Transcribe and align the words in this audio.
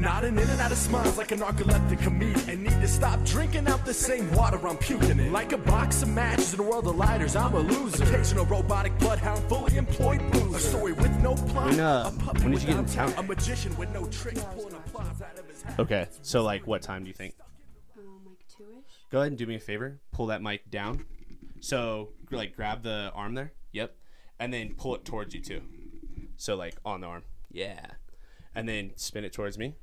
nodding 0.00 0.38
in 0.38 0.48
and 0.48 0.60
out 0.60 0.72
of 0.72 0.78
smiles 0.78 1.18
like 1.18 1.30
a 1.32 1.36
narcoleptic 1.36 2.00
comedian. 2.00 2.50
And 2.50 2.62
need 2.62 2.80
to 2.80 2.88
stop 2.88 3.22
drinking 3.24 3.68
out 3.68 3.84
the 3.84 3.94
same 3.94 4.30
water 4.32 4.66
I'm 4.66 4.76
puking 4.78 5.18
in. 5.18 5.32
Like 5.32 5.52
a 5.52 5.58
box 5.58 6.02
of 6.02 6.08
matches 6.08 6.54
in 6.54 6.60
a 6.60 6.62
world 6.62 6.86
of 6.86 6.96
lighters, 6.96 7.36
I'm 7.36 7.54
a 7.54 7.60
loser. 7.60 8.02
Occasional 8.04 8.46
robotic 8.46 8.98
bloodhound, 8.98 9.42
fully 9.48 9.76
employed 9.76 10.20
boozer. 10.32 10.56
A 10.56 10.60
story 10.60 10.92
with 10.92 11.14
no 11.22 11.34
plot. 11.34 11.66
When, 11.66 11.80
uh, 11.80 12.10
when 12.10 12.52
did 12.52 12.62
you 12.62 12.68
get 12.68 12.78
in 12.78 12.86
town? 12.86 13.12
A 13.16 13.22
magician 13.22 13.76
with 13.76 13.90
no 13.90 14.06
tricks, 14.06 14.42
pulling 14.54 14.74
applause 14.74 15.22
out 15.22 15.38
of 15.38 15.46
his 15.48 15.62
hat. 15.62 15.78
Okay, 15.78 16.06
so 16.22 16.42
like, 16.42 16.66
what 16.66 16.82
time 16.82 17.02
do 17.04 17.08
you 17.08 17.14
think? 17.14 17.34
Um, 17.96 18.20
like 18.26 18.38
two-ish. 18.56 19.06
Go 19.10 19.18
ahead 19.18 19.32
and 19.32 19.38
do 19.38 19.46
me 19.46 19.56
a 19.56 19.60
favor. 19.60 20.00
Pull 20.12 20.26
that 20.26 20.42
mic 20.42 20.70
down. 20.70 21.04
So 21.60 22.10
like, 22.30 22.56
grab 22.56 22.82
the 22.82 23.12
arm 23.14 23.34
there. 23.34 23.52
Yep, 23.72 23.94
and 24.38 24.52
then 24.52 24.74
pull 24.74 24.94
it 24.94 25.04
towards 25.04 25.34
you 25.34 25.42
too. 25.42 25.60
So 26.36 26.56
like 26.56 26.76
on 26.84 27.02
the 27.02 27.06
arm. 27.06 27.22
Yeah, 27.52 27.86
and 28.54 28.68
then 28.68 28.92
spin 28.96 29.24
it 29.24 29.32
towards 29.32 29.58
me. 29.58 29.74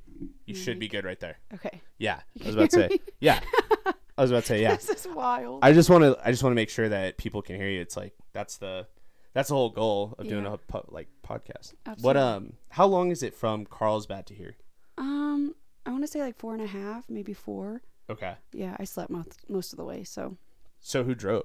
You 0.46 0.54
should 0.54 0.78
be 0.78 0.88
good 0.88 1.04
right 1.04 1.18
there. 1.20 1.38
Okay. 1.54 1.80
Yeah, 1.98 2.20
I 2.42 2.46
was 2.46 2.54
about 2.54 2.70
to 2.70 2.88
say. 2.88 2.98
Yeah, 3.20 3.40
I 4.16 4.20
was 4.22 4.30
about 4.30 4.42
to 4.44 4.46
say. 4.48 4.62
Yeah, 4.62 4.76
This 4.76 4.88
is 4.90 5.06
wild. 5.06 5.60
I 5.62 5.72
just 5.72 5.90
want 5.90 6.02
to. 6.04 6.18
I 6.24 6.30
just 6.30 6.42
want 6.42 6.52
to 6.52 6.56
make 6.56 6.70
sure 6.70 6.88
that 6.88 7.16
people 7.18 7.42
can 7.42 7.56
hear 7.56 7.68
you. 7.68 7.80
It's 7.80 7.96
like 7.96 8.14
that's 8.32 8.56
the 8.58 8.86
that's 9.34 9.48
the 9.50 9.54
whole 9.54 9.70
goal 9.70 10.14
of 10.18 10.28
doing 10.28 10.44
Yeah. 10.44 10.54
a 10.54 10.58
po- 10.58 10.86
like 10.88 11.08
podcast. 11.26 11.74
Absolutely. 11.86 12.02
What 12.02 12.16
um? 12.16 12.52
How 12.70 12.86
long 12.86 13.10
is 13.10 13.22
it 13.22 13.34
from 13.34 13.64
Carlsbad 13.66 14.26
to 14.26 14.34
here? 14.34 14.56
um, 14.96 15.54
I 15.86 15.90
want 15.90 16.02
to 16.02 16.08
say 16.08 16.20
like 16.20 16.36
four 16.36 16.52
and 16.54 16.62
a 16.62 16.66
half, 16.66 17.08
maybe 17.08 17.32
four. 17.32 17.82
Okay. 18.10 18.34
Yeah, 18.52 18.76
I 18.78 18.84
slept 18.84 19.10
most 19.10 19.38
most 19.48 19.72
of 19.72 19.76
the 19.76 19.84
way. 19.84 20.02
So 20.04 20.36
So 20.80 21.04
who 21.04 21.14
drove? 21.14 21.44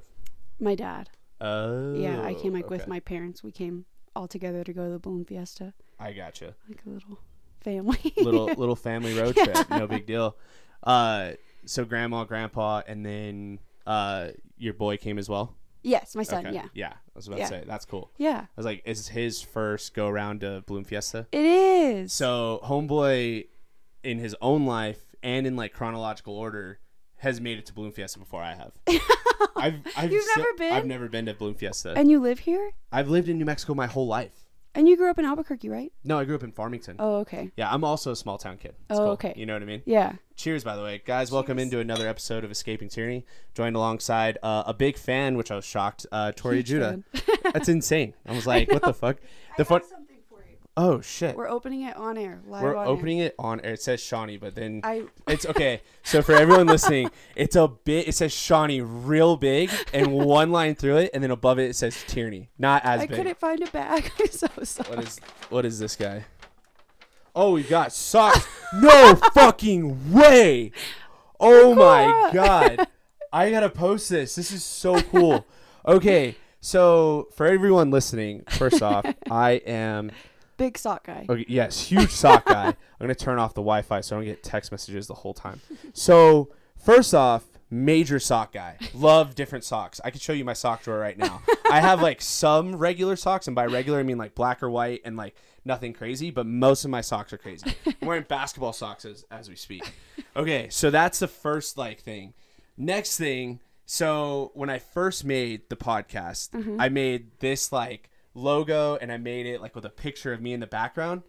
my 0.60 0.76
dad. 0.76 1.10
Oh. 1.42 1.94
Yeah, 1.94 2.22
I 2.24 2.34
came 2.36 2.54
like 2.54 2.70
with 2.70 2.82
okay. 2.82 2.90
my 2.90 3.00
parents. 3.02 3.44
We 3.44 3.52
came 3.52 3.86
all 4.16 4.28
together 4.28 4.64
to 4.64 4.72
go 4.74 4.86
to 4.86 4.92
the 4.92 5.00
balloon 5.00 5.26
fiesta, 5.26 5.74
I 6.00 6.14
gotcha. 6.14 6.56
like 6.68 6.82
a 6.86 6.90
little 6.90 7.20
family. 7.62 8.14
Little 8.18 8.46
little 8.46 8.76
family 8.76 9.18
road 9.20 9.36
trip. 9.36 9.70
No 9.70 9.88
big 9.88 10.06
deal. 10.06 10.36
Uh, 10.82 11.32
so 11.66 11.86
grandma, 11.86 12.24
grandpa, 12.26 12.82
and 12.88 13.06
then 13.06 13.60
uh, 13.86 14.30
your 14.58 14.74
boy 14.74 14.98
came 14.98 15.18
as 15.18 15.30
well. 15.30 15.56
yes, 15.82 16.16
my 16.16 16.24
son. 16.24 16.46
Okay. 16.48 16.56
Yeah, 16.56 16.66
Yeah. 16.74 16.94
I 16.94 17.16
was 17.16 17.28
about 17.28 17.40
Yeah. 17.40 17.46
to 17.46 17.50
say 17.50 17.64
that's 17.68 17.86
cool. 17.86 18.12
yeah, 18.18 18.42
I 18.42 18.48
was 18.58 18.66
like, 18.66 18.82
is 18.86 19.08
his 19.10 19.42
first 19.42 19.94
go 19.94 20.08
around 20.08 20.42
to 20.42 20.64
Balloon 20.66 20.84
Fiesta? 20.84 21.28
it 21.32 21.46
is. 21.46 22.12
So 22.14 22.60
homeboy, 22.64 23.48
in 24.04 24.18
his 24.20 24.36
own 24.42 24.66
life 24.66 25.16
and 25.22 25.46
in 25.48 25.56
like 25.56 25.74
chronological 25.74 26.36
order, 26.36 26.80
has 27.18 27.40
made 27.40 27.58
it 27.58 27.66
to 27.68 27.74
Balloon 27.74 27.92
Fiesta 27.94 28.20
before 28.20 28.42
I 28.42 28.56
have. 28.56 28.72
I've, 29.56 29.76
I've 29.96 30.12
You've 30.12 30.26
never 30.36 30.54
been? 30.58 30.74
I've 30.74 30.86
never 30.86 31.08
been 31.08 31.26
to 31.28 31.34
Balloon 31.34 31.56
Fiesta. 31.56 31.94
and 31.96 32.10
you 32.12 32.20
live 32.20 32.40
here, 32.40 32.72
I've 32.92 33.08
lived 33.10 33.30
in 33.30 33.38
New 33.38 33.46
Mexico 33.46 33.74
my 33.74 33.88
whole 33.88 34.08
life. 34.08 34.43
And 34.76 34.88
you 34.88 34.98
grew 34.98 35.10
up 35.10 35.20
in 35.20 35.26
Albuquerque, 35.26 35.70
right? 35.70 35.92
No, 36.04 36.18
I 36.20 36.26
grew 36.26 36.36
up 36.36 36.44
in 36.44 36.52
Farmington. 36.52 36.96
Oh, 37.00 37.18
okay. 37.18 37.52
Yeah, 37.56 37.72
I'm 37.72 37.84
also 37.84 38.12
a 38.12 38.16
small 38.16 38.38
town 38.38 38.58
kid. 38.58 38.74
It's 38.90 39.00
Oh, 39.00 39.04
cool. 39.04 39.08
okay. 39.14 39.34
You 39.36 39.46
know 39.46 39.54
what 39.54 39.62
I 39.62 39.66
mean? 39.66 39.82
Yeah. 39.86 40.14
Cheers, 40.36 40.64
by 40.64 40.76
the 40.76 40.82
way, 40.84 41.02
guys. 41.06 41.32
Welcome 41.32 41.60
into 41.60 41.80
another 41.80 42.08
episode 42.08 42.44
of 42.44 42.52
Escaping 42.52 42.90
Tyranny. 42.90 43.26
Joined 43.54 43.76
alongside 43.76 44.38
uh, 44.42 44.64
a 44.66 44.74
big 44.74 44.98
fan, 44.98 45.38
which 45.38 45.52
I 45.52 45.56
was 45.56 45.66
shocked, 45.66 46.06
uh, 46.12 46.32
Tori 46.36 46.58
Huge 46.58 46.68
Judah. 46.68 47.04
That's 47.54 47.70
insane. 47.70 48.14
I 48.26 48.34
was 48.34 48.48
like, 48.54 48.72
what 48.72 48.82
the 48.82 48.94
fuck? 48.94 49.18
The 49.58 49.66
fun. 49.66 49.82
Something 50.76 50.82
for 50.82 50.92
you. 50.92 50.98
Oh 50.98 51.02
shit. 51.02 51.36
We're 51.36 51.50
opening 51.50 51.82
it 51.84 51.96
on 51.96 52.18
air. 52.18 52.42
Live 52.48 52.64
We're 52.64 52.76
on 52.76 52.88
opening 52.88 53.20
it 53.20 53.36
on 53.38 53.60
air. 53.62 53.74
It 53.74 53.82
says 53.82 54.02
Shawnee, 54.02 54.38
but 54.38 54.56
then 54.56 54.82
I 54.84 55.04
it's 55.28 55.46
okay. 55.46 55.82
So 56.04 56.22
for 56.22 56.34
everyone 56.34 56.68
listening, 56.68 57.10
it's 57.36 57.56
a 57.56 57.68
bit. 57.68 58.08
It 58.08 58.14
says 58.14 58.34
Shawnee 58.34 58.82
real 58.82 59.38
big, 59.38 59.70
and 59.94 60.14
one 60.14 60.52
line 60.52 60.76
through 60.76 60.98
it, 60.98 61.12
and 61.14 61.24
then 61.24 61.32
above 61.32 61.60
it 61.60 61.70
it 61.70 61.76
says 61.76 62.04
Tierney. 62.08 62.50
not 62.58 62.84
as 62.86 63.02
I 63.02 63.08
big. 63.08 63.18
couldn't 63.18 63.40
find 63.40 63.62
a 63.62 63.72
bag. 63.72 64.12
I'm 64.20 64.28
so 64.28 64.48
sorry. 64.64 64.90
What 64.96 65.06
is 65.06 65.20
what 65.50 65.66
is 65.66 65.80
this 65.80 65.96
guy? 65.96 66.26
Oh, 67.36 67.54
we 67.54 67.64
got 67.64 67.92
socks. 67.92 68.48
no 68.74 69.16
fucking 69.34 70.14
way. 70.14 70.72
Oh 71.40 71.74
my 71.74 72.30
god. 72.34 72.88
I 73.32 73.50
gotta 73.50 73.70
post 73.70 74.10
this. 74.10 74.36
This 74.36 74.52
is 74.52 74.64
so 74.64 75.02
cool. 75.02 75.46
Okay, 75.88 76.36
so 76.62 77.28
for 77.34 77.48
everyone 77.48 77.90
listening, 77.90 78.44
first 78.52 78.84
off, 78.84 79.06
I 79.30 79.54
am 79.66 80.12
Big 80.58 80.78
sock 80.78 81.06
guy. 81.06 81.26
okay, 81.28 81.46
yes, 81.48 81.88
huge 81.88 82.12
sock 82.12 82.46
guy. 82.46 82.68
I'm 82.68 82.76
gonna 83.00 83.16
turn 83.16 83.40
off 83.40 83.54
the 83.54 83.62
Wi-Fi 83.62 84.02
so 84.02 84.16
I 84.16 84.20
don't 84.20 84.26
get 84.26 84.44
text 84.44 84.72
messages 84.72 85.08
the 85.08 85.14
whole 85.14 85.34
time. 85.34 85.62
So 85.94 86.50
first 86.78 87.14
off, 87.14 87.46
major 87.74 88.20
sock 88.20 88.54
guy. 88.54 88.78
Love 88.94 89.36
different 89.36 89.64
socks. 89.64 90.00
I 90.04 90.12
could 90.12 90.22
show 90.22 90.34
you 90.34 90.46
my 90.46 90.54
sock 90.54 90.84
drawer 90.84 91.00
right 91.00 91.18
now. 91.18 91.42
I 91.70 91.82
have 91.82 92.02
like 92.02 92.22
some 92.22 92.76
regular 92.76 93.16
socks, 93.16 93.48
and 93.48 93.56
by 93.56 93.66
regular 93.66 94.00
I 94.00 94.04
mean 94.04 94.18
like 94.18 94.36
black 94.36 94.62
or 94.62 94.70
white 94.70 95.02
and 95.04 95.18
like 95.18 95.36
nothing 95.66 95.94
crazy. 95.94 96.30
But 96.30 96.46
most 96.46 96.86
of 96.86 96.92
my 96.92 97.02
socks 97.02 97.34
are 97.34 97.38
crazy. 97.38 97.76
I'm 97.86 98.08
wearing 98.08 98.24
basketball 98.30 98.74
socks 98.74 99.06
as 99.06 99.26
as 99.32 99.50
we 99.50 99.56
speak. 99.56 99.92
Okay, 100.36 100.68
so 100.70 100.90
that's 100.90 101.20
the 101.20 101.28
first 101.28 101.78
like 101.78 102.02
thing. 102.02 102.34
Next 102.78 103.18
thing, 103.18 103.60
so 103.86 104.52
when 104.54 104.70
I 104.70 104.80
first 104.80 105.26
made 105.26 105.70
the 105.70 105.76
podcast, 105.76 106.52
mm-hmm. 106.52 106.80
I 106.80 106.90
made 106.90 107.40
this 107.40 107.72
like 107.72 108.10
logo 108.34 108.96
and 108.96 109.12
I 109.12 109.18
made 109.18 109.46
it 109.46 109.62
like 109.62 109.76
with 109.76 109.86
a 109.86 109.90
picture 109.90 110.34
of 110.34 110.42
me 110.42 110.54
in 110.54 110.60
the 110.60 110.68
background. 110.68 111.24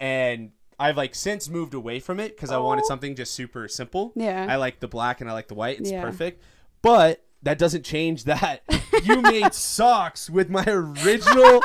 And 0.00 0.52
I've 0.78 0.96
like 0.96 1.14
since 1.14 1.48
moved 1.48 1.74
away 1.74 2.00
from 2.00 2.20
it 2.20 2.36
because 2.36 2.50
I 2.50 2.58
wanted 2.58 2.82
Oh. 2.84 2.88
something 2.88 3.14
just 3.16 3.34
super 3.34 3.68
simple. 3.68 4.12
Yeah. 4.14 4.46
I 4.48 4.56
like 4.56 4.80
the 4.80 4.88
black 4.88 5.20
and 5.20 5.28
I 5.28 5.32
like 5.32 5.48
the 5.48 5.54
white. 5.54 5.78
It's 5.80 5.90
Yeah. 5.90 6.02
perfect. 6.02 6.42
But 6.82 7.24
that 7.42 7.58
doesn't 7.58 7.84
change 7.84 8.24
that 8.24 8.62
you 9.04 9.20
made 9.22 9.54
socks 9.54 10.28
with 10.30 10.50
my 10.50 10.64
original 10.66 11.60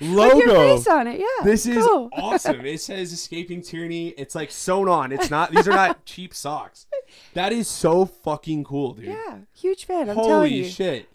logo. 0.00 0.36
With 0.36 0.46
your 0.46 0.54
face 0.76 0.86
on 0.88 1.06
it. 1.06 1.20
Yeah. 1.20 1.44
This 1.44 1.64
is 1.64 1.84
cool. 1.86 2.08
awesome. 2.12 2.64
It 2.66 2.80
says 2.80 3.12
escaping 3.12 3.62
tyranny. 3.62 4.08
It's 4.08 4.34
like 4.34 4.50
sewn 4.50 4.88
on. 4.88 5.12
It's 5.12 5.30
not 5.30 5.52
these 5.52 5.68
are 5.68 5.72
not 5.72 6.04
cheap 6.04 6.34
socks. 6.34 6.86
That 7.34 7.52
is 7.52 7.68
so 7.68 8.06
fucking 8.06 8.64
cool, 8.64 8.94
dude. 8.94 9.06
Yeah. 9.06 9.38
Huge 9.54 9.84
fan. 9.84 10.08
I'm 10.10 10.16
telling 10.16 10.30
Holy 10.30 10.54
you. 10.54 10.64
shit. 10.68 11.08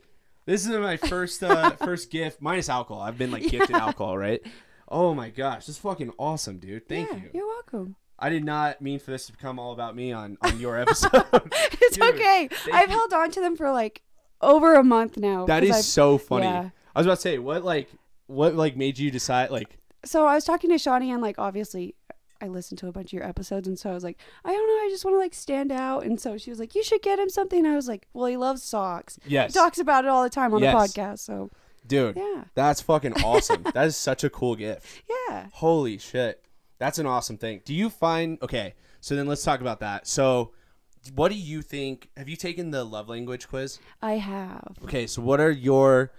This 0.47 0.65
is 0.65 0.69
my 0.77 0.95
first 0.95 1.43
uh 1.43 1.71
first 1.85 2.09
gift 2.09 2.41
minus 2.41 2.69
alcohol. 2.69 3.03
I've 3.03 3.17
been 3.17 3.31
like 3.31 3.49
gifted 3.49 3.75
alcohol, 3.75 4.17
right? 4.17 4.41
Oh 4.87 5.13
my 5.13 5.29
gosh, 5.29 5.65
this 5.65 5.75
is 5.75 5.77
fucking 5.77 6.13
awesome, 6.17 6.57
dude. 6.57 6.87
Thank 6.87 7.09
yeah, 7.11 7.17
you. 7.17 7.29
You're 7.33 7.47
welcome. 7.47 7.97
I 8.17 8.29
did 8.29 8.45
not 8.45 8.81
mean 8.81 8.99
for 8.99 9.11
this 9.11 9.25
to 9.25 9.33
become 9.33 9.59
all 9.59 9.73
about 9.73 9.93
me 9.93 10.13
on 10.13 10.37
on 10.41 10.57
your 10.57 10.79
episode. 10.79 11.11
It's 11.81 11.97
Dude, 11.97 12.15
okay. 12.15 12.49
I've 12.73 12.89
you. 12.89 12.95
held 12.95 13.13
on 13.13 13.29
to 13.31 13.41
them 13.41 13.57
for 13.57 13.71
like 13.71 14.01
over 14.41 14.75
a 14.75 14.83
month 14.85 15.17
now. 15.17 15.45
That 15.45 15.63
is 15.65 15.71
I've- 15.71 15.81
so 15.83 16.17
funny. 16.17 16.45
yeah. 16.45 16.69
I 16.95 16.99
was 16.99 17.05
about 17.05 17.15
to 17.15 17.21
say, 17.21 17.37
what 17.39 17.65
like 17.65 17.89
what 18.27 18.55
like 18.55 18.77
made 18.77 18.97
you 18.97 19.11
decide 19.11 19.51
like 19.51 19.77
so 20.05 20.25
I 20.25 20.35
was 20.35 20.45
talking 20.45 20.69
to 20.69 20.77
Shawnee 20.77 21.11
and 21.11 21.21
like 21.21 21.37
obviously 21.37 21.93
I 22.41 22.47
listened 22.47 22.77
to 22.79 22.87
a 22.87 22.91
bunch 22.91 23.09
of 23.09 23.13
your 23.13 23.23
episodes 23.27 23.67
and 23.67 23.77
so 23.77 23.89
I 23.89 23.93
was 23.93 24.03
like, 24.03 24.17
I 24.45 24.51
don't 24.51 24.67
know, 24.67 24.85
I 24.85 24.89
just 24.91 25.03
want 25.05 25.15
to 25.15 25.19
like 25.19 25.33
stand 25.33 25.71
out 25.71 26.03
and 26.05 26.19
so 26.19 26.37
she 26.37 26.49
was 26.49 26.59
like, 26.59 26.75
You 26.75 26.83
should 26.83 27.01
get 27.01 27.19
him 27.19 27.29
something. 27.29 27.59
And 27.65 27.67
I 27.73 27.75
was 27.75 27.87
like, 27.87 28.07
Well, 28.13 28.25
he 28.27 28.37
loves 28.37 28.63
socks. 28.63 29.19
yes, 29.25 29.53
He 29.53 29.59
talks 29.59 29.79
about 29.79 30.05
it 30.05 30.09
all 30.09 30.23
the 30.23 30.29
time 30.29 30.53
on 30.53 30.61
Yes. 30.61 30.93
the 30.93 31.01
podcast. 31.01 31.19
So 31.19 31.49
dude, 31.85 32.17
yeah. 32.17 32.43
that's 32.55 32.81
fucking 32.81 33.13
awesome. 33.23 33.63
that 33.73 33.87
is 33.87 33.95
such 33.97 34.23
a 34.23 34.29
cool 34.29 34.55
gift. 34.55 34.85
Yeah. 35.29 35.47
Holy 35.53 35.97
shit. 35.97 36.43
That's 36.79 36.99
an 36.99 37.05
awesome 37.05 37.37
thing. 37.37 37.61
Do 37.65 37.73
you 37.73 37.89
find 37.89 38.37
okay, 38.41 38.73
so 39.01 39.15
then 39.15 39.27
let's 39.27 39.43
talk 39.43 39.61
about 39.61 39.79
that. 39.79 40.07
So 40.07 40.51
what 41.15 41.29
do 41.31 41.37
you 41.37 41.61
think 41.61 42.09
have 42.17 42.27
you 42.29 42.35
taken 42.35 42.71
the 42.71 42.83
love 42.83 43.07
language 43.09 43.47
quiz? 43.47 43.79
I 44.01 44.13
have. 44.13 44.75
Okay, 44.83 45.07
so 45.07 45.21
what 45.21 45.39
are 45.39 45.49
your 45.51 46.11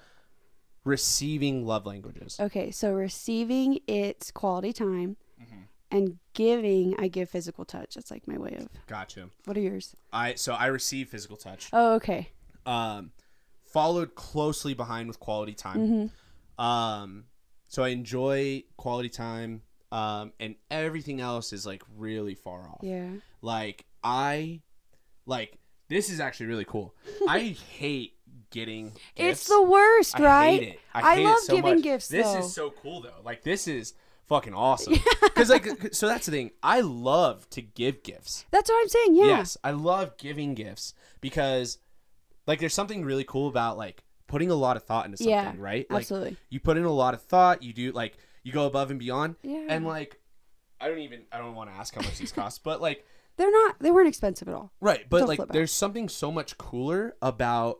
receiving 0.84 1.66
love 1.66 1.86
languages? 1.86 2.38
Okay, 2.40 2.70
so 2.70 2.92
receiving 2.92 3.80
it's 3.86 4.30
quality 4.30 4.72
time 4.72 5.16
Mm-hmm. 5.40 5.60
And 5.90 6.18
giving 6.34 6.94
I 6.98 7.08
give 7.08 7.30
physical 7.30 7.64
touch. 7.64 7.94
That's 7.94 8.10
like 8.10 8.26
my 8.28 8.38
way 8.38 8.56
of 8.58 8.68
Gotcha. 8.86 9.28
what 9.44 9.56
are 9.56 9.60
yours? 9.60 9.94
I 10.12 10.34
so 10.34 10.54
I 10.54 10.66
receive 10.66 11.08
physical 11.08 11.36
touch. 11.36 11.68
Oh, 11.72 11.94
okay. 11.94 12.28
Um 12.66 13.12
followed 13.64 14.14
closely 14.14 14.74
behind 14.74 15.08
with 15.08 15.20
quality 15.20 15.54
time. 15.54 15.78
Mm-hmm. 16.58 16.64
Um 16.64 17.24
so 17.68 17.82
I 17.84 17.88
enjoy 17.88 18.64
quality 18.76 19.08
time 19.08 19.62
um 19.90 20.32
and 20.38 20.54
everything 20.70 21.20
else 21.20 21.52
is 21.52 21.64
like 21.66 21.82
really 21.96 22.34
far 22.34 22.60
off. 22.68 22.80
Yeah. 22.82 23.08
Like 23.42 23.84
I 24.02 24.60
like 25.26 25.58
this 25.88 26.10
is 26.10 26.20
actually 26.20 26.46
really 26.46 26.66
cool. 26.66 26.94
I 27.28 27.40
hate 27.78 28.14
getting 28.50 28.92
It's 29.16 29.46
the 29.46 29.62
worst, 29.62 30.18
right? 30.18 30.22
I 30.22 30.26
right? 30.26 30.60
hate 30.60 30.68
it. 30.74 30.80
I, 30.94 31.20
I 31.20 31.22
love 31.22 31.38
so 31.40 31.54
giving 31.56 31.74
much. 31.76 31.82
gifts, 31.84 32.08
This 32.08 32.26
though. 32.26 32.38
is 32.38 32.52
so 32.54 32.70
cool 32.70 33.00
though. 33.02 33.20
Like 33.24 33.42
this 33.42 33.68
is 33.68 33.94
fucking 34.28 34.54
awesome. 34.54 34.94
Cuz 35.34 35.48
like 35.50 35.92
so 35.94 36.06
that's 36.06 36.26
the 36.26 36.32
thing. 36.32 36.50
I 36.62 36.80
love 36.80 37.48
to 37.50 37.62
give 37.62 38.02
gifts. 38.02 38.44
That's 38.50 38.68
what 38.70 38.80
I'm 38.80 38.88
saying. 38.88 39.16
Yeah. 39.16 39.24
Yes, 39.26 39.56
I 39.64 39.70
love 39.72 40.16
giving 40.18 40.54
gifts 40.54 40.94
because 41.20 41.78
like 42.46 42.60
there's 42.60 42.74
something 42.74 43.04
really 43.04 43.24
cool 43.24 43.48
about 43.48 43.76
like 43.76 44.02
putting 44.26 44.50
a 44.50 44.54
lot 44.54 44.76
of 44.76 44.82
thought 44.84 45.06
into 45.06 45.16
something, 45.18 45.30
Yeah, 45.32 45.54
right? 45.58 45.90
Like 45.90 46.00
absolutely. 46.02 46.36
you 46.50 46.60
put 46.60 46.76
in 46.76 46.84
a 46.84 46.92
lot 46.92 47.14
of 47.14 47.22
thought, 47.22 47.62
you 47.62 47.72
do 47.72 47.92
like 47.92 48.16
you 48.42 48.52
go 48.52 48.66
above 48.66 48.90
and 48.90 48.98
beyond. 48.98 49.36
Yeah. 49.42 49.66
And 49.68 49.86
like 49.86 50.20
I 50.80 50.88
don't 50.88 50.98
even 51.00 51.22
I 51.32 51.38
don't 51.38 51.54
want 51.54 51.70
to 51.70 51.76
ask 51.76 51.94
how 51.94 52.02
much 52.02 52.18
these 52.18 52.32
cost, 52.32 52.62
but 52.64 52.80
like 52.80 53.04
They're 53.38 53.52
not. 53.52 53.76
They 53.78 53.92
weren't 53.92 54.08
expensive 54.08 54.48
at 54.48 54.54
all. 54.54 54.72
right, 54.80 55.06
but 55.08 55.18
Don't 55.20 55.28
like 55.28 55.48
there's 55.50 55.70
something 55.70 56.08
so 56.08 56.32
much 56.32 56.58
cooler 56.58 57.14
about 57.22 57.78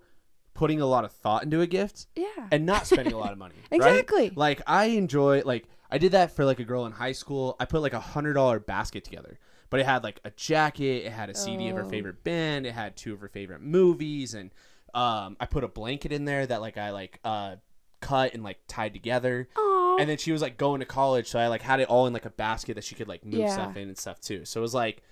putting 0.55 0.81
a 0.81 0.87
lot 0.87 1.05
of 1.05 1.11
thought 1.13 1.43
into 1.43 1.61
a 1.61 1.67
gift 1.67 2.07
Yeah. 2.15 2.27
and 2.53 2.65
not 2.65 2.87
spending 2.87 3.13
a 3.13 3.19
lot 3.19 3.33
of 3.33 3.39
money. 3.39 3.55
right? 3.73 3.77
Exactly. 3.77 4.31
Like 4.35 4.63
I 4.69 4.85
enjoy 4.87 5.43
like 5.45 5.67
I 5.91 5.99
did 5.99 6.13
that 6.13 6.33
for 6.37 6.45
like 6.45 6.61
a 6.61 6.65
girl 6.65 6.85
in 6.87 6.93
high 6.93 7.13
school. 7.13 7.57
I 7.59 7.65
put 7.65 7.81
like 7.83 7.93
a 7.95 8.01
hundred 8.01 8.35
dollar 8.35 8.59
basket 8.61 9.05
together. 9.05 9.39
but 9.71 9.81
it 9.81 9.87
had 9.87 10.03
like 10.03 10.19
a 10.25 10.31
jacket, 10.31 11.05
it 11.05 11.13
had 11.13 11.29
a 11.29 11.35
CD 11.35 11.69
of 11.69 11.77
her 11.77 11.85
Oh. 11.85 11.89
favorite 11.91 12.25
band, 12.25 12.65
it 12.67 12.73
had 12.73 12.97
two 12.97 13.13
of 13.13 13.21
her 13.21 13.29
favorite 13.29 13.61
movies, 13.61 14.33
and 14.33 14.51
um, 14.95 15.37
I 15.39 15.45
put 15.47 15.63
a 15.63 15.69
blanket 15.69 16.11
in 16.11 16.25
there 16.25 16.47
that 16.47 16.61
like 16.63 16.79
I 16.79 16.91
like 16.91 17.21
uh 17.23 17.57
cut 18.01 18.33
and 18.35 18.43
like 18.43 18.59
tied 18.67 18.95
together. 18.95 19.49
Aw. 19.57 19.97
And 20.01 20.09
then 20.09 20.17
she 20.17 20.33
was 20.33 20.41
like 20.41 20.57
going 20.57 20.81
to 20.81 20.87
college, 20.87 21.29
so 21.29 21.39
I 21.39 21.49
like 21.49 21.61
had 21.63 21.81
it 21.81 21.89
all 21.89 22.07
in 22.07 22.13
like 22.15 22.25
a 22.25 22.31
basket 22.31 22.75
that 22.77 22.85
she 22.85 22.95
could 22.95 23.09
like 23.09 23.25
move 23.27 23.41
Yeah. 23.41 23.49
stuff 23.53 23.77
in 23.77 23.89
and 23.89 23.99
stuff 23.99 24.21
too. 24.21 24.45
So 24.47 24.61
it 24.61 24.63
was 24.63 24.73
like 24.75 25.03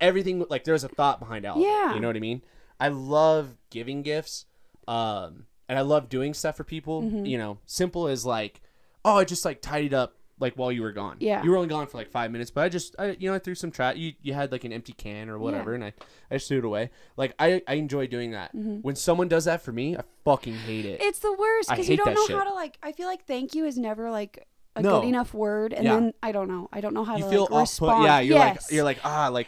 everything 0.00 0.44
like 0.48 0.64
there 0.64 0.72
was 0.74 0.84
a 0.84 0.88
thought 0.88 1.18
behind 1.20 1.44
all 1.44 1.60
Yeah. 1.60 1.92
you 1.94 2.00
know 2.00 2.06
what 2.06 2.16
I 2.16 2.20
mean? 2.20 2.40
I 2.80 2.88
love 2.88 3.56
giving 3.70 4.00
gifts, 4.02 4.46
um, 4.88 5.46
and 5.68 5.78
I 5.78 5.82
love 5.82 6.08
doing 6.08 6.32
stuff 6.34 6.56
for 6.56 6.64
people. 6.64 7.02
Mm-hmm. 7.02 7.26
You 7.26 7.38
know, 7.38 7.58
simple 7.66 8.08
as 8.08 8.24
like, 8.24 8.60
oh, 9.04 9.18
I 9.18 9.24
just 9.24 9.44
like 9.44 9.60
tidied 9.60 9.92
up 9.94 10.15
like 10.38 10.54
while 10.54 10.70
you 10.70 10.82
were 10.82 10.92
gone. 10.92 11.16
Yeah. 11.20 11.42
you 11.42 11.50
were 11.50 11.56
only 11.56 11.68
gone 11.68 11.86
for 11.86 11.96
like 11.98 12.10
five 12.10 12.30
minutes, 12.30 12.50
but 12.50 12.62
I 12.64 12.68
just 12.68 12.94
I 12.98 13.16
you 13.18 13.28
know 13.30 13.34
I 13.34 13.38
threw 13.38 13.54
some 13.54 13.70
trash. 13.70 13.96
You 13.96 14.12
you 14.22 14.34
had 14.34 14.52
like 14.52 14.64
an 14.64 14.72
empty 14.72 14.92
can 14.92 15.28
or 15.28 15.38
whatever, 15.38 15.74
and 15.74 15.82
I 15.84 15.92
I 16.30 16.34
just 16.36 16.48
threw 16.48 16.58
it 16.58 16.64
away. 16.64 16.90
Like 17.16 17.34
I 17.38 17.62
I 17.66 17.74
enjoy 17.74 18.06
doing 18.06 18.32
that. 18.32 18.54
Mm-hmm. 18.54 18.76
When 18.82 18.96
someone 18.96 19.28
does 19.28 19.46
that 19.46 19.62
for 19.62 19.72
me, 19.72 19.96
I 19.96 20.02
fucking 20.24 20.54
hate 20.54 20.84
it. 20.84 21.00
It's 21.00 21.20
the 21.20 21.32
worst 21.32 21.70
because 21.70 21.88
you 21.88 21.96
don't 21.96 22.14
know 22.14 22.26
shit. 22.26 22.36
how 22.36 22.44
to 22.44 22.52
like. 22.54 22.78
I 22.82 22.92
feel 22.92 23.06
like 23.06 23.24
thank 23.26 23.54
you 23.54 23.64
is 23.64 23.78
never 23.78 24.10
like 24.10 24.46
a 24.74 24.82
No. 24.82 25.00
good 25.00 25.08
enough 25.08 25.32
word, 25.32 25.72
and 25.72 25.84
Yeah. 25.84 25.94
then 25.94 26.12
I 26.22 26.32
don't 26.32 26.48
know. 26.48 26.68
I 26.72 26.80
don't 26.82 26.92
know 26.92 27.04
how 27.04 27.16
you 27.16 27.24
to 27.24 27.30
feel 27.30 27.48
like 27.50 27.60
respond. 27.62 28.02
put. 28.02 28.04
Yeah, 28.06 28.20
you're 28.20 28.36
yes. 28.36 28.62
like 28.64 28.72
you're 28.72 28.84
like 28.84 28.98
ah 29.04 29.28
like. 29.32 29.46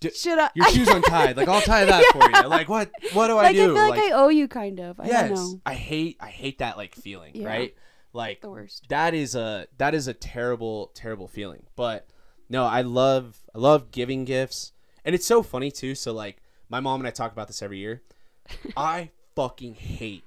d- 0.00 0.10
should 0.10 0.38
I? 0.38 0.50
your 0.54 0.68
shoes 0.68 0.88
untied. 0.88 1.38
Like 1.38 1.48
I'll 1.48 1.62
tie 1.62 1.86
that 1.86 2.04
for 2.12 2.22
you. 2.42 2.48
Like 2.48 2.68
what? 2.68 2.90
What 3.14 3.28
do 3.28 3.32
I 3.38 3.44
like 3.44 3.46
I 3.46 3.52
do? 3.54 3.74
feel 3.74 3.88
like, 3.88 3.98
I 4.02 4.10
owe 4.10 4.28
you 4.28 4.46
kind 4.48 4.78
of. 4.80 5.00
I 5.00 5.06
yes, 5.06 5.28
don't 5.30 5.34
know. 5.38 5.60
I 5.64 5.72
hate 5.72 6.18
I 6.20 6.28
hate 6.28 6.58
that 6.58 6.76
like 6.76 6.94
feeling. 6.94 7.32
Yeah. 7.34 7.48
Right? 7.48 7.74
Like 8.12 8.40
The 8.40 8.50
worst. 8.50 8.86
that 8.88 9.12
is 9.14 9.34
a 9.34 9.66
that 9.78 9.94
is 9.94 10.08
a 10.08 10.14
terrible 10.14 10.90
terrible 10.94 11.28
feeling. 11.28 11.64
But 11.76 12.08
no, 12.48 12.64
I 12.64 12.82
love 12.82 13.40
I 13.54 13.58
love 13.58 13.90
giving 13.90 14.24
gifts, 14.24 14.72
and 15.04 15.14
it's 15.14 15.26
so 15.26 15.42
funny 15.42 15.70
too. 15.70 15.94
So 15.94 16.12
like 16.12 16.38
my 16.68 16.80
mom 16.80 17.00
and 17.00 17.08
I 17.08 17.10
talk 17.10 17.32
about 17.32 17.46
this 17.46 17.62
every 17.62 17.78
year. 17.78 18.02
I 18.76 19.10
fucking 19.34 19.74
hate 19.74 20.24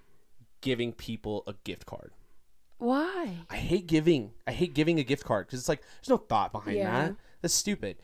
giving 0.61 0.93
people 0.93 1.43
a 1.47 1.53
gift 1.63 1.85
card. 1.85 2.11
Why? 2.77 3.37
I 3.49 3.55
hate 3.57 3.87
giving. 3.87 4.31
I 4.47 4.51
hate 4.51 4.73
giving 4.73 4.99
a 4.99 5.03
gift 5.03 5.25
card 5.25 5.47
because 5.47 5.59
it's 5.59 5.69
like 5.69 5.81
there's 5.81 6.09
no 6.09 6.17
thought 6.17 6.51
behind 6.51 6.77
Yeah. 6.77 7.07
that. 7.07 7.15
That's 7.41 7.53
stupid. 7.53 7.97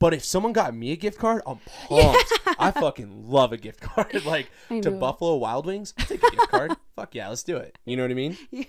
But 0.00 0.14
if 0.14 0.24
someone 0.24 0.52
got 0.52 0.74
me 0.74 0.90
a 0.92 0.96
gift 0.96 1.18
card, 1.18 1.42
I'm 1.46 1.58
pumped. 1.86 2.32
I 2.58 2.72
fucking 2.72 3.30
love 3.30 3.52
a 3.52 3.56
gift 3.56 3.80
card. 3.82 4.24
like 4.24 4.50
to. 4.68 4.90
Buffalo 4.90 5.36
Wild 5.36 5.66
Wings, 5.66 5.94
I'll 5.98 6.06
take 6.06 6.22
a 6.24 6.30
gift 6.30 6.48
card. 6.48 6.76
Fuck 6.96 7.14
yeah, 7.14 7.28
let's 7.28 7.44
do 7.44 7.56
it. 7.58 7.78
You 7.84 7.96
know 7.96 8.02
what 8.02 8.10
I 8.10 8.14
mean? 8.14 8.36
Yeah. 8.50 8.64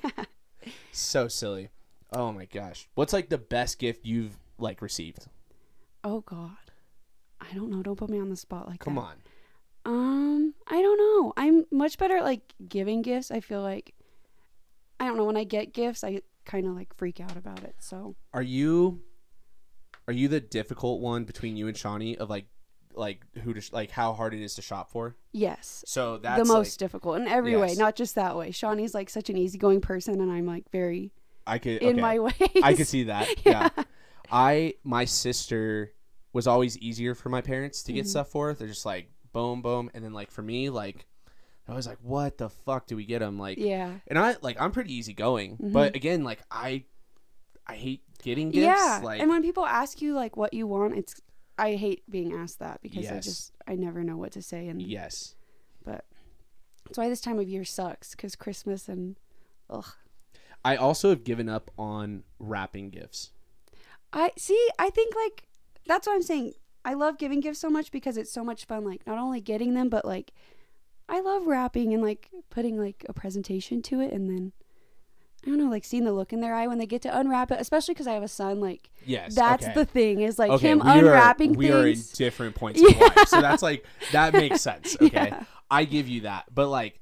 So 0.91 1.27
silly. 1.27 1.69
Oh 2.13 2.31
my 2.31 2.45
gosh. 2.45 2.87
What's 2.95 3.13
like 3.13 3.29
the 3.29 3.37
best 3.39 3.79
gift 3.79 4.05
you've 4.05 4.37
like 4.59 4.81
received? 4.81 5.27
Oh 6.03 6.21
God. 6.21 6.51
I 7.39 7.53
don't 7.55 7.71
know. 7.71 7.81
Don't 7.81 7.95
put 7.95 8.09
me 8.09 8.19
on 8.19 8.29
the 8.29 8.35
spot 8.35 8.67
like 8.67 8.79
Come 8.81 8.95
that. 8.95 9.01
on. 9.01 9.15
Um, 9.85 10.53
I 10.67 10.81
don't 10.81 10.97
know. 10.97 11.33
I'm 11.37 11.65
much 11.71 11.97
better 11.97 12.17
at 12.17 12.23
like 12.23 12.53
giving 12.67 13.01
gifts. 13.01 13.31
I 13.31 13.39
feel 13.39 13.61
like 13.61 13.93
I 14.99 15.05
don't 15.07 15.17
know 15.17 15.25
when 15.25 15.37
I 15.37 15.43
get 15.45 15.73
gifts, 15.73 16.03
I 16.03 16.21
kind 16.45 16.67
of 16.67 16.75
like 16.75 16.95
freak 16.95 17.19
out 17.19 17.35
about 17.37 17.63
it. 17.63 17.75
So 17.79 18.15
Are 18.33 18.43
you 18.43 19.01
are 20.11 20.13
you 20.13 20.27
the 20.27 20.41
difficult 20.41 20.99
one 20.99 21.23
between 21.23 21.55
you 21.55 21.67
and 21.69 21.77
Shawnee 21.77 22.17
of 22.17 22.29
like 22.29 22.45
like 22.93 23.25
who 23.43 23.53
to 23.53 23.61
sh- 23.61 23.71
like 23.71 23.89
how 23.91 24.11
hard 24.11 24.33
it 24.33 24.41
is 24.43 24.55
to 24.55 24.61
shop 24.61 24.91
for? 24.91 25.15
yes, 25.31 25.83
So 25.87 26.17
that's 26.17 26.37
the 26.45 26.53
most 26.53 26.73
like, 26.73 26.79
difficult 26.79 27.15
in 27.21 27.27
every 27.27 27.55
way, 27.55 27.73
not 27.75 27.95
just 27.95 28.15
that 28.15 28.35
way. 28.35 28.51
Shawnee's 28.51 28.93
like 28.93 29.09
such 29.09 29.29
an 29.29 29.37
easygoing 29.37 29.79
person, 29.79 30.19
and 30.19 30.29
I'm 30.29 30.45
like 30.45 30.69
very 30.71 31.11
I 31.47 31.57
could 31.57 31.81
in 31.81 31.93
okay. 31.93 32.01
my 32.01 32.19
way. 32.19 32.33
I 32.61 32.73
could 32.73 32.87
see 32.87 33.03
that. 33.05 33.27
Yeah. 33.45 33.69
I 34.29 34.73
my 34.83 35.05
sister 35.05 35.93
was 36.33 36.47
always 36.47 36.77
easier 36.79 37.15
for 37.15 37.29
my 37.29 37.41
parents 37.41 37.83
to 37.83 37.93
get 37.93 38.01
Mm-hmm. 38.01 38.09
stuff 38.09 38.29
for. 38.29 38.53
They're 38.53 38.67
just 38.67 38.85
like 38.85 39.09
boom 39.33 39.61
boom 39.61 39.89
and 39.93 40.03
then 40.03 40.11
like 40.13 40.29
for 40.29 40.41
me 40.41 40.69
like 40.69 41.05
I 41.69 41.73
was 41.73 41.87
like 41.87 41.99
what 42.01 42.37
the 42.37 42.49
fuck 42.49 42.85
do 42.87 42.97
we 42.97 43.05
get 43.05 43.19
them 43.19 43.39
like 43.39 43.57
Yeah. 43.57 43.91
and 44.07 44.19
I 44.19 44.35
like 44.41 44.59
I'm 44.59 44.71
pretty 44.73 44.93
easygoing. 44.93 45.57
But 45.61 45.95
again 45.95 46.25
like 46.25 46.41
I 46.51 46.83
I 47.65 47.75
hate 47.75 48.03
getting 48.21 48.51
gifts 48.51 48.65
yeah. 48.65 48.99
like 49.03 49.19
and 49.19 49.29
when 49.29 49.41
people 49.41 49.65
ask 49.65 50.01
you 50.01 50.13
like 50.13 50.37
what 50.37 50.53
you 50.53 50.67
want, 50.67 50.97
it's 50.97 51.21
I 51.57 51.75
hate 51.75 52.03
being 52.09 52.33
asked 52.33 52.59
that 52.59 52.81
because 52.81 53.09
I 53.11 53.19
just 53.19 53.53
I 53.67 53.75
never 53.75 54.03
know 54.03 54.17
what 54.17 54.31
to 54.31 54.41
say, 54.41 54.67
and 54.67 54.81
yes. 54.81 55.35
but 55.83 56.05
that's 56.85 56.97
why 56.97 57.07
this 57.07 57.21
time 57.21 57.39
of 57.39 57.47
year 57.47 57.63
sucks 57.63 58.15
because 58.15 58.35
Christmas 58.35 58.89
and 58.89 59.15
ugh. 59.69 59.93
I 60.63 60.75
also 60.75 61.09
have 61.09 61.23
given 61.23 61.49
up 61.49 61.71
on 61.77 62.23
wrapping 62.39 62.89
gifts. 62.89 63.31
I 64.13 64.31
see. 64.37 64.69
I 64.77 64.89
think 64.89 65.15
like 65.15 65.47
that's 65.85 66.07
what 66.07 66.13
I'm 66.13 66.21
saying. 66.21 66.53
I 66.83 66.95
love 66.95 67.19
giving 67.19 67.41
gifts 67.41 67.59
so 67.59 67.69
much 67.69 67.91
because 67.91 68.17
it's 68.17 68.31
so 68.31 68.43
much 68.43 68.65
fun. 68.65 68.83
Like 68.83 69.05
not 69.05 69.17
only 69.17 69.39
getting 69.39 69.73
them, 69.73 69.89
but 69.89 70.03
like 70.03 70.31
I 71.07 71.19
love 71.19 71.45
wrapping 71.45 71.93
and 71.93 72.01
like 72.01 72.29
putting 72.49 72.79
like 72.79 73.05
a 73.07 73.13
presentation 73.13 73.81
to 73.83 74.01
it, 74.01 74.11
and 74.11 74.29
then 74.29 74.51
I 75.45 75.49
don't 75.49 75.57
know, 75.57 75.69
like 75.69 75.83
seeing 75.85 76.03
the 76.03 76.11
look 76.13 76.33
in 76.33 76.39
their 76.39 76.53
eye 76.53 76.67
when 76.67 76.77
they 76.77 76.85
get 76.85 77.01
to 77.03 77.17
unwrap 77.19 77.51
it. 77.51 77.59
Especially 77.59 77.93
because 77.93 78.05
I 78.07 78.13
have 78.13 78.23
a 78.23 78.27
son. 78.27 78.59
Like 78.59 78.89
Yes. 79.05 79.33
that's 79.33 79.63
okay. 79.65 79.73
the 79.73 79.85
thing 79.85 80.21
is 80.21 80.37
like 80.37 80.51
okay, 80.51 80.69
him 80.69 80.79
we 80.83 80.91
unwrapping 80.91 81.55
are, 81.55 81.57
we 81.57 81.71
are 81.71 81.87
in 81.87 81.99
different 82.13 82.55
points 82.55 82.79
of 82.85 82.95
life. 82.99 83.27
So 83.27 83.41
that's 83.41 83.63
like 83.63 83.85
that 84.11 84.33
makes 84.33 84.61
sense. 84.61 84.95
Okay. 85.01 85.29
Yeah. 85.31 85.43
I 85.69 85.85
give 85.85 86.07
you 86.07 86.21
that. 86.21 86.45
But 86.53 86.67
like 86.67 86.99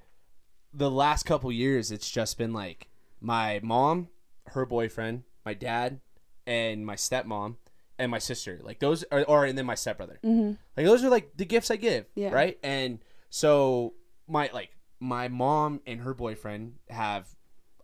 the 0.73 0.89
last 0.89 1.23
couple 1.23 1.51
years 1.51 1.91
it's 1.91 2.09
just 2.09 2.37
been 2.37 2.53
like 2.53 2.87
my 3.19 3.59
mom, 3.63 4.07
her 4.47 4.65
boyfriend, 4.65 5.23
my 5.45 5.53
dad, 5.53 5.99
and 6.47 6.85
my 6.85 6.95
stepmom 6.95 7.57
and 7.97 8.09
my 8.09 8.19
sister. 8.19 8.59
Like 8.63 8.79
those 8.79 9.03
are 9.11 9.23
or 9.23 9.43
and 9.45 9.57
then 9.57 9.65
my 9.65 9.75
stepbrother. 9.75 10.19
hmm 10.23 10.53
Like 10.77 10.85
those 10.85 11.03
are 11.03 11.09
like 11.09 11.35
the 11.35 11.45
gifts 11.45 11.69
I 11.71 11.75
give. 11.75 12.05
Yeah. 12.15 12.29
Right? 12.31 12.57
And 12.63 12.99
so 13.29 13.95
my 14.27 14.49
like 14.53 14.69
my 15.01 15.27
mom 15.27 15.81
and 15.85 15.99
her 16.01 16.13
boyfriend 16.13 16.75
have 16.89 17.27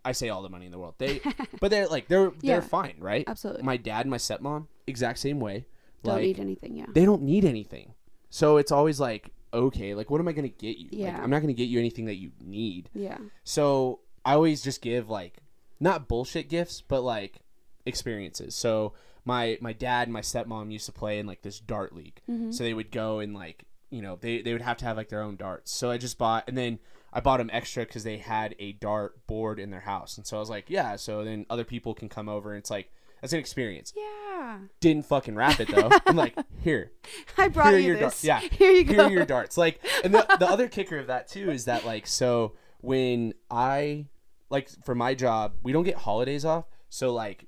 I 0.05 0.11
say 0.13 0.29
all 0.29 0.41
the 0.43 0.49
money 0.49 0.65
in 0.65 0.71
the 0.71 0.79
world. 0.79 0.95
They 0.97 1.19
but 1.59 1.71
they're 1.71 1.87
like 1.87 2.07
they're 2.07 2.31
they're 2.41 2.61
fine, 2.61 2.95
right? 2.99 3.23
Absolutely. 3.27 3.63
My 3.63 3.77
dad 3.77 4.01
and 4.01 4.11
my 4.11 4.17
stepmom, 4.17 4.67
exact 4.87 5.19
same 5.19 5.39
way. 5.39 5.65
Don't 6.03 6.15
like 6.15 6.23
need 6.23 6.39
anything. 6.39 6.75
Yeah. 6.75 6.85
they 6.93 7.03
don't 7.05 7.23
need 7.23 7.43
anything. 7.45 7.93
So 8.29 8.57
it's 8.57 8.71
always 8.71 8.99
like, 8.99 9.31
okay, 9.53 9.95
like 9.95 10.09
what 10.09 10.21
am 10.21 10.27
I 10.27 10.33
gonna 10.33 10.47
get 10.49 10.77
you? 10.77 10.89
Like, 10.91 10.99
Yeah. 10.99 11.21
I'm 11.21 11.29
not 11.29 11.41
gonna 11.41 11.53
get 11.53 11.65
you 11.67 11.79
anything 11.79 12.05
that 12.05 12.15
you 12.15 12.31
need. 12.39 12.89
Yeah. 12.93 13.17
So 13.43 13.99
I 14.23 14.33
always 14.33 14.61
just 14.61 14.81
give 14.81 15.09
like 15.09 15.37
not 15.79 16.07
bullshit 16.07 16.49
gifts, 16.49 16.81
but 16.81 17.01
like 17.01 17.39
experiences. 17.85 18.55
So 18.55 18.93
my 19.23 19.57
my 19.61 19.73
dad 19.73 20.07
and 20.07 20.13
my 20.13 20.21
stepmom 20.21 20.71
used 20.71 20.85
to 20.85 20.91
play 20.91 21.19
in 21.19 21.25
like 21.25 21.41
this 21.41 21.59
dart 21.59 21.95
league. 21.95 22.21
Mm-hmm. 22.29 22.51
So 22.51 22.63
they 22.63 22.73
would 22.73 22.91
go 22.91 23.19
and 23.19 23.33
like 23.33 23.65
you 23.89 24.01
know 24.01 24.17
they 24.19 24.41
they 24.41 24.53
would 24.53 24.61
have 24.61 24.77
to 24.77 24.85
have 24.85 24.97
like 24.97 25.09
their 25.09 25.21
own 25.21 25.35
darts. 25.35 25.71
So 25.71 25.89
I 25.89 25.97
just 25.97 26.17
bought 26.17 26.43
and 26.47 26.57
then 26.57 26.79
I 27.15 27.21
bought 27.21 27.37
them 27.37 27.49
extra 27.53 27.85
because 27.85 28.03
they 28.03 28.17
had 28.17 28.55
a 28.59 28.73
dart 28.73 29.25
board 29.25 29.57
in 29.57 29.71
their 29.71 29.79
house. 29.79 30.17
And 30.17 30.27
so 30.27 30.35
I 30.35 30.39
was 30.41 30.49
like, 30.49 30.65
yeah. 30.69 30.97
So 30.97 31.23
then 31.23 31.45
other 31.49 31.63
people 31.63 31.93
can 31.95 32.09
come 32.09 32.27
over 32.29 32.51
and 32.51 32.59
it's 32.59 32.69
like 32.69 32.91
that's 33.21 33.31
an 33.33 33.39
experience. 33.39 33.93
Yeah. 33.95 34.57
Didn't 34.81 35.05
fucking 35.05 35.33
wrap 35.35 35.59
it 35.61 35.69
though. 35.73 35.89
I'm 36.05 36.17
like, 36.17 36.35
here, 36.61 36.91
I 37.37 37.47
brought 37.47 37.69
here 37.69 37.79
you 37.79 37.85
your 37.87 37.95
this. 37.95 38.21
darts. 38.21 38.23
Yeah, 38.23 38.39
Here 38.51 38.71
you 38.71 38.83
here 38.85 38.95
go. 38.97 39.05
are 39.05 39.09
your 39.11 39.25
darts. 39.25 39.57
Like, 39.57 39.79
and 40.03 40.13
the 40.13 40.25
the 40.39 40.47
other 40.47 40.67
kicker 40.67 40.97
of 40.99 41.07
that 41.07 41.29
too 41.29 41.49
is 41.49 41.65
that 41.65 41.85
like, 41.85 42.05
so 42.05 42.53
when 42.81 43.33
I 43.49 44.07
like 44.49 44.69
for 44.83 44.93
my 44.93 45.15
job, 45.15 45.53
we 45.63 45.71
don't 45.71 45.85
get 45.85 45.95
holidays 45.95 46.43
off. 46.45 46.65
So 46.89 47.13
like 47.13 47.45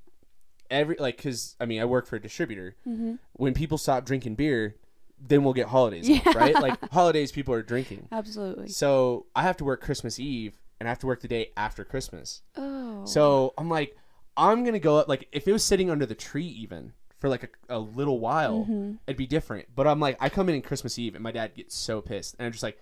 every 0.72 0.96
like, 0.98 1.22
cause 1.22 1.58
I 1.60 1.66
mean, 1.66 1.82
I 1.82 1.86
work 1.86 2.08
for 2.08 2.16
a 2.16 2.22
distributor. 2.22 2.76
Mm-hmm. 2.88 3.16
When 3.34 3.54
people 3.54 3.78
stop 3.78 4.06
drinking 4.06 4.36
beer, 4.36 4.78
then 5.20 5.44
we'll 5.44 5.54
get 5.54 5.68
holidays 5.68 6.08
Yeah. 6.08 6.20
off, 6.26 6.36
right? 6.36 6.54
Like 6.54 6.90
holidays, 6.92 7.32
people 7.32 7.54
are 7.54 7.64
drinking. 7.64 8.08
Absolutely. 8.12 8.68
So 8.70 9.26
I 9.36 9.44
have 9.44 9.58
to 9.58 9.64
work 9.66 9.82
Christmas 9.82 10.20
Eve, 10.20 10.58
and 10.80 10.88
I 10.88 10.92
have 10.92 11.00
to 11.00 11.08
work 11.08 11.22
the 11.22 11.28
day 11.28 11.52
after 11.58 11.84
Christmas. 11.84 12.42
Oh. 12.56 13.06
So 13.06 13.54
I'm 13.58 13.70
like, 13.70 13.96
I'm 14.36 14.64
gonna 14.64 14.80
go 14.80 14.98
up. 14.98 15.08
Like, 15.08 15.28
if 15.32 15.48
it 15.48 15.52
was 15.54 15.64
sitting 15.64 15.90
under 15.90 16.06
the 16.06 16.16
tree, 16.16 16.46
even 16.46 16.94
for 17.20 17.30
like 17.30 17.44
a, 17.70 17.78
a 17.78 17.80
little 17.80 18.20
while, 18.20 18.60
Mm-hmm. 18.60 18.94
it'd 19.08 19.18
be 19.18 19.26
different. 19.26 19.68
But 19.76 19.88
I'm 19.88 20.00
like, 20.00 20.18
I 20.20 20.30
come 20.30 20.50
in 20.50 20.56
on 20.56 20.62
Christmas 20.62 21.00
Eve, 21.00 21.16
and 21.16 21.24
my 21.24 21.32
dad 21.32 21.56
gets 21.56 21.76
so 21.76 22.00
pissed, 22.02 22.36
and 22.38 22.46
I'm 22.46 22.52
just 22.52 22.64
like, 22.64 22.78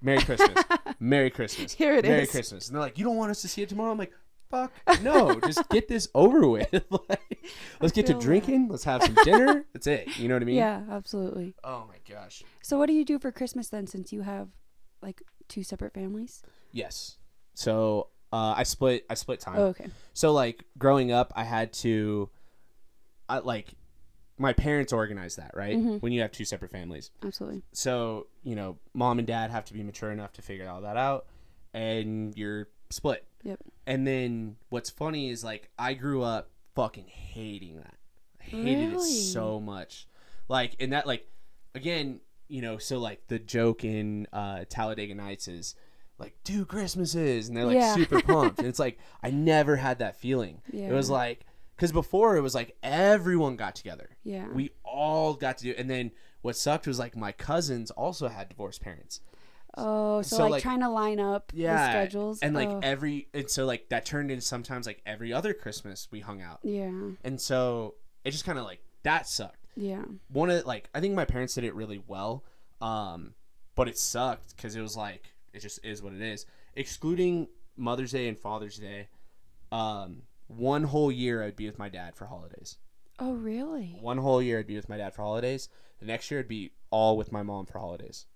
Merry 0.00 0.20
Christmas, 0.22 0.62
Merry 1.00 1.28
Christmas, 1.30 1.72
Here 1.72 1.94
it 1.96 2.04
Merry 2.04 2.22
is. 2.22 2.30
Christmas, 2.30 2.68
and 2.68 2.74
they're 2.74 2.82
like, 2.82 2.96
you 2.98 3.04
don't 3.04 3.16
want 3.16 3.30
us 3.30 3.42
to 3.42 3.48
see 3.48 3.60
it 3.62 3.68
tomorrow? 3.68 3.90
I'm 3.92 3.98
like, 3.98 4.12
fuck, 4.50 4.72
no, 5.02 5.38
just 5.40 5.68
get 5.70 5.88
this 5.88 6.08
over 6.14 6.46
with. 6.48 6.72
like, 7.08 7.46
let's 7.80 7.92
get 7.92 8.06
to 8.06 8.12
feel 8.12 8.20
that. 8.20 8.24
drinking. 8.26 8.68
Let's 8.68 8.84
have 8.84 9.02
some 9.02 9.14
dinner. 9.24 9.64
That's 9.72 9.86
it. 9.86 10.16
You 10.18 10.28
know 10.28 10.34
what 10.34 10.42
I 10.42 10.46
mean? 10.46 10.56
yeah, 10.56 10.82
absolutely. 10.90 11.54
Oh 11.64 11.84
my 11.88 11.96
gosh. 12.12 12.42
So 12.62 12.78
what 12.78 12.86
do 12.86 12.92
you 12.92 13.04
do 13.04 13.18
for 13.18 13.30
Christmas 13.32 13.68
then 13.68 13.86
since 13.86 14.12
you 14.12 14.22
have 14.22 14.48
like 15.02 15.22
two 15.48 15.62
separate 15.62 15.92
families? 15.94 16.42
Yes. 16.72 17.16
So 17.54 18.08
uh, 18.32 18.54
I 18.56 18.62
split. 18.64 19.04
I 19.08 19.14
split 19.14 19.40
time. 19.40 19.58
Oh, 19.58 19.66
okay. 19.66 19.86
So 20.14 20.32
like 20.32 20.64
growing 20.78 21.12
up, 21.12 21.32
I 21.36 21.44
had 21.44 21.72
to, 21.74 22.28
I 23.28 23.38
like, 23.38 23.74
my 24.38 24.52
parents 24.52 24.92
organized 24.92 25.38
that 25.38 25.52
right 25.54 25.76
Mm-hmm. 25.76 25.96
when 25.98 26.12
you 26.12 26.20
have 26.20 26.30
two 26.32 26.44
separate 26.44 26.70
families. 26.70 27.10
Absolutely. 27.24 27.62
So 27.72 28.26
you 28.42 28.54
know, 28.54 28.78
mom 28.92 29.18
and 29.18 29.26
dad 29.26 29.50
have 29.50 29.64
to 29.66 29.72
be 29.72 29.82
mature 29.82 30.10
enough 30.10 30.32
to 30.34 30.42
figure 30.42 30.68
all 30.68 30.82
that 30.82 30.96
out, 30.98 31.26
and 31.72 32.36
you're 32.36 32.68
split. 32.90 33.24
Yep. 33.46 33.60
And 33.86 34.06
then 34.06 34.56
what's 34.70 34.90
funny 34.90 35.30
is 35.30 35.44
like 35.44 35.70
I 35.78 35.94
grew 35.94 36.22
up 36.22 36.50
fucking 36.74 37.06
hating 37.06 37.76
that. 37.76 37.94
I 38.40 38.44
hated 38.44 38.92
Really? 38.92 39.08
it 39.08 39.32
so 39.32 39.60
much. 39.60 40.06
Like 40.48 40.74
in 40.80 40.90
that 40.90 41.06
like 41.06 41.26
again, 41.74 42.20
you 42.48 42.62
know, 42.62 42.78
so 42.78 42.98
like 42.98 43.26
the 43.28 43.38
joke 43.38 43.84
in 43.84 44.26
uh 44.32 44.64
Talladega 44.68 45.14
Nights 45.14 45.48
is 45.48 45.74
like 46.18 46.34
two 46.44 46.64
Christmases 46.64 47.48
and 47.48 47.56
they're 47.56 47.66
like 47.66 47.76
Yeah. 47.76 47.94
super 47.94 48.20
pumped. 48.22 48.58
and 48.58 48.66
it's 48.66 48.78
like 48.78 48.98
I 49.22 49.30
never 49.30 49.76
had 49.76 49.98
that 50.00 50.16
feeling. 50.16 50.60
It 50.72 50.92
was 50.92 51.08
like 51.10 51.46
cuz 51.76 51.92
before 51.92 52.36
it 52.36 52.40
was 52.40 52.54
like 52.54 52.76
everyone 52.82 53.56
got 53.56 53.74
together. 53.76 54.16
Yeah. 54.24 54.48
We 54.48 54.70
all 54.84 55.34
got 55.34 55.58
to 55.58 55.64
do 55.64 55.74
and 55.78 55.88
then 55.90 56.10
what 56.42 56.56
sucked 56.56 56.86
was 56.86 56.98
like 56.98 57.16
my 57.16 57.32
cousins 57.32 57.90
also 57.92 58.28
had 58.28 58.48
divorced 58.48 58.80
parents. 58.80 59.20
Oh, 59.76 60.22
so, 60.22 60.36
so, 60.36 60.42
like, 60.44 60.52
like- 60.52 60.62
trying 60.62 60.80
to 60.80 60.88
line 60.88 61.20
up 61.20 61.52
the 61.52 61.64
schedules? 61.88 62.40
and 62.42 62.54
like 62.54 62.68
oh, 62.68 62.80
every 62.82 63.28
and 63.34 63.50
so 63.50 63.64
like 63.66 63.88
that 63.90 64.04
turned 64.04 64.30
into 64.30 64.44
sometimes 64.44 64.86
like 64.86 65.02
every 65.06 65.32
other 65.32 65.52
christmas 65.54 66.08
we 66.10 66.20
hung 66.20 66.42
out. 66.42 66.60
Yeah, 66.62 66.90
and 67.24 67.40
so 67.40 67.94
it 68.24 68.30
just 68.30 68.44
kind 68.44 68.58
of 68.58 68.64
like 68.64 68.80
that 69.02 69.28
sucked. 69.28 69.66
Yeah, 69.76 70.04
one 70.28 70.50
of 70.50 70.64
like 70.64 70.88
i 70.94 71.00
think 71.00 71.14
my 71.14 71.24
parents 71.26 71.54
did 71.54 71.64
it 71.64 71.74
really 71.74 72.02
well 72.06 72.44
um 72.80 73.34
but 73.74 73.88
it 73.88 73.98
sucked 73.98 74.56
because 74.56 74.74
it 74.74 74.80
was 74.80 74.96
like 74.96 75.34
it 75.52 75.60
just 75.60 75.84
is 75.84 76.02
what 76.02 76.12
it 76.12 76.22
is. 76.22 76.46
Excluding 76.74 77.48
mother's 77.76 78.12
day 78.12 78.28
and 78.28 78.38
father's 78.38 78.76
day 78.76 79.08
um 79.72 80.22
one 80.46 80.84
whole 80.84 81.10
year 81.12 81.42
i'd 81.42 81.56
be 81.56 81.66
with 81.66 81.78
my 81.78 81.88
dad 81.88 82.14
for 82.14 82.26
holidays. 82.26 82.78
Oh, 83.18 83.32
really? 83.32 83.96
one 84.00 84.18
whole 84.18 84.40
year 84.42 84.58
i'd 84.58 84.66
be 84.66 84.76
with 84.76 84.88
my 84.88 84.96
dad 84.96 85.14
for 85.14 85.22
holidays. 85.22 85.68
The 86.00 86.06
next 86.06 86.30
year 86.30 86.40
i'd 86.40 86.48
be 86.48 86.72
all 86.90 87.16
with 87.16 87.32
my 87.32 87.42
mom 87.42 87.66
for 87.66 87.78
holidays 87.78 88.26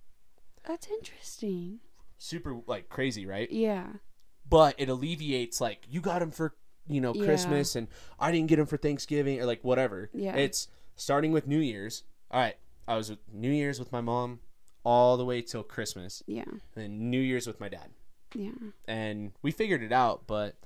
That's 0.70 0.88
interesting. 0.90 1.80
super 2.18 2.60
like 2.66 2.88
crazy 2.88 3.26
right 3.26 3.50
Yeah, 3.50 3.86
but 4.48 4.74
it 4.78 4.88
alleviates 4.88 5.60
like 5.60 5.84
you 5.90 6.00
got 6.00 6.22
him 6.22 6.30
for 6.30 6.54
you 6.86 7.00
know 7.00 7.12
Yeah. 7.14 7.24
Christmas 7.24 7.74
and 7.76 7.88
I 8.18 8.30
didn't 8.30 8.48
get 8.48 8.58
him 8.58 8.66
for 8.66 8.76
Thanksgiving 8.76 9.40
or 9.40 9.46
like 9.46 9.64
whatever. 9.64 10.10
Yeah. 10.12 10.36
It's 10.36 10.68
starting 10.96 11.32
with 11.32 11.46
New 11.46 11.58
Year's. 11.58 12.04
All 12.30 12.40
right, 12.40 12.56
I 12.86 12.96
was 12.96 13.10
with 13.10 13.18
New 13.32 13.50
Year's 13.50 13.78
with 13.80 13.90
my 13.90 14.00
mom 14.00 14.40
all 14.84 15.16
the 15.16 15.24
way 15.24 15.42
till 15.42 15.62
Christmas, 15.64 16.22
yeah, 16.26 16.44
and 16.46 16.60
then 16.74 17.10
New 17.10 17.20
Year's 17.20 17.46
with 17.46 17.58
my 17.60 17.68
dad, 17.68 17.90
yeah, 18.34 18.52
and 18.86 19.32
we 19.42 19.50
figured 19.50 19.82
it 19.82 19.92
out. 19.92 20.26
But 20.28 20.56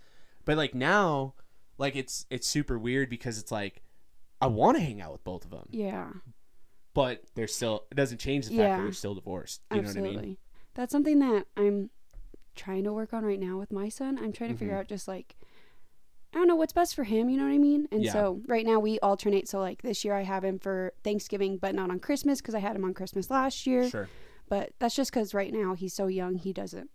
but 0.45 0.57
like 0.59 0.75
now, 0.75 1.35
like 1.79 1.97
it's 1.97 2.27
it's 2.31 2.47
super 2.47 2.79
weird 2.79 3.09
because 3.09 3.39
it's 3.39 3.51
like 3.51 3.83
I 4.43 4.47
want 4.49 4.77
to 4.77 4.83
hang 4.83 5.01
out 5.01 5.13
with 5.13 5.25
both 5.25 5.45
of 5.47 5.51
them, 5.51 5.69
yeah. 5.71 6.11
But 6.95 7.23
they're 7.35 7.47
still 7.49 7.85
it 7.91 7.95
doesn't 7.97 8.19
change 8.19 8.47
the 8.47 8.51
fact 8.53 8.59
Yeah. 8.59 8.77
that 8.79 8.83
they're 8.85 8.93
still 8.93 9.15
divorced. 9.15 9.61
You 9.73 9.79
Absolutely. 9.81 10.11
know 10.11 10.17
what 10.17 10.23
I 10.23 10.27
mean? 10.27 10.37
That's 10.75 10.93
something 10.93 11.19
that 11.21 11.47
I'm 11.57 11.91
trying 12.57 12.85
to 12.85 12.93
work 12.93 13.13
on 13.13 13.25
right 13.25 13.39
now 13.41 13.59
with 13.59 13.73
my 13.73 13.89
son. 13.89 14.19
I'm 14.19 14.33
trying 14.33 14.51
to 14.53 14.57
figure 14.57 14.75
Mhm. 14.75 14.79
out 14.79 14.89
just 14.89 15.07
like 15.09 15.37
I 16.33 16.39
don't 16.39 16.49
know 16.49 16.57
what's 16.57 16.73
best 16.73 16.97
for 16.97 17.05
him, 17.05 17.29
you 17.29 17.37
know 17.37 17.45
what 17.45 17.53
I 17.53 17.59
mean? 17.59 17.87
And 17.93 18.03
Yeah. 18.03 18.13
so 18.13 18.43
right 18.49 18.67
now 18.67 18.81
we 18.81 18.99
alternate. 18.99 19.47
So 19.49 19.61
like 19.61 19.83
this 19.83 20.05
year 20.05 20.15
I 20.15 20.23
have 20.23 20.45
him 20.45 20.59
for 20.59 20.93
Thanksgiving, 21.05 21.59
but 21.59 21.77
not 21.77 21.91
on 21.91 22.01
Christmas 22.01 22.41
because 22.41 22.57
I 22.57 22.59
had 22.59 22.75
him 22.75 22.85
on 22.85 22.93
Christmas 22.93 23.31
last 23.31 23.67
year. 23.69 23.89
Sure. 23.89 24.09
But 24.49 24.73
that's 24.81 24.97
just 24.97 25.13
because 25.13 25.33
right 25.33 25.53
now 25.53 25.75
he's 25.75 25.95
so 25.95 26.09
young, 26.09 26.35
he 26.37 26.53
doesn't. 26.53 26.91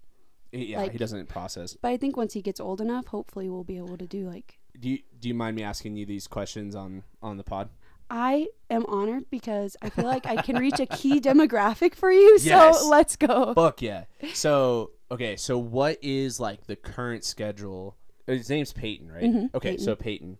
Yeah, 0.52 0.80
Like- 0.80 0.92
he 0.92 0.98
doesn't 0.98 1.30
process. 1.30 1.78
But 1.82 1.90
I 1.90 1.98
think 1.98 2.18
once 2.18 2.34
he 2.34 2.42
gets 2.42 2.60
old 2.60 2.82
enough, 2.82 3.08
hopefully 3.08 3.50
we'll 3.50 3.64
be 3.64 3.78
able 3.78 3.98
to 3.98 4.08
do 4.08 4.28
like. 4.28 4.60
Do 4.78 4.90
you 4.90 5.00
do 5.20 5.28
you 5.30 5.34
mind 5.34 5.56
me 5.56 5.64
asking 5.64 5.96
you 5.96 6.06
these 6.06 6.28
questions 6.28 6.76
on 6.76 7.04
on 7.22 7.38
the 7.38 7.44
pod? 7.44 7.70
I 8.10 8.48
am 8.70 8.86
honored 8.88 9.30
because 9.30 9.78
I 9.82 9.90
feel 9.90 10.06
like 10.06 10.26
I 10.26 10.38
can 10.42 10.58
reach 10.58 10.80
a 10.80 10.86
key 10.86 11.20
demographic 11.22 11.96
for 11.96 12.12
you. 12.12 12.38
Yes. 12.42 12.80
So 12.82 12.88
let's 12.90 13.16
go. 13.16 13.54
Fuck 13.54 13.82
yeah. 13.82 14.06
So 14.34 14.92
okay, 15.12 15.36
so 15.36 15.58
what 15.58 15.98
is 16.02 16.40
like 16.40 16.66
the 16.68 16.76
current 16.76 17.24
schedule? 17.24 17.96
His 18.28 18.50
name's 18.50 18.74
Peyton, 18.74 19.12
right? 19.12 19.24
Mhm, 19.24 19.54
okay, 19.56 19.72
Peyton. 19.72 19.86
so 19.86 19.96
Peyton. 19.96 20.38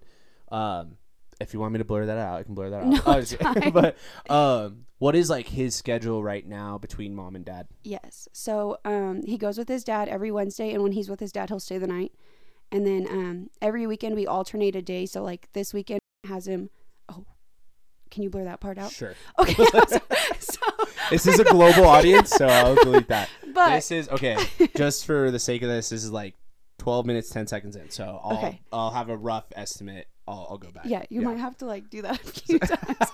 Um, 0.52 0.98
if 1.42 1.54
you 1.54 1.60
want 1.60 1.72
me 1.74 1.78
to 1.80 1.86
blur 1.86 2.06
that 2.08 2.18
out, 2.18 2.40
I 2.40 2.44
can 2.44 2.54
blur 2.54 2.70
that 2.72 2.82
out. 2.84 2.88
No, 2.88 3.00
Oh, 3.06 3.18
it's 3.20 3.34
fine. 3.34 3.72
but 3.72 3.98
um, 4.30 4.86
what 4.98 5.16
is 5.16 5.30
like 5.30 5.48
his 5.48 5.74
schedule 5.74 6.22
right 6.22 6.46
now 6.46 6.78
between 6.78 7.16
mom 7.16 7.36
and 7.36 7.46
dad? 7.46 7.68
Yes. 7.84 8.28
So 8.34 8.78
um, 8.84 9.22
he 9.26 9.38
goes 9.38 9.58
with 9.58 9.70
his 9.70 9.84
dad 9.84 10.10
every 10.10 10.32
Wednesday, 10.32 10.74
and 10.74 10.84
when 10.84 10.92
he's 10.92 11.10
with 11.10 11.20
his 11.22 11.32
dad, 11.32 11.50
he'll 11.50 11.60
stay 11.62 11.78
the 11.78 11.88
night. 11.88 12.12
And 12.72 12.86
then 12.86 13.08
um, 13.10 13.50
every 13.62 13.88
weekend 13.88 14.16
we 14.16 14.28
alternate 14.28 14.76
a 14.76 14.82
day. 14.82 15.06
So 15.06 15.24
like 15.24 15.48
this 15.54 15.74
weekend 15.74 16.02
has 16.28 16.48
him. 16.48 16.70
Can 18.10 18.24
you 18.24 18.30
blur 18.30 18.44
that 18.46 18.60
part 18.60 18.78
out? 18.78 18.92
Sure. 18.92 19.14
Okay. 19.40 19.54
so, 19.88 20.00
so- 20.40 20.60
This 21.10 21.26
is 21.26 21.40
a 21.40 21.44
global 21.44 21.86
audience, 21.86 22.30
so 22.30 22.46
I'll 22.48 22.76
delete 22.76 23.08
that. 23.08 23.30
but 23.54 23.76
this 23.76 23.90
is 23.92 24.10
okay. 24.10 24.38
Just 24.76 25.06
for 25.06 25.32
the 25.32 25.40
sake 25.40 25.64
of 25.64 25.70
this, 25.70 25.90
this 25.90 26.04
is 26.04 26.12
like 26.12 26.36
twelve 26.78 27.06
minutes, 27.08 27.30
ten 27.30 27.48
seconds 27.48 27.76
in. 27.76 27.90
So 27.90 28.20
I'll 28.24 28.38
Okay. 28.38 28.62
I'll 28.72 28.92
have 28.92 29.10
a 29.10 29.18
rough 29.18 29.46
estimate. 29.56 30.08
I'll, 30.28 30.46
I'll 30.52 30.58
go 30.60 30.70
back. 30.70 30.84
yeah, 30.86 31.04
you 31.10 31.22
might 31.22 31.40
have 31.40 31.58
to 31.58 31.66
like 31.66 31.90
do 31.90 32.04
that 32.04 32.22
a 32.22 32.32
few 32.32 32.60
times. 32.60 33.12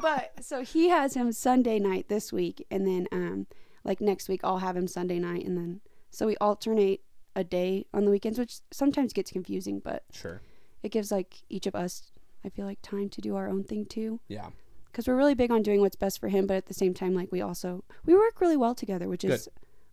but 0.00 0.32
so 0.40 0.62
he 0.62 0.88
has 0.90 1.14
him 1.14 1.32
Sunday 1.32 1.80
night 1.80 2.08
this 2.08 2.32
week, 2.32 2.64
and 2.70 2.86
then 2.86 3.08
um, 3.10 3.48
like 3.84 4.00
next 4.00 4.28
week 4.28 4.40
I'll 4.44 4.58
have 4.58 4.76
him 4.76 4.86
Sunday 4.86 5.18
night, 5.18 5.44
and 5.44 5.56
then 5.56 5.80
so 6.10 6.26
we 6.26 6.36
alternate 6.36 7.00
a 7.34 7.42
day 7.42 7.86
on 7.92 8.04
the 8.04 8.10
weekends, 8.12 8.38
which 8.38 8.58
sometimes 8.70 9.12
gets 9.12 9.32
confusing, 9.32 9.80
but 9.80 10.04
Sure. 10.12 10.40
it 10.84 10.90
gives 10.92 11.10
like 11.10 11.38
each 11.48 11.66
of 11.66 11.74
us, 11.74 12.11
I 12.44 12.48
feel 12.48 12.66
like, 12.66 12.80
time 12.82 13.08
to 13.10 13.20
do 13.20 13.36
our 13.36 13.48
own 13.48 13.64
thing 13.64 13.86
too. 13.86 14.20
Yeah. 14.28 14.48
because 14.86 15.06
we're 15.08 15.16
really 15.16 15.34
big 15.34 15.50
on 15.50 15.62
doing 15.62 15.80
what's 15.80 15.96
best 15.96 16.20
for 16.20 16.28
him 16.28 16.46
but 16.46 16.56
at 16.56 16.66
the 16.66 16.74
same 16.74 16.92
time 16.94 17.14
like 17.14 17.32
we 17.32 17.40
also 17.40 17.82
we 18.04 18.14
work 18.14 18.40
really 18.40 18.56
well 18.56 18.74
together 18.74 19.08
which 19.08 19.24
is 19.24 19.48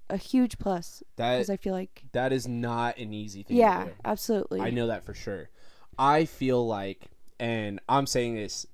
a 0.09 0.17
huge 0.17 0.57
plus 0.59 1.03
That 1.17 1.49
i 1.49 1.55
feel 1.57 1.73
like 1.73 2.03
that 2.13 2.33
is 2.33 2.47
not 2.47 2.97
an 2.97 3.13
easy 3.13 3.43
thing. 3.43 3.55
to 3.57 3.59
yeah 3.61 3.87
absolutely 4.03 4.59
I 4.61 4.71
know 4.71 4.87
that 4.87 5.03
for 5.05 5.13
sure. 5.13 5.49
I 5.97 6.25
feel 6.25 6.65
like, 6.65 7.07
and 7.39 7.79
I'm 7.87 8.07
saying 8.07 8.35
this 8.35 8.65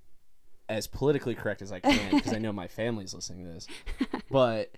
as 0.69 0.87
politically 0.87 1.35
correct 1.35 1.61
as 1.61 1.71
I 1.71 1.79
can 1.79 2.15
because 2.15 2.33
I 2.33 2.37
know 2.39 2.51
my 2.53 2.67
family's 2.67 3.13
listening 3.13 3.45
to 3.45 3.51
this, 3.53 3.67
but 4.31 4.71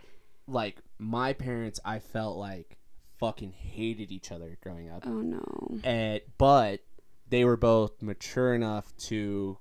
like 0.48 0.78
my 0.98 1.34
parents, 1.34 1.80
I 1.86 2.00
felt 2.00 2.38
like 2.38 2.78
fucking 3.20 3.52
hated 3.52 4.12
each 4.12 4.32
other 4.32 4.58
growing 4.62 4.90
up, 4.90 5.04
oh 5.06 5.22
no 5.22 5.80
and 5.84 6.22
but 6.38 6.82
they 7.30 7.44
were 7.46 7.58
both 7.58 8.02
mature 8.02 8.54
enough 8.56 8.96
to. 8.98 9.58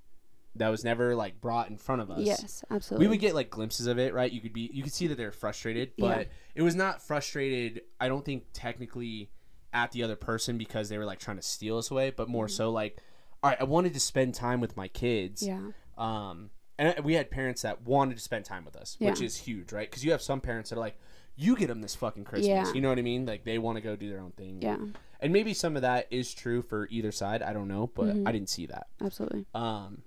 That 0.59 0.71
was 0.71 0.85
never 0.85 1.15
like 1.15 1.39
brought 1.41 1.69
in 1.69 1.77
front 1.77 2.01
of 2.01 2.11
us. 2.11 2.21
yes 2.21 2.65
absolutely 2.71 3.07
We 3.07 3.11
would 3.11 3.21
get 3.21 3.35
like 3.35 3.51
glimpses 3.51 3.87
of 3.87 3.99
it, 3.99 4.15
right? 4.15 4.33
You 4.33 4.41
could 4.41 4.55
be, 4.55 4.71
you 4.73 4.83
could 4.83 4.93
see 4.95 5.07
that 5.09 5.17
they're 5.19 5.31
frustrated, 5.31 5.93
but 5.99 6.19
Yeah. 6.19 6.25
it 6.55 6.63
was 6.63 6.75
not 6.75 7.03
frustrated. 7.03 7.83
I 8.01 8.09
don't 8.09 8.25
think 8.25 8.45
technically 8.55 9.29
at 9.75 9.93
the 9.93 10.03
other 10.03 10.17
person 10.17 10.57
because 10.57 10.89
they 10.89 10.97
were 10.97 11.05
like 11.05 11.19
trying 11.19 11.37
to 11.37 11.43
steal 11.43 11.77
us 11.77 11.91
away, 11.91 12.09
but 12.09 12.31
more 12.31 12.49
so 12.49 12.71
like, 12.71 12.97
all 13.43 13.51
right, 13.51 13.61
I 13.61 13.65
wanted 13.65 13.93
to 13.93 14.01
spend 14.01 14.35
time 14.35 14.63
with 14.63 14.79
my 14.79 14.89
kids. 14.89 15.43
Mm-hmm. 15.43 15.71
yeah 15.99 16.31
Um, 16.31 16.49
and 16.79 17.05
we 17.05 17.13
had 17.13 17.31
parents 17.31 17.61
that 17.61 17.83
wanted 17.83 18.15
to 18.17 18.23
spend 18.23 18.47
time 18.47 18.65
with 18.65 18.77
us, 18.77 18.97
which 18.99 19.21
is 19.21 19.37
huge, 19.37 19.73
right? 19.73 19.91
Because 19.91 20.07
you 20.07 20.11
have 20.13 20.23
some 20.23 20.41
parents 20.41 20.71
that 20.71 20.77
are 20.77 20.81
like, 20.81 20.97
you 21.37 21.55
get 21.55 21.67
them 21.67 21.83
this 21.83 21.95
fucking 21.95 22.25
Christmas. 22.25 22.49
Yeah. 22.49 22.73
You 22.73 22.81
know 22.81 22.89
what 22.89 22.99
I 22.99 23.03
mean? 23.03 23.27
Like 23.27 23.45
they 23.45 23.59
want 23.59 23.77
to 23.77 23.83
go 23.83 23.95
do 23.95 24.09
their 24.09 24.21
own 24.21 24.33
thing. 24.33 24.63
yeah 24.63 24.79
And 25.21 25.33
maybe 25.33 25.55
some 25.55 25.77
of 25.77 25.83
that 25.83 26.07
is 26.11 26.33
true 26.35 26.63
for 26.63 26.87
either 26.91 27.11
side. 27.13 27.43
I 27.43 27.53
don't 27.53 27.69
know, 27.69 27.87
but 27.95 28.07
Mhm. 28.07 28.29
I 28.29 28.33
didn't 28.33 28.49
see 28.51 28.67
that. 28.67 28.87
absolutely 29.01 29.47
Um, 29.55 30.03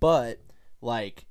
but 0.00 0.40
like 0.80 1.26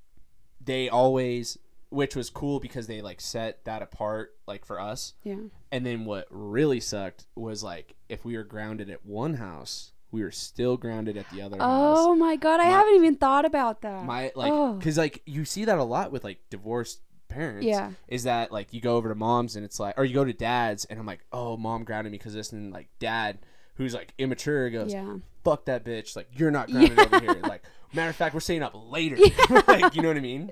they 0.64 0.90
always, 0.90 1.58
which 1.90 2.16
was 2.16 2.30
cool 2.30 2.60
because 2.60 2.88
they 2.88 3.02
like 3.02 3.22
set 3.22 3.64
that 3.66 3.82
apart 3.82 4.36
like 4.48 4.66
for 4.66 4.80
us. 4.80 5.14
yeah 5.24 5.38
And 5.72 5.86
then 5.86 6.06
what 6.06 6.28
really 6.30 6.80
sucked 6.80 7.26
was 7.36 7.64
like 7.64 7.96
if 8.10 8.24
we 8.26 8.36
were 8.38 8.44
grounded 8.44 8.90
at 8.90 9.06
one 9.06 9.36
house, 9.36 9.92
we 10.12 10.22
were 10.22 10.32
still 10.32 10.78
grounded 10.78 11.18
at 11.18 11.30
the 11.32 11.42
other 11.42 11.58
house. 11.58 11.98
oh 12.00 12.16
my 12.16 12.36
god 12.36 12.60
i 12.60 12.66
My- 12.66 12.70
haven't 12.70 12.96
even 12.96 13.16
thought 13.16 13.46
about 13.46 13.82
that 13.82 14.06
My 14.06 14.32
like, 14.36 14.52
Oh. 14.52 14.74
because 14.74 14.98
like 14.98 15.22
you 15.26 15.46
see 15.46 15.66
that 15.66 15.80
a 15.80 15.84
lot 15.84 16.12
with 16.12 16.24
like 16.24 16.40
divorced 16.50 17.02
parents. 17.34 17.66
Yeah. 17.66 17.92
Is 18.08 18.24
that 18.24 18.52
like 18.52 18.74
you 18.74 18.82
go 18.82 18.96
over 18.96 19.10
to 19.10 19.16
mom's 19.16 19.56
and 19.56 19.66
it's 19.66 19.80
like, 19.80 19.96
or 19.98 20.06
you 20.06 20.14
go 20.14 20.24
to 20.26 20.34
dad's 20.34 20.86
and 20.86 21.00
I'm 21.00 21.06
like, 21.06 21.26
oh, 21.32 21.58
mom 21.58 21.84
grounded 21.84 22.12
me 22.12 22.18
because 22.18 22.34
this, 22.34 22.52
and 22.52 22.72
like 22.72 22.88
dad, 23.00 23.40
who's 23.76 23.94
like 23.94 24.14
immature, 24.18 24.70
goes, 24.70 24.94
yeah 24.94 25.16
fuck 25.44 25.66
that 25.66 25.84
bitch. 25.84 26.16
Like 26.16 26.30
you're 26.38 26.52
not 26.52 26.70
grounded 26.72 26.98
over 26.98 27.20
here. 27.20 27.42
Like 27.44 27.64
matter 27.94 28.10
of 28.10 28.16
fact, 28.16 28.34
we're 28.34 28.40
staying 28.40 28.64
up 28.64 28.72
later. 28.76 29.18
like 29.68 29.94
you 29.96 30.02
know 30.02 30.08
what 30.08 30.18
I 30.18 30.22
mean? 30.22 30.52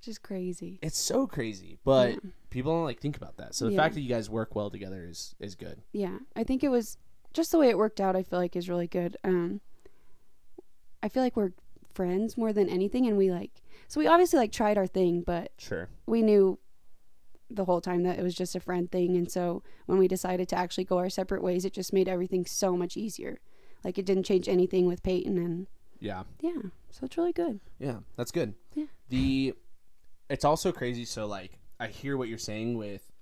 just 0.00 0.22
crazy 0.22 0.78
It's 0.82 0.98
so 0.98 1.26
crazy, 1.26 1.78
but 1.82 2.10
Yeah. 2.10 2.30
people 2.50 2.72
don't 2.74 2.84
like 2.84 3.00
think 3.00 3.16
about 3.16 3.38
that. 3.38 3.54
So 3.54 3.64
the 3.64 3.72
Yeah. 3.72 3.78
fact 3.78 3.94
that 3.94 4.02
you 4.02 4.08
guys 4.08 4.28
work 4.30 4.54
well 4.54 4.70
together 4.70 5.04
is 5.08 5.34
is 5.40 5.54
good. 5.54 5.80
yeah 5.92 6.18
i 6.36 6.44
think 6.44 6.62
it 6.62 6.68
was 6.68 6.98
just 7.32 7.50
the 7.50 7.58
way 7.58 7.70
it 7.70 7.78
worked 7.78 8.00
out 8.00 8.14
i 8.14 8.22
feel 8.22 8.38
like 8.38 8.54
is 8.54 8.68
really 8.68 8.86
good 8.86 9.16
um 9.24 9.60
i 11.02 11.08
feel 11.08 11.22
like 11.22 11.36
we're 11.36 11.52
friends 11.94 12.36
more 12.36 12.52
than 12.52 12.68
anything 12.68 13.06
and 13.06 13.16
we 13.16 13.30
like 13.30 13.50
so 13.94 14.00
we 14.00 14.08
obviously 14.08 14.38
like 14.40 14.50
tried 14.50 14.76
our 14.76 14.86
thing 14.88 15.22
but 15.22 15.52
Sure. 15.56 15.88
we 16.06 16.20
knew 16.20 16.58
the 17.48 17.64
whole 17.64 17.80
time 17.80 18.02
that 18.02 18.18
it 18.18 18.22
was 18.22 18.34
just 18.34 18.56
a 18.56 18.60
friend 18.60 18.90
thing 18.90 19.16
and 19.16 19.30
so 19.30 19.62
when 19.86 19.98
we 19.98 20.08
decided 20.08 20.48
to 20.48 20.56
actually 20.56 20.82
go 20.84 20.98
our 20.98 21.08
separate 21.08 21.42
ways 21.42 21.64
it 21.64 21.72
just 21.72 21.92
made 21.92 22.08
everything 22.08 22.44
so 22.44 22.76
much 22.76 22.96
easier 22.96 23.38
like 23.84 23.96
it 23.98 24.04
didn't 24.04 24.24
change 24.24 24.48
anything 24.48 24.86
with 24.86 25.02
peyton 25.04 25.38
and 25.38 25.66
Yeah. 26.00 26.24
yeah 26.40 26.60
so 26.90 27.04
it's 27.04 27.16
really 27.16 27.32
good 27.32 27.60
Yeah, 27.78 27.98
that's 28.16 28.32
good. 28.32 28.54
Yeah. 28.74 28.86
The 29.10 29.54
it's 30.28 30.44
also 30.44 30.72
crazy. 30.72 31.04
So 31.04 31.26
like, 31.26 31.58
I 31.78 31.88
hear 31.88 32.16
what 32.16 32.28
you're 32.28 32.38
saying 32.38 32.78
with. 32.78 33.12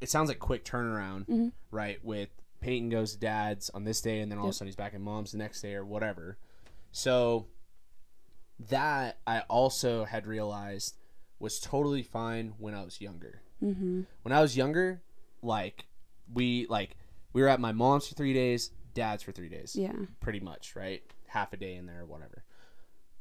It 0.00 0.10
sounds 0.10 0.28
like 0.28 0.38
quick 0.38 0.64
turnaround, 0.64 1.26
Mhm. 1.26 1.52
right? 1.70 2.04
With 2.04 2.28
Peyton 2.60 2.88
goes 2.90 3.12
to 3.14 3.18
dad's 3.18 3.70
on 3.70 3.84
this 3.84 4.00
day, 4.02 4.20
and 4.20 4.30
then 4.30 4.38
all 4.38 4.46
of 4.46 4.50
a 4.50 4.52
sudden 4.52 4.66
he's 4.68 4.76
back 4.76 4.92
in 4.92 5.00
mom's 5.02 5.32
the 5.32 5.38
next 5.38 5.62
day 5.62 5.74
or 5.74 5.84
whatever. 5.84 6.36
So 6.90 7.46
that 8.68 9.18
I 9.26 9.40
also 9.40 10.04
had 10.04 10.26
realized 10.26 10.96
was 11.38 11.58
totally 11.58 12.02
fine 12.02 12.54
when 12.58 12.74
I 12.74 12.84
was 12.84 13.00
younger. 13.00 13.42
Mm-hmm. 13.62 14.02
When 14.22 14.32
I 14.32 14.40
was 14.40 14.56
younger, 14.56 15.02
like 15.42 15.86
we 16.32 16.66
like 16.68 16.96
we 17.32 17.42
were 17.42 17.48
at 17.48 17.60
my 17.60 17.72
mom's 17.72 18.06
for 18.08 18.14
three 18.14 18.32
days, 18.34 18.70
dad's 18.94 19.22
for 19.22 19.32
three 19.32 19.48
days, 19.48 19.74
Yeah. 19.74 19.92
pretty 20.20 20.40
much, 20.40 20.76
right? 20.76 21.02
Half 21.28 21.52
a 21.52 21.56
day 21.56 21.74
in 21.76 21.86
there, 21.86 22.00
or 22.02 22.06
whatever. 22.06 22.44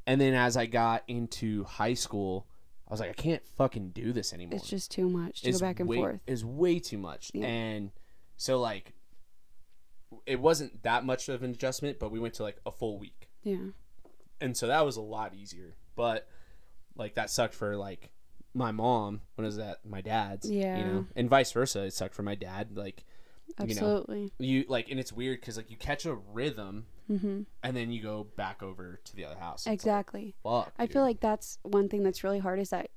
And 0.06 0.20
then 0.20 0.34
as 0.34 0.58
I 0.58 0.66
got 0.66 1.04
into 1.08 1.64
high 1.64 1.94
school, 1.94 2.48
I 2.88 2.92
was 2.94 3.00
like, 3.00 3.10
I 3.12 3.14
can't 3.14 3.46
fucking 3.58 3.92
do 3.92 4.12
this 4.12 4.34
anymore. 4.34 4.58
It's 4.58 4.68
just 4.68 4.92
too 4.92 5.10
much 5.10 5.42
to 5.44 5.50
It's 5.50 5.62
go 5.62 5.68
back 5.68 5.80
and 5.80 5.88
way, 5.88 5.98
forth. 5.98 6.20
Is 6.28 6.44
way 6.44 6.80
too 6.80 6.98
much, 6.98 7.32
Yeah. 7.34 7.46
and 7.46 7.92
so 8.38 8.60
like, 8.60 8.94
it 10.26 10.40
wasn't 10.40 10.84
that 10.84 11.06
much 11.06 11.30
of 11.30 11.42
an 11.44 11.52
adjustment, 11.52 12.00
but 12.00 12.12
we 12.12 12.20
went 12.20 12.34
to 12.36 12.44
like 12.44 12.58
a 12.66 12.72
full 12.72 12.98
week 13.00 13.30
Yeah. 13.44 13.68
And 14.42 14.58
so 14.58 14.68
that 14.68 14.86
was 14.86 14.98
a 14.98 15.02
lot 15.02 15.34
easier. 15.36 15.76
But 15.96 16.28
like 16.96 17.16
that 17.16 17.30
sucked 17.30 17.54
for 17.54 17.78
like 17.78 18.12
my 18.54 18.72
mom 18.72 19.22
when 19.36 19.46
it 19.46 19.48
was 19.48 19.60
at 19.60 19.86
my 19.86 20.02
dad's. 20.02 20.50
Yeah. 20.50 20.78
You 20.78 20.86
know, 20.86 21.08
and 21.16 21.30
vice 21.30 21.52
versa. 21.52 21.84
It 21.84 21.94
sucked 21.94 22.16
for 22.16 22.24
my 22.24 22.36
dad. 22.36 22.76
Like 22.76 23.06
you 23.60 23.68
know, 23.68 23.72
Absolutely. 23.72 24.32
you 24.40 24.66
like, 24.70 24.90
and 24.90 25.00
it's 25.00 25.12
weird 25.12 25.40
because 25.42 25.58
like 25.58 25.70
you 25.70 25.78
catch 25.78 26.06
a 26.06 26.14
rhythm 26.16 26.86
Mm-hmm. 27.12 27.42
and 27.62 27.76
then 27.76 27.92
you 27.92 28.02
go 28.02 28.28
back 28.38 28.64
over 28.64 29.02
to 29.04 29.16
the 29.18 29.26
other 29.26 29.36
house. 29.36 29.62
It's 29.62 29.68
like, 29.68 29.74
Exactly. 29.74 30.34
Fuck. 30.44 30.72
I 30.80 30.88
feel 30.88 31.02
like 31.02 31.20
that's 31.20 31.58
one 31.64 31.90
thing 31.90 32.04
that's 32.04 32.24
really 32.24 32.40
hard 32.40 32.58
is 32.58 32.70
that 32.70 32.90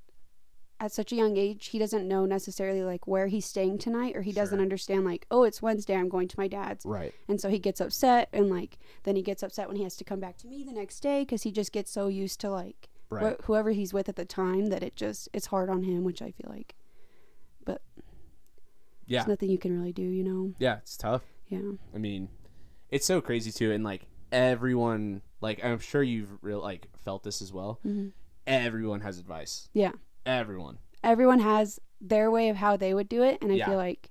at 0.85 0.93
such 0.93 1.13
a 1.13 1.17
young 1.17 1.37
age 1.37 1.67
he 1.69 1.79
doesn't 1.79 2.07
know 2.07 2.27
necessarily 2.27 2.83
like 2.85 3.07
where 3.07 3.27
he's 3.29 3.47
staying 3.47 3.79
tonight 3.79 4.15
or 4.17 4.23
he 4.23 4.33
doesn't 4.33 4.61
understand 4.61 5.05
like 5.05 5.27
oh 5.31 5.43
it's 5.45 5.63
Wednesday 5.63 5.95
I'm 5.97 6.09
going 6.09 6.29
to 6.29 6.39
my 6.39 6.47
dad's 6.49 6.85
right. 6.85 7.13
and 7.29 7.41
so 7.41 7.49
he 7.49 7.59
gets 7.59 7.81
upset 7.81 8.29
and 8.33 8.51
like 8.51 8.79
then 9.05 9.17
he 9.17 9.23
gets 9.23 9.43
upset 9.43 9.67
when 9.69 9.77
he 9.77 9.83
has 9.85 9.97
to 9.97 10.05
come 10.05 10.21
back 10.21 10.37
to 10.39 10.47
me 10.47 10.63
the 10.63 10.73
next 10.73 11.01
day 11.01 11.23
because 11.23 11.43
he 11.43 11.51
just 11.51 11.73
gets 11.73 11.91
so 11.91 12.09
used 12.09 12.41
to 12.41 12.51
like 12.51 12.89
Right. 13.11 13.37
wh- 13.41 13.45
whoever 13.45 13.71
he's 13.71 13.93
with 13.93 14.09
at 14.09 14.17
the 14.17 14.25
time 14.25 14.67
that 14.67 14.83
it 14.83 14.97
just 14.97 15.29
it's 15.33 15.47
hard 15.47 15.69
on 15.71 15.83
him 15.85 16.05
which 16.05 16.21
I 16.23 16.31
feel 16.33 16.51
like 16.51 16.75
but 17.65 17.81
yeah. 19.07 19.19
there's 19.21 19.29
nothing 19.29 19.51
you 19.51 19.59
can 19.59 19.77
really 19.79 19.93
do 19.93 20.03
you 20.03 20.25
know 20.25 20.53
Yeah. 20.59 20.79
It's 20.79 20.97
tough. 20.97 21.23
yeah 21.49 21.61
I 21.95 21.99
mean, 21.99 22.29
it's 22.91 23.07
so 23.07 23.21
crazy 23.21 23.53
too, 23.53 23.73
and 23.73 23.85
like 23.85 24.07
everyone, 24.33 25.23
like 25.41 25.65
I'm 25.65 25.79
sure 25.79 26.03
you've 26.03 26.31
real 26.43 26.61
like 26.61 26.89
felt 27.05 27.23
this 27.23 27.41
as 27.43 27.53
well. 27.53 27.79
Mhm. 27.87 28.13
Everyone 28.47 29.01
has 29.01 29.19
advice. 29.19 29.69
yeah 29.73 29.93
Everyone. 30.27 30.79
everyone 31.03 31.41
has 31.41 31.79
their 32.01 32.31
way 32.31 32.49
of 32.49 32.57
how 32.57 32.77
they 32.77 32.95
would 32.95 33.09
do 33.09 33.23
it 33.23 33.39
and 33.43 33.53
i 33.53 33.57
Yeah. 33.57 33.67
feel 33.67 33.77
like 33.77 34.11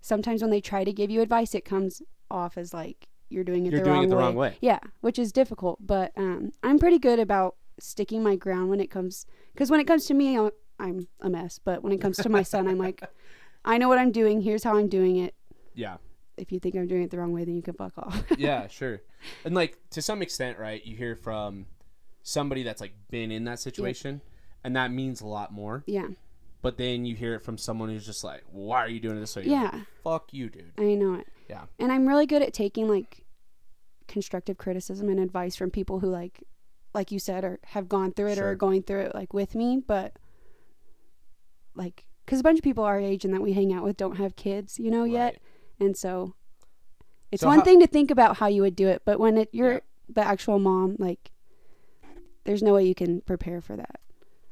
sometimes 0.00 0.42
when 0.42 0.50
they 0.50 0.60
try 0.60 0.84
to 0.84 0.92
give 0.92 1.10
you 1.10 1.20
advice 1.20 1.54
it 1.54 1.64
comes 1.64 2.02
off 2.30 2.56
as 2.58 2.72
like 2.74 3.08
you're 3.28 3.44
doing 3.44 3.66
it 3.66 3.72
You're 3.72 3.80
the 3.80 3.84
doing 3.84 3.96
wrong 3.96 4.04
it 4.04 4.08
the 4.10 4.16
way. 4.16 4.22
wrong 4.22 4.34
way. 4.34 4.56
yeah 4.60 4.78
which 5.00 5.18
is 5.18 5.32
difficult 5.32 5.78
but 5.86 6.12
um, 6.16 6.52
i'm 6.62 6.78
pretty 6.78 6.98
good 6.98 7.18
about 7.18 7.56
sticking 7.80 8.22
my 8.22 8.36
ground 8.36 8.68
when 8.70 8.80
it 8.80 8.90
comes 8.90 9.26
because 9.52 9.70
when 9.70 9.80
it 9.80 9.84
comes 9.86 10.04
to 10.06 10.14
me 10.14 10.38
I'm, 10.38 10.50
I'm 10.78 11.08
a 11.20 11.30
mess 11.30 11.58
but 11.58 11.82
when 11.82 11.92
it 11.92 12.00
comes 12.00 12.16
to 12.18 12.28
my 12.28 12.42
son 12.42 12.68
i'm 12.68 12.78
like 12.78 13.02
i 13.64 13.78
know 13.78 13.88
what 13.88 13.98
i'm 13.98 14.12
doing 14.12 14.42
here's 14.42 14.64
how 14.64 14.76
i'm 14.76 14.88
doing 14.88 15.16
it 15.16 15.34
Yeah. 15.74 15.96
if 16.36 16.52
you 16.52 16.58
think 16.60 16.74
i'm 16.74 16.86
doing 16.86 17.02
it 17.02 17.10
the 17.10 17.18
wrong 17.18 17.32
way 17.32 17.44
then 17.44 17.54
you 17.56 17.62
can 17.62 17.74
fuck 17.74 17.96
off 17.98 18.22
yeah, 18.38 18.66
sure. 18.78 19.00
And 19.44 19.54
like 19.54 19.78
to 19.90 20.02
some 20.02 20.20
extent, 20.20 20.58
right? 20.58 20.84
You 20.84 20.96
hear 20.96 21.14
from 21.14 21.66
somebody 22.24 22.64
that's 22.64 22.80
like 22.80 22.92
been 23.08 23.30
in 23.30 23.44
that 23.44 23.60
situation, 23.60 24.20
and 24.64 24.76
that 24.76 24.90
means 24.92 25.20
a 25.20 25.26
lot 25.26 25.52
more. 25.52 25.82
yeah 25.86 26.08
But 26.62 26.76
then 26.78 27.04
you 27.04 27.14
hear 27.16 27.34
it 27.34 27.40
from 27.40 27.58
someone 27.58 27.88
who's 27.88 28.06
just 28.06 28.22
like, 28.24 28.42
"Why 28.50 28.78
are 28.84 28.88
you 28.88 29.00
doing 29.00 29.16
it 29.16 29.20
this 29.20 29.34
way?" 29.36 29.44
You're 29.44 29.60
like, 29.62 29.72
yeah 29.72 29.80
Fuck 30.04 30.32
you, 30.32 30.48
dude. 30.48 30.72
i 30.78 30.94
know 30.94 31.14
it 31.14 31.26
Yeah. 31.48 31.64
and 31.78 31.90
i'm 31.92 32.06
really 32.06 32.26
good 32.26 32.42
at 32.42 32.52
taking 32.52 32.88
like 32.88 33.24
constructive 34.08 34.58
criticism 34.58 35.08
and 35.08 35.18
advice 35.18 35.56
from 35.56 35.70
people 35.70 36.00
who 36.00 36.08
like 36.08 36.42
like 36.94 37.10
you 37.10 37.18
said 37.18 37.44
or 37.44 37.58
have 37.66 37.88
gone 37.88 38.12
through 38.12 38.28
it 38.28 38.38
or 38.38 38.50
are 38.50 38.54
going 38.54 38.82
through 38.82 39.00
it 39.00 39.14
like 39.14 39.32
with 39.32 39.54
me 39.54 39.82
but 39.86 40.16
like 41.74 42.04
because 42.24 42.40
a 42.40 42.42
bunch 42.42 42.58
of 42.58 42.62
people 42.62 42.84
our 42.84 42.98
age 43.00 43.24
and 43.24 43.32
that 43.32 43.40
we 43.40 43.52
hang 43.54 43.72
out 43.72 43.82
with 43.84 43.96
don't 43.96 44.16
have 44.16 44.36
kids 44.36 44.78
you 44.78 44.90
know 44.90 45.04
yet 45.04 45.38
and 45.80 45.96
so 45.96 46.34
it's 47.30 47.40
So 47.40 47.46
one 47.48 47.60
how- 47.60 47.64
thing 47.64 47.80
to 47.80 47.86
think 47.86 48.10
about 48.10 48.36
how 48.36 48.46
you 48.48 48.60
would 48.62 48.76
do 48.76 48.88
it 48.88 49.02
but 49.06 49.18
when 49.18 49.38
it 49.38 49.48
you're 49.52 49.74
Yeah. 49.74 49.80
the 50.10 50.20
actual 50.26 50.58
mom 50.58 50.96
like 50.98 51.30
there's 52.44 52.62
no 52.62 52.74
way 52.74 52.84
you 52.84 52.94
can 52.94 53.22
prepare 53.22 53.60
for 53.62 53.76
that 53.76 54.00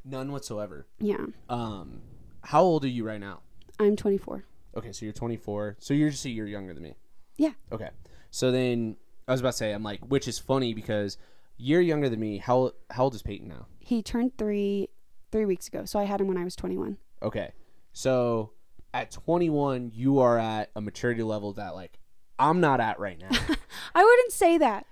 None 0.03 0.31
whatsoever. 0.31 0.87
yeah 0.99 1.25
Um, 1.49 2.01
how 2.43 2.61
old 2.61 2.83
are 2.85 2.89
you 2.89 3.05
right 3.05 3.19
now? 3.19 3.41
i'm 3.79 3.95
24 3.95 4.43
Okay, 4.75 4.93
so 4.93 5.05
you're 5.05 5.11
24. 5.13 5.75
So 5.79 5.93
you're 5.93 6.11
just 6.11 6.23
a 6.23 6.29
year 6.29 6.45
younger 6.47 6.73
than 6.73 6.83
me. 6.83 6.95
Yeah. 7.35 7.51
Okay. 7.73 7.89
So 8.29 8.51
then 8.53 8.95
I 9.27 9.33
was 9.33 9.41
about 9.41 9.51
to 9.51 9.57
say, 9.57 9.73
I'm 9.73 9.83
like, 9.83 9.99
which 10.05 10.29
is 10.29 10.39
funny 10.39 10.73
because 10.73 11.17
you're 11.57 11.81
younger 11.81 12.07
than 12.07 12.21
me. 12.21 12.37
How 12.37 12.71
how 12.89 13.03
old 13.03 13.13
is 13.15 13.21
Peyton 13.21 13.49
now? 13.49 13.65
he 13.79 14.01
turned 14.01 14.37
three 14.37 14.87
three 15.31 15.43
weeks 15.45 15.67
ago 15.67 15.83
so 15.85 15.99
i 15.99 16.03
had 16.03 16.21
him 16.21 16.27
when 16.27 16.37
i 16.37 16.43
was 16.45 16.55
21 16.55 16.97
Okay. 17.21 17.51
So 17.93 18.51
at 18.93 19.11
21, 19.11 19.91
you 19.93 20.19
are 20.19 20.37
at 20.39 20.69
a 20.75 20.79
maturity 20.81 21.23
level 21.23 21.51
that 21.53 21.75
like 21.75 21.99
I'm 22.39 22.61
not 22.61 22.79
at 22.79 22.97
right 22.99 23.19
now. 23.19 23.29
i 23.95 24.03
wouldn't 24.03 24.31
say 24.31 24.57
that 24.57 24.85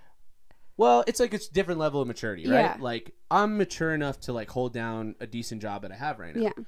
well, 0.80 1.04
it's 1.06 1.20
like 1.20 1.34
it's 1.34 1.48
a 1.48 1.52
different 1.52 1.78
level 1.80 2.00
of 2.00 2.08
maturity, 2.08 2.48
right? 2.48 2.60
Yeah. 2.60 2.76
Like 2.80 3.12
I'm 3.30 3.58
mature 3.58 3.92
enough 3.94 4.18
to 4.22 4.32
like 4.32 4.48
hold 4.50 4.72
down 4.72 5.14
a 5.20 5.26
decent 5.26 5.60
job 5.62 5.82
that 5.82 5.92
I 5.92 5.96
have 5.96 6.18
right 6.18 6.34
now. 6.34 6.42
yeah 6.42 6.64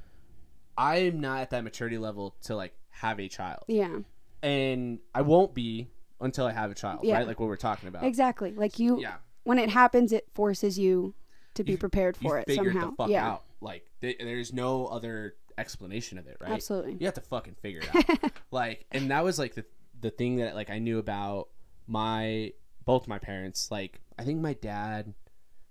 I'm 0.76 1.20
not 1.20 1.40
at 1.40 1.50
that 1.50 1.64
maturity 1.64 1.98
level 1.98 2.34
to 2.44 2.56
like 2.56 2.74
have 2.90 3.18
a 3.20 3.28
child. 3.28 3.64
yeah 3.68 3.98
And 4.42 4.98
I 5.14 5.22
won't 5.22 5.54
be 5.54 5.88
until 6.20 6.46
I 6.46 6.52
have 6.52 6.70
a 6.70 6.74
child, 6.74 7.00
Yeah. 7.02 7.16
right? 7.18 7.26
Like 7.26 7.40
what 7.40 7.46
we're 7.46 7.56
talking 7.56 7.88
about. 7.88 8.04
exactly 8.04 8.52
like 8.52 8.78
you 8.78 9.00
Yeah. 9.00 9.14
when 9.44 9.58
it 9.58 9.70
happens, 9.70 10.12
it 10.12 10.26
forces 10.34 10.78
you 10.78 11.14
to 11.54 11.64
be 11.64 11.72
You- 11.72 11.78
prepared 11.78 12.16
for 12.16 12.38
it 12.38 12.46
figure 12.46 12.72
somehow. 12.72 12.88
it 12.88 12.90
the 12.92 12.96
fuck 12.96 13.10
yeah, 13.10 13.28
out. 13.28 13.42
Like 13.60 13.86
th- 14.00 14.18
there's 14.18 14.52
no 14.52 14.86
other 14.86 15.34
explanation 15.58 16.18
of 16.18 16.26
it, 16.26 16.36
right? 16.40 16.50
absolutely. 16.52 16.96
You 16.98 17.06
have 17.06 17.14
to 17.14 17.20
fucking 17.20 17.56
figure 17.60 17.80
it 17.82 17.94
out. 18.24 18.32
like, 18.50 18.86
and 18.90 19.10
that 19.10 19.22
was 19.24 19.38
like 19.38 19.54
the 19.54 19.64
the 20.00 20.10
thing 20.10 20.36
that 20.36 20.54
like 20.54 20.70
I 20.70 20.78
knew 20.80 20.98
about 20.98 21.48
my 21.86 22.52
both 22.84 23.06
my 23.06 23.18
parents. 23.18 23.70
Like, 23.70 24.00
I 24.18 24.24
think 24.24 24.40
my 24.40 24.54
dad. 24.54 25.14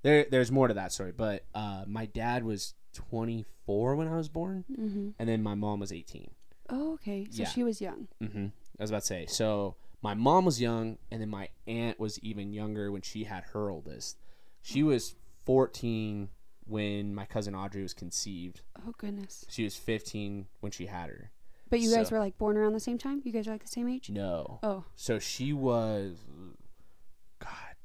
There, 0.04 0.26
there's 0.30 0.52
more 0.52 0.68
to 0.68 0.74
that 0.74 0.92
story, 0.92 1.12
but 1.16 1.46
uh, 1.54 1.84
my 1.88 2.08
dad 2.08 2.44
was 2.44 2.74
24 2.94 3.96
when 3.96 4.08
I 4.08 4.16
was 4.16 4.30
born, 4.30 4.66
hmm 4.74 5.10
and 5.20 5.30
then 5.30 5.44
my 5.44 5.54
mom 5.56 5.80
was 5.80 5.92
18. 5.92 6.32
Oh, 6.70 6.94
okay. 6.94 7.28
So 7.30 7.44
Yeah. 7.44 7.50
she 7.50 7.64
was 7.64 7.82
young. 7.82 8.08
Mm-hmm. 8.22 8.46
I 8.80 8.84
was 8.84 8.90
about 8.90 9.02
to 9.02 9.06
say. 9.06 9.26
So 9.28 9.76
my 10.02 10.14
mom 10.16 10.46
was 10.46 10.60
young, 10.60 10.98
and 11.12 11.22
then 11.22 11.30
my 11.30 11.50
aunt 11.68 12.00
was 12.00 12.18
even 12.20 12.52
younger 12.52 12.92
when 12.92 13.02
she 13.04 13.26
had 13.26 13.44
her 13.54 13.70
oldest. 13.70 14.18
She 14.64 14.82
was 14.82 15.16
14 15.46 16.30
when 16.66 17.14
my 17.14 17.26
cousin 17.26 17.54
Audrey 17.54 17.84
was 17.84 17.94
conceived. 17.94 18.62
Oh 18.88 18.94
goodness. 18.98 19.46
She 19.50 19.64
was 19.64 19.76
15 19.76 20.48
when 20.62 20.72
she 20.72 20.88
had 20.88 21.10
her. 21.10 21.32
But 21.70 21.80
you 21.80 21.92
guys 21.94 22.12
were 22.12 22.20
like 22.20 22.38
born 22.38 22.58
around 22.58 22.74
the 22.74 22.80
same 22.80 22.98
time. 22.98 23.22
You 23.24 23.32
guys 23.32 23.48
are 23.48 23.52
like 23.52 23.62
the 23.64 23.68
same 23.68 23.88
age. 23.88 24.10
No. 24.10 24.60
Oh, 24.64 24.86
So 24.96 25.20
she 25.20 25.54
was. 25.54 26.18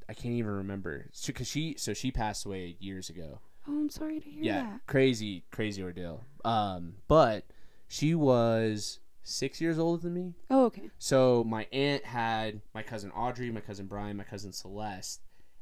I 0.09 0.15
can't 0.15 0.35
even 0.35 0.53
remember. 0.53 1.07
Because 1.27 1.49
she, 1.49 1.75
so 1.79 1.95
she 1.95 2.11
passed 2.11 2.47
away 2.47 2.77
years 2.81 3.11
ago. 3.11 3.41
oh, 3.69 3.73
I'm 3.73 3.91
sorry 3.91 4.21
to 4.21 4.29
hear 4.29 4.43
yeah, 4.43 4.53
that. 4.55 4.65
Yeah, 4.65 4.79
crazy, 4.87 5.45
crazy 5.51 5.83
ordeal. 5.83 6.25
Um, 6.45 6.95
but 7.09 7.45
she 7.89 8.15
was 8.15 9.01
six 9.23 9.61
years 9.61 9.79
older 9.79 10.03
than 10.03 10.15
me. 10.15 10.35
Oh, 10.51 10.67
okay. 10.67 10.91
So 10.99 11.45
my 11.45 11.67
aunt 11.73 12.05
had 12.05 12.61
my 12.75 12.83
cousin 12.83 13.11
Audrey, 13.11 13.51
my 13.51 13.61
cousin 13.61 13.87
Brian, 13.87 14.17
my 14.17 14.25
cousin 14.25 14.53
Celeste, 14.53 15.21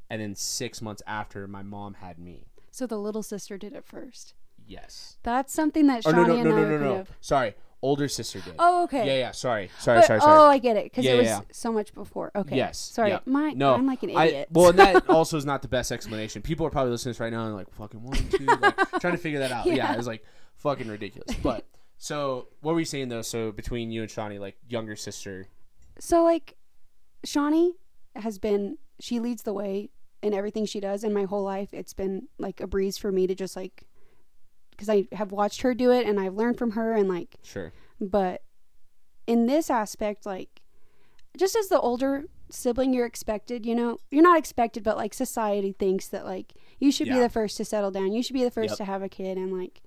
and 0.09 0.21
then 0.21 0.35
six 0.35 0.81
months 0.81 1.01
after, 1.07 1.47
my 1.47 1.63
mom 1.63 1.95
had 1.95 2.19
me. 2.19 2.45
So 2.71 2.85
the 2.85 2.97
little 2.99 3.23
sister 3.23 3.57
did 3.57 3.73
it 3.73 3.85
first. 3.85 4.33
Yes. 4.67 5.17
That's 5.23 5.53
something 5.53 5.87
that 5.87 6.03
Oh 6.05 6.11
Shawnee 6.11 6.27
no 6.27 6.27
no 6.27 6.39
and 6.39 6.49
no 6.49 6.57
I 6.57 6.61
no 6.61 6.77
no 6.77 6.77
no. 6.77 7.05
Sorry, 7.21 7.55
older 7.85 8.07
sister 8.07 8.39
did. 8.39 8.55
Oh, 8.59 8.83
okay. 8.85 9.05
Yeah 9.07 9.17
yeah. 9.25 9.31
Sorry 9.31 9.69
sorry 9.79 9.99
But- 9.99 10.07
sorry 10.07 10.19
Oh. 10.23 10.47
I 10.47 10.57
get 10.57 10.75
it 10.77 10.85
because 10.85 11.05
Yeah, 11.05 11.13
it 11.13 11.17
was 11.17 11.25
yeah, 11.27 11.41
so 11.51 11.71
much 11.71 11.93
before. 11.93 12.31
Okay. 12.35 12.55
Yes, 12.57 12.77
Sorry, 12.79 13.11
yeah. 13.11 13.19
my 13.25 13.51
No, 13.51 13.73
I'm 13.73 13.85
like 13.85 14.03
an 14.03 14.11
I, 14.15 14.25
idiot. 14.25 14.47
well, 14.51 14.69
and 14.69 14.79
that 14.79 15.09
also 15.19 15.37
is 15.37 15.45
not 15.45 15.61
the 15.61 15.67
best 15.67 15.91
explanation. 15.91 16.41
People 16.41 16.65
are 16.67 16.69
probably 16.71 16.91
listening 16.91 17.13
to 17.13 17.17
this 17.17 17.21
right 17.21 17.31
now 17.31 17.45
and 17.45 17.55
like 17.55 17.69
fucking 17.71 18.01
one, 18.01 18.17
two, 18.17 18.45
like, 18.45 18.75
trying 19.01 19.13
to 19.13 19.17
figure 19.27 19.39
that 19.39 19.51
out. 19.51 19.65
Yeah. 19.65 19.75
Yeah. 19.75 19.93
it's 19.97 20.07
like 20.07 20.23
fucking 20.55 20.87
ridiculous. 20.87 21.35
But 21.43 21.65
so 21.97 22.47
what 22.61 22.73
were 22.73 22.79
you 22.79 22.85
saying 22.85 23.09
though? 23.09 23.21
So 23.21 23.51
between 23.51 23.91
you 23.91 24.01
and 24.01 24.09
Shawnee, 24.11 24.39
like 24.39 24.57
younger 24.67 24.95
sister, 24.95 25.47
So 25.99 26.23
like 26.23 26.55
Shawnee 27.23 27.73
has 28.15 28.37
been 28.39 28.77
she 28.99 29.19
leads 29.19 29.43
the 29.43 29.53
way 29.53 29.89
in 30.21 30.33
everything 30.33 30.65
she 30.65 30.79
does 30.79 31.03
and 31.03 31.13
my 31.13 31.23
whole 31.25 31.43
life 31.43 31.73
it's 31.73 31.93
been 31.93 32.27
like 32.39 32.59
a 32.61 32.65
breeze 32.67 32.97
for 32.97 33.11
me 33.11 33.27
to 33.27 33.35
just 33.35 33.55
like 33.55 33.85
cuz 34.77 34.89
I 34.89 35.07
have 35.13 35.31
watched 35.31 35.61
her 35.61 35.73
do 35.73 35.91
it 35.91 36.05
and 36.05 36.19
I've 36.19 36.35
learned 36.35 36.57
from 36.57 36.71
her 36.71 36.93
and 36.93 37.07
like 37.09 37.37
sure, 37.43 37.73
but 37.99 38.41
in 39.27 39.45
this 39.47 39.69
aspect 39.69 40.25
like 40.25 40.61
just 41.37 41.55
as 41.55 41.67
the 41.69 41.79
older 41.79 42.25
sibling 42.49 42.93
you're 42.93 43.05
expected, 43.07 43.65
you 43.65 43.73
know, 43.75 43.97
you're 44.11 44.23
not 44.23 44.37
expected 44.37 44.83
but 44.83 44.97
like 44.97 45.13
society 45.13 45.71
thinks 45.71 46.07
that 46.09 46.25
like 46.25 46.53
you 46.79 46.91
should 46.91 47.07
be 47.07 47.19
the 47.19 47.29
first 47.29 47.57
to 47.57 47.65
settle 47.65 47.91
down. 47.91 48.13
You 48.13 48.21
should 48.23 48.33
be 48.33 48.43
the 48.43 48.51
first 48.51 48.71
Yep. 48.73 48.77
to 48.77 48.83
have 48.85 49.01
a 49.03 49.09
kid 49.09 49.37
and 49.37 49.57
like 49.57 49.81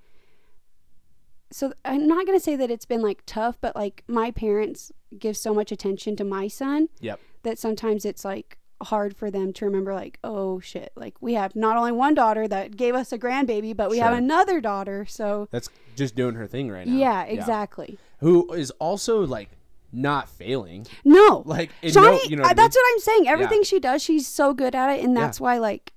so 1.51 1.73
I'm 1.85 2.07
not 2.07 2.27
going 2.27 2.39
to 2.39 2.45
say 2.45 2.57
that 2.57 2.71
it's 2.71 2.85
been 2.85 3.01
like 3.01 3.23
tough, 3.25 3.57
but 3.61 3.75
like 3.75 4.05
my 4.07 4.31
parents 4.31 4.93
give 5.19 5.35
so 5.37 5.55
much 5.55 5.73
attention 5.73 6.15
to 6.17 6.25
my 6.25 6.47
son 6.49 6.89
Yep. 7.01 7.21
that 7.43 7.59
sometimes 7.59 8.05
it's 8.05 8.25
like 8.25 8.59
hard 8.83 9.17
for 9.17 9.31
them 9.31 9.53
to 9.53 9.65
remember 9.65 9.93
like 9.93 10.19
oh 10.23 10.61
shit 10.61 10.93
like 10.95 11.15
we 11.21 11.35
have 11.35 11.57
not 11.57 11.77
only 11.77 11.91
one 11.91 12.15
daughter 12.15 12.47
that 12.47 12.77
gave 12.77 12.95
us 12.95 13.13
a 13.13 13.19
grandbaby 13.19 13.77
but 13.77 13.91
we 13.91 13.99
have 13.99 14.13
another 14.15 14.61
daughter 14.61 15.05
so 15.05 15.49
That's 15.51 15.69
just 15.97 16.15
doing 16.15 16.37
her 16.37 16.47
thing 16.47 16.71
right 16.71 16.87
now. 16.87 16.97
yeah 16.97 17.23
exactly 17.25 17.99
Who 18.21 18.53
is 18.53 18.71
also 18.73 19.27
like 19.27 19.49
not 19.93 20.29
failing. 20.29 20.87
no 21.05 21.43
Like 21.47 21.71
Johnny, 21.83 22.19
no, 22.19 22.23
you 22.29 22.37
know 22.37 22.43
what 22.43 22.47
I 22.47 22.51
mean? 22.51 22.57
that's 22.57 22.77
what 22.77 22.85
I'm 22.93 22.99
saying. 23.01 23.27
Everything 23.29 23.63
she 23.63 23.81
does, 23.81 24.03
she's 24.03 24.27
so 24.29 24.53
good 24.55 24.75
at 24.75 24.91
it, 24.91 25.03
and 25.05 25.15
Yeah. 25.15 25.21
that's 25.23 25.41
why 25.41 25.59
like 25.59 25.93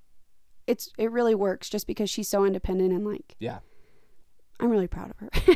it's 0.66 0.90
it 0.98 1.12
really 1.12 1.36
works 1.36 1.70
just 1.70 1.86
because 1.88 2.10
she's 2.10 2.28
so 2.30 2.46
independent 2.46 2.94
and 2.94 3.06
like 3.06 3.36
Yeah, 3.40 3.60
I'm 4.60 4.70
really 4.70 4.88
proud 4.88 5.12
of 5.12 5.18
her. 5.20 5.30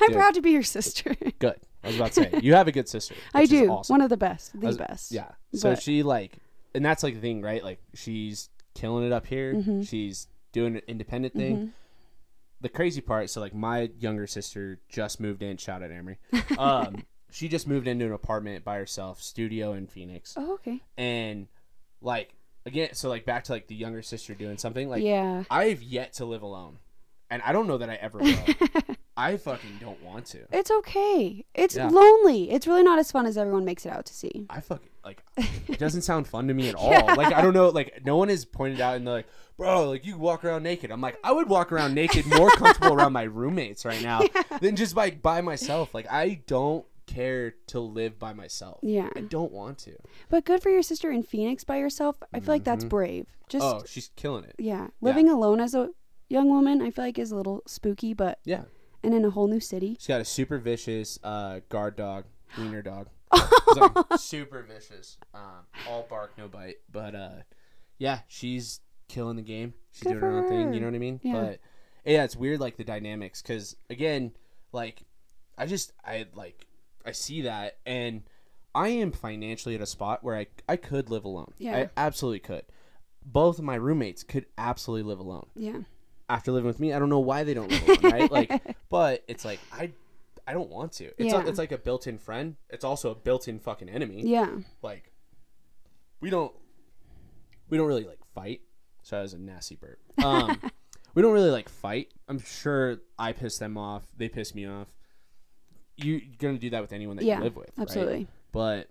I'm 0.00 0.08
Dude. 0.08 0.16
proud 0.16 0.34
to 0.34 0.40
be 0.40 0.50
your 0.50 0.62
sister. 0.62 1.14
good. 1.38 1.56
I 1.84 1.88
was 1.88 1.96
about 1.96 2.12
to 2.12 2.22
say 2.22 2.30
you 2.42 2.54
have 2.54 2.66
a 2.68 2.72
good 2.72 2.88
sister. 2.88 3.14
I 3.34 3.44
do. 3.44 3.68
Awesome. 3.70 3.94
One 3.94 4.00
of 4.00 4.08
the 4.08 4.16
best, 4.16 4.58
the 4.58 4.68
was- 4.68 4.78
best. 4.78 5.12
Yeah. 5.12 5.32
So 5.54 5.70
But- 5.70 5.82
she 5.82 6.02
like, 6.02 6.38
and 6.74 6.84
that's 6.84 7.02
like 7.02 7.14
the 7.14 7.20
thing, 7.20 7.42
right? 7.42 7.62
Like 7.62 7.80
she's 7.94 8.48
killing 8.74 9.04
it 9.06 9.12
up 9.12 9.26
here. 9.26 9.54
Mm-hmm. 9.54 9.82
She's 9.82 10.28
doing 10.52 10.76
an 10.76 10.82
independent 10.86 11.34
thing. 11.34 11.72
The 12.60 12.68
crazy 12.68 13.00
part, 13.00 13.28
so 13.30 13.40
like 13.40 13.54
my 13.54 13.90
younger 13.98 14.26
sister 14.26 14.78
just 14.88 15.18
moved 15.20 15.42
in. 15.42 15.56
Shout 15.56 15.82
out 15.82 15.90
Emery. 15.90 16.18
Um, 16.58 17.04
she 17.30 17.48
just 17.48 17.66
moved 17.66 17.88
into 17.88 18.04
an 18.04 18.12
apartment 18.12 18.64
by 18.64 18.76
herself, 18.76 19.20
studio 19.22 19.72
in 19.72 19.86
Phoenix, 19.86 20.34
Oh, 20.36 20.54
okay. 20.54 20.80
and 20.96 21.48
like 22.00 22.34
again, 22.66 22.90
so 22.94 23.08
like 23.08 23.24
back 23.24 23.44
to 23.44 23.52
like 23.52 23.66
the 23.66 23.74
younger 23.74 24.02
sister 24.02 24.34
doing 24.34 24.58
something. 24.58 24.88
Like 24.88 25.02
yeah. 25.02 25.44
I've 25.50 25.82
yet 25.82 26.12
to 26.14 26.24
live 26.24 26.42
alone, 26.42 26.78
and 27.30 27.42
I 27.42 27.52
don't 27.52 27.66
know 27.66 27.78
that 27.78 27.90
I 27.90 27.94
ever 27.94 28.18
will. 28.18 28.38
I 29.16 29.36
fucking 29.36 29.78
don't 29.80 30.02
want 30.02 30.26
to. 30.26 30.40
It's 30.52 30.70
okay. 30.70 31.44
It's 31.54 31.76
Yeah. 31.76 31.88
lonely. 31.88 32.50
It's 32.50 32.66
really 32.66 32.82
not 32.82 32.98
as 32.98 33.12
fun 33.12 33.26
as 33.26 33.36
everyone 33.36 33.64
makes 33.64 33.84
it 33.84 33.90
out 33.92 34.06
to 34.06 34.14
see. 34.14 34.46
I 34.48 34.60
fucking 34.60 34.88
like 35.04 35.22
it 35.36 35.78
doesn't 35.78 36.02
sound 36.02 36.26
fun 36.28 36.48
to 36.48 36.54
me 36.54 36.68
at 36.68 36.74
all. 36.74 36.90
Like 37.16 37.32
I 37.32 37.42
don't 37.42 37.52
know, 37.54 37.68
like 37.68 38.02
no 38.04 38.16
one 38.16 38.28
has 38.28 38.44
pointed 38.44 38.80
out 38.80 38.96
and 38.96 39.06
they're 39.06 39.14
like, 39.14 39.26
bro, 39.56 39.88
like 39.90 40.06
you 40.06 40.16
walk 40.16 40.44
around 40.44 40.62
naked. 40.62 40.90
I'm 40.90 41.00
like, 41.00 41.18
I 41.22 41.32
would 41.32 41.48
walk 41.48 41.72
around 41.72 41.94
naked 41.94 42.24
more 42.26 42.50
comfortable 42.56 42.94
around 42.94 43.12
my 43.12 43.24
roommates 43.24 43.84
right 43.84 44.02
now 44.02 44.22
than 44.60 44.76
just 44.76 44.96
like 44.96 45.20
by 45.20 45.40
myself. 45.42 45.92
Like 45.94 46.06
I 46.10 46.40
don't 46.46 46.86
care 47.06 47.50
to 47.66 47.80
live 47.80 48.18
by 48.18 48.32
myself. 48.32 48.78
Yeah. 48.82 49.10
I 49.14 49.20
don't 49.20 49.52
want 49.52 49.76
to. 49.80 49.92
But 50.30 50.44
good 50.46 50.62
for 50.62 50.70
your 50.70 50.82
sister 50.82 51.10
in 51.10 51.22
Phoenix 51.22 51.64
by 51.64 51.76
yourself. 51.76 52.16
I 52.32 52.40
feel 52.40 52.54
like 52.54 52.64
that's 52.64 52.84
brave. 52.84 53.26
Just 53.48 53.64
Mm-hmm. 53.66 53.78
Oh, 53.80 53.84
she's 53.86 54.08
killing 54.16 54.44
it. 54.44 54.54
yeah, 54.58 54.86
living 55.02 55.28
alone 55.28 55.60
as 55.60 55.74
a 55.74 55.90
young 56.30 56.48
woman, 56.48 56.80
I 56.80 56.90
feel 56.90 57.04
like 57.04 57.18
is 57.18 57.30
a 57.32 57.36
little 57.36 57.62
spooky, 57.66 58.14
but 58.14 58.38
Yeah. 58.46 58.62
And 59.02 59.14
in 59.14 59.24
a 59.24 59.30
whole 59.30 59.48
new 59.48 59.60
city. 59.60 59.96
She's 59.98 60.06
got 60.06 60.20
a 60.20 60.24
super 60.24 60.58
vicious 60.58 61.18
uh, 61.22 61.60
guard 61.68 61.96
dog, 61.96 62.24
wiener 62.58 62.82
dog. 62.82 63.08
Super 64.18 64.62
vicious. 64.62 65.16
Um, 65.32 65.64
all 65.88 66.06
bark, 66.08 66.32
no 66.36 66.48
bite. 66.48 66.76
But 66.90 67.14
uh, 67.14 67.30
yeah, 67.98 68.20
she's 68.28 68.80
killing 69.08 69.36
the 69.36 69.42
game. 69.42 69.74
She's 69.92 70.04
Good 70.04 70.10
doing 70.10 70.20
her 70.22 70.38
own 70.42 70.48
thing. 70.48 70.74
You 70.74 70.80
know 70.80 70.86
what 70.86 70.94
I 70.94 70.98
mean? 70.98 71.20
Yeah. 71.22 71.32
But 71.32 71.60
yeah, 72.04 72.24
it's 72.24 72.36
weird 72.36 72.60
like 72.60 72.76
the 72.76 72.84
dynamics 72.84 73.40
because 73.42 73.76
again, 73.88 74.32
like 74.72 75.02
I 75.56 75.66
just 75.66 75.92
I 76.04 76.26
like 76.34 76.66
I 77.06 77.12
see 77.12 77.42
that 77.42 77.78
and 77.86 78.22
I 78.74 78.88
am 78.88 79.12
financially 79.12 79.74
at 79.74 79.80
a 79.80 79.86
spot 79.86 80.22
where 80.24 80.36
I 80.36 80.46
I 80.68 80.76
could 80.76 81.10
live 81.10 81.24
alone. 81.24 81.52
Yeah. 81.58 81.76
I 81.76 81.90
absolutely 81.96 82.40
could. 82.40 82.64
Both 83.24 83.58
of 83.58 83.64
my 83.64 83.76
roommates 83.76 84.22
could 84.24 84.46
absolutely 84.58 85.08
live 85.08 85.20
alone 85.20 85.46
Yeah. 85.54 85.80
After 86.32 86.50
living 86.50 86.66
with 86.66 86.80
me. 86.80 86.92
I 86.92 86.98
don't 86.98 87.10
know 87.10 87.20
why 87.20 87.44
they 87.44 87.52
don't 87.54 87.70
live 87.70 87.88
alone, 87.88 88.12
right? 88.12 88.32
Like, 88.32 88.76
but 88.88 89.22
it's 89.28 89.44
like 89.44 89.60
I, 89.72 89.92
I 90.46 90.54
don't 90.54 90.70
want 90.70 90.92
to. 90.94 91.04
It's 91.18 91.32
Yeah. 91.32 91.42
a, 91.44 91.46
it's 91.46 91.58
like 91.58 91.72
a 91.72 91.78
built-in 91.78 92.18
friend. 92.18 92.56
It's 92.70 92.84
also 92.84 93.10
a 93.10 93.14
built-in 93.14 93.58
fucking 93.60 93.88
enemy. 93.88 94.22
Yeah. 94.26 94.48
Like, 94.80 95.12
we 96.20 96.30
don't, 96.30 96.52
we 97.68 97.76
don't 97.76 97.86
really 97.86 98.04
like 98.04 98.18
fight. 98.34 98.62
So 99.02 99.16
that 99.16 99.22
was 99.22 99.34
a 99.34 99.38
nasty 99.38 99.76
burp. 99.76 99.98
Um, 100.24 100.58
we 101.14 101.22
don't 101.22 101.32
really 101.34 101.50
like 101.50 101.68
fight. 101.68 102.08
I'm 102.28 102.38
sure 102.40 102.98
I 103.18 103.32
piss 103.32 103.58
them 103.58 103.76
off. 103.76 104.04
They 104.16 104.28
piss 104.28 104.54
me 104.54 104.66
off. 104.66 104.88
You, 105.96 106.14
you're 106.14 106.36
gonna 106.38 106.58
do 106.58 106.70
that 106.70 106.80
with 106.80 106.92
anyone 106.92 107.16
that 107.18 107.24
Yeah. 107.24 107.38
you 107.38 107.44
live 107.44 107.56
with, 107.56 107.70
right? 107.76 107.82
Absolutely. 107.82 108.26
But 108.52 108.88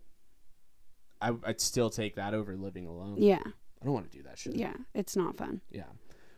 I, 1.22 1.34
I'd 1.44 1.60
still 1.60 1.90
take 1.90 2.16
that 2.16 2.34
over 2.34 2.56
living 2.56 2.86
alone. 2.86 3.16
Yeah. 3.18 3.42
I 3.82 3.86
don't 3.86 3.94
want 3.94 4.12
to 4.12 4.16
do 4.18 4.24
that 4.24 4.38
shit. 4.38 4.56
Yeah. 4.56 4.74
It's 4.94 5.16
not 5.16 5.38
fun. 5.38 5.62
Yeah. 5.72 5.84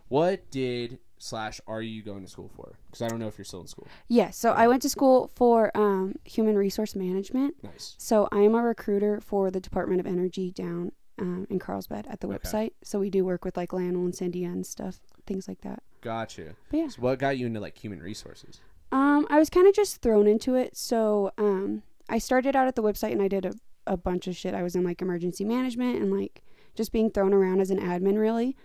What 0.07 0.49
did 0.51 0.99
slash 1.17 1.59
are 1.67 1.81
you 1.81 2.03
going 2.03 2.23
to 2.23 2.29
school 2.29 2.49
for? 2.55 2.77
Because 2.85 3.01
I 3.01 3.07
don't 3.07 3.19
know 3.19 3.27
if 3.27 3.37
you're 3.37 3.45
still 3.45 3.61
in 3.61 3.67
school. 3.67 3.87
Yeah. 4.07 4.29
So 4.29 4.51
I 4.51 4.67
went 4.67 4.81
to 4.83 4.89
school 4.89 5.31
for 5.35 5.75
um, 5.75 6.15
human 6.25 6.57
resource 6.57 6.95
management. 6.95 7.55
Nice. 7.63 7.95
So 7.97 8.27
I 8.31 8.39
am 8.39 8.55
a 8.55 8.61
recruiter 8.61 9.21
for 9.21 9.49
the 9.49 9.59
Department 9.59 9.99
of 9.99 10.05
Energy 10.07 10.51
down 10.51 10.91
um, 11.19 11.47
in 11.49 11.59
Carlsbad 11.59 12.07
at 12.09 12.19
the 12.19 12.27
Okay. 12.27 12.33
WIPP 12.35 12.47
site. 12.47 12.73
So 12.83 12.99
we 12.99 13.09
do 13.09 13.23
work 13.23 13.45
with 13.45 13.55
like 13.57 13.69
LANL 13.71 13.95
and 14.03 14.13
Sandia 14.13 14.47
and 14.51 14.65
stuff, 14.65 14.99
things 15.25 15.47
like 15.47 15.61
that. 15.61 15.81
Gotcha. 16.01 16.55
But 16.69 16.77
yeah. 16.77 16.87
So 16.89 17.01
what 17.01 17.19
got 17.19 17.37
you 17.37 17.47
into 17.47 17.59
like 17.59 17.77
human 17.77 18.01
resources? 18.01 18.59
Um, 18.91 19.25
I 19.29 19.39
was 19.39 19.49
kind 19.49 19.67
of 19.67 19.73
just 19.73 20.01
thrown 20.01 20.27
into 20.27 20.55
it. 20.55 20.75
So 20.75 21.31
um, 21.37 21.83
I 22.09 22.17
started 22.17 22.55
out 22.55 22.67
at 22.67 22.75
the 22.75 22.81
WIPP 22.83 22.97
site 22.97 23.13
and 23.13 23.21
I 23.21 23.27
did 23.27 23.45
a, 23.45 23.53
a 23.87 23.95
bunch 23.97 24.27
of 24.27 24.35
shit. 24.35 24.53
I 24.53 24.61
was 24.63 24.75
in 24.75 24.83
like 24.83 25.01
emergency 25.01 25.45
management 25.45 26.01
and 26.01 26.11
like 26.15 26.43
just 26.75 26.91
being 26.91 27.09
thrown 27.09 27.33
around 27.33 27.59
as 27.61 27.71
an 27.71 27.79
admin, 27.79 28.19
really. 28.19 28.57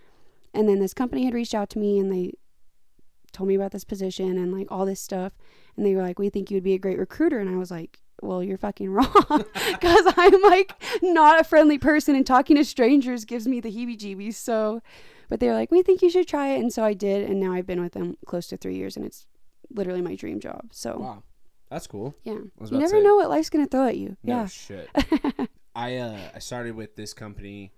And 0.55 0.69
then 0.69 0.79
this 0.81 0.95
company 0.95 1.25
had 1.25 1.35
reached 1.35 1.55
out 1.55 1.71
to 1.71 1.79
me 1.79 1.99
and 1.99 2.11
they 2.13 2.33
told 3.33 3.49
me 3.49 3.55
about 3.55 3.73
this 3.73 3.85
position 3.85 4.39
and 4.39 4.53
like 4.57 4.67
all 4.71 4.87
this 4.87 5.01
stuff. 5.01 5.33
And 5.77 5.85
they 5.85 5.95
were 5.95 6.03
like, 6.03 6.19
We 6.19 6.31
think 6.31 6.51
you 6.51 6.57
would 6.57 6.65
be 6.65 6.75
a 6.75 6.79
great 6.79 6.99
recruiter. 6.99 7.39
And 7.39 7.49
I 7.51 7.57
was 7.57 7.71
like, 7.71 8.01
Well, 8.23 8.43
you're 8.43 8.59
fucking 8.59 8.91
wrong. 8.93 9.45
Because 9.55 10.13
I'm 10.17 10.43
like 10.43 10.73
not 11.03 11.41
a 11.41 11.45
friendly 11.45 11.79
person 11.79 12.15
and 12.17 12.27
talking 12.27 12.57
to 12.57 12.65
strangers 12.65 13.25
gives 13.25 13.47
me 13.47 13.61
the 13.61 13.71
heebie 13.71 13.99
jeebies. 13.99 14.35
So, 14.35 14.83
but 15.29 15.41
they 15.41 15.47
were 15.49 15.55
like, 15.55 15.71
We 15.71 15.83
think 15.83 16.03
you 16.03 16.11
should 16.11 16.27
try 16.27 16.49
it. 16.49 16.61
And 16.61 16.73
so 16.73 16.83
I 16.83 16.95
did. 16.95 17.29
And 17.29 17.39
now 17.39 17.53
I've 17.53 17.67
been 17.67 17.81
with 17.83 17.93
them 17.93 18.17
close 18.27 18.47
to 18.49 18.57
three 18.57 18.77
years 18.77 18.97
and 18.97 19.05
it's 19.05 19.27
literally 19.71 20.01
my 20.03 20.15
dream 20.17 20.41
job. 20.41 20.69
So, 20.73 20.99
Wow, 20.99 21.23
that's 21.71 21.87
cool. 21.87 22.15
yeah. 22.25 22.33
You 22.33 22.79
never 22.79 23.03
know 23.03 23.17
what 23.17 23.29
life's 23.29 23.51
going 23.51 23.65
to 23.65 23.71
throw 23.71 23.87
at 23.87 23.99
you. 23.99 24.17
No 24.25 24.37
yeah. 24.39 24.47
shit. 24.47 24.89
I 25.77 25.97
uh 25.99 26.19
I 26.35 26.39
started 26.41 26.75
with 26.75 26.97
this 26.97 27.15
company, 27.15 27.73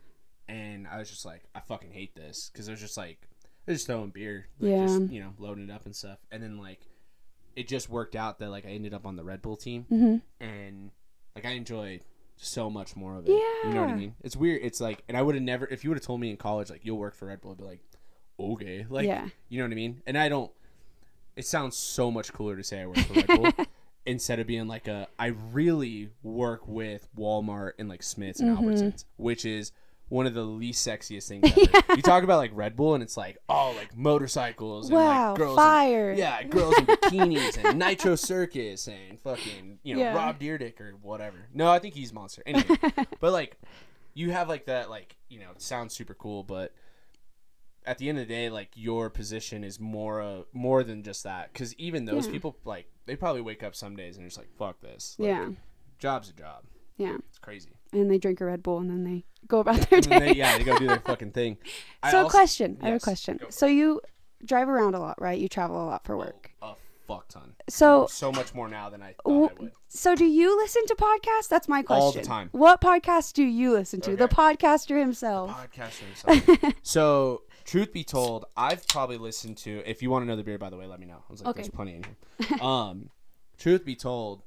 and 0.51 0.87
I 0.89 0.99
was 0.99 1.09
just 1.09 1.25
like, 1.25 1.43
I 1.55 1.61
fucking 1.61 1.93
hate 1.93 2.15
this 2.15 2.51
because 2.53 2.69
it 2.69 2.73
was 2.73 2.81
just 2.81 2.97
like 2.97 3.29
they're 3.67 3.75
just 3.75 3.87
throwing 3.87 4.11
beer, 4.11 4.47
like, 4.59 4.71
Yeah. 4.73 4.83
just, 4.87 5.13
you 5.13 5.21
know, 5.21 5.33
loading 5.39 5.69
it 5.69 5.73
up 5.73 5.87
and 5.87 5.95
stuff, 5.95 6.19
and 6.31 6.43
then 6.43 6.59
like 6.59 6.81
it 7.57 7.69
just 7.69 7.89
worked 7.91 8.17
out 8.17 8.39
that 8.39 8.51
like 8.51 8.67
I 8.67 8.71
ended 8.71 8.93
up 8.95 9.07
on 9.07 9.17
the 9.17 9.25
Red 9.25 9.43
Bull 9.43 9.57
team, 9.57 9.85
hmm 9.85 10.17
and 10.41 10.91
like 11.35 11.45
I 11.47 11.51
enjoyed 11.51 12.01
so 12.37 12.71
much 12.71 12.97
more 12.97 13.17
of 13.17 13.27
it. 13.29 13.33
Yeah. 13.33 13.69
You 13.69 13.75
know 13.75 13.81
what 13.83 13.91
I 13.91 13.95
mean? 13.95 14.15
It's 14.23 14.35
weird. 14.37 14.61
It's 14.63 14.81
like, 14.81 15.03
and 15.09 15.17
I 15.17 15.23
would 15.23 15.35
have 15.35 15.45
never, 15.45 15.67
if 15.67 15.85
you 15.85 15.91
would 15.91 15.99
have 15.99 16.05
told 16.07 16.21
me 16.21 16.31
in 16.31 16.37
college, 16.39 16.71
like, 16.71 16.85
you'll 16.85 16.97
work 16.97 17.15
for 17.15 17.27
Red 17.27 17.41
Bull, 17.43 17.51
I'd 17.53 17.59
be 17.59 17.65
like, 17.65 17.81
okay. 18.39 18.87
Like, 18.91 19.07
Yeah. 19.07 19.29
you 19.51 19.59
know 19.59 19.65
what 19.67 19.73
I 19.73 19.75
mean? 19.75 20.01
And 20.07 20.17
I 20.17 20.29
don't, 20.31 20.51
it 21.37 21.45
sounds 21.45 21.77
so 21.77 22.11
much 22.11 22.33
cooler 22.33 22.57
to 22.57 22.65
say 22.65 22.81
I 22.81 22.87
work 22.87 22.97
for 22.99 23.13
Red 23.13 23.27
Bull 23.27 23.67
instead 24.07 24.41
of 24.41 24.47
being 24.47 24.67
like 24.69 24.89
a, 24.89 25.07
I 25.19 25.27
really 25.53 26.09
work 26.23 26.67
with 26.67 27.07
Walmart 27.17 27.73
and 27.79 27.89
like 27.91 28.03
Smith's 28.03 28.41
and 28.41 28.57
Mm-hmm. 28.57 28.69
Albertsons, 28.69 29.05
which 29.19 29.45
is 29.45 29.73
one 30.11 30.27
of 30.27 30.35
the 30.35 30.43
least 30.43 30.87
sexiest 30.87 31.29
things 31.29 31.51
ever. 31.75 31.95
You 31.97 32.03
talk 32.03 32.23
about 32.25 32.37
like 32.37 32.51
Red 32.53 32.77
Bull 32.77 32.93
and 32.95 33.03
it's 33.03 33.17
like, 33.17 33.39
oh, 33.49 33.73
like 33.79 33.97
motorcycles 33.97 34.89
and 34.89 34.97
Wow. 34.97 35.31
like 35.31 35.39
girls. 35.39 35.53
in- 35.53 35.57
fire. 35.57 36.13
yeah, 36.13 36.43
girls 36.43 36.77
in 36.79 36.85
bikinis 36.87 37.65
and 37.65 37.79
Nitro 37.79 38.17
Circus 38.17 38.87
and 38.89 39.19
fucking 39.23 39.79
you 39.83 39.95
know 39.95 40.01
Yeah. 40.03 40.15
Rob 40.15 40.39
Dyrdek 40.39 40.79
or 40.81 40.93
whatever. 41.01 41.39
No, 41.55 41.71
I 41.71 41.79
think 41.79 41.95
he's 41.95 42.13
monster. 42.13 42.43
Anyway, 42.45 42.77
but 43.21 43.33
like 43.33 43.57
you 44.13 44.33
have 44.33 44.49
like 44.49 44.67
that 44.67 44.91
like 44.91 45.17
you 45.29 45.39
know 45.41 45.53
it 45.53 45.63
sounds 45.63 45.95
super 45.95 46.15
cool, 46.15 46.43
but 46.43 46.75
at 47.87 47.97
the 47.99 48.09
end 48.09 48.19
of 48.19 48.29
the 48.29 48.35
day, 48.35 48.51
like 48.51 48.71
your 48.75 49.09
position 49.11 49.65
is 49.65 49.81
more 49.81 50.21
uh, 50.21 50.43
more 50.53 50.85
than 50.85 51.03
just 51.03 51.25
that. 51.25 51.53
Because 51.53 51.75
even 51.77 52.05
those 52.05 52.27
Yeah. 52.27 52.33
people 52.33 52.57
like 52.65 52.87
they 53.07 53.17
probably 53.17 53.41
wake 53.43 53.63
up 53.63 53.75
some 53.75 53.97
days 53.97 54.17
and 54.17 54.25
they're 54.25 54.29
just 54.29 54.39
like 54.39 54.51
fuck 54.59 54.81
this. 54.81 55.17
Like, 55.19 55.29
Yeah. 55.29 55.49
job's 55.99 56.29
a 56.31 56.33
job. 56.33 56.65
Yeah. 56.97 57.17
It's 57.29 57.39
crazy. 57.39 57.71
And 57.93 58.11
they 58.11 58.19
drink 58.19 58.41
a 58.41 58.45
Red 58.45 58.63
Bull 58.63 58.79
and 58.79 58.89
then 58.91 59.03
they 59.05 59.25
go 59.49 59.59
about 59.61 59.91
their 59.91 60.01
day. 60.01 60.19
they, 60.19 60.33
yeah, 60.35 60.57
they 60.59 60.65
go 60.65 60.79
do 60.79 60.87
their 60.87 61.01
fucking 61.01 61.33
thing. 61.33 61.59
So, 62.11 62.19
also- 62.23 62.29
question. 62.31 62.79
I 62.83 62.87
have 62.87 62.97
a 62.97 63.01
question. 63.01 63.41
So, 63.51 63.67
you 63.67 64.01
drive 64.45 64.69
around 64.69 64.95
a 64.95 65.01
lot, 65.01 65.21
right? 65.21 65.39
You 65.39 65.49
travel 65.49 65.77
a 65.83 65.87
lot 65.87 66.05
for 66.05 66.17
work. 66.17 66.51
a 66.63 66.75
fuck 67.07 67.29
ton. 67.29 67.55
So, 67.69 68.07
So 68.09 68.31
much 68.33 68.55
more 68.55 68.69
now 68.69 68.89
than 68.91 69.03
I 69.03 69.15
thought 69.23 69.25
w- 69.25 69.49
I 69.59 69.63
would. 69.65 69.73
so 69.89 70.15
do 70.15 70.25
you 70.25 70.57
listen 70.57 70.87
to 70.87 70.95
podcasts? 70.95 71.49
That's 71.49 71.69
my 71.69 71.83
question. 71.83 72.03
All 72.03 72.13
the 72.13 72.23
time. 72.23 72.49
What 72.53 72.81
podcast 72.81 73.33
do 73.35 73.43
you 73.43 73.73
listen 73.73 74.01
to? 74.03 74.15
The 74.17 74.29
podcaster 74.29 74.99
himself. 74.99 75.51
The 75.51 75.79
podcaster 75.79 76.31
himself. 76.39 76.75
so, 76.83 77.43
truth 77.65 77.93
be 77.93 78.05
told, 78.05 78.47
I've 78.57 78.87
probably 78.89 79.19
listened 79.19 79.57
to. 79.59 79.83
If 79.85 80.01
you 80.03 80.11
want 80.11 80.25
another 80.25 80.43
beer, 80.45 80.57
by 80.59 80.71
the 80.71 80.77
way, 80.77 80.87
let 80.87 81.01
me 81.01 81.07
know. 81.07 81.23
I 81.29 81.33
was 81.33 81.41
like, 81.41 81.51
Okay. 81.51 81.63
there's 81.63 81.71
plenty 81.71 81.97
in 81.97 82.05
here. 82.05 82.59
Um, 82.63 83.11
truth 83.59 83.85
be 83.85 83.97
told, 83.97 84.45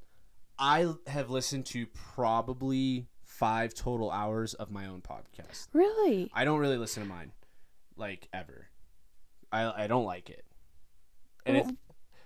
I 0.58 0.92
have 1.06 1.28
listened 1.30 1.66
to 1.66 1.86
probably 2.14 3.06
five 3.38 3.74
total 3.74 4.10
hours 4.10 4.54
of 4.54 4.70
my 4.70 4.86
own 4.86 5.00
podcast. 5.00 5.68
Really? 5.72 6.30
I 6.32 6.44
don't 6.44 6.60
really 6.60 6.76
listen 6.78 7.02
to 7.02 7.08
mine, 7.08 7.32
like 7.96 8.28
ever. 8.32 8.68
I 9.52 9.84
I 9.84 9.86
don't 9.86 10.04
like 10.04 10.30
it. 10.30 10.44
And 11.46 11.56
it, 11.58 11.66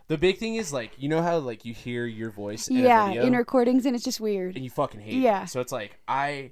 the 0.09 0.18
big 0.18 0.38
thing 0.38 0.55
is 0.57 0.73
like 0.73 0.92
you 0.99 1.09
know 1.09 1.23
how 1.23 1.38
like 1.38 1.64
you 1.64 1.75
hear 1.75 2.07
your 2.07 2.31
voice 2.31 2.68
in 2.68 2.77
Yeah, 2.79 3.11
in 3.11 3.35
recordings, 3.35 3.87
and 3.87 3.94
it's 3.97 4.05
just 4.05 4.21
weird. 4.21 4.55
and 4.57 4.64
you 4.64 4.71
fucking 4.71 5.01
hate 5.01 5.14
Yeah. 5.14 5.44
it. 5.44 5.49
So 5.49 5.61
it's 5.61 5.73
like 5.73 5.99
I 6.07 6.51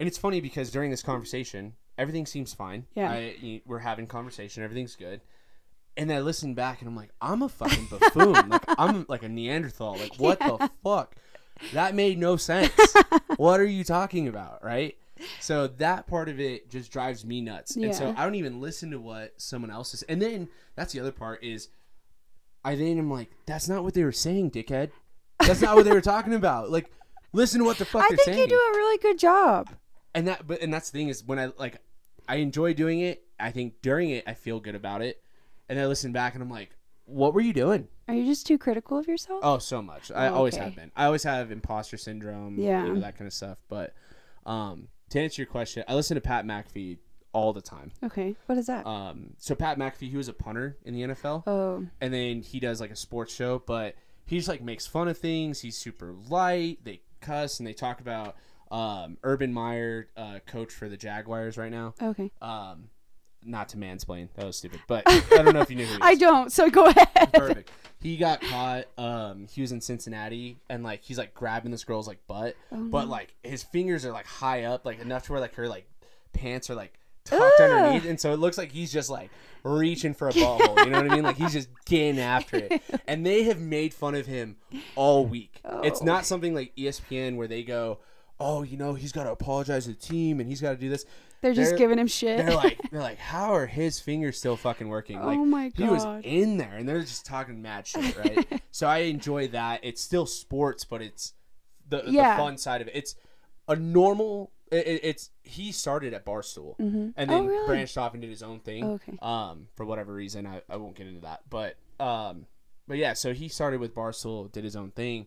and 0.00 0.06
it's 0.06 0.18
funny 0.18 0.40
because 0.40 0.70
during 0.70 0.90
this 0.90 1.02
conversation, 1.02 1.74
everything 1.96 2.24
seems 2.26 2.54
fine. 2.54 2.86
Yeah. 2.94 3.10
I, 3.10 3.62
we're 3.66 3.80
having 3.80 4.06
conversation, 4.06 4.62
everything's 4.62 4.96
good. 4.96 5.20
And 5.96 6.08
then 6.08 6.18
I 6.18 6.20
listen 6.20 6.54
back 6.54 6.80
and 6.80 6.88
I'm 6.88 6.94
like, 6.94 7.10
I'm 7.20 7.42
a 7.42 7.48
fucking 7.48 7.86
buffoon. 7.90 8.48
like 8.50 8.64
I'm 8.78 9.04
like 9.08 9.24
a 9.24 9.28
Neanderthal. 9.28 9.96
Like 9.98 10.14
what 10.16 10.38
the 10.40 10.70
fuck? 10.84 11.16
That 11.72 11.94
made 11.94 12.18
no 12.18 12.36
sense. 12.36 12.72
what 13.36 13.60
are 13.60 13.66
you 13.66 13.84
talking 13.84 14.28
about, 14.28 14.64
right? 14.64 14.96
So 15.40 15.66
that 15.66 16.06
part 16.06 16.28
of 16.28 16.38
it 16.38 16.70
just 16.70 16.92
drives 16.92 17.24
me 17.24 17.40
nuts. 17.40 17.76
And 17.76 17.94
so 17.94 18.14
I 18.16 18.24
don't 18.24 18.36
even 18.36 18.60
listen 18.60 18.90
to 18.92 19.00
what 19.00 19.34
someone 19.40 19.70
else 19.70 19.92
is. 19.94 20.02
And 20.04 20.22
then 20.22 20.48
that's 20.76 20.92
the 20.92 21.00
other 21.00 21.12
part 21.12 21.42
is 21.42 21.68
I 22.64 22.74
then 22.76 22.98
am 22.98 23.10
like, 23.10 23.30
that's 23.46 23.68
not 23.68 23.82
what 23.82 23.94
they 23.94 24.04
were 24.04 24.12
saying, 24.12 24.52
dickhead. 24.52 24.90
That's 25.40 25.60
not 25.60 25.74
what 25.76 25.84
they 25.84 25.92
were 25.92 26.00
talking 26.00 26.34
about. 26.34 26.70
Like, 26.70 26.90
listen 27.32 27.60
to 27.60 27.64
what 27.64 27.78
the 27.78 27.84
fuck 27.84 28.02
I 28.04 28.08
they're 28.08 28.18
think 28.18 28.38
you 28.38 28.46
do 28.48 28.54
a 28.54 28.76
really 28.76 28.98
good 28.98 29.18
job. 29.18 29.70
and 30.14 30.26
that 30.28 30.46
but 30.46 30.60
and 30.62 30.72
that's 30.72 30.90
the 30.90 30.98
thing 30.98 31.08
is 31.08 31.24
when 31.24 31.38
I 31.38 31.50
like 31.58 31.80
I 32.28 32.36
enjoy 32.36 32.74
doing 32.74 33.00
it. 33.00 33.24
I 33.40 33.50
think 33.50 33.82
during 33.82 34.10
it 34.10 34.24
I 34.26 34.34
feel 34.34 34.60
good 34.60 34.74
about 34.74 35.02
it, 35.02 35.22
and 35.68 35.78
then 35.78 35.84
I 35.84 35.88
listen 35.88 36.12
back 36.12 36.34
and 36.34 36.42
I'm 36.42 36.50
like, 36.50 36.70
what 37.08 37.34
were 37.34 37.40
you 37.40 37.52
doing? 37.52 37.88
Are 38.06 38.14
you 38.14 38.24
just 38.24 38.46
too 38.46 38.58
critical 38.58 38.98
of 38.98 39.06
yourself? 39.08 39.40
Oh, 39.42 39.58
so 39.58 39.82
much. 39.82 40.10
I 40.12 40.28
Oh, 40.28 40.34
always 40.36 40.54
okay. 40.54 40.64
have 40.64 40.76
been. 40.76 40.90
I 40.96 41.06
always 41.06 41.22
have 41.24 41.50
imposter 41.50 41.96
syndrome. 41.96 42.58
Yeah. 42.58 42.84
you 42.84 42.94
know, 42.94 43.00
that 43.00 43.16
kind 43.16 43.26
of 43.26 43.32
stuff. 43.32 43.58
But 43.68 43.94
um, 44.46 44.88
to 45.10 45.20
answer 45.20 45.42
your 45.42 45.46
question, 45.50 45.84
I 45.88 45.94
listen 45.94 46.14
to 46.14 46.20
Pat 46.20 46.44
McAfee 46.44 46.98
all 47.32 47.52
the 47.52 47.60
time. 47.60 47.92
Okay. 48.02 48.36
What 48.46 48.58
is 48.58 48.66
that? 48.66 48.86
Um, 48.86 49.34
so 49.38 49.54
Pat 49.54 49.78
McAfee, 49.78 50.10
he 50.10 50.16
was 50.16 50.28
a 50.28 50.32
punter 50.32 50.78
in 50.84 50.94
the 50.94 51.02
NFL 51.02 51.44
oh. 51.46 51.86
and 52.00 52.12
then 52.12 52.42
he 52.42 52.60
does 52.60 52.80
like 52.80 52.90
a 52.90 52.96
sports 52.96 53.34
show, 53.34 53.62
but 53.66 53.94
he 54.26 54.36
just 54.36 54.48
like 54.48 54.62
makes 54.62 54.86
fun 54.86 55.08
of 55.08 55.18
things. 55.18 55.60
He's 55.60 55.76
super 55.76 56.14
light. 56.28 56.78
They 56.84 57.02
cuss 57.20 57.58
and 57.58 57.66
they 57.66 57.74
talk 57.74 58.00
about 58.00 58.36
um, 58.70 59.18
Urban 59.22 59.52
Meyer, 59.52 60.08
uh, 60.16 60.38
coach 60.46 60.72
for 60.72 60.88
the 60.88 60.96
Jaguars 60.96 61.56
right 61.56 61.70
now. 61.70 61.94
Okay. 62.00 62.30
Um, 62.42 62.88
not 63.48 63.68
to 63.70 63.76
mansplain, 63.76 64.28
that 64.36 64.44
was 64.46 64.56
stupid, 64.56 64.80
but 64.86 65.02
I 65.06 65.20
don't 65.42 65.54
know 65.54 65.60
if 65.60 65.70
you 65.70 65.76
knew 65.76 65.86
who 65.86 65.94
he 65.94 66.00
I 66.00 66.14
don't. 66.14 66.52
So 66.52 66.68
go 66.70 66.86
ahead. 66.86 67.32
Perfect. 67.32 67.70
He 68.00 68.16
got 68.16 68.40
caught. 68.40 68.84
Um, 68.96 69.46
he 69.50 69.60
was 69.60 69.72
in 69.72 69.80
Cincinnati, 69.80 70.58
and 70.68 70.84
like 70.84 71.02
he's 71.02 71.18
like 71.18 71.34
grabbing 71.34 71.70
this 71.72 71.82
girl's 71.84 72.06
like 72.06 72.18
butt, 72.28 72.54
but 72.70 73.08
like 73.08 73.34
his 73.42 73.62
fingers 73.64 74.04
are 74.04 74.12
like 74.12 74.26
high 74.26 74.64
up, 74.64 74.84
like 74.84 75.00
enough 75.00 75.24
to 75.24 75.32
where 75.32 75.40
like 75.40 75.54
her 75.56 75.68
like 75.68 75.86
pants 76.32 76.70
are 76.70 76.74
like 76.76 76.92
tucked 77.24 77.60
Ugh. 77.60 77.70
underneath, 77.70 78.04
and 78.06 78.20
so 78.20 78.32
it 78.32 78.38
looks 78.38 78.56
like 78.56 78.70
he's 78.70 78.92
just 78.92 79.10
like 79.10 79.30
reaching 79.64 80.14
for 80.14 80.28
a 80.28 80.32
ball. 80.32 80.58
You 80.78 80.90
know 80.90 81.02
what 81.02 81.10
I 81.10 81.14
mean? 81.16 81.24
Like 81.24 81.36
he's 81.36 81.52
just 81.52 81.68
getting 81.86 82.20
after 82.20 82.56
it. 82.56 82.82
And 83.08 83.24
they 83.26 83.44
have 83.44 83.58
made 83.58 83.94
fun 83.94 84.14
of 84.14 84.26
him 84.26 84.56
all 84.94 85.24
week. 85.26 85.60
It's 85.82 86.00
Oh. 86.00 86.04
not 86.04 86.24
something 86.26 86.54
like 86.54 86.76
ESPN 86.76 87.36
where 87.36 87.48
they 87.48 87.62
go, 87.64 87.98
"Oh, 88.38 88.62
you 88.62 88.76
know, 88.76 88.94
he's 88.94 89.12
got 89.12 89.24
to 89.24 89.32
apologize 89.32 89.84
to 89.84 89.90
the 89.90 89.96
team 89.96 90.38
and 90.40 90.48
he's 90.48 90.60
got 90.60 90.70
to 90.72 90.76
do 90.76 90.88
this." 90.90 91.04
They're 91.40 91.54
just 91.54 91.70
They're- 91.70 91.78
giving 91.78 91.98
him 91.98 92.06
shit. 92.08 92.38
They're 92.38 92.54
like, 92.56 92.80
they're 92.90 93.00
like, 93.00 93.18
how 93.18 93.54
are 93.54 93.66
his 93.66 94.00
fingers 94.00 94.38
still 94.38 94.56
fucking 94.56 94.88
working? 94.88 95.20
Like, 95.20 95.38
Oh 95.38 95.44
my 95.44 95.68
god, 95.68 95.84
he 95.84 95.88
was 95.90 96.04
in 96.24 96.56
there, 96.58 96.74
and 96.74 96.88
they're 96.88 97.00
just 97.00 97.24
talking 97.26 97.62
mad 97.62 97.86
shit, 97.86 98.16
right? 98.18 98.62
so 98.70 98.86
I 98.88 98.98
enjoy 98.98 99.48
that. 99.48 99.80
It's 99.82 100.02
still 100.02 100.26
sports, 100.26 100.84
but 100.84 101.00
it's 101.02 101.34
the, 101.88 102.02
Yeah. 102.06 102.36
the 102.36 102.42
fun 102.42 102.58
side 102.58 102.80
of 102.80 102.88
it. 102.88 102.96
It's 102.96 103.14
a 103.68 103.76
normal. 103.76 104.50
It, 104.70 104.86
it- 104.86 105.00
it's 105.04 105.30
he 105.42 105.72
started 105.72 106.12
at 106.12 106.24
Barstool, 106.26 106.74
and 106.78 107.14
then 107.16 107.30
Oh, 107.30 107.46
really? 107.46 107.66
branched 107.66 107.96
off 107.96 108.12
and 108.12 108.20
did 108.20 108.30
his 108.30 108.42
own 108.42 108.60
thing. 108.60 108.84
Oh, 108.84 108.92
okay. 108.94 109.16
Um, 109.22 109.68
for 109.76 109.86
whatever 109.86 110.12
reason, 110.12 110.46
I, 110.46 110.60
I 110.68 110.76
won't 110.76 110.94
get 110.96 111.06
into 111.06 111.20
that, 111.22 111.40
but 111.48 111.76
um, 112.00 112.46
but 112.86 112.96
yeah. 112.98 113.12
So 113.14 113.32
he 113.32 113.48
started 113.48 113.80
with 113.80 113.94
Barstool, 113.94 114.50
did 114.52 114.64
his 114.64 114.76
own 114.76 114.90
thing. 114.90 115.26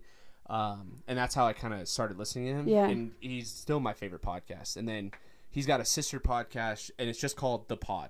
Um, 0.50 1.02
and 1.08 1.18
that's 1.18 1.34
how 1.34 1.46
I 1.48 1.54
kind 1.54 1.74
of 1.74 1.88
started 1.88 2.18
listening 2.18 2.48
to 2.48 2.60
him. 2.60 2.68
Yeah. 2.68 2.88
And 2.88 3.14
he's 3.22 3.50
still 3.50 3.80
my 3.80 3.94
favorite 3.94 4.22
podcast. 4.22 4.76
And 4.76 4.86
then 4.88 5.12
he's 5.52 5.68
got 5.68 5.80
a 5.80 5.86
sister 5.86 6.20
podcast, 6.20 6.90
and 6.98 7.08
it's 7.10 7.20
just 7.20 7.36
called 7.36 7.68
The 7.68 7.78
Pod. 7.78 8.10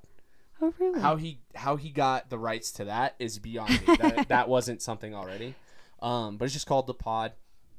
oh 0.61 0.73
really? 0.79 1.01
How 1.01 1.15
he 1.17 1.39
how 1.55 1.75
he 1.75 1.89
got 1.89 2.29
the 2.29 2.37
rights 2.39 2.71
to 2.73 2.85
that 2.85 3.15
is 3.19 3.39
beyond 3.39 3.71
me. 3.87 3.95
that, 3.97 4.27
that 4.29 4.47
wasn't 4.47 4.81
something 4.81 5.13
already. 5.13 5.55
Um, 6.01 6.37
but 6.37 6.45
it's 6.45 6.53
just 6.53 6.67
called 6.67 6.87
The 6.87 6.93
Pod, 6.93 7.33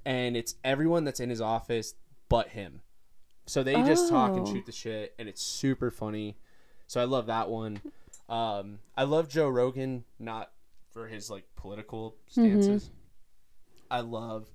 and 0.05 0.37
it's 0.37 0.57
everyone 0.62 1.05
that's 1.05 1.20
in 1.20 1.31
his 1.31 1.40
office 1.40 1.94
but 2.29 2.48
him. 2.48 2.81
So 3.46 3.62
they 3.62 3.75
just 3.83 4.09
talk 4.09 4.33
and 4.37 4.46
Oh. 4.46 4.53
shoot 4.53 4.66
the 4.66 4.72
shit, 4.72 5.14
and 5.18 5.29
it's 5.29 5.42
super 5.42 5.90
funny. 5.90 6.37
So 6.87 7.01
I 7.01 7.05
love 7.05 7.27
that 7.27 7.48
one. 7.51 7.81
Um, 8.29 8.79
I 8.96 9.03
love 9.05 9.29
Joe 9.29 9.48
Rogan, 9.48 10.05
not 10.18 10.53
for 10.92 11.09
his 11.09 11.29
like 11.31 11.44
political 11.57 12.16
stances. 12.29 12.90
I 13.90 14.01
love 14.01 14.46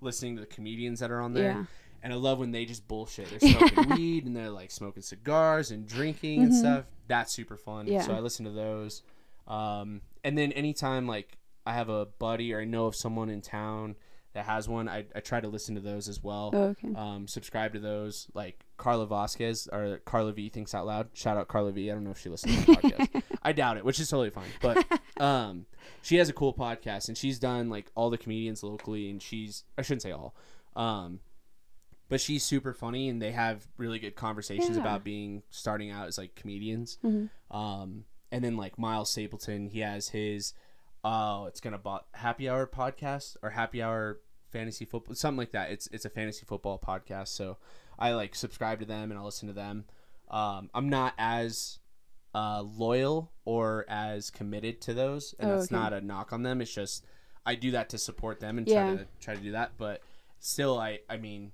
listening 0.00 0.36
to 0.36 0.40
the 0.40 0.46
comedians 0.46 1.00
that 1.00 1.10
are 1.10 1.20
on 1.20 1.32
there. 1.34 1.50
Yeah. 1.52 1.64
And 2.08 2.14
I 2.14 2.16
love 2.16 2.38
when 2.38 2.52
they 2.52 2.64
just 2.64 2.88
bullshit. 2.88 3.28
They're 3.28 3.50
smoking 3.58 3.90
weed 3.90 4.24
and 4.24 4.34
they're 4.34 4.48
like 4.48 4.70
smoking 4.70 5.02
cigars 5.02 5.70
and 5.70 5.86
drinking 5.86 6.42
and 6.42 6.54
stuff. 6.56 6.86
That's 7.06 7.34
super 7.34 7.58
fun. 7.58 7.84
Mm-hmm. 7.84 7.96
Yeah. 7.96 8.00
So 8.00 8.14
I 8.14 8.20
listen 8.20 8.46
to 8.46 8.50
those. 8.50 9.02
Um, 9.46 10.00
and 10.24 10.38
then 10.38 10.52
anytime 10.52 11.06
like 11.06 11.36
I 11.66 11.74
have 11.74 11.90
a 11.90 12.06
buddy 12.06 12.54
or 12.54 12.62
I 12.62 12.64
know 12.64 12.86
of 12.86 12.96
someone 12.96 13.28
in 13.28 13.42
town 13.42 13.94
that 14.32 14.46
has 14.46 14.66
one, 14.70 14.88
I, 14.88 15.04
I 15.14 15.20
try 15.20 15.38
to 15.42 15.48
listen 15.48 15.74
to 15.74 15.82
those 15.82 16.08
as 16.08 16.22
well. 16.22 16.48
Oh, 16.54 16.62
okay. 16.68 16.94
Um, 16.96 17.28
subscribe 17.28 17.74
to 17.74 17.78
those 17.78 18.26
like 18.32 18.64
Carla 18.78 19.06
Vasquez 19.06 19.68
or 19.70 19.98
Carla 20.06 20.32
V 20.32 20.48
thinks 20.48 20.74
out 20.74 20.86
loud. 20.86 21.10
Shout 21.12 21.36
out 21.36 21.46
Carla 21.48 21.72
V. 21.72 21.90
I 21.90 21.94
don't 21.94 22.04
know 22.04 22.12
if 22.12 22.20
she 22.20 22.30
listens 22.30 22.64
to 22.64 22.72
the 22.72 22.72
podcast. 22.72 23.22
I 23.42 23.52
doubt 23.52 23.76
it, 23.76 23.84
which 23.84 24.00
is 24.00 24.08
totally 24.08 24.30
fine. 24.30 24.48
But 24.62 24.82
um, 25.20 25.66
she 26.00 26.16
has 26.16 26.30
a 26.30 26.32
cool 26.32 26.54
podcast 26.54 27.08
and 27.08 27.18
she's 27.18 27.38
done 27.38 27.68
like 27.68 27.92
all 27.94 28.08
the 28.08 28.16
comedians 28.16 28.62
locally 28.62 29.10
and 29.10 29.20
she's 29.20 29.64
I 29.76 29.82
shouldn't 29.82 30.00
say 30.00 30.12
all. 30.12 30.34
Um, 30.74 31.20
but 32.08 32.20
she's 32.20 32.42
super 32.42 32.72
funny 32.72 33.08
and 33.08 33.20
they 33.20 33.32
have 33.32 33.66
really 33.76 33.98
good 33.98 34.16
conversations 34.16 34.76
Yeah. 34.76 34.82
about 34.82 35.04
being 35.04 35.42
starting 35.50 35.90
out 35.90 36.08
as 36.08 36.18
like 36.18 36.34
comedians. 36.34 36.98
Mm-hmm. 37.04 37.56
Um, 37.56 38.04
and 38.30 38.42
then 38.44 38.56
like 38.56 38.78
Miles 38.78 39.10
Stapleton, 39.10 39.68
he 39.70 39.80
has 39.80 40.08
his 40.08 40.54
oh, 41.04 41.46
it's 41.46 41.60
gonna 41.60 41.78
bot 41.78 42.06
happy 42.14 42.48
hour 42.48 42.66
podcast 42.66 43.36
or 43.42 43.50
happy 43.50 43.82
hour 43.82 44.20
fantasy 44.50 44.84
football 44.84 45.14
something 45.14 45.38
like 45.38 45.52
that. 45.52 45.70
It's 45.70 45.86
it's 45.92 46.04
a 46.04 46.10
fantasy 46.10 46.44
football 46.46 46.78
podcast, 46.78 47.28
so 47.28 47.56
I 47.98 48.12
like 48.12 48.34
subscribe 48.34 48.80
to 48.80 48.86
them 48.86 49.10
and 49.10 49.18
I 49.18 49.22
listen 49.22 49.48
to 49.48 49.54
them. 49.54 49.84
Um, 50.30 50.70
I'm 50.74 50.88
not 50.88 51.14
as 51.18 51.78
uh, 52.34 52.62
loyal 52.62 53.32
or 53.44 53.86
as 53.88 54.30
committed 54.30 54.80
to 54.82 54.94
those, 54.94 55.34
and 55.38 55.50
Oh, 55.50 55.56
that's 55.56 55.72
okay. 55.72 55.74
not 55.80 55.92
a 55.92 56.00
knock 56.00 56.32
on 56.32 56.42
them. 56.42 56.60
It's 56.60 56.72
just 56.74 57.04
I 57.46 57.54
do 57.54 57.70
that 57.70 57.88
to 57.90 57.98
support 57.98 58.40
them 58.40 58.58
and 58.58 58.68
Yeah. 58.68 58.88
try 58.88 58.96
to 58.96 59.06
try 59.20 59.34
to 59.36 59.40
do 59.40 59.52
that. 59.52 59.72
But 59.78 60.02
still, 60.38 60.78
I 60.78 61.00
I 61.08 61.16
mean, 61.16 61.52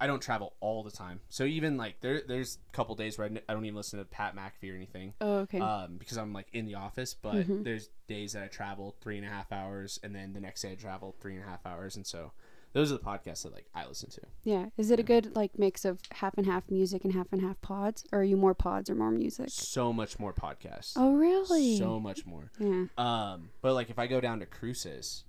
I 0.00 0.06
don't 0.06 0.20
travel 0.22 0.54
all 0.60 0.82
the 0.82 0.90
time. 0.90 1.20
So 1.28 1.44
even 1.44 1.76
like 1.76 2.00
there 2.00 2.22
there's 2.26 2.58
a 2.68 2.72
couple 2.72 2.94
days 2.94 3.18
where 3.18 3.26
I 3.26 3.30
n- 3.30 3.40
I 3.48 3.52
don't 3.52 3.64
even 3.66 3.76
listen 3.76 3.98
to 3.98 4.04
Pat 4.06 4.34
McAfee 4.34 4.72
or 4.72 4.76
anything 4.76 5.12
oh 5.20 5.38
okay. 5.40 5.60
um, 5.60 5.96
because 5.98 6.16
I'm 6.16 6.32
like 6.32 6.46
in 6.52 6.64
the 6.66 6.76
office. 6.76 7.12
But 7.14 7.34
Mm-hmm. 7.34 7.62
there's 7.64 7.90
days 8.08 8.32
that 8.32 8.42
I 8.42 8.46
travel 8.48 8.96
three 9.00 9.16
and 9.18 9.26
a 9.26 9.28
half 9.30 9.52
hours, 9.52 10.00
and 10.02 10.14
then 10.14 10.32
the 10.32 10.40
next 10.40 10.62
day 10.62 10.72
I 10.72 10.74
travel 10.74 11.14
three 11.20 11.34
and 11.34 11.44
a 11.44 11.46
half 11.46 11.64
hours, 11.66 11.96
and 11.96 12.06
so 12.06 12.32
those 12.72 12.92
are 12.92 12.96
the 12.98 13.02
podcasts 13.02 13.42
that 13.42 13.52
like 13.52 13.66
I 13.74 13.86
listen 13.86 14.10
to. 14.10 14.20
yeah. 14.44 14.66
Is 14.78 14.90
it 14.92 14.98
a 15.00 15.02
good 15.02 15.34
like 15.36 15.58
mix 15.58 15.84
of 15.84 15.98
half 16.12 16.34
and 16.38 16.46
half 16.46 16.70
music 16.70 17.04
and 17.04 17.12
half 17.12 17.26
and 17.32 17.42
half 17.42 17.60
pods, 17.60 18.04
or 18.12 18.20
are 18.20 18.24
you 18.24 18.36
more 18.36 18.54
pods 18.54 18.88
or 18.88 18.94
more 18.94 19.10
music? 19.10 19.48
So 19.50 19.92
much 19.92 20.18
more 20.20 20.32
podcasts. 20.32 20.92
Oh 20.96 21.12
really? 21.14 21.76
So 21.78 21.98
much 22.00 22.24
more. 22.24 22.50
yeah. 22.58 22.84
Um, 22.96 23.50
but 23.60 23.74
like 23.74 23.90
if 23.90 23.98
I 23.98 24.06
go 24.06 24.20
down 24.20 24.38
to 24.40 24.46
Cruces, 24.46 25.24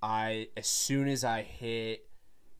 I 0.00 0.48
as 0.56 0.66
soon 0.68 1.08
as 1.08 1.22
I 1.24 1.42
hit 1.42 2.08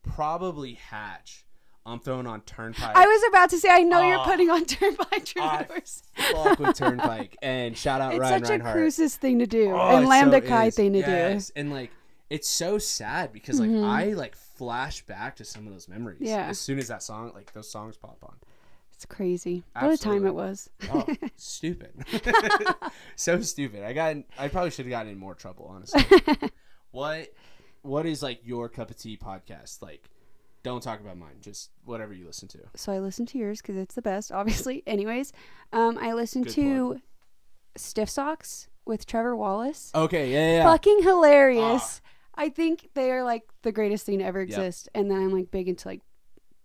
probably 0.02 0.74
Hatch, 0.74 1.45
I'm 1.86 2.00
throwing 2.00 2.26
on 2.26 2.40
Turnpike. 2.42 2.96
I 2.96 3.06
was 3.06 3.22
about 3.28 3.50
to 3.50 3.58
say, 3.58 3.68
I 3.70 3.82
know 3.82 4.02
you're 4.06 4.18
Oh. 4.18 4.24
putting 4.24 4.50
on 4.50 4.64
Turnpike 4.64 5.06
I 5.12 5.18
Troubadours. 5.64 6.02
fuck 6.14 6.58
with 6.58 6.76
Turnpike 6.76 7.36
and 7.42 7.76
shout 7.78 8.00
out 8.00 8.12
It's 8.12 8.20
Ryan 8.20 8.40
such 8.42 8.50
Reinhardt. 8.50 8.76
a 8.76 8.78
Cruces 8.80 9.16
thing 9.16 9.38
to 9.38 9.46
do, 9.46 9.70
Oh, 9.72 9.96
and 9.96 10.06
Lambda 10.08 10.40
so 10.42 10.48
Chi 10.48 10.66
is. 10.66 10.74
thing 10.74 10.92
to 10.94 10.98
yes. 10.98 11.52
And 11.54 11.70
like 11.70 11.90
it's 12.28 12.48
so 12.48 12.76
sad 12.78 13.32
because 13.32 13.60
like 13.60 13.70
I 13.70 14.14
like 14.14 14.34
flash 14.34 15.02
back 15.06 15.36
to 15.36 15.44
some 15.44 15.66
of 15.66 15.72
those 15.72 15.88
memories. 15.88 16.16
Mm-hmm. 16.16 16.26
Yeah. 16.26 16.48
As 16.48 16.58
soon 16.58 16.78
as 16.80 16.88
that 16.88 17.02
song 17.04 17.30
like 17.34 17.52
those 17.52 17.70
songs 17.70 17.96
pop 17.96 18.18
on. 18.24 18.34
It's 18.92 19.04
crazy. 19.06 19.62
What 19.78 19.92
a 19.92 19.98
time 19.98 20.26
it 20.26 20.34
was. 20.34 20.70
Oh, 20.90 21.06
stupid. 21.36 21.92
so 23.16 23.40
stupid. 23.42 23.84
I 23.84 23.92
got 23.92 24.12
in, 24.12 24.24
I 24.38 24.48
probably 24.48 24.70
should 24.70 24.86
have 24.86 24.90
gotten 24.90 25.12
in 25.12 25.18
more 25.18 25.34
trouble, 25.34 25.70
honestly. 25.72 26.02
what 26.90 27.28
what 27.82 28.06
is 28.06 28.22
like 28.22 28.40
your 28.44 28.68
cup 28.68 28.90
of 28.90 28.96
tea 28.96 29.16
podcast? 29.16 29.82
Like 29.82 30.08
don't 30.66 30.82
talk 30.82 31.00
about 31.00 31.16
mine, 31.16 31.36
just 31.40 31.70
whatever 31.84 32.12
you 32.12 32.26
listen 32.26 32.48
to. 32.48 32.58
So 32.74 32.92
I 32.92 32.98
listen 32.98 33.24
to 33.26 33.38
yours 33.38 33.62
because 33.62 33.76
it's 33.76 33.94
the 33.94 34.02
best, 34.02 34.30
obviously. 34.40 34.82
Anyways, 34.86 35.32
um, 35.72 35.96
I 35.98 36.12
listen 36.12 36.42
Good 36.42 36.52
to 36.54 37.00
Stiff 37.76 38.10
Socks 38.10 38.68
with 38.84 39.06
Trevor 39.06 39.36
Wallace. 39.36 39.90
Okay, 39.94 40.32
yeah, 40.32 40.56
yeah. 40.58 40.64
Fucking 40.64 41.02
hilarious. 41.02 42.00
I 42.34 42.48
think 42.50 42.90
they 42.94 43.10
are 43.12 43.22
like 43.24 43.44
the 43.62 43.72
greatest 43.72 44.04
thing 44.04 44.18
to 44.18 44.24
ever 44.24 44.40
exist. 44.40 44.88
And 44.94 45.10
then 45.10 45.18
I'm 45.18 45.32
like 45.32 45.50
big 45.50 45.68
into 45.68 45.88
like 45.88 46.02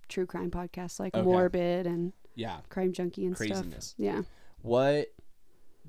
true 0.09 0.25
crime 0.25 0.51
podcasts 0.51 0.99
like 0.99 1.15
Okay. 1.15 1.23
Morbid 1.23 1.87
and 1.87 2.11
Yeah. 2.35 2.57
Crime 2.69 2.91
Junkie 2.91 3.25
and 3.25 3.35
Craziness. 3.35 3.87
stuff. 3.87 3.95
Yeah. 3.97 4.21
What 4.61 5.13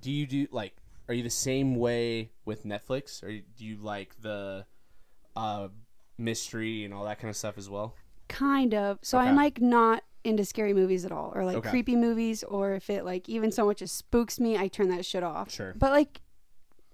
do 0.01 0.11
you 0.13 0.27
do 0.27 0.47
like 0.53 0.75
are 1.09 1.15
you 1.15 1.23
the 1.25 1.31
same 1.31 1.75
way 1.77 2.31
with 2.45 2.65
Netflix 2.65 3.23
or 3.25 3.29
do 3.57 3.65
you 3.65 3.77
like 3.77 4.15
the 4.21 4.65
uh 5.35 5.69
mystery 6.19 6.85
and 6.85 6.95
all 6.95 7.05
that 7.05 7.19
kind 7.19 7.29
of 7.31 7.37
stuff 7.37 7.59
as 7.59 7.69
well? 7.69 7.95
Kind 8.33 8.75
of. 8.75 8.99
So 9.03 9.19
Okay. 9.19 9.29
I'm 9.29 9.37
like 9.37 9.61
not 9.61 10.03
into 10.25 10.45
scary 10.45 10.73
movies 10.73 11.05
at 11.05 11.13
all 11.13 11.33
or 11.35 11.45
like 11.45 11.57
Okay. 11.59 11.71
creepy 11.71 11.97
movies 11.97 12.43
or 12.45 12.73
if 12.75 12.89
it 12.91 13.05
like 13.05 13.29
even 13.29 13.51
so 13.53 13.67
much 13.67 13.83
as 13.83 13.91
spooks 13.93 14.39
me, 14.41 14.57
I 14.57 14.69
turn 14.69 14.89
that 14.89 15.05
shit 15.05 15.23
off. 15.23 15.51
Sure. 15.51 15.75
But 15.77 15.91
like 15.93 16.21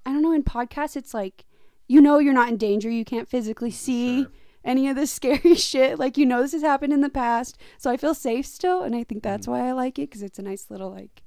I 0.07 0.13
don't 0.13 0.23
know, 0.23 0.33
in 0.33 0.43
podcasts 0.43 0.97
it's 0.97 1.15
like 1.15 1.45
you 1.87 2.01
know 2.01 2.19
you're 2.19 2.35
not 2.35 2.49
in 2.49 2.57
danger, 2.57 2.91
you 2.91 3.05
can't 3.05 3.29
physically 3.29 3.71
see 3.71 4.23
Sure. 4.23 4.33
any 4.65 4.89
of 4.89 4.97
this 4.97 5.11
scary 5.19 5.55
shit. 5.55 5.99
Like 5.99 6.17
you 6.19 6.27
know 6.27 6.43
this 6.43 6.53
has 6.53 6.63
happened 6.63 6.93
in 6.93 7.03
the 7.03 7.09
past. 7.11 7.59
So 7.79 7.91
I 7.91 7.97
feel 7.97 8.15
safe 8.15 8.47
still 8.47 8.83
and 8.83 8.95
I 8.97 9.05
think 9.05 9.23
that's 9.23 9.47
Mm-hmm. 9.47 9.53
why 9.63 9.69
I 9.69 9.73
like 9.73 9.99
it 9.99 10.11
cuz 10.11 10.23
it's 10.23 10.39
a 10.39 10.43
nice 10.43 10.71
little 10.71 10.91
like 10.91 11.23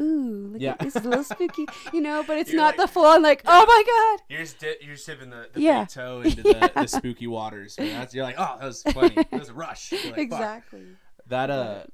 ooh, 0.00 0.48
look 0.52 0.60
Yeah. 0.60 0.72
at 0.72 0.78
this 0.80 0.96
is 0.96 1.04
a 1.04 1.08
little 1.08 1.24
spooky, 1.24 1.66
you 1.92 2.00
know, 2.00 2.24
but 2.26 2.38
it's 2.38 2.50
You're 2.52 2.60
not 2.60 2.76
like- 2.78 2.88
the 2.88 2.92
full 2.92 3.04
on 3.06 3.22
like, 3.22 3.42
"Oh 3.46 3.64
my 3.66 3.82
god." 4.18 4.26
You're 4.28 4.40
just, 4.40 4.58
di- 4.58 4.76
you're 4.80 4.94
just 4.94 5.06
dipping 5.06 5.30
the, 5.30 5.48
the 5.52 5.60
Yeah. 5.60 5.80
big 5.82 5.88
toe 5.90 6.20
into 6.24 6.42
the, 6.42 6.72
the 6.74 6.86
spooky 6.86 7.26
waters. 7.26 7.78
man. 7.78 7.92
That's, 7.92 8.14
you're 8.14 8.24
like, 8.24 8.36
oh, 8.38 8.56
that 8.58 8.66
was 8.66 8.82
funny. 8.92 9.14
It 9.16 9.32
was 9.32 9.48
a 9.50 9.54
rush. 9.54 9.92
Like, 9.92 10.02
"Fuck." 10.04 10.18
exactly. 10.18 10.84
That 11.26 11.50
uh, 11.50 11.84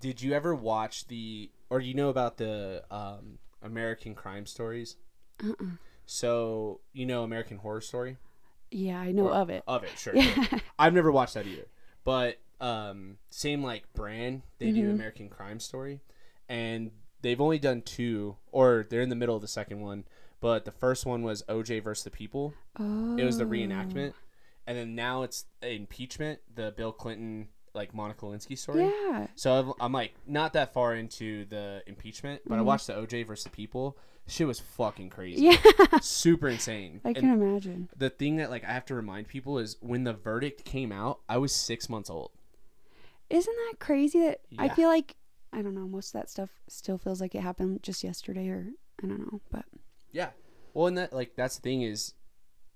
did 0.00 0.22
you 0.22 0.32
ever 0.34 0.54
watch 0.54 1.06
the 1.08 1.50
or 1.70 1.80
do 1.80 1.86
you 1.86 1.94
know 1.94 2.08
about 2.10 2.36
the 2.36 2.84
um 2.90 3.38
American 3.62 4.14
Crime 4.14 4.46
Stories? 4.46 4.96
Uh-uh. 5.44 5.64
So 6.06 6.80
you 6.92 7.06
know 7.06 7.22
American 7.24 7.58
Horror 7.58 7.80
Story 7.80 8.16
Yeah, 8.70 8.98
I 9.00 9.12
know 9.12 9.28
Or- 9.28 9.34
of 9.34 9.50
it. 9.50 9.62
Of 9.66 9.84
it, 9.84 9.90
sure. 9.98 10.14
Yeah. 10.14 10.22
sure. 10.44 10.60
I've 10.78 10.94
never 10.94 11.10
watched 11.10 11.34
that 11.34 11.46
either, 11.46 11.66
but 12.04 12.38
um, 12.60 13.18
same 13.30 13.62
like 13.62 13.84
brand. 13.94 14.42
They 14.58 14.70
do 14.72 14.88
Mhm. 14.88 14.94
American 14.94 15.28
Crime 15.28 15.60
Story, 15.60 16.00
and 16.48 16.90
they've 17.22 17.40
only 17.40 17.58
done 17.58 17.82
two, 17.82 18.36
or 18.52 18.86
they're 18.88 19.02
in 19.02 19.08
the 19.08 19.16
middle 19.16 19.36
of 19.36 19.42
the 19.42 19.48
second 19.48 19.80
one. 19.80 20.04
But 20.40 20.64
the 20.64 20.70
first 20.72 21.04
one 21.04 21.22
was 21.22 21.42
OJ 21.48 21.82
versus 21.82 22.04
the 22.04 22.10
People. 22.10 22.54
Oh. 22.78 23.16
It 23.16 23.24
was 23.24 23.38
the 23.38 23.44
reenactment, 23.44 24.12
and 24.66 24.78
then 24.78 24.94
now 24.94 25.22
it's 25.24 25.46
impeachment, 25.62 26.40
the 26.54 26.72
Bill 26.76 26.92
Clinton 26.92 27.48
like 27.74 27.94
Monica 27.94 28.24
Lewinsky 28.24 28.56
story. 28.56 28.84
Yeah. 28.84 29.26
So 29.34 29.52
I've, 29.58 29.72
I'm 29.80 29.92
like 29.92 30.14
not 30.26 30.52
that 30.54 30.72
far 30.72 30.94
into 30.94 31.44
the 31.44 31.82
impeachment, 31.86 32.42
but 32.46 32.56
I 32.56 32.62
Mhm. 32.62 32.64
watched 32.64 32.86
the 32.88 32.94
OJ 32.94 33.26
versus 33.26 33.44
the 33.44 33.50
People. 33.50 33.96
Shit 34.26 34.46
was 34.46 34.58
fucking 34.60 35.10
crazy, 35.10 35.42
Yeah. 35.44 35.56
super 36.02 36.48
insane. 36.48 37.00
I 37.04 37.08
And 37.10 37.16
can 37.16 37.30
imagine. 37.32 37.88
the 37.96 38.10
thing 38.10 38.36
that 38.36 38.50
like 38.50 38.64
I 38.64 38.72
have 38.72 38.84
to 38.86 38.94
remind 38.94 39.28
people 39.28 39.58
is 39.58 39.76
when 39.80 40.04
the 40.04 40.12
verdict 40.12 40.64
came 40.64 40.92
out, 40.92 41.20
I 41.28 41.38
was 41.38 41.54
six 41.54 41.88
months 41.88 42.10
old. 42.10 42.30
Isn't 43.30 43.54
that 43.70 43.78
crazy 43.78 44.20
that 44.20 44.40
I 44.58 44.68
feel 44.70 44.88
like 44.88 45.14
I 45.52 45.62
don't 45.62 45.74
know, 45.74 45.86
most 45.86 46.14
of 46.14 46.20
that 46.20 46.28
stuff 46.30 46.50
still 46.68 46.98
feels 46.98 47.20
like 47.20 47.34
it 47.34 47.40
happened 47.40 47.82
just 47.82 48.04
yesterday 48.04 48.48
or 48.48 48.68
I 49.02 49.06
don't 49.06 49.20
know, 49.20 49.40
but 49.50 49.64
Yeah. 50.12 50.30
Well, 50.74 50.86
and 50.86 50.98
that 50.98 51.12
like 51.12 51.34
that's 51.36 51.56
the 51.56 51.62
thing 51.62 51.82
is, 51.82 52.14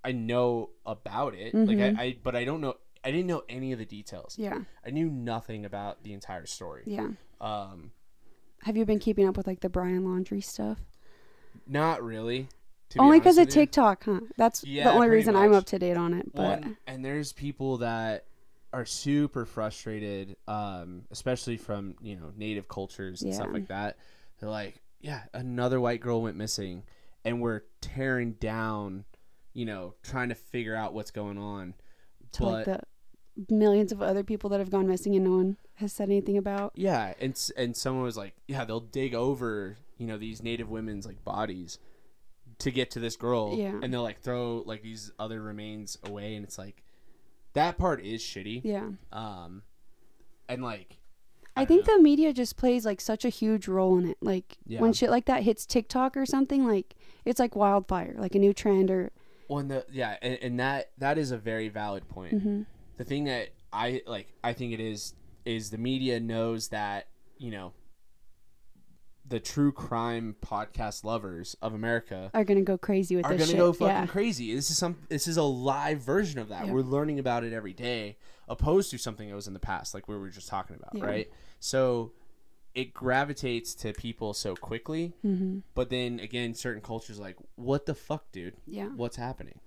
I 0.05 0.13
know 0.13 0.71
about 0.85 1.35
it. 1.35 1.55
Like 1.55 1.77
Mhm. 1.79 1.97
I, 1.99 2.03
I, 2.03 2.17
but 2.23 2.35
I 2.35 2.45
don't 2.45 2.61
know. 2.61 2.75
I 3.05 3.11
didn't 3.11 3.27
know 3.27 3.43
any 3.49 3.73
of 3.73 3.79
the 3.79 3.85
details. 3.85 4.37
yeah. 4.39 4.61
I 4.87 4.91
knew 4.91 5.09
nothing 5.11 5.65
about 5.65 6.03
the 6.05 6.13
entire 6.13 6.47
story. 6.47 6.85
Yeah. 6.87 7.11
Um, 7.41 7.93
Have 8.63 8.77
you 8.77 8.85
been 8.85 8.99
keeping 9.01 9.27
up 9.27 9.37
with 9.37 9.47
like 9.47 9.61
the 9.61 9.69
Brian 9.69 10.05
Laundrie 10.05 10.43
stuff? 10.45 10.79
not 11.67 12.03
really. 12.03 12.49
to 12.91 12.99
Only 13.01 13.19
because 13.21 13.39
of. 13.39 13.49
TikTok, 13.49 14.05
huh? 14.05 14.21
That's 14.37 14.65
Yeah, 14.65 14.85
the 14.85 14.93
only 14.93 15.09
reason 15.09 15.35
I'm 15.37 15.53
up 15.55 15.65
to 15.67 15.79
date 15.79 15.97
on 15.97 16.15
it. 16.15 16.27
Well, 16.35 16.49
But 16.57 16.63
and, 16.65 16.77
and 16.87 17.05
there's 17.05 17.33
people 17.33 17.79
that 17.79 18.25
are 18.73 18.85
super 18.87 19.45
frustrated, 19.45 20.37
um, 20.49 21.03
especially 21.11 21.57
from 21.57 21.95
you 22.03 22.17
know 22.17 22.33
native 22.37 22.69
cultures 22.69 23.23
and 23.23 23.35
stuff 23.35 23.49
like 23.53 23.69
that. 23.69 23.99
They're 24.41 24.49
like, 24.51 24.81
yeah, 25.01 25.23
another 25.35 25.81
white 25.81 26.01
girl 26.01 26.23
went 26.23 26.37
missing, 26.37 26.83
and 27.25 27.41
we're 27.41 27.63
tearing 27.81 28.33
down, 28.33 29.05
you 29.53 29.65
know, 29.67 29.95
trying 30.03 30.31
to 30.31 30.35
figure 30.35 30.75
out 30.75 30.95
what's 30.95 31.11
going 31.11 31.39
on. 31.39 31.75
to 32.33 32.45
like 32.45 32.65
the 32.65 32.81
millions 33.49 33.93
of 33.93 34.03
other 34.03 34.23
people 34.23 34.51
that 34.51 34.59
have 34.61 34.71
gone 34.71 34.87
missing 34.87 35.15
and 35.15 35.25
no 35.25 35.37
one 35.37 35.57
has 35.75 35.93
said 35.93 36.09
anything 36.09 36.37
about. 36.39 36.73
Yeah, 36.75 37.15
and 37.21 37.39
and 37.57 37.77
someone 37.77 38.05
was 38.05 38.17
like, 38.17 38.35
yeah, 38.49 38.65
they'll 38.65 38.81
dig 38.81 39.15
over, 39.15 39.79
you 39.99 40.07
know, 40.07 40.17
these 40.19 40.43
native 40.43 40.69
women's 40.71 41.07
like 41.07 41.25
bodies 41.25 41.79
to 42.59 42.71
get 42.71 42.91
to 42.93 43.01
this 43.01 43.17
girl, 43.17 43.57
Yeah. 43.59 43.79
and 43.83 43.93
they'll 43.93 44.03
like 44.03 44.21
throw 44.21 44.63
like 44.67 44.83
these 44.83 45.11
other 45.19 45.41
remains 45.43 45.99
away, 46.05 46.35
and 46.37 46.45
it's 46.45 46.59
like 46.59 46.83
that 47.55 47.79
part 47.79 48.05
is 48.05 48.23
shitty. 48.23 48.63
Yeah. 48.65 48.91
Um, 49.13 49.63
and 50.49 50.63
like, 50.63 50.99
I, 51.57 51.61
don't 51.65 51.69
think 51.69 51.87
know. 51.87 51.97
the 51.97 52.03
media 52.03 52.33
just 52.33 52.57
plays 52.57 52.87
like 52.87 53.01
such 53.01 53.25
a 53.25 53.29
huge 53.29 53.69
role 53.69 53.99
in 53.99 54.09
it. 54.09 54.17
Like 54.21 54.59
Yeah. 54.67 54.81
when 54.81 54.93
shit 54.93 55.11
like 55.11 55.27
that 55.27 55.43
hits 55.43 55.67
TikTok 55.67 56.17
or 56.17 56.25
something, 56.27 56.67
like 56.67 56.95
it's 57.25 57.39
like 57.39 57.55
wildfire, 57.55 58.15
like 58.19 58.35
a 58.35 58.39
new 58.39 58.53
trend 58.55 58.91
or 58.91 59.11
well, 59.49 59.63
the 59.65 59.85
yeah, 59.93 60.17
and, 60.23 60.39
and 60.41 60.61
that 60.61 60.93
that 60.99 61.19
is 61.19 61.31
a 61.31 61.37
very 61.37 61.69
valid 61.69 62.09
point. 62.09 62.43
Mhm. 62.43 62.67
The 62.97 63.05
thing 63.05 63.25
that 63.25 63.51
I 63.73 64.01
like, 64.07 64.33
I 64.43 64.55
think 64.55 64.73
it 64.73 64.81
is 64.81 65.15
is 65.45 65.71
the 65.71 65.79
media 65.79 66.21
knows 66.21 66.69
that 66.69 67.09
you 67.37 67.51
know 67.51 67.73
the 69.27 69.41
true 69.41 69.73
crime 69.73 70.37
podcast 70.45 71.05
lovers 71.05 71.57
of 71.63 71.75
America 71.75 72.31
are 72.35 72.45
gonna 72.45 72.63
go 72.63 72.77
crazy 72.77 73.17
with 73.17 73.25
this. 73.25 73.33
are 73.33 73.37
this 73.37 73.47
gonna 73.47 73.53
shit. 73.53 73.59
go 73.59 73.73
fucking 73.73 73.87
yeah. 73.95 74.07
crazy. 74.07 74.55
This 74.55 74.71
is 74.71 74.77
some. 74.79 74.97
This 75.09 75.27
is 75.29 75.37
a 75.37 75.43
live 75.43 76.01
version 76.01 76.39
of 76.41 76.49
that. 76.49 76.67
Yeah. 76.67 76.73
We're 76.73 76.83
learning 76.83 77.19
about 77.19 77.45
it 77.45 77.53
every 77.53 77.73
day, 77.73 78.17
opposed 78.49 78.91
to 78.91 78.99
something 78.99 79.29
that 79.29 79.35
was 79.35 79.47
in 79.47 79.53
the 79.55 79.61
past, 79.61 79.95
like 79.95 80.09
we 80.09 80.17
were 80.19 80.29
just 80.29 80.49
talking 80.49 80.77
about, 80.77 80.95
Yeah. 80.95 81.05
right? 81.05 81.31
So 81.61 82.13
it 82.75 82.93
gravitates 82.95 83.75
to 83.77 83.93
people 83.93 84.33
so 84.35 84.57
quickly, 84.57 85.13
hmm 85.23 85.59
but 85.75 85.91
then 85.91 86.19
again, 86.21 86.55
certain 86.55 86.81
cultures 86.83 87.19
like, 87.19 87.37
what 87.57 87.87
the 87.87 87.95
fuck, 87.95 88.31
dude? 88.33 88.55
Yeah. 88.67 88.87
What's 88.97 89.17
happening? 89.17 89.61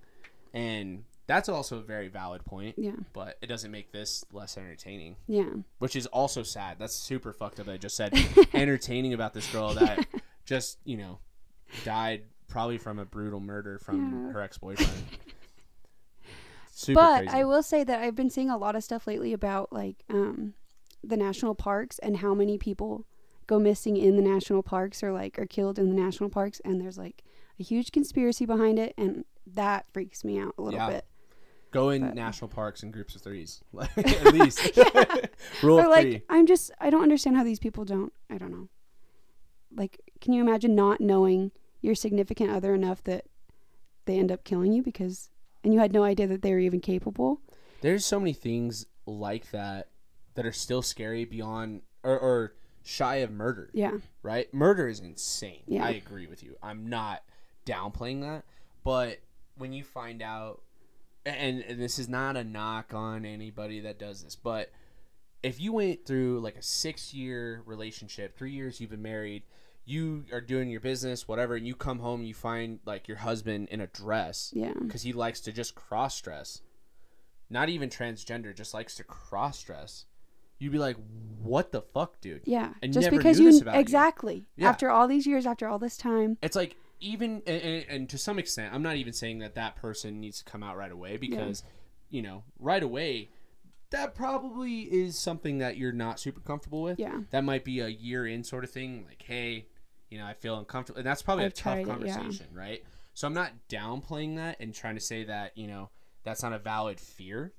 And 0.54 1.04
that's 1.28 1.50
also 1.50 1.78
a 1.78 1.82
very 1.82 2.08
valid 2.08 2.46
point, 2.46 2.76
Yeah. 2.78 2.96
but 3.14 3.38
it 3.42 3.48
doesn't 3.48 3.72
make 3.72 3.92
this 3.92 4.24
less 4.32 4.58
entertaining, 4.58 5.16
Yeah. 5.28 5.50
which 5.80 5.96
is 5.96 6.06
also 6.08 6.44
sad. 6.44 6.78
That's 6.80 6.96
super 6.96 7.34
fucked 7.34 7.60
up. 7.60 7.66
that 7.66 7.74
I 7.74 7.78
just 7.78 7.96
said 7.96 8.14
entertaining 8.54 9.14
about 9.14 9.34
this 9.34 9.52
girl 9.52 9.74
that 9.74 10.06
just 10.46 10.78
you 10.86 10.98
know 10.98 11.20
died 11.84 12.24
probably 12.48 12.78
from 12.78 13.00
a 13.00 13.06
brutal 13.06 13.40
murder 13.40 13.80
from 13.80 14.28
Yeah. 14.28 14.34
her 14.34 14.42
ex 14.42 14.58
boyfriend. 14.58 14.92
But 16.94 17.20
crazy. 17.28 17.38
I 17.38 17.44
will 17.46 17.64
say 17.64 17.84
that 17.86 18.02
I've 18.02 18.16
been 18.16 18.30
seeing 18.30 18.50
a 18.50 18.58
lot 18.58 18.76
of 18.76 18.84
stuff 18.84 19.08
lately 19.08 19.32
about 19.32 19.72
like 19.72 20.04
um 20.10 20.54
the 21.04 21.16
national 21.16 21.56
parks 21.56 22.00
and 22.00 22.18
how 22.18 22.34
many 22.34 22.58
people 22.58 23.06
go 23.48 23.60
missing 23.60 23.96
in 23.96 24.16
the 24.18 24.22
national 24.22 24.62
parks 24.62 25.02
or 25.02 25.14
like 25.14 25.40
are 25.40 25.46
killed 25.46 25.80
in 25.80 25.88
the 25.90 25.96
national 25.96 26.30
parks 26.30 26.60
and 26.66 26.82
there's 26.82 26.98
like 26.98 27.24
a 27.60 27.64
huge 27.64 27.92
conspiracy 27.94 28.46
behind 28.46 28.78
it 28.78 28.94
and 28.98 29.24
that 29.48 29.86
freaks 29.94 30.24
me 30.26 30.38
out 30.40 30.54
a 30.58 30.62
little 30.62 30.78
Yeah. 30.80 30.90
bit. 30.90 31.06
Go 31.76 31.90
in 31.90 32.02
but- 32.02 32.16
national 32.16 32.48
parks 32.48 32.84
in 32.84 32.92
groups 32.92 33.16
of 33.16 33.22
threes, 33.22 33.62
at 33.98 34.34
least. 34.34 34.80
Rule 35.62 35.80
or 35.80 35.84
of 35.84 35.90
like 35.90 36.04
three. 36.04 36.22
I'm 36.30 36.46
just 36.48 36.72
I 36.80 36.90
don't 36.90 37.04
understand 37.04 37.36
how 37.36 37.44
these 37.44 37.60
people 37.60 37.84
don't 37.84 38.14
I 38.30 38.38
don't 38.38 38.52
know. 38.52 38.70
Like 39.76 40.00
can 40.22 40.32
you 40.34 40.42
imagine 40.42 40.74
not 40.74 41.02
knowing 41.02 41.52
your 41.82 41.94
significant 41.94 42.50
other 42.50 42.74
enough 42.74 43.04
that 43.04 43.26
they 44.06 44.18
end 44.18 44.32
up 44.32 44.44
killing 44.46 44.72
you 44.72 44.82
because 44.82 45.30
and 45.64 45.74
you 45.74 45.80
had 45.82 45.92
no 45.92 46.04
idea 46.04 46.28
that 46.28 46.42
they 46.42 46.52
were 46.52 46.60
even 46.60 46.80
capable? 46.80 47.42
There's 47.82 48.06
so 48.06 48.20
many 48.20 48.34
things 48.34 48.86
like 49.06 49.52
that 49.52 49.90
that 50.36 50.46
are 50.46 50.54
still 50.54 50.82
scary 50.82 51.26
beyond 51.26 51.82
or, 52.04 52.18
or 52.18 52.54
shy 52.84 53.18
of 53.18 53.32
murder. 53.32 53.70
Yeah. 53.74 53.98
right? 54.24 54.52
Murder 54.54 54.88
is 54.88 55.00
insane. 55.02 55.64
Yeah. 55.68 55.84
I 55.84 55.90
agree 55.92 56.28
with 56.28 56.42
you. 56.42 56.56
I'm 56.64 56.88
not 56.88 57.24
downplaying 57.66 58.22
that, 58.22 58.46
but 58.84 59.20
when 59.58 59.74
you 59.74 59.84
find 59.84 60.22
out, 60.22 60.62
and, 61.26 61.62
and 61.62 61.82
this 61.82 61.98
is 62.00 62.08
not 62.10 62.38
a 62.38 62.44
knock 62.44 62.94
on 62.94 63.26
anybody 63.26 63.80
that 63.82 63.98
does 64.00 64.24
this, 64.24 64.36
but 64.36 64.72
if 65.44 65.60
you 65.60 65.74
went 65.74 66.06
through 66.06 66.40
like 66.40 66.56
a 66.56 66.62
six 66.62 67.14
year 67.14 67.62
relationship, 67.66 68.38
three 68.38 68.52
years 68.52 68.80
you've 68.82 68.90
been 68.92 69.02
married, 69.02 69.44
you 69.86 70.26
are 70.32 70.42
doing 70.42 70.70
your 70.70 70.80
business, 70.82 71.28
whatever, 71.28 71.56
and 71.56 71.68
you 71.68 71.76
come 71.76 72.00
home, 72.00 72.24
you 72.24 72.34
find 72.34 72.80
like 72.86 73.08
your 73.08 73.18
husband 73.18 73.68
in 73.70 73.80
a 73.82 73.88
dress 73.88 74.52
Yeah. 74.56 74.74
because 74.80 75.04
he 75.04 75.14
likes 75.14 75.40
to 75.42 75.52
just 75.52 75.76
cross 75.76 76.20
dress, 76.22 76.62
not 77.50 77.70
even 77.70 77.90
transgender, 77.90 78.56
just 78.56 78.74
likes 78.74 78.96
to 78.96 79.04
cross 79.04 79.62
dress. 79.62 80.06
You'd 80.58 80.72
be 80.72 80.80
like, 80.80 80.96
"What 81.44 81.72
the 81.74 81.82
fuck, 81.82 82.20
dude?" 82.22 82.42
Yeah, 82.46 82.74
And 82.82 82.94
just 82.94 83.04
never 83.06 83.18
because 83.18 83.38
knew 83.38 83.46
you 83.48 83.52
this 83.52 83.62
about 83.62 83.76
you. 83.76 83.82
exactly 83.82 84.48
Yeah. 84.56 84.70
after 84.70 84.90
all 84.90 85.08
these 85.08 85.28
years, 85.28 85.46
after 85.46 85.68
all 85.68 85.78
this 85.78 85.98
time, 85.98 86.38
it's 86.42 86.56
like 86.56 86.78
even 87.00 87.42
and, 87.46 87.86
and, 87.90 88.10
to 88.10 88.18
some 88.18 88.40
extent 88.40 88.74
i'm 88.74 88.82
not 88.82 88.96
even 88.96 89.14
saying 89.14 89.40
that 89.40 89.56
that 89.56 89.76
person 89.76 90.20
needs 90.20 90.40
to 90.40 90.46
come 90.46 90.64
out 90.64 90.78
right 90.78 90.92
away 90.92 91.18
because 91.18 91.64
you 92.10 92.22
know 92.22 92.44
right 92.60 92.84
away 92.84 93.30
that 93.92 94.16
probably 94.16 94.82
is 94.82 95.18
something 95.18 95.60
that 95.60 95.78
you're 95.78 95.92
not 95.92 96.20
super 96.20 96.40
comfortable 96.40 96.82
with 96.82 97.00
Yeah. 97.00 97.22
that 97.32 97.44
might 97.44 97.64
be 97.64 97.80
a 97.80 97.88
year 97.88 98.26
in 98.26 98.44
sort 98.44 98.64
of 98.64 98.72
thing 98.72 99.06
like 99.08 99.22
hey 99.26 99.68
you 100.10 100.18
know 100.18 100.26
i 100.26 100.34
feel 100.34 100.58
uncomfortable 100.58 100.98
and 101.00 101.06
that's 101.06 101.22
probably 101.22 101.46
I've 101.46 101.52
a 101.52 101.56
tough 101.56 101.78
it, 101.78 101.88
yeah. 101.88 101.94
conversation 101.94 102.48
right 102.54 102.84
so 103.14 103.28
i'm 103.28 103.34
not 103.34 103.52
downplaying 103.70 104.38
that 104.38 104.58
and 104.60 104.74
trying 104.74 104.96
to 104.96 105.02
say 105.02 105.24
that 105.26 105.58
you 105.58 105.68
know 105.68 105.90
that's 106.24 106.44
not 106.44 106.54
a 106.54 106.60
valid 106.60 107.00
fear 107.00 107.54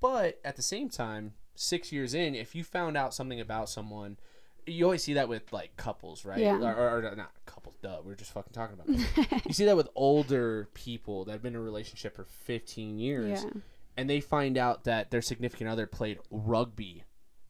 but 0.00 0.38
at 0.44 0.56
the 0.56 0.62
same 0.62 0.88
time 0.88 1.34
six 1.54 1.90
years 1.90 2.14
in 2.14 2.34
if 2.34 2.54
you 2.54 2.62
found 2.62 2.96
out 2.96 3.14
something 3.14 3.40
about 3.40 3.68
someone 3.68 4.18
you 4.66 4.84
always 4.84 5.02
see 5.02 5.14
that 5.14 5.28
with 5.28 5.52
like 5.52 5.76
couples, 5.76 6.24
right? 6.24 6.38
Yeah. 6.38 6.56
Or, 6.56 6.74
or, 6.74 7.06
or 7.12 7.16
not 7.16 7.30
couples. 7.46 7.76
Duh, 7.82 8.00
we 8.04 8.12
are 8.12 8.16
just 8.16 8.32
fucking 8.32 8.52
talking 8.52 8.74
about. 8.78 9.46
You 9.46 9.52
see 9.54 9.64
that 9.66 9.76
with 9.76 9.88
older 9.94 10.68
people 10.74 11.24
that 11.24 11.32
have 11.32 11.42
been 11.42 11.54
in 11.54 11.60
a 11.60 11.62
relationship 11.62 12.14
for 12.16 12.24
15 12.24 12.98
years, 12.98 13.44
yeah, 13.44 13.50
and 13.96 14.10
they 14.10 14.20
find 14.20 14.58
out 14.58 14.84
that 14.84 15.10
their 15.10 15.22
significant 15.22 15.70
other 15.70 15.86
played 15.86 16.18
rugby 16.30 17.04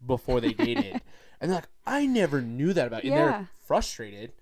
before 0.05 0.41
they 0.41 0.53
dated, 0.53 1.01
and 1.41 1.51
they're 1.51 1.57
like, 1.59 1.69
I 1.87 2.07
never 2.07 2.43
knew 2.43 2.73
that 2.73 2.87
about 2.87 3.05
you. 3.05 3.13
And 3.13 3.19
Yeah. 3.21 3.31
they're 3.39 3.49
frustrated, 3.67 4.33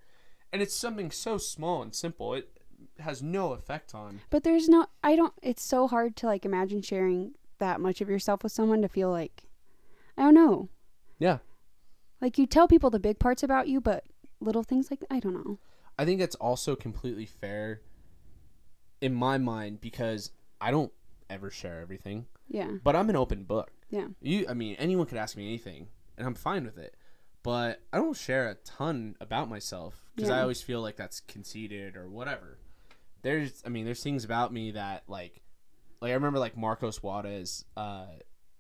and 0.53 0.61
it's 0.61 0.75
something 0.75 1.11
so 1.11 1.39
small 1.39 1.81
and 1.83 1.95
simple. 1.95 2.35
It 2.35 2.51
has 2.99 3.23
no 3.23 3.53
effect 3.53 3.95
on. 3.95 4.21
But 4.31 4.43
there's 4.43 4.69
no 4.69 4.87
I 5.03 5.17
don't 5.17 5.33
it's 5.43 5.63
so 5.63 5.87
hard 5.89 6.17
to 6.17 6.27
like 6.27 6.45
imagine 6.45 6.83
sharing 6.83 7.33
that 7.59 7.81
much 7.81 8.01
of 8.01 8.09
yourself 8.11 8.43
with 8.43 8.53
someone 8.53 8.83
to 8.83 8.89
feel 8.89 9.11
like 9.11 9.45
I 10.19 10.23
don't 10.23 10.35
know. 10.35 10.69
Yeah, 11.19 11.39
Like 12.25 12.39
you 12.39 12.47
tell 12.47 12.67
people 12.67 12.89
the 12.89 12.99
big 12.99 13.19
parts 13.19 13.43
about 13.43 13.69
you, 13.69 13.83
but 13.83 14.05
little 14.41 14.63
things 14.63 14.91
like 14.91 15.01
I 15.11 15.21
don't 15.21 15.35
know. 15.35 15.59
I 15.99 16.07
think 16.07 16.21
that's 16.21 16.35
also 16.37 16.75
completely 16.75 17.27
fair 17.27 17.83
in 19.03 19.13
my 19.15 19.37
mind 19.37 19.83
because 19.83 20.31
I 20.59 20.71
don't 20.71 20.91
ever 21.29 21.51
share 21.51 21.83
everything, 21.83 22.25
Yeah. 22.49 22.79
but 22.83 22.97
I'm 22.97 23.11
an 23.11 23.17
open 23.17 23.45
book. 23.45 23.71
Yeah. 23.91 24.07
You, 24.23 24.47
I 24.49 24.55
mean, 24.55 24.75
anyone 24.77 25.07
could 25.07 25.19
ask 25.19 25.37
me 25.37 25.47
anything, 25.47 25.89
and 26.17 26.27
I'm 26.27 26.35
fine 26.35 26.65
with 26.65 26.79
it. 26.79 26.97
But 27.43 27.83
I 27.93 27.99
don't 27.99 28.17
share 28.17 28.49
a 28.49 28.55
ton 28.55 29.17
about 29.21 29.51
myself 29.51 30.09
because 30.17 30.31
I 30.31 30.41
always 30.41 30.63
feel 30.63 30.81
like 30.81 30.97
that's 30.97 31.21
conceited 31.21 31.95
or 31.95 32.09
whatever. 32.09 32.57
There's, 33.21 33.63
I 33.67 33.69
mean, 33.69 33.85
there's 33.85 34.03
things 34.03 34.25
about 34.25 34.51
me 34.51 34.71
that 34.71 35.03
like, 35.09 35.43
like 36.01 36.11
I 36.13 36.15
remember 36.15 36.39
like 36.39 36.57
Marcos 36.57 37.03
Juarez 37.03 37.67
uh, 37.77 38.07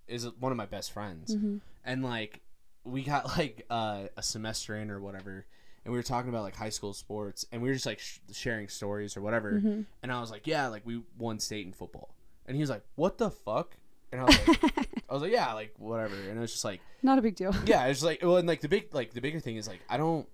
is 0.07 0.29
one 0.39 0.53
of 0.53 0.59
my 0.59 0.67
best 0.67 0.93
friends, 0.93 1.35
Mm-hmm. 1.35 1.57
and 1.87 2.05
like 2.05 2.43
we 2.85 3.03
got 3.03 3.27
like 3.39 3.65
uh, 3.71 4.05
a 4.17 4.23
semester 4.23 4.77
in 4.77 4.91
or 4.91 5.01
whatever, 5.01 5.45
and 5.85 5.93
we 5.93 5.99
were 5.99 6.03
talking 6.03 6.29
about 6.29 6.43
like 6.43 6.57
high 6.57 6.69
school 6.71 6.93
sports, 6.95 7.45
and 7.53 7.63
we 7.63 7.69
were 7.69 7.75
just 7.75 7.87
like 7.87 7.99
sh- 7.99 8.19
sharing 8.33 8.69
stories 8.69 9.17
or 9.17 9.21
whatever, 9.23 9.53
Mm-hmm. 9.53 9.83
and 10.03 10.13
I 10.13 10.21
was 10.21 10.31
like, 10.31 10.47
yeah, 10.47 10.69
like 10.69 10.83
we 10.85 11.03
won 11.19 11.39
state 11.41 11.67
in 11.67 11.73
football, 11.73 12.15
and 12.47 12.57
he 12.57 12.61
was 12.61 12.71
like, 12.71 12.83
what 12.97 13.19
the 13.19 13.31
fuck, 13.31 13.77
and 14.13 14.21
I 14.21 14.25
was 14.25 14.49
like. 14.49 14.75
I 15.07 15.13
was 15.13 15.23
like, 15.23 15.33
yeah, 15.33 15.53
like 15.53 15.75
whatever, 15.79 16.15
and 16.17 16.39
it 16.39 16.41
was 16.41 16.51
just 16.51 16.65
like, 16.65 16.81
Not 17.03 17.19
a 17.19 17.23
big 17.23 17.37
deal. 17.37 17.55
yeah, 17.67 17.87
it's 17.87 18.03
like, 18.03 18.21
well, 18.23 18.39
and 18.39 18.49
like 18.49 18.63
the 18.63 18.69
big, 18.69 18.93
like 18.95 19.13
the 19.13 19.21
bigger 19.21 19.39
thing 19.39 19.57
is 19.57 19.69
like, 19.69 19.81
I 19.89 19.97
don't, 19.99 20.27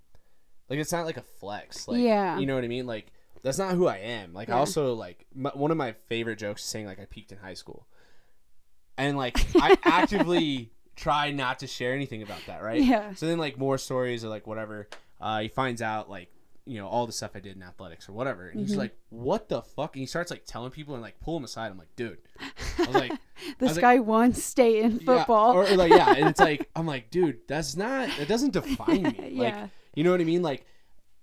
like 0.70 0.78
it's 0.78 0.92
not 0.92 1.04
like 1.04 1.16
a 1.16 1.22
flex, 1.22 1.88
like, 1.88 1.98
Yeah. 2.00 2.38
you 2.38 2.46
know 2.46 2.54
what 2.54 2.62
I 2.64 2.68
mean? 2.68 2.86
Like 2.86 3.06
that's 3.42 3.58
not 3.58 3.74
who 3.74 3.88
I 3.88 3.96
am. 3.98 4.32
Like 4.32 4.48
I 4.48 4.52
also 4.54 4.94
like 4.94 5.26
m- 5.36 5.50
one 5.54 5.70
of 5.72 5.76
my 5.76 5.92
favorite 6.08 6.36
jokes 6.36 6.62
is 6.62 6.68
saying 6.68 6.86
like 6.86 7.00
I 7.00 7.04
peaked 7.06 7.32
in 7.32 7.38
high 7.38 7.54
school, 7.54 7.86
and 8.96 9.16
like 9.18 9.44
I 9.56 9.76
actively 9.84 10.70
try 11.00 11.30
not 11.30 11.58
to 11.60 11.66
share 11.66 11.94
anything 11.94 12.22
about 12.22 12.40
that, 12.46 12.62
right? 12.62 12.82
Yeah. 12.82 13.14
So 13.14 13.26
then 13.26 13.38
like 13.38 13.56
more 13.58 13.78
stories 13.78 14.24
or 14.24 14.28
like 14.28 14.46
whatever, 14.46 14.88
uh, 15.20 15.40
he 15.40 15.48
finds 15.48 15.80
out 15.82 16.08
like 16.10 16.28
you 16.66 16.78
know 16.78 16.86
all 16.86 17.06
the 17.06 17.12
stuff 17.12 17.30
I 17.34 17.40
did 17.40 17.56
in 17.56 17.62
athletics 17.62 18.08
or 18.08 18.12
whatever, 18.12 18.48
and 18.48 18.60
Mm-hmm. 18.60 18.66
he's 18.68 18.76
like, 18.76 18.94
what 19.08 19.48
the 19.48 19.62
fuck? 19.62 19.96
And 19.96 20.00
he 20.00 20.06
starts 20.06 20.30
like 20.30 20.44
telling 20.46 20.70
people 20.70 20.94
and 20.94 21.02
like 21.02 21.18
pull 21.20 21.36
him 21.36 21.44
aside. 21.44 21.70
I'm 21.72 21.78
like, 21.78 21.94
dude, 21.96 22.18
I 22.78 22.86
was 22.86 22.94
like. 22.94 23.12
This 23.58 23.70
was 23.70 23.76
like- 23.78 23.82
guy 23.82 23.98
won 24.00 24.34
state 24.34 24.84
in 24.84 24.98
football. 25.00 25.54
Yeah, 25.54 25.60
or, 25.60 25.72
or, 25.72 25.76
like 25.76 25.90
yeah, 25.90 26.12
and 26.14 26.28
it's 26.28 26.40
like 26.50 26.68
I'm 26.76 26.86
like, 26.86 27.10
dude, 27.10 27.38
that's 27.48 27.74
not 27.74 28.10
that 28.18 28.28
doesn't 28.28 28.52
define 28.60 29.02
me. 29.02 29.14
Like 29.32 29.54
Yeah. 29.54 29.68
you 29.94 30.04
know 30.04 30.10
what 30.10 30.20
I 30.20 30.24
mean? 30.24 30.42
Like 30.42 30.66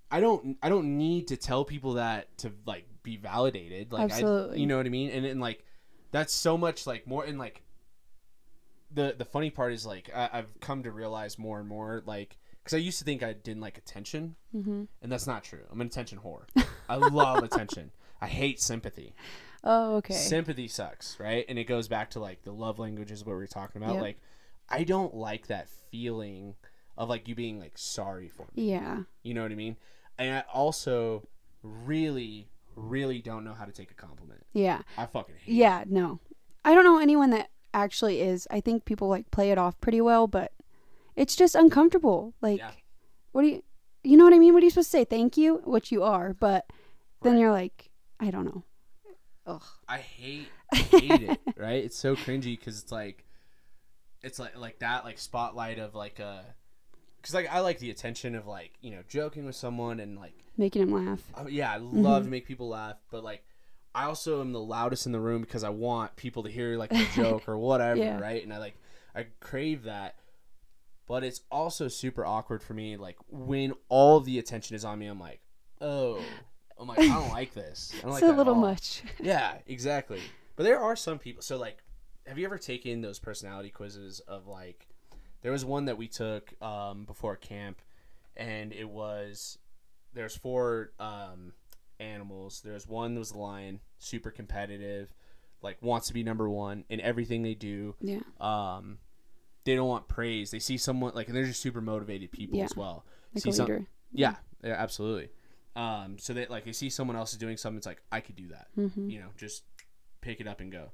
I 0.10 0.20
don't 0.20 0.58
I 0.64 0.70
don't 0.70 0.98
need 0.98 1.28
to 1.28 1.38
tell 1.38 1.64
people 1.64 1.94
that 1.94 2.36
to 2.40 2.52
like 2.66 2.86
be 3.04 3.18
validated. 3.18 3.92
Like 3.92 4.02
I, 4.02 4.16
Absolutely. 4.16 4.60
you 4.62 4.66
know 4.66 4.78
what 4.78 4.88
I 4.88 4.90
mean? 4.90 5.12
And 5.12 5.26
and 5.28 5.40
like 5.40 5.64
that's 6.12 6.34
so 6.34 6.58
much 6.58 6.88
like 6.88 7.06
more 7.06 7.24
and 7.24 7.38
like 7.38 7.62
the 8.92 9.16
the 9.18 9.26
funny 9.26 9.50
part 9.50 9.74
is 9.74 9.86
like 9.86 10.10
I, 10.16 10.30
I've 10.34 10.60
come 10.60 10.84
to 10.84 10.92
realize 10.92 11.38
more 11.38 11.60
and 11.60 11.68
more 11.68 12.04
like 12.06 12.38
because 12.64 12.76
I 12.76 12.80
used 12.80 13.00
to 13.00 13.06
think 13.06 13.24
I 13.24 13.34
didn't 13.34 13.62
like 13.62 13.78
attention, 13.78 14.36
mm-hmm. 14.54 14.84
and 15.02 15.12
that's 15.12 15.28
not 15.28 15.44
true. 15.44 15.64
I'm 15.72 15.80
an 15.80 15.88
attention 15.88 16.20
whore. 16.20 16.44
I 16.90 16.96
love 16.96 17.44
attention. 17.44 17.92
I 18.22 18.28
hate 18.28 18.60
sympathy. 18.60 19.14
Oh, 19.64 19.98
okay. 19.98 20.14
Sympathy 20.14 20.68
sucks, 20.68 21.20
right? 21.20 21.46
And 21.48 21.58
it 21.58 21.66
goes 21.66 21.88
back 21.88 22.12
to 22.12 22.20
like 22.20 22.44
the 22.44 22.52
love 22.52 22.80
languages 22.80 23.24
what 23.24 23.38
we 23.38 23.44
are 23.44 23.48
talking 23.48 23.82
about. 23.82 23.96
Yep. 23.96 24.02
Like, 24.02 24.18
I 24.70 24.84
don't 24.84 25.14
like 25.14 25.48
that 25.48 25.70
feeling 25.92 26.56
of 26.98 27.10
like 27.10 27.28
you 27.28 27.36
being 27.36 27.60
like 27.60 27.78
sorry 27.78 28.28
for 28.28 28.48
me. 28.56 28.72
yeah. 28.72 29.04
You 29.24 29.34
know 29.34 29.44
what 29.44 29.52
I 29.52 29.56
mean? 29.56 29.78
And 30.18 30.38
I 30.38 30.44
also 30.52 31.28
really, 31.62 32.50
really 32.76 33.22
don't 33.22 33.44
know 33.44 33.54
how 33.54 33.66
to 33.66 33.72
take 33.72 33.92
a 33.92 33.96
compliment. 33.96 34.46
Yeah. 34.54 34.82
I 34.98 35.06
fucking 35.06 35.36
hate. 35.44 35.54
Yeah, 35.56 35.84
no. 35.88 36.20
I 36.66 36.74
don't 36.74 36.84
know 36.84 37.00
anyone 37.00 37.30
that 37.30 37.50
actually 37.74 38.22
is. 38.22 38.48
I 38.52 38.62
think 38.62 38.86
people 38.86 39.08
like 39.08 39.30
play 39.32 39.52
it 39.52 39.58
off 39.58 39.80
pretty 39.82 40.02
well, 40.02 40.28
but 40.28 40.52
it's 41.16 41.36
just 41.36 41.56
uncomfortable. 41.56 42.34
Like 42.42 42.60
Yeah. 42.60 42.72
what 43.32 43.42
do 43.44 43.48
you 43.48 43.64
you 44.04 44.16
know 44.16 44.24
what 44.24 44.34
I 44.34 44.40
mean? 44.40 44.54
What 44.54 44.64
are 44.64 44.66
you 44.66 44.70
supposed 44.70 44.92
to 44.92 44.98
say? 44.98 45.04
Thank 45.06 45.36
you, 45.36 45.58
which 45.66 45.92
you 45.92 46.04
are, 46.04 46.34
but 46.34 46.72
then 47.24 47.34
Right. 47.34 47.42
you're 47.42 47.52
like, 47.52 47.92
I 48.20 48.32
don't 48.32 48.46
know. 48.46 48.64
Ugh. 49.46 49.64
I 49.88 49.98
hate, 49.98 50.48
I 50.72 50.78
hate 50.78 51.22
it. 51.24 51.40
Right? 51.58 51.84
It's 51.84 51.98
so 51.98 52.16
cringy 52.16 52.58
because 52.58 52.82
it's 52.82 52.92
like, 52.92 53.26
it's 54.22 54.40
like 54.40 54.58
like 54.58 54.80
that 54.80 55.04
like 55.04 55.18
spotlight 55.20 55.80
of 55.80 55.96
like 55.96 56.20
uh, 56.20 56.24
a. 56.24 56.46
Because 57.18 57.34
like 57.34 57.52
I 57.52 57.60
like 57.60 57.80
the 57.80 57.90
attention 57.90 58.36
of 58.36 58.48
like 58.48 58.74
you 58.82 58.92
know 58.92 59.04
joking 59.08 59.46
with 59.46 59.56
someone 59.56 60.00
and 60.00 60.18
like 60.18 60.38
Making 60.58 60.84
him 60.84 60.92
laugh. 60.92 61.22
Oh, 61.36 61.48
yeah, 61.48 61.72
I 61.72 61.78
mm-hmm. 61.78 62.02
love 62.02 62.24
to 62.24 62.30
make 62.30 62.48
people 62.48 62.70
laugh, 62.70 62.98
but 63.12 63.24
like 63.24 63.44
I 63.98 64.06
also 64.06 64.42
am 64.42 64.52
the 64.52 64.60
loudest 64.60 65.06
in 65.08 65.12
the 65.12 65.20
room 65.20 65.42
because 65.42 65.64
I 65.64 65.70
want 65.70 66.16
people 66.16 66.44
to 66.44 66.50
hear 66.50 66.78
like 66.78 66.94
a 66.94 67.06
joke 67.16 67.48
or 67.50 67.58
whatever, 67.58 68.00
Yeah. 68.00 68.20
right? 68.20 68.44
And 68.44 68.54
I 68.54 68.60
like 68.60 68.76
I 69.16 69.26
crave 69.40 69.84
that. 69.84 70.16
But 71.08 71.24
it's 71.24 71.42
also 71.50 71.88
super 71.88 72.26
awkward 72.26 72.62
for 72.62 72.74
me 72.74 72.98
like 72.98 73.16
when 73.30 73.74
all 73.90 74.20
the 74.20 74.38
attention 74.40 74.76
is 74.76 74.84
on 74.86 75.00
me, 75.00 75.08
I'm 75.08 75.20
like, 75.20 75.40
"Oh, 75.82 76.22
I'm 76.78 76.88
like 76.88 77.00
I 77.00 77.08
don't 77.08 77.30
like 77.30 77.54
this." 77.64 77.92
I 77.98 78.02
don't 78.02 78.12
like 78.12 78.24
it's 78.24 78.32
a 78.32 78.36
little 78.36 78.56
much. 78.56 79.02
Yeah, 79.20 79.54
exactly. 79.66 80.22
But 80.56 80.64
there 80.64 80.80
are 80.80 80.96
some 80.96 81.18
people. 81.18 81.42
So 81.42 81.58
like, 81.58 81.78
have 82.28 82.38
you 82.38 82.46
ever 82.46 82.58
taken 82.58 83.02
those 83.02 83.20
personality 83.20 83.70
quizzes 83.70 84.20
of 84.22 84.48
like? 84.48 84.88
There 85.42 85.52
was 85.52 85.64
one 85.64 85.86
that 85.86 85.98
we 85.98 86.08
took 86.08 86.54
um, 86.62 87.06
before 87.06 87.36
camp, 87.38 87.82
and 88.36 88.74
it 88.74 88.90
was 88.90 89.58
there's 90.14 90.36
four 90.36 90.92
um, 91.00 91.54
animals. 92.00 92.62
There's 92.64 92.88
one 92.88 93.14
that 93.16 93.20
was 93.20 93.32
a 93.32 93.38
lion, 93.38 93.80
super 94.00 94.32
competitive, 94.32 95.14
like 95.62 95.78
wants 95.82 96.08
to 96.08 96.14
be 96.14 96.24
number 96.24 96.50
one 96.50 96.84
in 96.90 97.02
everything 97.02 97.44
they 97.44 97.54
do. 97.56 97.96
Yeah. 98.02 98.20
Um, 98.40 99.00
they 99.64 99.76
don't 99.76 99.88
want 99.88 100.08
praise. 100.08 100.52
They 100.52 100.60
see 100.60 100.78
someone 100.78 101.14
like, 101.16 101.28
and 101.28 101.36
they're 101.36 101.46
just 101.46 101.62
super 101.62 101.82
motivated 101.82 102.32
people 102.32 102.58
Yeah. 102.60 102.66
as 102.66 102.76
well. 102.76 103.06
Like 103.34 103.44
see 103.44 103.50
a 103.50 103.54
some- 103.54 103.88
yeah, 104.14 104.36
yeah, 104.64 104.74
absolutely. 104.74 105.30
Um, 105.76 106.18
so 106.18 106.34
they 106.34 106.46
like 106.48 106.66
they 106.66 106.72
see 106.72 106.90
someone 106.90 107.16
else 107.18 107.34
is 107.34 107.38
doing 107.38 107.58
something. 107.58 107.78
It's 107.78 107.86
like 107.86 108.02
I 108.12 108.20
could 108.22 108.36
do 108.36 108.48
that. 108.48 108.68
Mm-hmm. 108.78 109.10
You 109.10 109.20
know, 109.20 109.28
just 109.38 109.64
pick 110.22 110.40
it 110.42 110.48
up 110.48 110.60
and 110.62 110.72
go. 110.72 110.92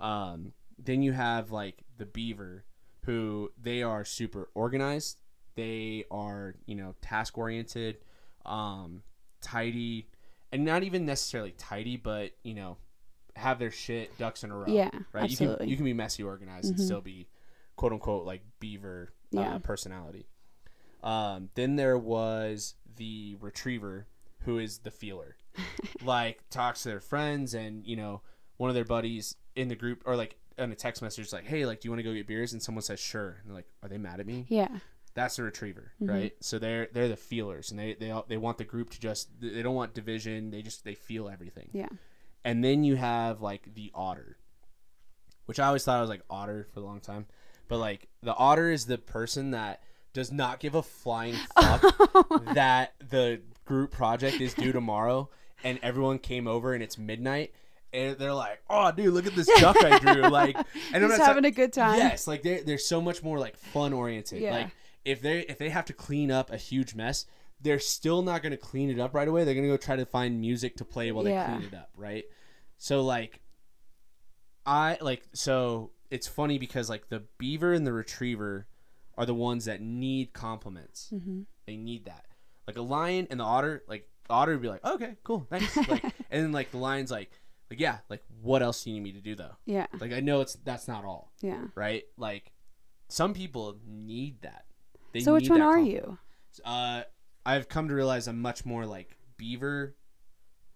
Um, 0.00 0.52
then 0.78 1.02
you 1.02 1.12
have 1.12 1.50
like 1.50 1.82
the 1.98 2.06
beaver, 2.06 2.64
who 3.04 3.50
they 3.60 3.82
are 3.82 4.04
super 4.04 4.48
organized. 4.54 5.20
They 5.54 6.04
are 6.10 6.54
you 6.64 6.76
know 6.76 6.94
task 7.02 7.36
oriented, 7.36 7.98
um, 8.46 9.02
tidy, 9.42 10.06
and 10.52 10.64
not 10.64 10.82
even 10.82 11.04
necessarily 11.06 11.52
tidy, 11.58 11.96
but 11.96 12.30
you 12.42 12.54
know 12.54 12.76
have 13.34 13.58
their 13.58 13.70
shit 13.70 14.16
ducks 14.18 14.44
in 14.44 14.50
a 14.50 14.56
row. 14.56 14.66
Yeah, 14.68 14.90
right. 15.12 15.28
You 15.30 15.36
can 15.36 15.68
you 15.68 15.76
can 15.76 15.84
be 15.84 15.92
messy 15.94 16.22
organized 16.22 16.66
and 16.70 16.76
Mhm. 16.78 16.82
still 16.84 17.00
be 17.00 17.28
quote 17.76 17.92
unquote 17.92 18.24
like 18.26 18.42
beaver 18.60 19.12
uh, 19.36 19.40
Yeah. 19.40 19.58
personality. 19.58 20.26
Um, 21.02 21.50
then 21.54 21.76
there 21.76 21.98
was 21.98 22.74
the 22.96 23.36
retriever, 23.40 24.06
who 24.40 24.58
is 24.58 24.78
the 24.78 24.90
feeler, 24.90 25.36
like 26.02 26.48
talks 26.50 26.82
to 26.82 26.90
their 26.90 27.00
friends 27.00 27.54
and 27.54 27.86
you 27.86 27.96
know 27.96 28.22
one 28.58 28.68
of 28.70 28.74
their 28.74 28.84
buddies 28.84 29.34
in 29.56 29.68
the 29.68 29.74
group 29.74 30.02
or 30.06 30.14
like 30.16 30.36
in 30.58 30.70
a 30.70 30.74
text 30.76 31.00
message 31.02 31.32
like, 31.32 31.46
hey, 31.46 31.64
like, 31.64 31.80
do 31.80 31.86
you 31.86 31.90
want 31.90 31.98
to 31.98 32.02
go 32.04 32.12
get 32.14 32.26
beers? 32.26 32.52
And 32.52 32.62
someone 32.62 32.82
says 32.82 33.00
sure, 33.00 33.38
and 33.40 33.48
they're 33.48 33.56
like, 33.56 33.68
are 33.82 33.88
they 33.88 33.96
mad 33.98 34.20
at 34.20 34.26
me? 34.26 34.44
Yeah. 34.48 34.68
That's 35.14 35.36
the 35.36 35.42
retriever, 35.42 35.92
Mhm. 36.00 36.08
right? 36.08 36.32
So 36.40 36.58
they're 36.58 36.88
they're 36.92 37.08
the 37.08 37.16
feelers, 37.16 37.70
and 37.70 37.78
they 37.78 37.94
they 37.94 38.10
all- 38.10 38.24
they 38.28 38.38
want 38.38 38.58
the 38.58 38.64
group 38.64 38.90
to 38.90 39.00
just 39.00 39.28
they 39.40 39.62
don't 39.62 39.74
want 39.74 39.92
division. 39.94 40.50
They 40.50 40.62
just 40.62 40.84
they 40.84 40.94
feel 40.94 41.28
everything. 41.28 41.68
Yeah. 41.72 41.88
And 42.44 42.64
then 42.64 42.82
you 42.84 42.96
have 42.96 43.40
like 43.42 43.74
the 43.74 43.90
otter, 43.94 44.36
which 45.46 45.60
I 45.60 45.66
always 45.66 45.84
thought 45.84 45.98
I 45.98 46.00
was 46.00 46.10
like 46.10 46.22
otter 46.30 46.66
for 46.72 46.80
a 46.80 46.82
long 46.82 47.00
time, 47.00 47.26
but 47.68 47.78
like 47.78 48.08
the 48.22 48.34
otter 48.34 48.70
is 48.70 48.86
the 48.86 48.98
person 48.98 49.50
that 49.50 49.82
does 50.12 50.32
not 50.32 50.60
give 50.60 50.74
a 50.74 50.82
flying 50.82 51.34
fuck 51.60 51.82
that 52.54 52.94
the 53.08 53.40
group 53.64 53.90
project 53.90 54.40
is 54.40 54.54
due 54.54 54.72
tomorrow, 54.72 55.28
and 55.64 55.78
everyone 55.82 56.18
came 56.18 56.46
over 56.48 56.74
and 56.74 56.82
it's 56.82 56.96
midnight. 56.98 57.52
And 57.94 58.16
they're 58.16 58.32
like, 58.32 58.62
"Oh, 58.70 58.90
dude, 58.90 59.12
look 59.12 59.26
at 59.26 59.34
this 59.34 59.46
duck 59.60 59.76
I 59.84 59.98
drew!" 59.98 60.22
Like, 60.22 60.56
and 60.94 61.04
I'm 61.04 61.10
not 61.10 61.20
having 61.20 61.44
a 61.44 61.50
good 61.50 61.74
time. 61.74 61.98
Yes, 61.98 62.26
like 62.26 62.42
they're 62.42 62.62
they're 62.62 62.78
so 62.78 63.02
much 63.02 63.22
more 63.22 63.38
like 63.38 63.54
fun 63.56 63.92
oriented. 63.92 64.40
Yeah. 64.40 64.52
Like 64.52 64.70
if 65.04 65.20
they 65.20 65.40
if 65.40 65.58
they 65.58 65.68
have 65.70 65.84
to 65.86 65.92
clean 65.92 66.30
up 66.30 66.50
a 66.50 66.56
huge 66.56 66.94
mess, 66.94 67.26
they're 67.60 67.78
still 67.78 68.22
not 68.22 68.42
gonna 68.42 68.56
clean 68.56 68.90
it 68.90 68.98
up 69.00 69.14
right 69.14 69.28
away. 69.28 69.44
They're 69.44 69.54
gonna 69.54 69.66
go 69.68 69.76
try 69.76 69.96
to 69.96 70.06
find 70.06 70.40
music 70.40 70.76
to 70.76 70.84
play 70.84 71.10
while 71.12 71.26
Yeah. 71.26 71.46
they 71.46 71.52
clean 71.58 71.68
it 71.68 71.74
up, 71.74 71.90
right? 71.96 72.24
So 72.78 73.02
like 73.02 73.40
I 74.64 74.98
like 75.00 75.24
so 75.32 75.90
it's 76.10 76.26
funny 76.28 76.58
because 76.58 76.88
like 76.88 77.08
the 77.08 77.24
beaver 77.38 77.72
and 77.72 77.86
the 77.86 77.92
retriever 77.92 78.66
are 79.16 79.26
the 79.26 79.34
ones 79.34 79.64
that 79.64 79.80
need 79.80 80.32
compliments. 80.32 81.10
Mm-hmm. 81.12 81.42
They 81.66 81.76
need 81.76 82.06
that. 82.06 82.26
Like 82.66 82.76
a 82.76 82.82
lion 82.82 83.26
and 83.30 83.40
the 83.40 83.44
otter, 83.44 83.82
like 83.88 84.08
the 84.28 84.34
otter 84.34 84.52
would 84.52 84.62
be 84.62 84.68
like, 84.68 84.84
okay, 84.84 85.16
cool, 85.24 85.46
thanks. 85.50 85.76
Like, 85.88 86.04
and 86.04 86.44
then 86.44 86.52
like 86.52 86.70
the 86.70 86.78
lion's 86.78 87.10
like, 87.10 87.30
like 87.70 87.80
yeah, 87.80 87.98
like 88.08 88.22
what 88.40 88.62
else 88.62 88.84
do 88.84 88.90
you 88.90 88.94
need 88.96 89.02
me 89.02 89.12
to 89.12 89.20
do 89.20 89.34
though? 89.34 89.56
Yeah. 89.66 89.86
Like 89.98 90.12
I 90.12 90.20
know 90.20 90.40
it's 90.42 90.54
that's 90.54 90.86
not 90.86 91.04
all 91.04 91.32
Yeah. 91.40 91.64
right? 91.74 92.04
Like, 92.16 92.52
Some 93.08 93.34
people 93.34 93.78
need 93.86 94.42
that. 94.42 94.64
They 95.12 95.20
so 95.20 95.34
which 95.34 95.48
one 95.50 95.60
are 95.60 95.78
you? 95.78 96.18
Uh, 96.64 97.02
I've 97.44 97.68
come 97.68 97.88
to 97.88 97.94
realize 97.94 98.28
I'm 98.28 98.40
much 98.40 98.64
more 98.64 98.86
like 98.86 99.16
beaver, 99.36 99.96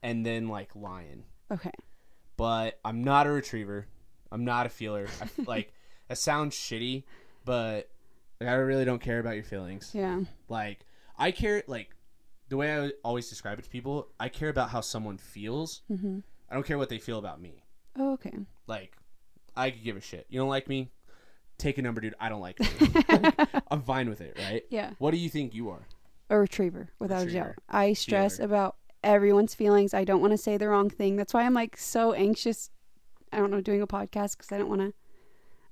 and 0.02 0.24
then 0.24 0.48
like 0.48 0.74
lion. 0.74 1.24
Okay. 1.50 1.72
But 2.36 2.78
I'm 2.84 3.02
not 3.02 3.26
a 3.26 3.30
retriever. 3.30 3.86
I'm 4.30 4.44
not 4.44 4.66
a 4.66 4.68
feeler. 4.68 5.06
I 5.20 5.28
like 5.46 5.72
that 6.08 6.18
sounds 6.18 6.56
shitty, 6.56 7.04
but 7.44 7.88
like, 8.40 8.50
I 8.50 8.54
really 8.54 8.84
don't 8.84 9.00
care 9.00 9.18
about 9.18 9.34
your 9.34 9.44
feelings. 9.44 9.90
Yeah. 9.94 10.20
Like 10.48 10.80
I 11.18 11.30
care 11.30 11.62
like 11.66 11.90
the 12.48 12.56
way 12.56 12.76
I 12.76 12.92
always 13.02 13.28
describe 13.28 13.58
it 13.58 13.62
to 13.62 13.70
people. 13.70 14.08
I 14.20 14.28
care 14.28 14.48
about 14.48 14.70
how 14.70 14.80
someone 14.80 15.18
feels. 15.18 15.82
Mm-hmm. 15.90 16.18
I 16.50 16.54
don't 16.54 16.66
care 16.66 16.78
what 16.78 16.88
they 16.88 16.98
feel 16.98 17.18
about 17.18 17.40
me. 17.40 17.64
Oh, 17.98 18.12
okay. 18.14 18.34
Like 18.66 18.96
I 19.56 19.70
could 19.70 19.82
give 19.82 19.96
a 19.96 20.00
shit. 20.00 20.26
You 20.28 20.38
don't 20.38 20.48
like 20.48 20.68
me? 20.68 20.90
Take 21.58 21.78
a 21.78 21.82
number, 21.82 22.00
dude. 22.00 22.14
I 22.20 22.28
don't 22.28 22.40
like 22.40 22.58
you. 22.60 23.32
I'm 23.70 23.82
fine 23.82 24.08
with 24.08 24.20
it, 24.20 24.36
right? 24.38 24.62
Yeah. 24.70 24.90
What 24.98 25.12
do 25.12 25.16
you 25.16 25.28
think 25.30 25.54
you 25.54 25.70
are? 25.70 25.86
A 26.28 26.38
retriever, 26.38 26.90
without 26.98 27.22
a 27.22 27.24
Retriever. 27.26 27.46
doubt. 27.46 27.76
I 27.76 27.92
stress 27.94 28.38
about 28.38 28.76
everyone's 29.02 29.54
feelings. 29.54 29.94
I 29.94 30.04
don't 30.04 30.20
want 30.20 30.32
to 30.32 30.38
say 30.38 30.56
the 30.56 30.68
wrong 30.68 30.90
thing. 30.90 31.16
That's 31.16 31.32
why 31.32 31.44
I'm 31.44 31.54
like 31.54 31.76
so 31.76 32.12
anxious. 32.12 32.70
I 33.32 33.38
don't 33.38 33.50
know, 33.50 33.60
doing 33.60 33.80
a 33.82 33.86
podcast 33.86 34.36
because 34.36 34.50
I 34.52 34.58
don't 34.58 34.68
want 34.68 34.80
to 34.82 34.92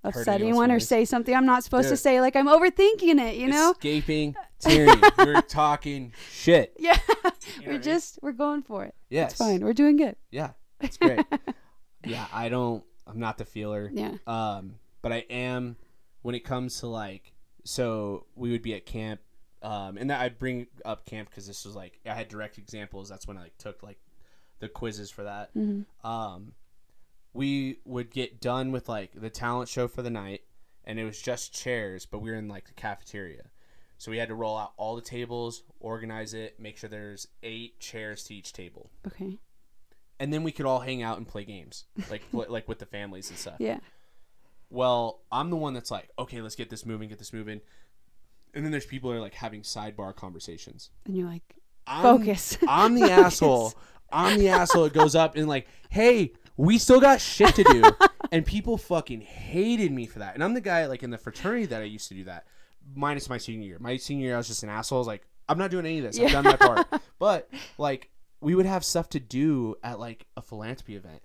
upset 0.05 0.41
anyone 0.41 0.71
or 0.71 0.79
say 0.81 1.05
something 1.05 1.35
I'm 1.35 1.47
not 1.47 1.65
supposed 1.65 1.89
to 1.89 1.97
say. 1.97 2.21
Like 2.21 2.37
I'm 2.37 2.47
overthinking 2.47 3.19
it, 3.21 3.37
you 3.37 3.49
know? 3.49 3.73
Escaping 3.73 4.37
tyranny. 4.61 5.01
We're 5.19 5.41
talking 5.43 6.13
shit. 6.31 6.75
Yeah. 6.79 6.99
You 7.09 7.13
know 7.23 7.31
we're 7.67 7.69
I 7.69 7.73
mean? 7.73 7.83
just 7.83 8.19
we're 8.23 8.33
going 8.33 8.63
for 8.63 8.85
it. 8.85 8.95
Yes. 9.11 9.33
It's 9.33 9.39
fine. 9.41 9.65
We're 9.65 9.73
doing 9.73 9.97
good. 9.97 10.17
Yeah. 10.31 10.51
It's 10.81 10.97
great. 10.99 11.25
yeah, 12.05 12.27
I 12.33 12.49
don't 12.49 12.85
I'm 13.07 13.19
not 13.19 13.39
the 13.39 13.45
feeler. 13.45 13.91
Yeah. 13.93 14.13
Um, 14.27 14.75
but 15.05 15.13
I 15.13 15.27
am 15.31 15.77
when 16.23 16.35
it 16.35 16.41
comes 16.41 16.81
to 16.81 16.87
like 16.87 17.35
so 17.63 18.27
we 18.35 18.51
would 18.51 18.63
be 18.63 18.75
at 18.75 18.87
camp 18.87 19.21
um, 19.63 19.97
and 19.97 20.11
that 20.11 20.21
I 20.21 20.29
bring 20.29 20.67
up 20.85 21.07
camp 21.07 21.31
because 21.31 21.47
this 21.47 21.65
was 21.65 21.77
like 21.77 22.01
I 22.05 22.15
had 22.15 22.29
direct 22.29 22.59
examples. 22.59 23.09
That's 23.09 23.27
when 23.27 23.39
I 23.39 23.43
like 23.43 23.59
took 23.59 23.83
like 23.83 23.99
the 24.61 24.69
quizzes 24.69 25.11
for 25.11 25.25
that. 25.25 25.55
Mm-hmm. 25.55 26.07
Um, 26.07 26.53
we 27.33 27.79
would 27.85 28.11
get 28.11 28.41
done 28.41 28.73
with 28.73 28.89
like 28.89 29.13
the 29.15 29.31
talent 29.31 29.69
show 29.69 29.89
for 29.89 30.03
the 30.03 30.11
night, 30.11 30.43
and 30.85 30.99
it 30.99 31.05
was 31.05 31.21
just 31.21 31.55
chairs, 31.55 32.07
but 32.07 32.21
we 32.21 32.31
were 32.31 32.37
in 32.37 32.49
like 32.49 32.67
the 32.67 32.75
cafeteria. 32.75 33.51
So 33.97 34.11
we 34.11 34.19
had 34.19 34.29
to 34.29 34.35
roll 34.35 34.57
out 34.59 34.73
all 34.77 34.97
the 34.97 35.03
tables, 35.03 35.63
organize 35.81 36.35
it, 36.35 36.61
make 36.61 36.77
sure 36.77 36.91
there's 36.91 37.29
eight 37.43 37.81
chairs 37.81 38.25
to 38.25 38.35
each 38.35 38.53
table, 38.53 38.91
Okay. 39.07 39.39
and 40.21 40.33
then 40.33 40.43
we 40.43 40.53
could 40.53 40.67
all 40.67 40.81
hang 40.81 41.03
out 41.03 41.17
and 41.17 41.27
play 41.27 41.45
games, 41.45 41.85
like 42.11 42.23
like 42.33 42.69
with 42.69 42.81
the 42.81 42.87
families 42.87 43.31
and 43.31 43.39
stuff. 43.39 43.57
Yeah. 43.59 43.81
Well, 44.75 45.23
I'm 45.33 45.51
the 45.51 45.57
one 45.57 45.73
that's 45.75 45.91
like, 45.91 46.11
okay, 46.19 46.41
let's 46.41 46.57
get 46.57 46.69
this 46.71 46.85
moving, 46.85 47.09
get 47.09 47.19
this 47.19 47.33
moving. 47.33 47.61
And 48.55 48.65
then 48.65 48.71
there's 48.73 48.87
people 48.87 49.11
that 49.11 49.17
are 49.17 49.21
like 49.21 49.35
having 49.35 49.63
sidebar 49.63 50.15
conversations. 50.15 50.91
And 51.07 51.17
you're 51.17 51.29
like, 51.29 51.43
I'm, 51.87 52.03
Focus. 52.03 52.59
I'm 52.69 52.95
the 52.95 53.01
Focus. 53.03 53.19
asshole. 53.19 53.75
I'm 54.13 54.39
the 54.39 54.49
asshole 54.49 54.85
that 54.85 54.93
goes 54.93 55.15
up 55.15 55.37
and 55.37 55.49
like, 55.49 55.67
hey, 55.91 56.33
we 56.57 56.79
still 56.79 57.01
got 57.01 57.21
shit 57.21 57.55
to 57.57 57.65
do. 57.65 57.83
and 58.33 58.45
people 58.47 58.77
fucking 58.79 59.21
hated 59.23 59.91
me 59.93 60.07
for 60.07 60.21
that. 60.21 60.35
And 60.35 60.45
I'm 60.45 60.55
the 60.55 60.61
guy 60.61 60.87
like 60.87 61.03
in 61.03 61.11
the 61.11 61.19
fraternity 61.19 61.67
that 61.67 61.83
I 61.83 61.85
used 61.85 62.09
to 62.09 62.15
do 62.15 62.25
that, 62.25 62.47
minus 62.95 63.29
my 63.29 63.39
senior 63.39 63.67
year. 63.67 63.79
My 63.81 63.97
senior 63.97 64.27
year, 64.27 64.35
I 64.35 64.39
was 64.39 64.49
just 64.49 64.63
an 64.63 64.69
asshole. 64.69 64.99
I 64.99 65.01
was 65.01 65.07
like, 65.09 65.27
I'm 65.49 65.59
not 65.59 65.71
doing 65.71 65.85
any 65.87 65.99
of 65.99 66.05
this. 66.05 66.17
I've 66.19 66.25
Yeah. 66.31 66.43
done 66.43 66.45
my 66.45 66.57
part. 66.57 66.87
But 67.19 67.49
like, 67.79 68.11
we 68.41 68.55
would 68.55 68.67
have 68.67 68.85
stuff 68.85 69.09
to 69.11 69.21
do 69.21 69.77
at 69.83 69.99
like 69.99 70.27
a 70.37 70.43
philanthropy 70.43 70.97
event. 70.97 71.23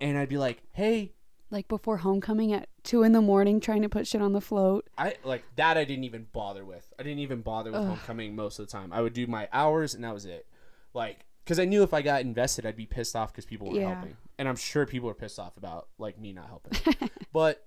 And 0.00 0.16
I'd 0.18 0.28
be 0.28 0.36
like, 0.38 0.62
hey, 0.72 1.12
like 1.52 1.68
before 1.68 1.98
homecoming 1.98 2.52
at 2.52 2.68
two 2.82 3.02
in 3.04 3.12
the 3.12 3.20
morning 3.20 3.60
trying 3.60 3.82
to 3.82 3.88
put 3.88 4.06
shit 4.06 4.20
on 4.22 4.32
the 4.32 4.40
float. 4.40 4.88
I 4.98 5.14
like 5.22 5.44
that. 5.56 5.76
I 5.76 5.84
didn't 5.84 6.04
even 6.04 6.26
bother 6.32 6.64
with. 6.64 6.92
I 6.98 7.02
didn't 7.04 7.20
even 7.20 7.42
bother 7.42 7.70
with 7.70 7.80
Ugh. 7.82 7.86
homecoming 7.88 8.34
most 8.34 8.58
of 8.58 8.66
the 8.66 8.72
time. 8.72 8.92
I 8.92 9.02
would 9.02 9.12
do 9.12 9.26
my 9.26 9.48
hours, 9.52 9.94
and 9.94 10.02
that 10.02 10.14
was 10.14 10.24
it. 10.24 10.46
Like, 10.94 11.26
because 11.44 11.58
I 11.60 11.64
knew 11.66 11.82
if 11.82 11.92
I 11.94 12.02
got 12.02 12.22
invested, 12.22 12.64
I'd 12.66 12.76
be 12.76 12.86
pissed 12.86 13.14
off 13.14 13.32
because 13.32 13.44
people 13.44 13.68
weren't 13.68 13.80
Yeah. 13.80 13.94
helping, 13.94 14.16
and 14.38 14.48
I'm 14.48 14.56
sure 14.56 14.86
people 14.86 15.08
are 15.10 15.14
pissed 15.14 15.38
off 15.38 15.56
about 15.56 15.88
like 15.98 16.18
me 16.18 16.32
not 16.32 16.46
helping. 16.48 17.10
but 17.32 17.64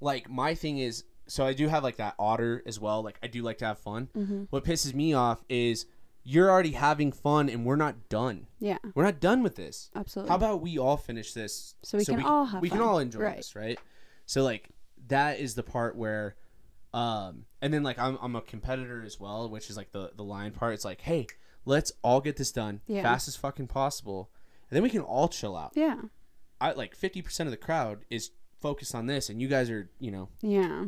like 0.00 0.30
my 0.30 0.54
thing 0.54 0.78
is, 0.78 1.04
so 1.26 1.44
I 1.44 1.52
do 1.54 1.68
have 1.68 1.82
like 1.82 1.96
that 1.96 2.14
otter 2.18 2.62
as 2.66 2.78
well. 2.78 3.02
Like 3.02 3.18
I 3.22 3.26
do 3.26 3.42
like 3.42 3.58
to 3.58 3.64
have 3.66 3.78
fun. 3.78 4.08
Mm-hmm. 4.16 4.44
What 4.50 4.64
pisses 4.64 4.94
me 4.94 5.12
off 5.12 5.44
is 5.48 5.86
you're 6.28 6.50
already 6.50 6.72
having 6.72 7.12
fun, 7.12 7.48
and 7.48 7.64
we're 7.64 7.76
not 7.76 8.08
done. 8.08 8.48
Yeah. 8.58 8.78
We're 8.94 9.04
not 9.04 9.20
done 9.20 9.42
with 9.44 9.54
this. 9.54 9.90
Absolutely. 9.94 10.28
How 10.30 10.34
about 10.36 10.60
we 10.60 10.76
all 10.76 10.96
finish 10.96 11.32
this 11.32 11.76
So 11.84 11.96
we 11.96 12.04
can 12.04 12.20
all 12.24 12.44
have 12.46 12.60
we 12.60 12.68
can 12.68 12.80
all 12.80 12.98
enjoy 12.98 13.20
Right. 13.20 13.36
this, 13.36 13.54
right? 13.54 13.78
So 14.26 14.42
like 14.42 14.68
that 15.08 15.38
is 15.38 15.54
the 15.54 15.62
part 15.62 15.94
where 15.96 16.34
um 16.92 17.44
and 17.62 17.72
then 17.72 17.82
like 17.82 17.98
I'm 17.98 18.18
I'm 18.20 18.34
a 18.36 18.40
competitor 18.42 19.02
as 19.04 19.20
well, 19.20 19.48
which 19.48 19.70
is 19.70 19.76
like 19.76 19.92
the 19.92 20.10
the 20.16 20.24
line 20.24 20.50
part. 20.52 20.74
It's 20.74 20.84
like, 20.84 21.00
"Hey, 21.02 21.26
let's 21.64 21.92
all 22.02 22.20
get 22.20 22.36
this 22.36 22.50
done 22.52 22.80
Yeah. 22.86 23.02
fast 23.02 23.28
as 23.28 23.36
fucking 23.36 23.68
possible." 23.68 24.30
And 24.68 24.76
then 24.76 24.82
we 24.82 24.90
can 24.90 25.02
all 25.02 25.28
chill 25.28 25.56
out. 25.56 25.72
yeah. 25.76 26.00
I 26.60 26.72
like 26.72 26.96
50% 26.96 27.40
of 27.42 27.50
the 27.50 27.56
crowd 27.58 28.04
is 28.10 28.30
focused 28.58 28.94
on 28.94 29.06
this 29.06 29.28
and 29.28 29.40
you 29.40 29.46
guys 29.46 29.68
are, 29.70 29.90
you 30.00 30.10
know, 30.10 30.28
Yeah. 30.40 30.86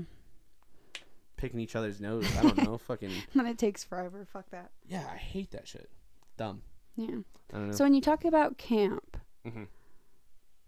Picking 1.38 1.60
each 1.60 1.74
other's 1.74 2.00
nose. 2.00 2.26
I 2.36 2.42
don't 2.42 2.58
know, 2.58 2.76
fucking 2.86 3.10
Then 3.34 3.46
it 3.46 3.56
takes 3.56 3.82
forever. 3.82 4.26
Fuck 4.30 4.50
that. 4.50 4.70
Yeah, 4.86 5.06
I 5.10 5.16
hate 5.16 5.50
that 5.52 5.66
shit. 5.66 5.88
Dumb. 6.36 6.60
Yeah. 6.96 7.16
I 7.52 7.56
don't 7.56 7.68
know. 7.68 7.72
So 7.74 7.84
when 7.84 7.94
you 7.94 8.00
talk 8.02 8.24
about 8.26 8.58
camp, 8.58 9.16
Mhm. 9.46 9.68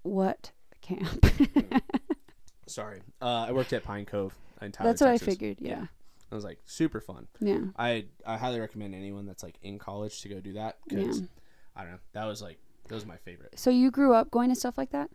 what 0.02 0.52
camp? 0.80 1.26
Sorry. 2.66 3.02
Uh, 3.20 3.46
I 3.48 3.52
worked 3.52 3.72
at 3.72 3.84
Pine 3.84 4.06
Cove 4.06 4.34
in 4.62 4.72
Tyler, 4.72 4.90
That's 4.90 5.00
what 5.00 5.10
I 5.10 5.18
figured. 5.18 5.58
Yeah. 5.60 5.86
I 6.30 6.34
was 6.34 6.44
like 6.44 6.60
super 6.64 7.00
fun. 7.00 7.26
Yeah. 7.40 7.62
I 7.76 8.06
I 8.24 8.36
highly 8.36 8.60
recommend 8.60 8.94
anyone 8.94 9.26
that's 9.26 9.42
like 9.42 9.56
in 9.62 9.78
college 9.80 10.22
to 10.22 10.28
go 10.28 10.38
do 10.40 10.52
that 10.52 10.78
because 10.88 11.22
I 11.74 11.82
don't 11.82 11.92
know 11.92 11.98
that 12.12 12.24
was 12.26 12.40
like 12.40 12.58
that 12.86 12.94
was 12.94 13.04
my 13.04 13.16
favorite. 13.16 13.58
So 13.58 13.70
you 13.70 13.90
grew 13.90 14.14
up 14.14 14.30
going 14.30 14.48
to 14.50 14.54
stuff 14.54 14.78
like 14.78 14.90
that? 14.90 15.10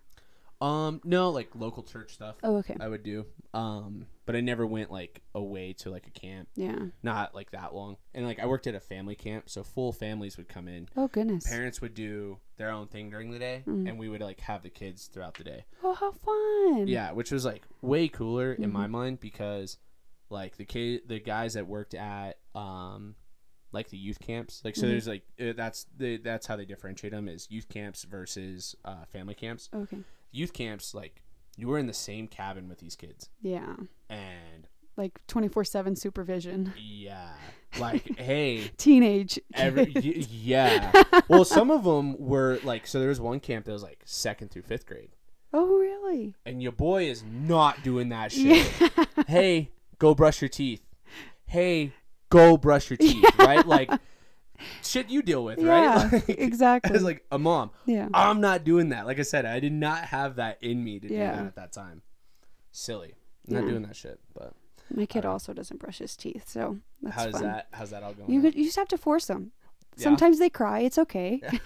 Um, 0.65 1.01
no, 1.03 1.29
like 1.29 1.49
local 1.55 1.83
church 1.83 2.13
stuff 2.13 2.35
Oh, 2.43 2.57
okay. 2.57 2.75
I 2.79 2.87
would 2.87 3.03
do. 3.03 3.25
Um, 3.53 4.07
but 4.25 4.35
I 4.35 4.41
never 4.41 4.65
went 4.65 4.91
like 4.91 5.21
away 5.35 5.73
to 5.73 5.91
like 5.91 6.07
a 6.07 6.11
camp, 6.11 6.49
Yeah. 6.55 6.87
not 7.03 7.35
like 7.35 7.51
that 7.51 7.73
long. 7.75 7.97
And 8.13 8.25
like 8.25 8.39
I 8.39 8.45
worked 8.47 8.65
at 8.67 8.73
a 8.75 8.79
family 8.79 9.15
camp, 9.15 9.49
so 9.49 9.63
full 9.63 9.91
families 9.91 10.37
would 10.37 10.47
come 10.49 10.67
in. 10.67 10.89
Oh 10.97 11.07
goodness. 11.07 11.47
Parents 11.47 11.81
would 11.81 11.93
do 11.93 12.39
their 12.57 12.71
own 12.71 12.87
thing 12.87 13.09
during 13.09 13.31
the 13.31 13.39
day, 13.39 13.63
Mm. 13.67 13.87
and 13.89 13.99
we 13.99 14.09
would 14.09 14.21
like 14.21 14.39
have 14.41 14.63
the 14.63 14.69
kids 14.69 15.07
throughout 15.07 15.35
the 15.35 15.43
day. 15.43 15.65
Oh, 15.83 15.93
how 15.93 16.11
fun. 16.11 16.87
Yeah, 16.87 17.11
which 17.11 17.31
was 17.31 17.45
like 17.45 17.63
way 17.81 18.07
cooler 18.07 18.53
in 18.53 18.63
Mm-hmm. 18.63 18.73
my 18.73 18.87
mind 18.87 19.19
because 19.19 19.77
like 20.29 20.57
the 20.57 20.65
kid, 20.65 21.01
the 21.07 21.19
guys 21.19 21.53
that 21.53 21.67
worked 21.67 21.93
at 21.93 22.39
um 22.55 23.15
like 23.71 23.89
the 23.89 23.97
youth 23.97 24.19
camps, 24.19 24.61
like 24.63 24.75
so 24.75 24.85
Mhm. 24.85 24.89
there's 24.89 25.07
like 25.07 25.23
uh, 25.39 25.53
that's 25.55 25.85
the 25.97 26.17
that's 26.17 26.47
how 26.47 26.55
they 26.55 26.65
differentiate 26.65 27.11
them 27.11 27.27
is 27.27 27.51
youth 27.51 27.67
camps 27.69 28.03
versus 28.05 28.75
uh, 28.85 29.05
family 29.05 29.35
camps. 29.35 29.69
Okay. 29.73 29.97
Youth 30.35 30.53
camps 30.53 30.93
like 30.93 31.21
you 31.57 31.67
were 31.67 31.77
in 31.77 31.87
the 31.87 31.93
same 31.93 32.27
cabin 32.27 32.67
with 32.67 32.79
these 32.79 32.95
kids 32.95 33.29
Yeah. 33.41 33.75
and 34.09 34.67
Like 34.97 35.19
24/7 35.27 35.97
supervision. 35.97 36.73
yeah, 36.77 37.33
like 37.79 38.17
hey. 38.19 38.71
Teenage. 38.77 39.39
Every 39.53 39.91
y- 39.95 40.25
yeah, 40.29 40.91
well, 41.29 41.45
some 41.45 41.71
of 41.71 41.83
them 41.83 42.17
were 42.19 42.59
like 42.63 42.85
so. 42.87 42.99
There 42.99 43.09
was 43.09 43.19
one 43.21 43.39
camp 43.39 43.65
that 43.65 43.71
was 43.71 43.83
like 43.83 44.01
second 44.05 44.51
through 44.51 44.63
fifth 44.63 44.85
grade, 44.85 45.09
oh 45.53 45.77
really? 45.77 46.33
and 46.45 46.61
your 46.61 46.71
boy 46.71 47.05
is 47.09 47.23
not 47.23 47.83
doing 47.83 48.09
that 48.09 48.31
shit. 48.31 48.65
hey, 49.27 49.71
go 49.99 50.13
brush 50.15 50.41
your 50.41 50.49
teeth. 50.49 50.81
Hey, 51.45 51.93
go 52.29 52.57
brush 52.57 52.89
your 52.89 52.97
teeth. 52.97 53.25
Right? 53.37 53.65
Like 53.65 53.89
shit 54.83 55.09
you 55.09 55.21
deal 55.21 55.43
with, 55.43 55.59
Yeah. 55.59 56.03
right? 56.03 56.11
Like, 56.27 56.29
exactly. 56.29 56.95
As 56.95 57.03
like 57.03 57.23
a 57.31 57.37
mom, 57.39 57.71
yeah. 57.85 58.09
I'm 58.13 58.41
not 58.41 58.63
doing 58.63 58.89
that. 58.89 59.05
Like 59.05 59.19
I 59.19 59.23
said, 59.23 59.45
I 59.45 59.59
did 59.59 59.73
not 59.73 60.05
have 60.05 60.35
that 60.37 60.57
in 60.61 60.83
me 60.83 60.99
to 60.99 61.07
do 61.07 61.13
Yeah. 61.13 61.35
that 61.35 61.45
at 61.45 61.55
that 61.55 61.71
time. 61.73 62.01
Silly. 62.71 63.15
I'm 63.47 63.55
not 63.55 63.63
Yeah. 63.63 63.69
doing 63.71 63.81
that 63.83 63.95
shit. 63.95 64.19
But 64.33 64.53
My 64.93 65.05
kid 65.05 65.25
also 65.25 65.53
doesn't 65.53 65.79
brush 65.79 65.97
his 65.99 66.15
teeth, 66.15 66.47
so 66.47 66.77
that's 67.01 67.15
how's 67.15 67.31
fun. 67.33 67.43
that? 67.43 67.67
How's 67.71 67.89
that 67.91 68.03
all 68.03 68.13
going? 68.13 68.31
You 68.31 68.41
could, 68.41 68.55
you 68.55 68.65
just 68.65 68.75
have 68.77 68.87
to 68.89 68.97
force 68.97 69.25
them. 69.25 69.51
Sometimes 69.97 70.39
they 70.39 70.49
cry. 70.49 70.79
It's 70.79 70.97
okay. 70.97 71.41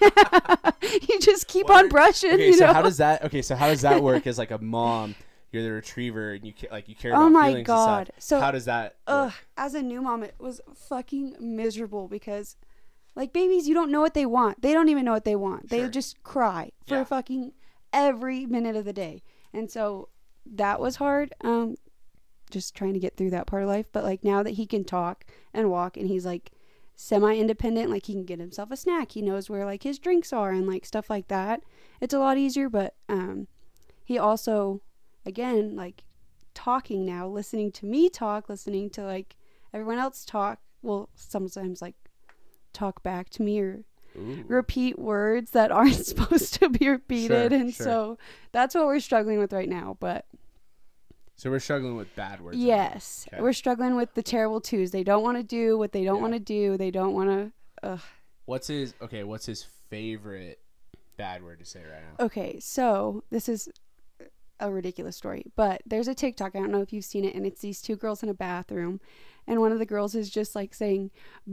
you 1.08 1.20
just 1.20 1.48
keep 1.48 1.68
What 1.68 1.84
on 1.84 1.88
brushing. 1.88 2.30
Okay, 2.32 2.46
you 2.46 2.54
so 2.54 2.66
know. 2.66 2.72
how 2.72 2.82
does 2.82 2.98
that? 2.98 3.24
Okay, 3.24 3.42
so 3.42 3.56
how 3.56 3.66
does 3.68 3.80
that 3.82 4.02
work? 4.02 4.26
As 4.26 4.38
like 4.38 4.52
a 4.52 4.58
mom, 4.62 5.16
you're 5.50 5.64
the 5.64 5.72
retriever, 5.72 6.32
and 6.34 6.44
you 6.44 6.52
like 6.70 6.88
you 6.88 6.94
care 6.94 7.10
oh 7.12 7.16
about 7.16 7.26
Oh 7.26 7.30
my 7.30 7.62
God. 7.62 8.10
So- 8.18 8.38
how 8.40 8.52
does 8.52 8.66
that? 8.66 8.96
Ugh. 9.08 9.26
work? 9.26 9.34
As 9.56 9.74
a 9.74 9.82
new 9.82 10.00
mom, 10.00 10.22
it 10.22 10.34
was 10.38 10.60
fucking 10.74 11.36
miserable 11.40 12.06
because, 12.06 12.56
like, 13.20 13.32
babies, 13.32 13.68
you 13.68 13.74
don't 13.74 13.90
know 13.90 14.00
what 14.00 14.14
they 14.14 14.26
want. 14.26 14.62
They 14.62 14.72
don't 14.72 14.88
even 14.88 15.04
know 15.04 15.12
what 15.12 15.24
they 15.24 15.36
want. 15.36 15.68
They 15.68 15.80
Sure. 15.80 15.88
just 15.88 16.22
cry 16.22 16.70
for 16.86 16.94
Yeah. 16.96 17.04
fucking 17.04 17.52
every 17.92 18.46
minute 18.46 18.76
of 18.76 18.84
the 18.84 18.92
day, 18.92 19.22
and 19.52 19.70
so 19.70 20.08
that 20.46 20.80
was 20.80 20.96
hard. 20.96 21.32
Um, 21.42 21.76
just 22.50 22.74
trying 22.74 22.94
to 22.94 22.98
get 22.98 23.16
through 23.16 23.30
that 23.30 23.46
part 23.46 23.62
of 23.62 23.68
life. 23.68 23.88
But 23.92 24.04
like 24.04 24.24
now 24.24 24.42
that 24.42 24.52
he 24.52 24.66
can 24.66 24.84
talk 24.84 25.24
and 25.54 25.70
walk, 25.70 25.96
and 25.96 26.08
he's 26.08 26.26
like 26.26 26.50
semi 26.96 27.36
independent, 27.36 27.90
like 27.90 28.06
he 28.06 28.12
can 28.14 28.24
get 28.24 28.40
himself 28.40 28.70
a 28.70 28.76
snack. 28.76 29.12
He 29.12 29.22
knows 29.22 29.48
where 29.48 29.64
like 29.64 29.82
his 29.84 29.98
drinks 29.98 30.32
are 30.32 30.50
and 30.50 30.66
like 30.66 30.84
stuff 30.84 31.08
like 31.10 31.28
that. 31.28 31.62
It's 32.00 32.14
a 32.14 32.18
lot 32.18 32.38
easier. 32.38 32.68
But 32.68 32.94
um, 33.08 33.46
he 34.04 34.18
also, 34.18 34.80
again, 35.24 35.76
like 35.76 36.04
talking 36.54 37.04
now, 37.06 37.28
listening 37.28 37.70
to 37.72 37.86
me 37.86 38.08
talk, 38.08 38.48
listening 38.48 38.90
to 38.90 39.04
like 39.04 39.36
everyone 39.72 39.98
else 39.98 40.24
talk. 40.24 40.58
Well, 40.82 41.10
sometimes 41.14 41.80
like 41.82 41.94
talk 42.80 43.02
back 43.02 43.28
to 43.30 43.42
me 43.42 43.60
or 43.60 43.84
Ooh. 44.16 44.44
repeat 44.48 44.98
words 44.98 45.50
that 45.52 45.70
aren't 45.70 45.94
supposed 46.12 46.54
to 46.54 46.68
be 46.68 46.88
repeated. 46.88 47.52
Sure, 47.52 47.60
and 47.60 47.74
sure. 47.74 47.84
so 47.84 48.18
that's 48.52 48.74
what 48.74 48.86
we're 48.86 49.00
struggling 49.00 49.38
with 49.38 49.52
right 49.52 49.68
now. 49.68 49.96
But 50.00 50.24
So 51.36 51.50
we're 51.50 51.58
struggling 51.60 51.96
with 51.96 52.14
bad 52.16 52.40
words. 52.40 52.56
yes, 52.58 53.26
Okay. 53.32 53.42
we're 53.42 53.52
struggling 53.52 53.96
with 53.96 54.14
the 54.14 54.22
terrible 54.22 54.60
twos. 54.60 54.90
They 54.90 55.04
don't 55.04 55.22
want 55.22 55.36
to 55.36 55.42
do 55.42 55.78
what 55.78 55.92
they 55.92 56.04
don't 56.04 56.16
Yeah. 56.16 56.22
want 56.22 56.34
to 56.34 56.40
do. 56.40 56.76
They 56.76 56.90
don't 56.90 57.14
want 57.14 57.52
to. 57.82 58.00
What's 58.46 58.66
his 58.66 58.94
okay? 59.00 59.22
What's 59.24 59.46
his 59.46 59.62
favorite 59.62 60.58
bad 61.16 61.42
word 61.44 61.58
to 61.60 61.64
say 61.64 61.80
right 61.80 62.02
now? 62.18 62.24
Okay, 62.26 62.58
so 62.60 63.22
this 63.30 63.48
is 63.48 63.68
a 64.60 64.70
ridiculous 64.70 65.16
story, 65.16 65.44
but 65.56 65.82
there's 65.86 66.08
a 66.08 66.14
TikTok. 66.14 66.54
I 66.54 66.58
don't 66.60 66.70
know 66.70 66.82
if 66.82 66.92
you've 66.92 67.04
seen 67.04 67.24
it, 67.24 67.34
and 67.34 67.46
it's 67.46 67.60
these 67.60 67.80
two 67.82 67.96
girls 67.96 68.22
in 68.22 68.28
a 68.28 68.34
bathroom, 68.34 69.00
and 69.46 69.60
one 69.60 69.72
of 69.72 69.78
the 69.78 69.86
girls 69.86 70.14
is 70.14 70.30
just 70.30 70.54
like 70.54 70.74
saying 70.74 71.10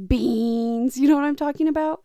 beans. 0.07 0.97
You 0.97 1.07
know 1.07 1.15
what 1.15 1.25
I'm 1.25 1.35
talking 1.35 1.67
about? 1.67 2.03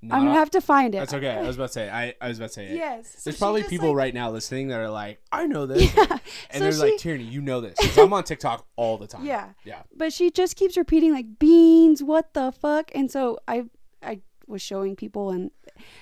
I'm 0.00 0.08
gonna 0.26 0.34
have 0.34 0.50
to 0.50 0.60
find 0.60 0.94
it. 0.94 0.98
That's 0.98 1.14
okay. 1.14 1.30
I 1.30 1.42
was 1.42 1.56
about 1.56 1.66
to 1.68 1.72
say. 1.72 1.90
I, 1.90 2.14
I 2.20 2.28
was 2.28 2.38
about 2.38 2.50
to 2.50 2.54
say. 2.54 2.66
it. 2.66 2.76
Yes. 2.76 3.24
There's 3.24 3.34
she 3.34 3.40
probably 3.40 3.64
people 3.64 3.88
like- 3.88 3.96
right 3.96 4.14
now 4.14 4.30
listening 4.30 4.68
that 4.68 4.78
are 4.78 4.88
like, 4.90 5.20
I 5.32 5.46
know 5.46 5.66
this. 5.66 5.92
Yeah. 5.96 6.18
And 6.50 6.52
so 6.52 6.58
they're 6.60 6.72
she, 6.72 6.78
like, 6.78 6.98
Tierney, 6.98 7.24
you 7.24 7.40
know 7.40 7.60
this. 7.60 7.98
I'm 7.98 8.12
on 8.12 8.22
TikTok 8.22 8.64
all 8.76 8.96
the 8.96 9.08
time. 9.08 9.24
Yeah. 9.24 9.48
Yeah. 9.64 9.82
but 9.96 10.12
she 10.12 10.30
just 10.30 10.54
keeps 10.54 10.76
repeating 10.76 11.12
like 11.12 11.40
beans. 11.40 12.00
What 12.02 12.32
the 12.34 12.52
fuck? 12.52 12.92
And 12.94 13.10
so 13.10 13.40
I 13.48 13.64
I 14.00 14.20
was 14.48 14.62
showing 14.62 14.96
people, 14.96 15.30
and 15.30 15.50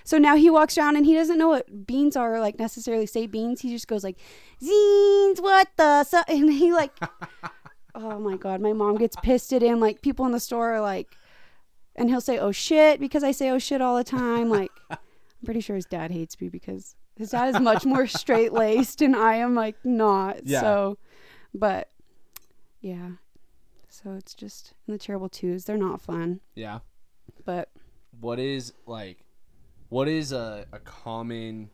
so 0.04 0.18
now 0.18 0.36
he 0.36 0.48
walks 0.50 0.78
around 0.78 0.96
and 0.96 1.04
he 1.04 1.14
doesn't 1.14 1.38
know 1.38 1.48
what 1.48 1.86
beans 1.86 2.16
are. 2.16 2.40
Like 2.40 2.58
necessarily 2.58 3.06
say 3.06 3.26
beans. 3.26 3.60
He 3.60 3.70
just 3.70 3.88
goes 3.88 4.04
like 4.04 4.16
zines. 4.62 5.40
What 5.40 5.68
the? 5.76 6.04
Su-? 6.04 6.22
And 6.28 6.52
he 6.52 6.72
like. 6.72 6.92
oh 7.94 8.18
my 8.18 8.36
god, 8.36 8.60
my 8.60 8.72
mom 8.72 8.96
gets 8.96 9.16
pissed 9.22 9.52
at 9.52 9.62
him. 9.62 9.80
Like 9.80 10.02
people 10.02 10.26
in 10.26 10.32
the 10.32 10.40
store 10.40 10.74
are 10.74 10.80
like, 10.80 11.08
and 11.96 12.08
he'll 12.10 12.20
say, 12.20 12.38
"Oh 12.38 12.52
shit," 12.52 13.00
because 13.00 13.24
I 13.24 13.32
say 13.32 13.50
"oh 13.50 13.58
shit" 13.58 13.80
all 13.80 13.96
the 13.96 14.04
time. 14.04 14.48
Like, 14.50 14.70
I'm 14.90 14.98
pretty 15.44 15.60
sure 15.60 15.76
his 15.76 15.86
dad 15.86 16.10
hates 16.10 16.40
me 16.40 16.48
because 16.48 16.94
his 17.16 17.30
dad 17.30 17.54
is 17.54 17.60
much 17.60 17.84
more 17.86 18.06
straight 18.06 18.52
laced, 18.52 19.00
and 19.02 19.16
I 19.16 19.36
am 19.36 19.54
like 19.54 19.76
not. 19.84 20.46
Yeah. 20.46 20.60
So, 20.60 20.98
but 21.54 21.90
yeah, 22.80 23.12
so 23.88 24.12
it's 24.12 24.34
just 24.34 24.74
and 24.86 24.94
the 24.94 24.98
terrible 24.98 25.28
twos. 25.30 25.64
They're 25.64 25.78
not 25.78 26.00
fun, 26.02 26.40
Yeah. 26.54 26.80
but 27.46 27.70
What 28.20 28.38
is 28.38 28.72
like, 28.86 29.18
what 29.88 30.08
is 30.08 30.32
a, 30.32 30.66
a 30.72 30.78
common 30.80 31.70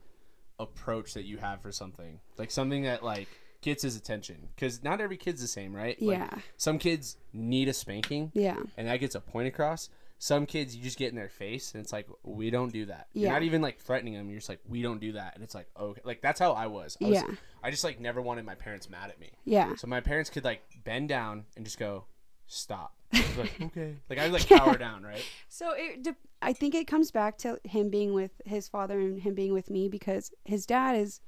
approach 0.59 1.15
that 1.15 1.25
you 1.25 1.39
have 1.39 1.61
for 1.63 1.73
something? 1.73 2.21
Like 2.39 2.51
something 2.51 2.83
that 2.85 3.03
like 3.03 3.29
gets 3.61 3.83
his 3.83 3.97
attention? 3.97 4.49
Because 4.55 4.83
not 4.83 5.01
every 5.01 5.17
kid's 5.17 5.41
the 5.41 5.49
same, 5.49 5.75
right? 5.75 6.01
Like, 6.01 6.19
yeah, 6.19 6.39
some 6.57 6.79
kids 6.79 7.17
need 7.33 7.69
a 7.69 7.73
spanking. 7.73 8.31
yeah, 8.35 8.59
and 8.77 8.89
that 8.89 8.99
gets 8.99 9.15
a 9.15 9.21
point 9.21 9.49
across. 9.49 9.89
Some 10.19 10.47
kids, 10.47 10.77
you 10.77 10.83
just 10.85 10.99
get 10.99 11.09
in 11.11 11.17
their 11.17 11.29
face, 11.29 11.75
and 11.75 11.83
it's 11.83 11.93
like, 11.93 12.07
we 12.23 12.49
don't 12.51 12.73
do 12.73 12.87
that. 12.87 13.09
You're 13.13 13.33
not 13.33 13.43
even 13.43 13.61
like 13.61 13.81
threatening 13.81 14.15
them. 14.15 14.31
You're 14.31 14.39
just 14.39 14.49
like, 14.49 14.61
we 14.69 14.81
don't 14.81 15.01
do 15.01 15.13
that, 15.13 15.35
and 15.35 15.43
it's 15.43 15.53
like, 15.55 15.67
okay, 15.77 16.01
like 16.05 16.23
that's 16.23 16.39
how 16.39 16.53
I 16.53 16.69
was. 16.69 16.97
I 17.03 17.07
was 17.07 17.15
Yeah. 17.15 17.27
I 17.65 17.73
just 17.73 17.83
like 17.83 17.99
never 18.01 18.23
wanted 18.23 18.45
my 18.45 18.55
parents 18.55 18.89
mad 18.89 19.11
at 19.11 19.19
me. 19.19 19.31
yeah, 19.45 19.75
So 19.75 19.89
my 19.89 20.01
parents 20.01 20.31
could 20.31 20.45
like 20.45 20.63
bend 20.85 21.09
down 21.09 21.45
and 21.57 21.65
just 21.65 21.77
go, 21.79 22.05
stop. 22.47 22.95
I 23.13 23.19
was 23.19 23.37
like, 23.39 23.61
okay. 23.63 23.97
Like 24.09 24.21
I 24.21 24.29
would 24.29 24.33
like 24.33 24.49
power 24.49 24.77
down, 24.79 25.03
right? 25.03 25.25
So 25.49 25.73
it, 25.77 26.05
de- 26.05 26.15
I 26.43 26.53
think 26.53 26.75
it 26.75 26.87
comes 26.87 27.11
back 27.11 27.39
to 27.39 27.59
him 27.65 27.89
being 27.91 28.13
with 28.15 28.33
his 28.45 28.69
father 28.69 28.99
and 28.99 29.21
him 29.21 29.35
being 29.35 29.53
with 29.53 29.71
me 29.71 29.89
because 29.89 30.31
his 30.45 30.67
dad 30.67 30.97
is 30.97 31.21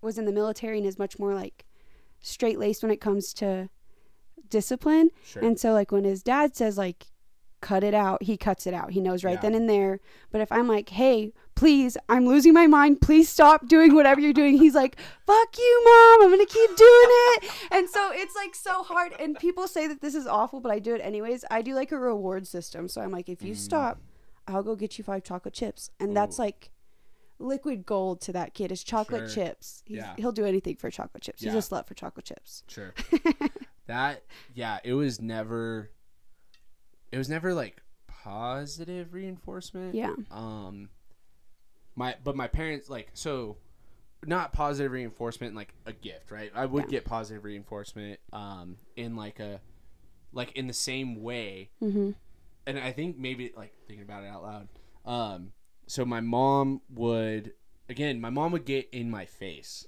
was 0.00 0.18
in 0.18 0.24
the 0.24 0.32
military 0.32 0.78
and 0.78 0.86
is 0.86 0.98
much 0.98 1.18
more 1.18 1.34
like 1.34 1.64
straight 2.20 2.58
laced 2.58 2.82
when 2.82 2.90
it 2.92 3.00
comes 3.00 3.32
to 3.34 3.68
discipline. 4.48 5.10
Sure. 5.24 5.42
And 5.44 5.58
so 5.58 5.72
like 5.72 5.92
when 5.92 6.04
his 6.04 6.22
dad 6.22 6.54
says 6.56 6.76
like 6.78 7.06
cut 7.60 7.82
it 7.82 7.94
out, 7.94 8.22
he 8.22 8.36
cuts 8.36 8.66
it 8.66 8.74
out. 8.74 8.90
He 8.90 9.00
knows 9.00 9.24
right 9.24 9.34
Yeah. 9.34 9.40
then 9.40 9.54
and 9.54 9.68
there. 9.70 10.00
But 10.30 10.42
if 10.42 10.52
I'm 10.52 10.68
like, 10.68 10.90
"Hey, 10.90 11.32
please, 11.54 11.96
I'm 12.10 12.26
losing 12.26 12.52
my 12.52 12.66
mind. 12.66 13.00
Please 13.00 13.28
stop 13.30 13.66
doing 13.66 13.94
whatever 13.94 14.20
you're 14.20 14.34
doing." 14.34 14.58
He's 14.58 14.74
like, 14.74 14.96
"Fuck 15.26 15.56
you, 15.56 15.82
mom. 15.84 16.22
I'm 16.24 16.28
going 16.36 16.46
to 16.46 16.52
keep 16.52 16.76
doing 16.76 17.08
it." 17.10 17.50
And 17.70 17.88
so 17.88 18.10
it's 18.12 18.34
like 18.36 18.54
so 18.54 18.82
hard 18.82 19.14
and 19.18 19.38
people 19.38 19.66
say 19.66 19.86
that 19.86 20.02
this 20.02 20.14
is 20.14 20.26
awful, 20.26 20.60
but 20.60 20.70
I 20.72 20.78
do 20.78 20.94
it 20.94 21.00
anyways. 21.00 21.44
I 21.50 21.62
do 21.62 21.74
like 21.74 21.90
a 21.90 21.98
reward 21.98 22.46
system. 22.46 22.86
So 22.86 23.00
I'm 23.00 23.10
like, 23.10 23.30
"If 23.30 23.42
you 23.42 23.54
Mm. 23.54 23.56
stop, 23.56 23.98
I'll 24.46 24.62
go 24.62 24.76
get 24.76 24.98
you 24.98 25.04
five 25.04 25.24
chocolate 25.24 25.54
chips." 25.54 25.90
And 26.00 26.16
that's 26.16 26.38
like 26.38 26.70
liquid 27.38 27.84
gold 27.84 28.20
to 28.22 28.32
that 28.32 28.54
kid 28.54 28.70
is 28.70 28.84
chocolate 28.84 29.28
Sure. 29.30 29.46
chips. 29.46 29.82
He's, 29.86 29.96
Yeah. 29.98 30.14
He'll 30.16 30.32
do 30.32 30.44
anything 30.44 30.76
for 30.76 30.90
chocolate 30.90 31.22
chips. 31.22 31.42
Yeah. 31.42 31.52
He's 31.52 31.66
a 31.66 31.68
slut 31.74 31.86
for 31.86 31.94
chocolate 31.94 32.24
chips. 32.26 32.62
Sure. 32.68 32.94
that 33.86 34.22
yeah, 34.54 34.78
it 34.84 34.94
was 34.94 35.20
never 35.20 35.90
it 37.12 37.18
was 37.18 37.28
never 37.28 37.52
like 37.54 37.82
positive 38.06 39.12
reinforcement. 39.12 39.94
Yeah. 39.94 40.14
Um 40.30 40.88
my 41.96 42.14
but 42.22 42.36
my 42.36 42.46
parents 42.48 42.88
like 42.88 43.10
so 43.14 43.56
not 44.26 44.52
positive 44.52 44.90
reinforcement 44.92 45.54
like 45.54 45.74
a 45.86 45.92
gift, 45.92 46.30
right? 46.30 46.50
I 46.54 46.64
would 46.66 46.84
Yeah. 46.84 46.90
get 46.90 47.04
positive 47.04 47.44
reinforcement 47.44 48.20
um 48.32 48.78
in 48.96 49.16
like 49.16 49.40
a 49.40 49.60
like 50.32 50.52
in 50.52 50.66
the 50.66 50.72
same 50.72 51.22
way 51.22 51.70
Mm-hmm. 51.82 52.12
And 52.66 52.78
I 52.78 52.92
think 52.92 53.18
maybe 53.18 53.52
like 53.56 53.74
thinking 53.86 54.04
about 54.04 54.24
it 54.24 54.28
out 54.28 54.42
loud. 54.42 54.68
Um, 55.04 55.52
so 55.86 56.04
my 56.04 56.20
mom 56.20 56.80
would 56.94 57.52
again, 57.88 58.20
my 58.20 58.30
mom 58.30 58.52
would 58.52 58.64
get 58.64 58.88
in 58.92 59.10
my 59.10 59.26
face, 59.26 59.86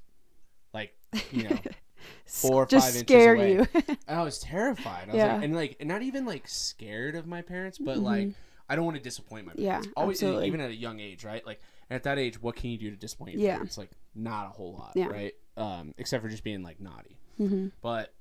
like 0.75 0.95
you 1.31 1.45
know, 1.45 1.59
four 2.27 2.65
or 2.65 2.67
Just 2.67 2.87
five 2.87 2.95
inches 2.97 3.07
scare 3.15 3.35
away. 3.35 3.53
you. 3.55 3.67
and 3.75 3.99
I 4.19 4.23
was 4.23 4.39
terrified. 4.39 5.05
I 5.09 5.13
was 5.13 5.17
Yeah. 5.17 5.35
like, 5.37 5.45
and 5.45 5.55
like, 5.57 5.77
and 5.81 5.89
not 5.89 6.03
even 6.03 6.27
like 6.27 6.47
scared 6.49 7.15
of 7.17 7.27
my 7.27 7.43
parents, 7.43 7.79
but 7.79 7.99
Mhm. 7.99 8.03
like, 8.03 8.29
I 8.69 8.77
don't 8.77 8.85
want 8.85 8.97
to 8.97 9.03
disappoint 9.03 9.47
my 9.47 9.53
Yeah, 9.57 9.71
parents. 9.77 9.89
Always, 9.97 10.17
absolutely. 10.23 10.49
even 10.49 10.61
at 10.61 10.71
a 10.71 10.75
young 10.75 11.01
age, 11.01 11.25
right? 11.25 11.45
Like 11.47 11.61
at 11.89 12.03
that 12.03 12.19
age, 12.19 12.41
what 12.43 12.57
can 12.57 12.71
you 12.71 12.79
do 12.79 12.91
to 12.91 12.97
disappoint 12.97 13.33
your 13.35 13.43
Yeah. 13.43 13.55
parents? 13.55 13.79
Like 13.79 13.91
not 14.15 14.47
a 14.47 14.51
whole 14.51 14.75
lot, 14.75 14.93
Yeah. 14.95 15.07
right? 15.07 15.35
Um, 15.57 15.95
except 15.99 16.23
for 16.23 16.29
just 16.29 16.45
being 16.45 16.63
like 16.63 16.81
naughty. 16.81 17.17
mm-hmm. 17.41 17.69
But 17.81 18.13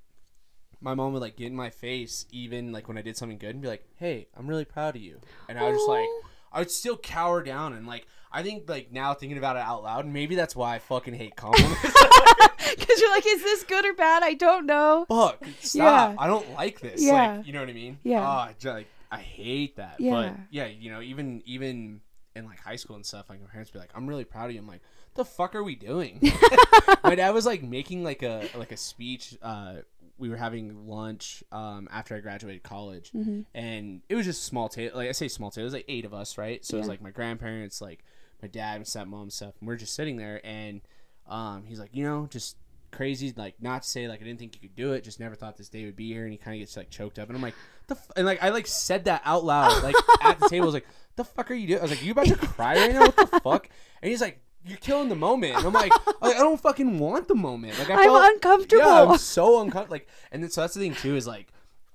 my 0.82 0.93
mom 0.93 1.13
would 1.13 1.21
like 1.21 1.36
get 1.36 1.47
in 1.47 1.55
my 1.55 1.69
face, 1.69 2.26
even 2.32 2.71
like 2.71 2.88
when 2.88 2.97
I 2.97 3.01
did 3.01 3.17
something 3.17 3.38
good, 3.38 3.51
and 3.51 3.61
be 3.61 3.67
like, 3.67 3.86
"Hey, 3.97 4.28
I'm 4.36 4.47
really 4.47 4.65
proud 4.65 4.95
of 4.95 5.01
you," 5.01 5.19
and 5.49 5.57
I 5.59 5.63
was 5.69 5.78
just 5.78 5.89
like, 5.89 6.07
I 6.51 6.59
would 6.59 6.71
still 6.71 6.97
cower 6.97 7.41
down 7.43 7.73
and 7.73 7.88
like. 7.88 8.05
I 8.32 8.43
think 8.43 8.67
like 8.69 8.91
now 8.91 9.13
thinking 9.13 9.38
about 9.38 9.55
it 9.55 9.61
out 9.61 9.84
loud, 9.84 10.05
maybe 10.05 10.36
that's 10.36 10.57
why 10.57 10.76
I 10.76 10.80
fucking 10.80 11.13
hate 11.13 11.38
compliments. 11.38 11.80
Because 12.78 12.99
you're 12.99 13.11
like, 13.11 13.23
is 13.26 13.41
this 13.43 13.63
good 13.63 13.86
or 13.86 13.93
bad? 13.93 14.23
I 14.23 14.34
don't 14.34 14.65
know. 14.65 15.05
fuck 15.07 15.41
stop 15.61 15.76
Yeah. 15.76 16.15
i 16.21 16.28
don't 16.28 16.51
like 16.53 16.82
this 16.82 17.01
Yeah. 17.01 17.38
like 17.38 17.47
you 17.47 17.53
know 17.53 17.61
what 17.61 17.69
i 17.69 17.73
mean 17.73 17.97
Yeah. 18.03 18.19
oh, 18.21 18.23
I, 18.26 18.55
like, 18.65 18.88
I 19.11 19.19
hate 19.19 19.78
that 19.78 19.95
but 19.99 20.03
Yeah. 20.03 20.36
yeah 20.51 20.65
you 20.65 20.91
know 20.91 20.99
even 21.01 21.41
even 21.45 22.01
in 22.36 22.45
like 22.45 22.59
high 22.59 22.76
school 22.76 22.97
and 22.97 23.05
stuff 23.05 23.30
like 23.30 23.39
my 23.39 23.47
parents 23.47 23.71
be 23.71 23.80
like 23.80 23.91
i'm 23.95 24.07
really 24.07 24.26
proud 24.26 24.47
of 24.49 24.51
you 24.51 24.59
i'm 24.59 24.67
like 24.67 24.82
the 25.13 25.23
fuck 25.23 25.55
are 25.55 25.63
we 25.63 25.76
doing 25.76 26.19
my 27.03 27.15
dad 27.15 27.30
was 27.34 27.45
like 27.45 27.63
making 27.63 28.03
like 28.03 28.21
a 28.23 28.49
like 28.55 28.73
a 28.73 28.78
speech 28.78 29.38
uh 29.41 29.76
we 30.18 30.30
were 30.30 30.38
having 30.38 30.88
lunch 30.88 31.43
um 31.51 31.88
after 31.91 32.16
i 32.16 32.20
graduated 32.20 32.63
college. 32.63 33.11
Mm-hmm. 33.13 33.41
and 33.53 34.01
it 34.09 34.16
was 34.16 34.26
just 34.26 34.43
small 34.43 34.70
table 34.70 34.97
like 34.97 35.09
i 35.09 35.11
say 35.11 35.28
small 35.28 35.51
table 35.51 35.63
it 35.63 35.66
was 35.66 35.74
like 35.74 35.86
eight 35.89 36.05
of 36.05 36.13
us 36.13 36.38
right? 36.38 36.63
So 36.66 36.78
it 36.78 36.80
was 36.80 36.88
like 36.88 37.01
my 37.01 37.11
grandparents 37.11 37.82
like 37.82 38.03
my 38.41 38.47
dad 38.47 38.76
and 38.78 38.86
stepmom 38.86 39.24
and 39.24 39.34
stuff. 39.34 39.53
And 39.59 39.68
we're 39.68 39.76
just 39.78 39.93
sitting 39.95 40.18
there 40.18 40.41
and 40.45 40.82
um 41.28 41.63
he's 41.66 41.80
like 41.80 41.89
you 41.93 42.03
know 42.03 42.28
just 42.30 42.57
crazy 42.91 43.34
like 43.36 43.55
not 43.59 43.82
to 43.84 43.89
say 43.89 44.07
like 44.07 44.22
i 44.22 44.24
didn't 44.24 44.39
think 44.39 44.55
you 44.55 44.61
could 44.61 44.76
do 44.76 44.93
it 44.93 45.03
just 45.03 45.20
never 45.20 45.36
thought 45.36 45.57
this 45.57 45.68
day 45.70 45.84
would 45.86 45.95
be 45.97 46.07
here. 46.13 46.24
And 46.24 46.32
he 46.32 46.38
kind 46.38 46.55
of 46.55 46.59
gets 46.59 46.78
like 46.78 46.89
choked 46.89 47.20
up. 47.20 47.28
And 47.28 47.36
i'm 47.36 47.41
like 47.41 47.55
the 47.88 47.95
f-? 47.95 48.11
and 48.16 48.26
like 48.26 48.41
i 48.41 48.49
like 48.49 48.68
said 48.68 49.05
that 49.05 49.22
out 49.26 49.43
loud 49.43 49.84
like 49.84 49.95
at 50.22 50.39
the 50.39 50.47
table. 50.49 50.63
I 50.63 50.66
was 50.68 50.74
like 50.74 50.88
the 51.18 51.24
fuck 51.26 51.49
are 51.51 51.53
you 51.53 51.68
doing 51.68 51.80
i 51.80 51.82
was 51.82 51.91
like 51.91 52.03
you 52.03 52.11
about 52.11 52.28
to 52.28 52.36
cry 52.36 52.76
right 52.76 52.93
now? 52.93 53.01
What 53.01 53.16
the 53.32 53.39
fuck? 53.41 53.70
And 54.01 54.09
he's 54.11 54.22
like 54.22 54.39
you're 54.66 54.78
killing 54.80 55.09
the 55.09 55.16
moment 55.16 55.55
and 55.55 55.66
i'm 55.66 55.74
like, 55.74 55.91
I, 55.93 56.11
like, 56.28 56.36
I 56.36 56.39
don't 56.39 56.59
fucking 56.59 56.99
want 56.99 57.28
the 57.28 57.36
moment 57.36 57.78
like 57.80 57.89
i 57.89 58.03
I'm 58.03 58.34
uncomfortable. 58.34 58.84
yeah, 58.84 59.03
I'm 59.03 59.18
so 59.38 59.61
uncomfortable. 59.61 59.93
Like, 59.95 60.07
and 60.32 60.43
then, 60.43 60.49
so 60.49 60.61
that's 60.61 60.74
the 60.74 60.80
thing 60.82 60.95
too 60.95 61.16
is 61.16 61.28
like, 61.28 61.47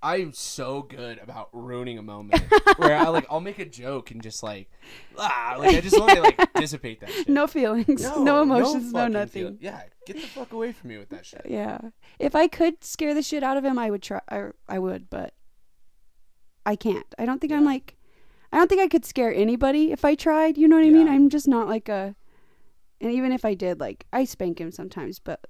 I'm 0.03 0.33
so 0.33 0.81
good 0.83 1.19
about 1.19 1.51
ruining 1.53 1.99
a 1.99 2.03
moment 2.03 2.43
where 2.77 2.97
I 2.97 3.09
like 3.09 3.27
I'll 3.29 3.41
make 3.41 3.59
a 3.59 3.67
joke 3.67 4.11
and 4.13 4.23
just 4.23 4.43
like, 4.43 4.71
ah, 5.19 5.57
like 5.59 5.77
I 5.77 5.81
just 5.83 5.99
want 5.99 6.13
to 6.13 6.23
like 6.23 6.55
dissipate 6.55 7.01
that. 7.01 7.11
Shit. 7.11 7.29
no 7.29 7.47
feelings, 7.47 8.03
no, 8.03 8.43
emotions, 8.43 8.93
no, 8.93 8.99
fucking 9.01 9.13
nothing. 9.13 9.43
feel- 9.49 9.57
yeah, 9.61 9.83
get 10.07 10.17
the 10.17 10.23
fuck 10.23 10.53
away 10.53 10.73
from 10.73 10.89
me 10.89 10.97
with 10.97 11.11
that 11.11 11.27
shit. 11.27 11.43
Yeah. 11.47 11.79
If 12.19 12.35
I 12.35 12.47
could 12.49 12.83
scare 12.83 13.13
the 13.13 13.23
shit 13.23 13.43
out 13.43 13.59
of 13.59 13.65
him, 13.65 13.79
I 13.79 13.91
would 13.91 14.03
try. 14.03 14.21
I, 14.31 14.45
I 14.69 14.79
would, 14.79 15.11
but 15.11 15.35
I 16.65 16.77
can't. 16.77 17.07
I 17.19 17.27
don't 17.27 17.41
think 17.41 17.53
I'm 17.53 17.65
like. 17.65 17.97
I 18.53 18.57
don't 18.57 18.69
think 18.69 18.81
I 18.81 18.89
could 18.89 19.05
scare 19.05 19.33
anybody 19.33 19.93
if 19.93 20.05
I 20.05 20.17
tried. 20.17 20.59
You 20.59 20.67
know 20.67 20.77
what 20.77 20.85
I 20.85 20.91
mean? 20.91 21.09
I'm 21.09 21.29
just 21.29 21.47
not 21.47 21.69
like 21.69 21.89
a. 21.89 22.17
And 23.01 23.11
even 23.13 23.33
if 23.33 23.45
I 23.45 23.55
did, 23.55 23.81
like 23.81 24.07
I 24.13 24.25
spank 24.25 24.61
him 24.61 24.71
sometimes, 24.73 25.19
but 25.19 25.47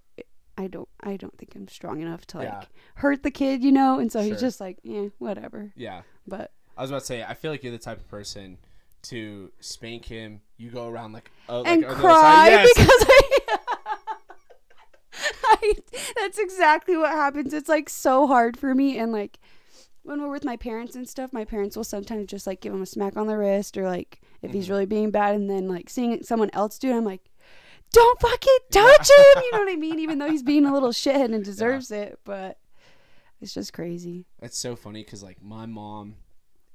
I 0.59 0.67
don't. 0.67 0.89
I 1.01 1.17
don't 1.17 1.37
think 1.39 1.55
I'm 1.55 1.69
strong 1.69 2.01
enough 2.01 2.27
to 2.29 2.39
like 2.39 2.49
Yeah. 2.49 2.63
hurt 2.97 3.23
the 3.23 3.31
kid. 3.31 3.63
You 3.65 3.73
know? 3.73 3.99
And 3.99 4.11
so 4.13 4.21
Sure. 4.21 4.31
he's 4.33 4.41
just 4.41 4.61
like, 4.61 4.79
yeah, 4.83 5.07
whatever. 5.19 5.73
Yeah, 5.77 6.03
But 6.27 6.53
I 6.77 6.83
was 6.83 6.91
about 6.91 7.01
to 7.01 7.07
say, 7.07 7.23
I 7.23 7.35
feel 7.35 7.51
like 7.51 7.63
you're 7.63 7.73
the 7.73 7.79
type 7.79 7.99
of 7.99 8.09
person 8.09 8.59
to 9.03 9.51
spank 9.61 10.05
him. 10.05 10.41
You 10.59 10.71
go 10.71 10.89
around 10.89 11.13
like, 11.13 11.31
uh, 11.49 11.63
and 11.63 11.83
like, 11.83 11.91
on 11.91 12.01
the 12.03 12.09
other 12.09 12.21
cry. 12.21 12.49
Yes. 12.49 12.73
because 12.77 13.05
I. 13.09 13.57
I. 15.45 15.75
That's 16.17 16.39
exactly 16.39 16.97
what 16.97 17.11
happens. 17.11 17.53
It's 17.53 17.69
like 17.69 17.89
so 17.89 18.27
hard 18.27 18.57
for 18.59 18.75
me. 18.75 18.99
And 18.99 19.13
like 19.13 19.39
when 20.03 20.23
we're 20.23 20.31
with 20.31 20.45
my 20.45 20.57
parents 20.57 20.95
and 20.95 21.09
stuff, 21.09 21.33
my 21.33 21.45
parents 21.45 21.77
will 21.77 21.85
sometimes 21.85 22.27
just 22.27 22.47
like 22.47 22.61
give 22.61 22.73
him 22.73 22.83
a 22.83 22.87
smack 22.87 23.17
on 23.17 23.27
the 23.27 23.37
wrist 23.37 23.77
or 23.77 23.87
like 23.87 24.21
if 24.43 24.53
he's 24.53 24.67
Mhm. 24.67 24.71
really 24.71 24.87
being 24.87 25.11
bad. 25.11 25.35
And 25.35 25.51
then 25.51 25.69
like 25.69 25.91
seeing 25.91 26.23
someone 26.23 26.51
else 26.53 26.79
do 26.79 26.91
it, 26.91 26.95
I'm 26.97 27.05
like, 27.05 27.30
don't 27.93 28.21
fucking 28.21 28.59
touch 28.71 29.09
him. 29.11 29.43
You 29.43 29.53
know 29.53 29.59
what 29.61 29.73
I 29.73 29.77
mean? 29.77 29.99
Even 29.99 30.19
though 30.19 30.31
he's 30.31 30.43
being 30.43 30.65
a 30.67 30.73
little 30.73 30.91
shithead 30.91 31.35
and 31.35 31.45
deserves 31.45 31.91
it. 31.91 32.19
But 32.25 32.59
it's 33.41 33.55
just 33.55 33.73
crazy. 33.73 34.27
It's 34.41 34.59
so 34.59 34.77
funny 34.77 35.03
because 35.03 35.23
like 35.23 35.43
my 35.43 35.67
mom 35.67 36.17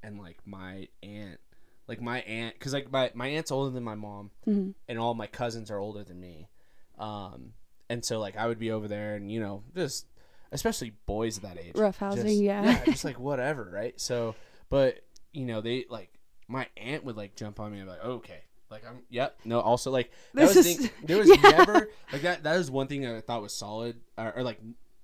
and 0.04 0.20
like 0.20 0.38
my 0.46 0.88
aunt, 1.04 1.40
like 1.88 2.02
my 2.02 2.20
aunt, 2.22 2.56
because 2.56 2.74
like 2.74 2.92
my 2.92 3.12
my 3.14 3.28
aunt's 3.28 3.52
older 3.52 3.72
than 3.72 3.84
my 3.84 3.96
mom, 3.96 4.32
Mhm. 4.48 4.74
and 4.88 5.00
all 5.00 5.14
my 5.14 5.28
cousins 5.28 5.70
are 5.72 5.78
older 5.80 6.04
than 6.04 6.20
me, 6.20 6.50
um, 6.98 7.54
and 7.90 8.04
so 8.04 8.20
like 8.20 8.36
I 8.38 8.48
would 8.48 8.60
be 8.60 8.72
over 8.72 8.88
there, 8.88 9.16
and 9.16 9.32
you 9.32 9.40
know, 9.40 9.64
just 9.76 10.08
especially 10.52 10.92
boys 11.06 11.38
at 11.38 11.44
that 11.44 11.58
age, 11.60 11.74
Roughhousing, 11.74 12.24
just- 12.24 12.36
yeah. 12.36 12.84
just 12.86 13.04
like 13.06 13.20
whatever, 13.20 13.70
right? 13.72 14.00
So, 14.00 14.36
but 14.70 15.00
you 15.34 15.46
know, 15.46 15.62
they 15.62 15.86
like 15.90 16.12
my 16.48 16.68
aunt 16.78 17.04
would 17.04 17.18
like 17.18 17.36
jump 17.36 17.60
on 17.60 17.72
me 17.72 17.80
and 17.80 17.88
be 17.88 17.92
like, 17.92 18.04
okay. 18.06 18.42
Like 18.76 18.86
I'm, 18.86 19.00
yep. 19.10 19.38
No, 19.46 19.60
also 19.62 19.90
like 19.92 20.12
that 20.34 20.48
This 20.48 20.56
was 20.58 20.66
is- 20.68 20.78
thing, 20.78 20.90
there 21.06 21.18
was 21.18 21.30
yeah. 21.30 21.50
never 21.52 21.90
like 22.12 22.22
that. 22.24 22.44
That 22.44 22.58
was 22.58 22.70
one 22.70 22.88
thing 22.88 23.02
that 23.02 23.16
I 23.16 23.22
thought 23.22 23.42
was 23.42 23.54
solid, 23.56 24.02
or, 24.18 24.34
or 24.38 24.44
like 24.44 24.60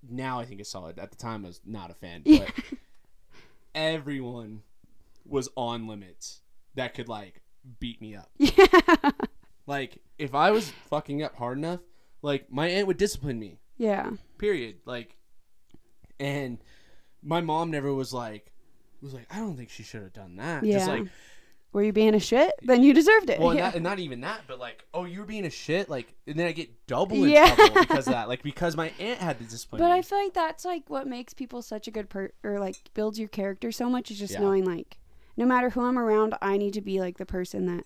now 0.09 0.39
I 0.39 0.45
think 0.45 0.59
is 0.61 0.67
solid. 0.69 0.99
At 0.99 1.09
the 1.11 1.17
time, 1.17 1.45
I 1.45 1.47
was 1.47 1.61
not 1.65 1.89
a 1.89 1.93
fan, 1.93 2.21
but 2.23 2.31
Yeah. 2.33 2.47
everyone 3.73 4.61
was 5.25 5.49
on 5.55 5.87
limits 5.87 6.41
that 6.75 6.93
could 6.93 7.07
like 7.07 7.41
beat 7.79 8.01
me 8.01 8.15
up. 8.15 8.29
Yeah. 8.37 8.65
Like 9.67 9.99
if 10.17 10.33
I 10.35 10.49
was 10.51 10.71
fucking 10.89 11.21
up 11.23 11.35
hard 11.35 11.57
enough, 11.57 11.79
like 12.23 12.51
my 12.51 12.67
aunt 12.67 12.87
would 12.87 12.97
discipline 12.97 13.39
me. 13.39 13.59
Yeah. 13.77 14.09
Period. 14.39 14.77
Like, 14.85 15.15
and 16.19 16.57
my 17.23 17.39
mom 17.41 17.69
never 17.69 17.93
was 17.93 18.11
like 18.11 18.51
was 19.01 19.13
like 19.13 19.27
I 19.31 19.37
don't 19.37 19.55
think 19.55 19.69
she 19.69 19.83
should 19.83 20.01
have 20.01 20.13
done 20.13 20.35
that. 20.37 20.63
Yeah. 20.65 20.77
Just 20.79 20.87
like 20.89 21.03
Were 21.73 21.83
you 21.83 21.93
being 21.93 22.13
a 22.15 22.19
shit? 22.19 22.51
Then 22.63 22.83
you 22.83 22.93
deserved 22.93 23.29
it. 23.29 23.39
well, 23.39 23.53
yeah. 23.55 23.65
not, 23.67 23.75
and 23.75 23.83
not 23.83 23.99
even 23.99 24.21
that, 24.21 24.41
but 24.47 24.59
like 24.59 24.83
oh 24.93 25.05
you 25.05 25.19
were 25.21 25.25
being 25.25 25.45
a 25.45 25.49
shit. 25.49 25.89
Like 25.89 26.13
and 26.27 26.37
then 26.37 26.47
I 26.47 26.51
get 26.51 26.69
double 26.87 27.23
in 27.23 27.29
Yeah. 27.29 27.55
trouble 27.55 27.81
because 27.81 28.07
of 28.07 28.13
that. 28.13 28.27
Like 28.27 28.43
because 28.43 28.75
my 28.75 28.91
aunt 28.99 29.19
had 29.19 29.37
to 29.39 29.45
discipline 29.45 29.79
But. 29.81 29.91
I 29.91 30.01
feel 30.01 30.21
like 30.21 30.33
that's 30.33 30.65
like 30.65 30.89
what 30.89 31.07
makes 31.07 31.33
people 31.33 31.61
such 31.61 31.87
a 31.87 31.91
good 31.91 32.09
per 32.09 32.31
or 32.43 32.59
like 32.59 32.75
builds 32.93 33.17
your 33.19 33.29
character 33.29 33.71
so 33.71 33.89
much 33.89 34.11
is 34.11 34.19
just 34.19 34.33
Yeah. 34.33 34.41
knowing 34.41 34.65
like 34.65 34.97
no 35.37 35.45
matter 35.45 35.69
who 35.69 35.81
I'm 35.81 35.97
around, 35.97 36.35
I 36.41 36.57
need 36.57 36.73
to 36.73 36.81
be 36.81 36.99
like 36.99 37.17
the 37.17 37.25
person 37.25 37.65
that 37.67 37.85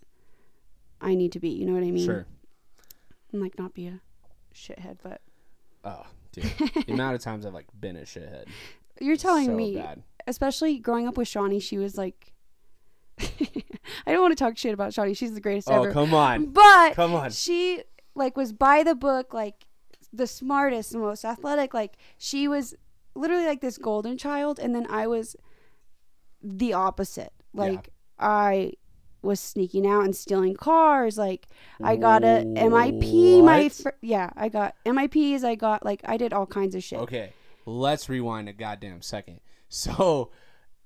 I 1.00 1.14
need 1.14 1.32
to 1.34 1.40
be. 1.40 1.50
You 1.50 1.66
know 1.68 1.74
what 1.74 1.84
I 1.84 1.92
mean? 1.92 2.06
sure. 2.06 2.26
And 3.32 3.42
like 3.42 3.58
not 3.60 3.74
be 3.76 3.86
a 3.88 4.00
shithead, 4.54 4.98
but 5.04 5.22
Oh, 5.84 6.08
dude. 6.32 6.46
the 6.88 6.94
amount 6.94 7.14
of 7.16 7.22
times 7.22 7.46
I've 7.46 7.54
like 7.54 7.68
been 7.80 7.98
a 7.98 8.02
shithead. 8.02 8.46
you're 9.00 9.16
telling 9.18 9.46
so 9.48 9.56
me, 9.56 9.76
bad. 9.76 10.02
especially 10.26 10.80
growing 10.80 11.08
up 11.08 11.18
with 11.18 11.28
Shawnee, 11.28 11.60
she 11.60 11.78
was 11.78 11.98
like 11.98 12.32
I 14.08 14.12
don't 14.12 14.22
want 14.22 14.38
to 14.38 14.44
talk 14.44 14.58
shit 14.58 14.74
about 14.74 14.94
Shawnee. 14.94 15.14
She's 15.14 15.34
the 15.34 15.42
greatest 15.42 15.70
Oh 15.70 15.84
ever. 15.84 15.92
come 15.94 16.14
on, 16.14 16.48
but 16.48 16.94
come 16.96 17.14
on. 17.16 17.32
she 17.32 17.82
like 18.16 18.36
was 18.38 18.52
by 18.54 18.84
the 18.84 18.96
book 18.96 19.34
like 19.34 19.66
the 20.14 20.28
smartest 20.28 20.94
and 20.94 21.02
most 21.02 21.26
athletic 21.26 21.74
like 21.74 21.98
she 22.18 22.48
was 22.48 22.74
literally 23.16 23.46
like 23.46 23.60
this 23.60 23.78
golden 23.78 24.18
child 24.18 24.58
and 24.60 24.74
then 24.74 24.88
i 24.90 25.06
was 25.06 25.36
the 26.42 26.72
opposite 26.72 27.34
like 27.54 27.90
i 28.18 28.72
was 29.22 29.40
sneaking 29.42 29.86
out 29.86 30.06
and 30.06 30.16
stealing 30.16 30.56
cars 30.56 31.18
like 31.18 31.48
i 31.84 31.98
got 31.98 32.24
a 32.24 32.46
mip 32.46 33.44
my 33.44 33.68
fr- 33.68 33.90
yeah 34.02 34.30
i 34.38 34.48
got 34.48 34.74
mips 34.86 35.44
i 35.44 35.56
got 35.56 35.84
like 35.84 36.00
i 36.06 36.16
did 36.16 36.32
all 36.32 36.46
kinds 36.46 36.76
of 36.76 36.82
shit 36.84 37.00
Okay, 37.00 37.34
let's 37.66 38.08
rewind 38.08 38.48
a 38.48 38.54
goddamn 38.54 39.02
second. 39.02 39.42
So, 39.68 40.30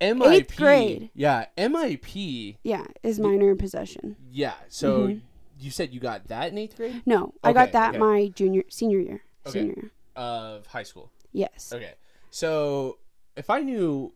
MIP, 0.01 0.55
grade. 0.55 1.09
yeah, 1.13 1.45
MIP, 1.57 2.57
yeah 2.63 2.85
is 3.03 3.19
minor 3.19 3.51
in 3.51 3.57
possession 3.57 4.15
yeah. 4.31 4.53
So 4.69 5.07
Mhm. 5.07 5.21
you 5.59 5.71
said 5.71 5.93
you 5.93 5.99
got 5.99 6.27
that 6.29 6.51
in 6.51 6.57
eighth 6.57 6.77
grade 6.77 7.01
no 7.05 7.33
i 7.43 7.51
got 7.51 7.71
that 7.73 7.89
okay. 7.89 7.97
my 7.99 8.27
junior 8.29 8.63
senior 8.69 8.99
year 8.99 9.21
Okay. 9.45 9.59
senior 9.59 9.73
year 9.75 9.91
of 10.15 10.65
high 10.67 10.83
school. 10.83 11.11
yes 11.33 11.71
Okay, 11.73 11.93
so 12.29 12.97
if 13.35 13.49
I 13.49 13.61
knew, 13.61 14.13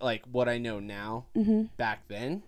like 0.00 0.24
what 0.30 0.48
I 0.48 0.58
know 0.58 0.80
now 0.80 1.26
hmm 1.34 1.64
back 1.76 2.06
then, 2.08 2.42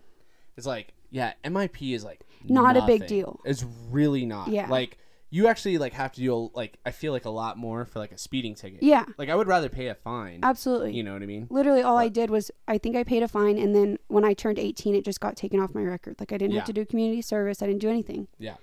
it's 0.56 0.66
like 0.66 0.92
yeah, 1.10 1.34
MIP 1.44 1.94
is 1.94 2.04
like 2.04 2.20
Not 2.44 2.76
a 2.76 2.82
big 2.82 3.06
deal. 3.06 3.38
It's 3.44 3.64
really 3.90 4.24
not. 4.24 4.48
Yeah. 4.48 4.68
like 4.68 4.96
you 5.34 5.46
actually 5.48 5.78
like 5.78 5.94
have 5.94 6.12
to 6.12 6.20
do 6.20 6.34
a, 6.34 6.36
like 6.54 6.78
I 6.84 6.90
feel 6.90 7.10
like 7.12 7.24
a 7.24 7.30
lot 7.30 7.56
more 7.56 7.86
for 7.86 7.98
like 7.98 8.12
a 8.12 8.18
speeding 8.18 8.54
ticket. 8.54 8.82
yeah 8.82 9.06
Like 9.16 9.30
I 9.30 9.34
would 9.34 9.46
rather 9.48 9.70
pay 9.70 9.86
a 9.88 9.94
fine. 9.94 10.40
absolutely 10.42 10.92
You 10.94 11.02
know 11.02 11.14
what 11.14 11.22
I 11.22 11.26
mean? 11.26 11.46
Literally, 11.48 11.82
all 11.82 11.96
I 11.96 12.08
did 12.08 12.28
was 12.28 12.50
I 12.68 12.76
think 12.76 12.96
I 12.96 13.02
paid 13.02 13.22
a 13.22 13.28
fine, 13.28 13.56
and 13.58 13.74
then 13.74 13.98
when 14.08 14.24
I 14.26 14.34
turned 14.34 14.58
18, 14.58 14.94
it 14.94 15.04
just 15.06 15.20
got 15.20 15.34
taken 15.36 15.58
off 15.58 15.74
my 15.74 15.82
record. 15.82 16.16
Like 16.20 16.32
I 16.32 16.36
didn't 16.36 16.52
Yeah. 16.52 16.60
have 16.60 16.66
to 16.66 16.72
do 16.74 16.84
community 16.84 17.22
service. 17.22 17.62
I 17.62 17.66
didn't 17.66 17.80
do 17.80 17.88
anything. 17.88 18.28
Yeah. 18.38 18.56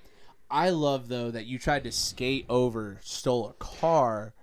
I 0.51 0.69
love 0.69 1.07
though 1.09 1.31
that 1.31 1.47
you 1.47 1.57
tried 1.59 1.83
to 1.85 1.91
skate 1.91 2.45
over, 2.49 2.99
stole 3.03 3.49
a 3.49 3.53
car 3.53 4.33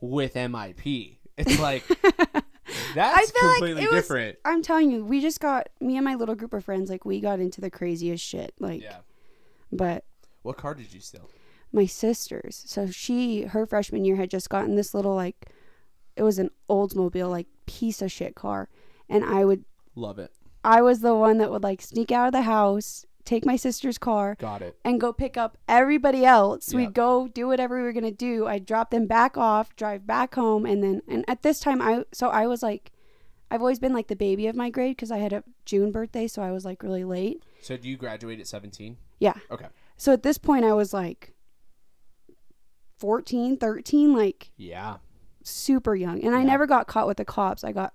with 0.00 0.34
MIP. 0.34 1.16
It's 1.38 1.58
like 1.58 1.84
that's 2.94 3.30
feel 3.30 3.48
like 3.48 3.58
completely 3.58 3.82
it 3.84 3.90
was- 3.90 4.02
different. 4.02 4.38
I'm 4.44 4.62
telling 4.62 4.90
you, 4.90 5.04
we 5.04 5.20
just 5.22 5.40
got 5.40 5.68
me 5.80 5.96
and 5.96 6.04
my 6.04 6.14
little 6.16 6.34
group 6.34 6.52
of 6.52 6.64
friends. 6.64 6.90
Like 6.90 7.04
we 7.06 7.20
got 7.20 7.40
into 7.40 7.60
the 7.62 7.70
craziest 7.70 8.22
shit. 8.24 8.52
Like, 8.58 8.82
Yeah. 8.82 8.98
but 9.70 10.04
What 10.42 10.56
car 10.58 10.74
did 10.74 10.92
you 10.92 11.00
steal? 11.00 11.28
My 11.72 11.86
sisters. 11.86 12.62
So 12.66 12.86
she, 12.90 13.42
her 13.42 13.66
freshman 13.66 14.04
year, 14.04 14.16
had 14.16 14.30
just 14.30 14.50
gotten 14.50 14.74
this 14.76 14.94
little 14.94 15.14
like, 15.14 15.46
it 16.16 16.22
was 16.22 16.38
an 16.38 16.50
Oldsmobile 16.68 17.30
like 17.30 17.46
piece 17.66 18.02
of 18.02 18.12
shit 18.12 18.34
car, 18.34 18.68
and 19.08 19.24
I 19.24 19.44
would, 19.44 19.64
Love 19.94 20.18
it. 20.18 20.32
I 20.64 20.80
was 20.82 21.00
the 21.00 21.14
one 21.14 21.38
that 21.38 21.50
would 21.50 21.62
like 21.62 21.82
sneak 21.82 22.12
out 22.12 22.26
of 22.26 22.32
the 22.32 22.42
house, 22.42 23.04
take 23.24 23.44
my 23.46 23.56
sister's 23.56 23.98
car, 23.98 24.36
Got 24.38 24.62
it. 24.62 24.76
and 24.84 25.00
go 25.00 25.12
pick 25.12 25.36
up 25.36 25.56
everybody 25.68 26.24
else. 26.24 26.72
Yeah. 26.72 26.78
We'd 26.78 26.94
go 26.94 27.28
do 27.28 27.46
whatever 27.46 27.76
we 27.76 27.82
were 27.82 27.92
gonna 27.92 28.10
do. 28.10 28.46
I'd 28.46 28.66
drop 28.66 28.90
them 28.90 29.06
back 29.06 29.36
off, 29.36 29.74
drive 29.76 30.06
back 30.06 30.34
home, 30.34 30.66
and 30.66 30.82
then 30.82 31.02
and 31.08 31.24
at 31.28 31.42
this 31.42 31.60
time 31.60 31.80
I 31.82 32.04
so 32.12 32.28
I 32.28 32.46
was 32.46 32.62
like, 32.62 32.92
I've 33.50 33.60
always 33.60 33.78
been 33.78 33.92
like 33.92 34.08
the 34.08 34.16
baby 34.16 34.46
of 34.46 34.56
my 34.56 34.70
grade 34.70 34.96
because 34.96 35.10
I 35.10 35.18
had 35.18 35.32
a 35.32 35.44
June 35.66 35.92
birthday, 35.92 36.26
so 36.26 36.42
I 36.42 36.50
was 36.52 36.64
like 36.64 36.82
really 36.82 37.04
late. 37.04 37.42
So 37.60 37.76
do 37.76 37.88
you 37.88 37.96
graduate 37.96 38.40
at 38.40 38.46
17? 38.46 38.96
Yeah. 39.18 39.34
Okay. 39.50 39.66
So 39.96 40.12
at 40.12 40.22
this 40.22 40.38
point 40.38 40.64
I 40.64 40.72
was 40.72 40.92
like 40.94 41.31
14, 43.02 43.56
13, 43.56 44.14
like 44.14 44.52
Yeah. 44.56 44.98
super 45.42 45.96
young, 45.96 46.22
and 46.22 46.36
I 46.36 46.44
never 46.44 46.66
got 46.68 46.86
caught 46.86 47.08
with 47.08 47.16
the 47.16 47.24
cops. 47.24 47.64
I 47.64 47.72
got 47.72 47.94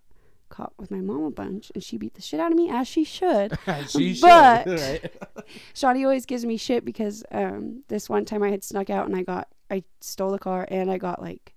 caught 0.49 0.73
with 0.77 0.91
my 0.91 0.97
mom 0.99 1.23
a 1.23 1.31
bunch, 1.31 1.71
and 1.73 1.81
she 1.81 1.97
beat 1.97 2.15
the 2.15 2.21
shit 2.21 2.41
out 2.41 2.51
of 2.51 2.57
me 2.57 2.69
as 2.69 2.89
she 2.89 3.05
should. 3.05 3.57
she 3.87 4.13
should, 4.13 4.21
But- 4.21 4.67
right? 4.67 5.13
Shawty 5.73 6.03
always 6.03 6.25
gives 6.25 6.43
me 6.45 6.57
shit 6.57 6.83
because 6.83 7.23
um, 7.31 7.83
this 7.87 8.09
one 8.09 8.25
time 8.25 8.43
I 8.43 8.49
had 8.49 8.65
snuck 8.65 8.89
out 8.89 9.05
and 9.07 9.15
I 9.15 9.23
got 9.23 9.47
I 9.71 9.83
stole 10.01 10.31
the 10.31 10.39
car 10.39 10.67
and 10.69 10.91
I 10.91 10.97
got 10.97 11.21
like 11.21 11.53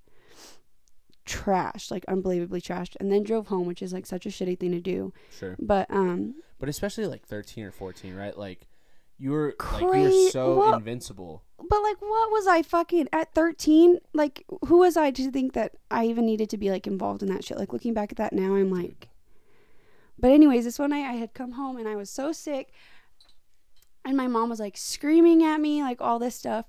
trashed, 1.27 1.91
like 1.91 2.05
unbelievably 2.07 2.61
trashed, 2.61 2.95
and 3.01 3.11
then 3.11 3.25
drove 3.25 3.49
home, 3.49 3.67
which 3.67 3.83
is 3.83 3.93
like 3.93 4.07
such 4.07 4.27
a 4.27 4.29
shitty 4.29 4.61
thing 4.61 4.71
to 4.71 4.81
do. 4.81 5.13
Sure. 5.37 5.57
But 5.59 5.91
um, 5.91 6.37
But 6.61 6.69
especially 6.69 7.07
like 7.07 7.27
13 7.27 7.65
or 7.65 7.73
14, 7.73 8.15
right? 8.15 8.37
Like 8.39 8.69
you 9.21 9.31
were 9.33 9.55
like 9.73 9.81
you 9.83 9.89
Cra- 9.89 10.01
were 10.01 10.31
so 10.31 10.59
well- 10.59 10.75
invincible. 10.75 11.43
but 11.59 11.83
like, 11.83 12.01
what 12.01 12.31
was 12.33 12.47
I 12.47 12.63
fucking 12.63 13.09
at 13.13 13.35
thirteen? 13.35 13.99
Like, 14.15 14.45
who 14.67 14.79
was 14.79 14.97
I 14.97 15.11
to 15.13 15.31
think 15.31 15.53
that 15.53 15.77
I 15.91 16.07
even 16.07 16.25
needed 16.27 16.49
to 16.51 16.57
be 16.59 16.71
like 16.71 16.87
involved 16.87 17.23
in 17.23 17.29
that 17.29 17.45
shit? 17.45 17.59
Like 17.59 17.73
looking 17.73 17.95
back 17.95 18.11
at 18.13 18.19
that 18.19 18.33
now, 18.33 18.55
I'm 18.55 18.71
like. 18.71 19.09
But 20.19 20.33
anyways, 20.33 20.65
this 20.65 20.79
one 20.79 20.91
night 20.91 21.09
I 21.09 21.15
had 21.15 21.33
come 21.35 21.53
home 21.53 21.77
and 21.79 21.87
I 21.89 21.97
was 21.97 22.11
so 22.11 22.33
sick, 22.33 22.73
and 24.05 24.17
my 24.17 24.27
mom 24.27 24.49
was 24.51 24.61
like 24.61 24.77
screaming 24.77 25.43
at 25.45 25.61
me, 25.61 25.83
like 25.83 26.01
all 26.01 26.19
this 26.19 26.35
stuff, 26.35 26.67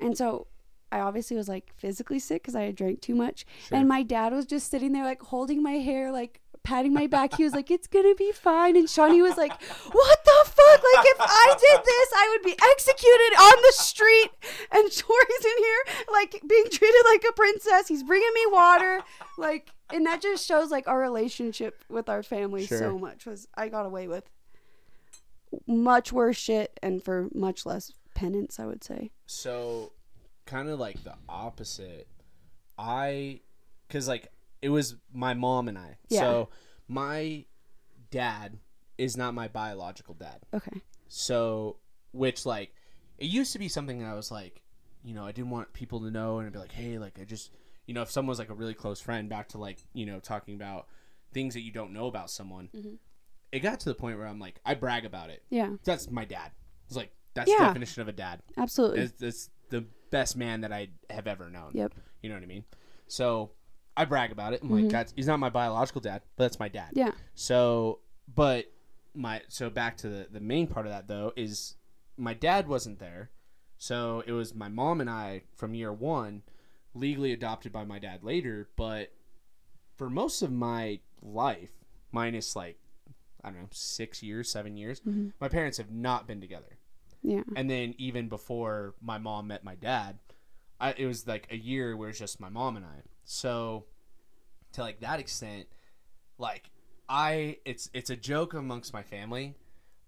and 0.00 0.16
so 0.16 0.46
I 0.90 1.00
obviously 1.00 1.36
was 1.36 1.48
like 1.48 1.72
physically 1.76 2.18
sick 2.18 2.42
because 2.42 2.56
I 2.56 2.62
had 2.62 2.76
drank 2.76 3.00
too 3.00 3.14
much, 3.14 3.44
Sure. 3.68 3.78
and 3.78 3.88
my 3.88 4.02
dad 4.02 4.32
was 4.32 4.46
just 4.46 4.70
sitting 4.70 4.92
there 4.92 5.04
like 5.04 5.20
holding 5.22 5.62
my 5.62 5.74
hair, 5.74 6.10
like 6.10 6.40
patting 6.62 6.92
my 6.92 7.06
back. 7.06 7.34
He 7.34 7.44
was 7.44 7.52
like, 7.52 7.70
"It's 7.70 7.86
gonna 7.86 8.14
be 8.14 8.32
fine," 8.32 8.76
and 8.76 8.88
Shawnee 8.88 9.22
was 9.22 9.36
like, 9.36 9.52
"What 9.92 10.24
the 10.24 10.44
fuck? 10.44 10.82
Like 10.94 11.06
if 11.06 11.16
I 11.20 11.56
did 11.58 11.84
this, 11.84 12.12
I 12.16 12.28
would 12.30 12.42
be 12.44 12.56
executed 12.72 13.36
on 13.40 13.62
the 13.62 13.72
street." 13.72 14.30
And 14.70 14.84
Tori's 14.92 15.44
in 15.44 15.58
here 15.58 16.04
like 16.12 16.42
being 16.46 16.64
treated 16.70 17.02
like 17.06 17.24
a 17.28 17.32
princess. 17.32 17.88
He's 17.88 18.02
bringing 18.02 18.32
me 18.34 18.42
water, 18.52 19.02
like, 19.36 19.70
and 19.92 20.04
that 20.06 20.20
just 20.22 20.46
shows 20.46 20.70
like 20.70 20.86
our 20.88 20.98
relationship 21.00 21.84
with 21.88 22.08
our 22.08 22.22
family 22.22 22.66
Sure. 22.66 22.78
so 22.78 22.98
much. 22.98 23.26
Was 23.26 23.48
I 23.54 23.68
got 23.68 23.86
away 23.86 24.08
with 24.08 24.28
much 25.66 26.12
worse 26.12 26.36
shit 26.36 26.78
and 26.82 27.02
for 27.02 27.28
much 27.34 27.64
less 27.64 27.92
penance, 28.14 28.58
I 28.58 28.66
would 28.66 28.84
say. 28.84 29.10
So, 29.26 29.92
kind 30.46 30.68
of 30.68 30.78
like 30.78 31.02
the 31.04 31.14
opposite. 31.28 32.08
I, 32.78 33.40
cause 33.88 34.06
like 34.06 34.30
it 34.62 34.68
was 34.70 34.96
my 35.12 35.34
mom 35.34 35.68
and 35.68 35.78
I. 35.78 35.96
Yeah. 36.08 36.20
So 36.20 36.48
my 36.88 37.44
dad 38.10 38.58
is 38.96 39.16
not 39.16 39.34
my 39.34 39.48
biological 39.48 40.14
dad. 40.14 40.40
Okay. 40.54 40.80
So, 41.08 41.76
which 42.12 42.44
like 42.46 42.72
it 43.18 43.26
used 43.26 43.52
to 43.52 43.58
be 43.58 43.68
something 43.68 44.00
that 44.00 44.06
I 44.08 44.14
was 44.14 44.30
like, 44.30 44.62
you 45.04 45.14
know, 45.14 45.24
I 45.24 45.32
didn't 45.32 45.50
want 45.50 45.72
people 45.72 46.00
to 46.00 46.10
know, 46.10 46.38
and 46.38 46.46
I'd 46.46 46.52
be 46.52 46.58
like, 46.58 46.72
hey, 46.72 46.98
like 46.98 47.18
I 47.20 47.24
just, 47.24 47.52
you 47.86 47.94
know, 47.94 48.02
if 48.02 48.10
someone 48.10 48.28
was 48.30 48.38
like 48.38 48.50
a 48.50 48.54
really 48.54 48.74
close 48.74 49.00
friend, 49.00 49.28
back 49.28 49.48
to 49.50 49.58
like 49.58 49.78
you 49.94 50.06
know 50.06 50.18
talking 50.20 50.54
about 50.54 50.86
things 51.32 51.54
that 51.54 51.60
you 51.62 51.72
don't 51.72 51.92
know 51.92 52.06
about 52.06 52.30
someone, 52.30 52.68
Mm-hmm. 52.76 52.94
it 53.52 53.60
got 53.60 53.80
to 53.80 53.88
the 53.88 53.94
point 53.94 54.18
where 54.18 54.26
I'm 54.26 54.38
like, 54.40 54.60
I 54.64 54.74
brag 54.74 55.04
about 55.04 55.30
it. 55.30 55.42
Yeah. 55.50 55.74
That's 55.84 56.10
my 56.10 56.24
dad. 56.24 56.50
It's 56.86 56.96
like 56.96 57.12
that's 57.34 57.50
the 57.50 57.58
definition 57.58 58.02
of 58.02 58.08
a 58.08 58.12
dad. 58.12 58.40
Absolutely. 58.56 59.00
It's, 59.00 59.22
it's 59.22 59.50
the 59.70 59.84
best 60.10 60.36
man 60.36 60.62
that 60.62 60.72
I 60.72 60.88
have 61.10 61.26
ever 61.26 61.48
known. 61.50 61.70
Yep. 61.74 61.94
You 62.22 62.30
know 62.30 62.34
what 62.34 62.42
I 62.42 62.46
mean? 62.46 62.64
So 63.06 63.50
I 63.98 64.04
brag 64.04 64.30
about 64.30 64.52
it. 64.52 64.62
I'm 64.62 64.70
like, 64.70 64.90
that's 64.90 65.12
he's 65.16 65.26
not 65.26 65.40
my 65.40 65.50
biological 65.50 66.00
dad, 66.00 66.22
but 66.36 66.44
that's 66.44 66.60
my 66.60 66.68
dad. 66.68 66.90
Mm-hmm. 66.90 67.00
yeah. 67.00 67.10
So, 67.34 67.98
but 68.32 68.66
my 69.14 69.42
so 69.48 69.68
back 69.68 69.96
to 69.98 70.08
the 70.08 70.28
the 70.30 70.40
main 70.40 70.68
part 70.68 70.86
of 70.86 70.92
that 70.92 71.08
though 71.08 71.32
is 71.36 71.74
my 72.16 72.32
dad 72.32 72.68
wasn't 72.68 73.00
there, 73.00 73.30
so 73.76 74.22
it 74.24 74.32
was 74.32 74.54
my 74.54 74.68
mom 74.68 75.00
and 75.00 75.10
I 75.10 75.42
from 75.56 75.74
year 75.74 75.92
one, 75.92 76.42
legally 76.94 77.32
adopted 77.32 77.72
by 77.72 77.84
my 77.84 77.98
dad 77.98 78.22
later. 78.22 78.68
But 78.76 79.12
for 79.96 80.08
most 80.08 80.42
of 80.42 80.52
my 80.52 81.00
life, 81.20 81.72
minus 82.12 82.54
like 82.54 82.78
I 83.42 83.50
don't 83.50 83.62
know 83.62 83.68
six 83.72 84.22
years, 84.22 84.48
seven 84.48 84.76
years, 84.76 85.00
my 85.40 85.48
parents 85.48 85.78
have 85.78 85.90
not 85.90 86.28
been 86.28 86.40
together. 86.40 86.78
Yeah. 87.22 87.42
And 87.56 87.68
then 87.68 87.94
even 87.98 88.28
before 88.28 88.94
my 89.02 89.18
mom 89.18 89.48
met 89.48 89.64
my 89.64 89.74
dad, 89.74 90.18
I, 90.80 90.94
it 90.96 91.06
was 91.06 91.26
like 91.26 91.48
a 91.50 91.56
year 91.56 91.96
where 91.96 92.08
it's 92.08 92.18
just 92.18 92.38
my 92.38 92.48
mom 92.48 92.76
and 92.76 92.84
I. 92.86 93.02
So 93.30 93.84
to 94.72 94.80
like 94.80 95.00
that 95.00 95.20
extent, 95.20 95.66
like 96.38 96.70
I 97.10 97.58
it's 97.66 97.90
it's 97.92 98.08
a 98.08 98.16
joke 98.16 98.54
amongst 98.54 98.94
my 98.94 99.02
family, 99.02 99.54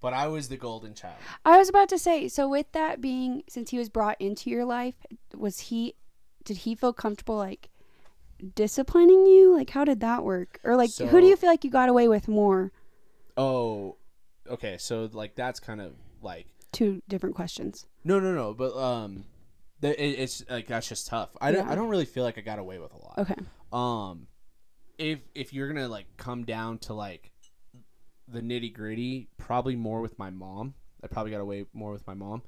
but 0.01 0.15
I 0.15 0.27
was 0.29 0.49
the 0.49 0.57
golden 0.57 0.95
child. 0.95 1.19
I 1.45 1.59
was 1.59 1.69
about 1.69 1.91
to 1.91 1.99
say, 1.99 2.29
so 2.29 2.49
with 2.49 2.73
that 2.73 3.03
being, 3.03 3.43
since 3.47 3.69
he 3.71 3.79
was 3.79 3.91
brought 3.91 4.19
into 4.21 4.49
your 4.49 4.65
life, 4.65 4.95
was 5.37 5.61
he, 5.61 5.97
did 6.45 6.59
he 6.59 6.75
feel 6.75 6.95
comfortable 6.95 7.37
like 7.37 7.69
disciplining 8.55 9.27
you? 9.27 9.55
Like, 9.55 9.69
how 9.69 9.85
did 9.85 10.01
that 10.01 10.25
work? 10.25 10.59
Or 10.65 10.75
like, 10.75 10.97
who 10.97 11.21
do 11.21 11.27
you 11.27 11.37
feel 11.37 11.51
like 11.51 11.63
you 11.63 11.71
got 11.71 11.91
away 11.91 12.09
with 12.09 12.27
more? 12.27 12.73
Oh, 13.37 13.97
okay. 14.49 14.79
So 14.79 15.11
like 15.13 15.35
that's 15.35 15.61
kind 15.61 15.83
of 15.83 15.93
like 16.23 16.47
Two 16.73 17.03
different 17.07 17.35
questions. 17.35 17.85
no, 18.03 18.19
no, 18.19 18.33
no. 18.33 18.55
But 18.55 18.75
um, 18.77 19.25
it's 19.83 20.45
like 20.51 20.67
that's 20.67 20.89
just 20.89 21.07
tough. 21.07 21.31
I 21.41 21.53
don't. 21.53 21.69
I 21.69 21.75
don't 21.75 21.89
really 21.89 22.05
feel 22.05 22.25
like 22.25 22.39
I 22.39 22.43
got 22.43 22.59
away 22.59 22.79
with 22.79 22.93
a 22.93 22.99
lot. 22.99 23.15
Okay. 23.19 23.35
um 23.73 24.27
if 24.99 25.21
if 25.35 25.53
you're 25.55 25.69
gonna 25.73 25.89
like 25.89 26.07
come 26.17 26.45
down 26.45 26.79
to 26.79 26.93
like 26.95 27.31
the 28.29 28.41
nitty 28.41 28.73
gritty 28.73 29.29
probably 29.39 29.75
more 29.77 30.01
with 30.01 30.17
my 30.19 30.31
mom 30.31 30.75
i 31.03 31.07
probably 31.07 31.33
got 31.33 31.41
away 31.41 31.65
more 31.73 31.91
with 31.91 32.07
my 32.07 32.15
mom 32.15 32.43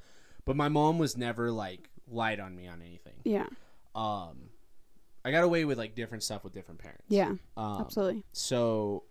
but 0.45 0.55
my 0.55 0.69
mom 0.69 0.99
was 0.99 1.17
never 1.17 1.51
like 1.51 1.89
light 2.07 2.39
on 2.39 2.55
me 2.55 2.69
on 2.69 2.81
anything 2.83 3.15
Yeah. 3.25 3.47
um 3.95 4.51
i 5.25 5.31
got 5.33 5.43
away 5.43 5.65
with 5.65 5.79
like 5.79 5.95
different 5.97 6.23
stuff 6.23 6.45
with 6.45 6.53
different 6.53 6.81
parents 6.81 7.03
Yeah. 7.09 7.33
um, 7.57 7.81
Absolutely. 7.81 8.23
so 8.33 9.05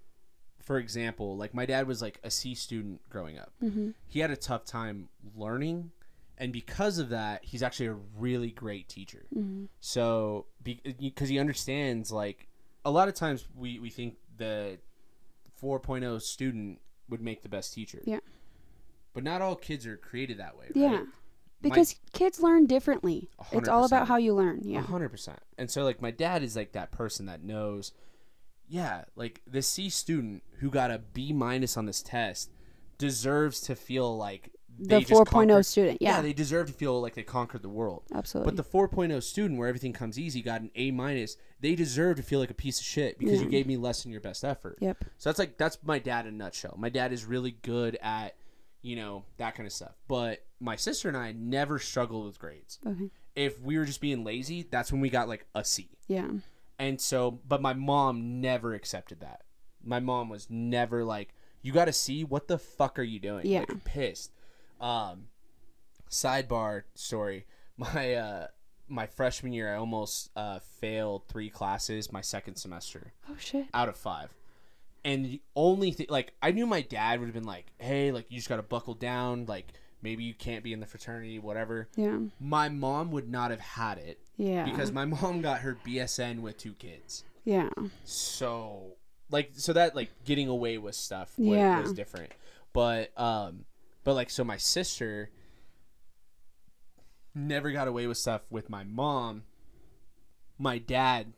for 0.61 0.77
example 0.77 1.35
like 1.35 1.53
my 1.53 1.65
dad 1.65 1.87
was 1.87 2.01
like 2.01 2.19
a 2.23 2.29
c 2.31 2.53
student 2.55 3.01
growing 3.09 3.37
up 3.39 3.51
Mm-hmm. 3.63 3.89
he 4.07 4.19
had 4.19 4.31
a 4.31 4.37
tough 4.37 4.63
time 4.63 5.09
learning 5.35 5.91
and 6.41 6.51
because 6.51 6.97
of 6.97 7.07
that 7.09 7.45
he's 7.45 7.63
actually 7.63 7.85
a 7.87 7.95
really 8.17 8.51
great 8.51 8.89
teacher 8.89 9.23
Mm-hmm. 9.33 9.65
so 9.79 10.47
because 10.63 11.29
he 11.29 11.39
understands 11.39 12.11
like 12.11 12.49
a 12.83 12.91
lot 12.91 13.07
of 13.07 13.13
times 13.13 13.47
we, 13.55 13.79
we 13.79 13.89
think 13.89 14.15
the 14.37 14.77
4.0 15.61 16.21
student 16.21 16.79
would 17.09 17.21
make 17.21 17.41
the 17.43 17.49
best 17.49 17.73
teacher 17.73 18.01
Yeah. 18.05 18.19
but 19.13 19.23
not 19.23 19.41
all 19.41 19.55
kids 19.55 19.85
are 19.85 19.97
created 19.97 20.37
that 20.39 20.57
way 20.57 20.65
right? 20.65 20.75
Yeah. 20.75 21.03
Because 21.61 21.95
kids 22.11 22.39
learn 22.41 22.65
differently. 22.65 23.29
A 23.53 23.57
It's 23.59 23.69
all 23.69 23.85
about 23.85 24.07
how 24.07 24.17
you 24.17 24.33
learn. 24.33 24.61
Yeah. 24.63 24.81
Hundred 24.81 25.09
percent. 25.09 25.37
And 25.59 25.69
so 25.69 25.83
like 25.83 26.01
my 26.01 26.09
dad 26.09 26.41
is 26.41 26.55
like 26.55 26.71
that 26.71 26.91
person 26.91 27.27
that 27.27 27.43
knows, 27.43 27.91
yeah, 28.67 29.03
like 29.15 29.43
the 29.45 29.61
C 29.61 29.87
student 29.89 30.41
who 30.57 30.71
got 30.71 30.89
a 30.89 30.97
B 30.97 31.31
minus 31.33 31.77
on 31.77 31.85
this 31.85 32.01
test 32.01 32.49
deserves 32.97 33.61
to 33.61 33.75
feel 33.75 34.17
like 34.17 34.49
The 34.81 34.87
they 34.87 35.03
just 35.03 35.11
4.0 35.11 35.63
student. 35.63 36.01
Yeah. 36.01 36.15
yeah, 36.15 36.21
they 36.21 36.33
deserve 36.33 36.67
to 36.67 36.73
feel 36.73 36.99
like 36.99 37.13
they 37.13 37.21
conquered 37.21 37.61
the 37.61 37.69
world. 37.69 38.03
Absolutely. 38.13 38.51
But 38.51 38.57
the 38.57 38.77
4.0 38.77 39.21
student 39.21 39.59
where 39.59 39.67
everything 39.67 39.93
comes 39.93 40.17
easy 40.17 40.41
got 40.41 40.61
an 40.61 40.71
A 40.75 40.89
minus, 40.89 41.37
they 41.59 41.75
deserve 41.75 42.17
to 42.17 42.23
feel 42.23 42.39
like 42.39 42.49
a 42.49 42.55
piece 42.55 42.79
of 42.79 42.85
shit 42.85 43.19
because 43.19 43.41
you 43.41 43.47
gave 43.47 43.67
me 43.67 43.77
less 43.77 44.01
than 44.01 44.11
your 44.11 44.21
best 44.21 44.43
effort. 44.43 44.77
Yep. 44.81 45.05
So 45.17 45.29
that's 45.29 45.37
like 45.37 45.57
that's 45.57 45.77
my 45.83 45.99
dad 45.99 46.25
in 46.25 46.33
a 46.33 46.37
nutshell. 46.37 46.75
My 46.79 46.89
dad 46.89 47.13
is 47.13 47.25
really 47.25 47.51
good 47.61 47.97
at, 48.01 48.35
you 48.81 48.95
know, 48.95 49.23
that 49.37 49.55
kind 49.55 49.67
of 49.67 49.73
stuff. 49.73 49.93
But 50.07 50.43
my 50.59 50.75
sister 50.75 51.07
and 51.07 51.17
I 51.17 51.31
never 51.31 51.77
struggled 51.77 52.25
with 52.25 52.39
grades. 52.39 52.79
Okay. 52.85 53.09
If 53.35 53.61
we 53.61 53.77
were 53.77 53.85
just 53.85 54.01
being 54.01 54.23
lazy, 54.23 54.63
that's 54.69 54.91
when 54.91 54.99
we 54.99 55.09
got 55.09 55.27
like 55.27 55.45
a 55.53 55.63
C. 55.63 55.89
Yeah. 56.07 56.29
And 56.79 56.99
so, 56.99 57.39
but 57.47 57.61
my 57.61 57.73
mom 57.73 58.41
never 58.41 58.73
accepted 58.73 59.19
that. 59.19 59.43
My 59.83 59.99
mom 59.99 60.29
was 60.29 60.47
never 60.49 61.03
like, 61.03 61.33
"You 61.61 61.71
got 61.71 61.85
to 61.85 61.93
see 61.93 62.23
what 62.23 62.47
the 62.47 62.57
fuck 62.57 62.97
are 62.97 63.03
you 63.03 63.19
doing?" 63.19 63.45
Yeah. 63.45 63.59
Like 63.59 63.83
pissed. 63.83 64.31
Um, 64.81 65.27
sidebar 66.09 66.83
story. 66.95 67.45
My 67.77 68.13
uh, 68.15 68.47
my 68.87 69.07
freshman 69.07 69.53
year, 69.53 69.73
I 69.73 69.77
almost 69.77 70.29
uh, 70.35 70.59
failed 70.81 71.23
three 71.29 71.49
classes 71.49 72.11
my 72.11 72.19
second 72.21 72.57
semester 72.57 73.13
Oh 73.29 73.35
shit. 73.39 73.65
out 73.73 73.87
of 73.89 73.95
five. 73.95 74.29
And 75.05 75.25
the 75.25 75.41
only 75.55 75.91
thing, 75.91 76.05
like, 76.09 76.33
I 76.43 76.51
knew 76.51 76.67
my 76.67 76.81
dad 76.81 77.19
would 77.19 77.25
have 77.27 77.33
been 77.33 77.45
like, 77.45 77.71
"Hey, 77.79 78.11
like, 78.11 78.25
you 78.29 78.37
just 78.37 78.49
got 78.49 78.57
to 78.57 78.61
buckle 78.63 78.93
down. 78.93 79.45
Like, 79.47 79.71
maybe 80.03 80.23
you 80.25 80.33
can't 80.35 80.63
be 80.63 80.73
in 80.73 80.79
the 80.79 80.85
fraternity, 80.85 81.39
whatever." 81.39 81.87
Yeah. 81.95 82.19
My 82.39 82.69
mom 82.69 83.09
would 83.11 83.29
not 83.31 83.49
have 83.49 83.61
had 83.61 83.97
it 83.97 84.19
Yeah. 84.37 84.65
because 84.65 84.91
my 84.91 85.05
mom 85.05 85.41
got 85.41 85.61
her 85.61 85.77
BSN 85.87 86.41
with 86.41 86.57
two 86.57 86.73
kids. 86.73 87.23
yeah. 87.45 87.69
So 88.03 88.97
like 89.31 89.51
so 89.53 89.71
that 89.73 89.95
like 89.95 90.09
getting 90.25 90.49
away 90.49 90.77
with 90.77 90.93
stuff 90.93 91.33
was, 91.39 91.57
Yeah. 91.57 91.81
was 91.81 91.93
different. 91.93 92.31
But 92.73 93.17
um 93.17 93.65
but 94.03 94.13
like 94.13 94.29
so 94.29 94.43
my 94.43 94.57
sister 94.57 95.29
never 97.33 97.71
got 97.71 97.87
away 97.87 98.07
with 98.07 98.17
stuff 98.17 98.41
with 98.49 98.69
my 98.69 98.83
mom. 98.83 99.43
My 100.57 100.77
dad 100.77 101.33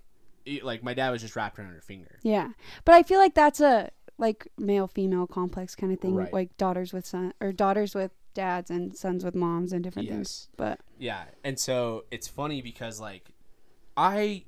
it- 0.46 0.64
like 0.64 0.84
my 0.84 0.94
dad 0.94 1.12
was 1.12 1.22
just 1.22 1.36
wrapped 1.36 1.58
around 1.58 1.74
her 1.74 1.82
finger. 1.82 2.20
Yeah. 2.24 2.50
But 2.84 2.96
I 2.96 3.04
feel 3.04 3.20
like 3.20 3.34
that's 3.34 3.62
a 3.62 3.92
like 4.18 4.48
male 4.58 4.88
female 4.88 5.26
complex 5.28 5.76
kind 5.76 5.94
of 5.94 6.00
thing. 6.00 6.16
Right. 6.16 6.34
Like 6.34 6.58
daughters 6.58 6.92
with 6.94 7.06
son 7.06 7.34
or 7.40 7.52
daughters 7.52 7.96
with 7.96 8.12
dads 8.34 8.70
and 8.72 8.96
sons 8.98 9.24
with 9.24 9.36
moms 9.36 9.72
and 9.74 9.84
different 9.84 10.10
things. 10.10 10.50
But 10.58 10.80
Yeah, 10.98 11.24
and 11.44 11.58
so 11.60 12.06
it's 12.12 12.28
funny 12.28 12.62
because 12.62 13.00
like 13.00 13.30
I 13.96 14.44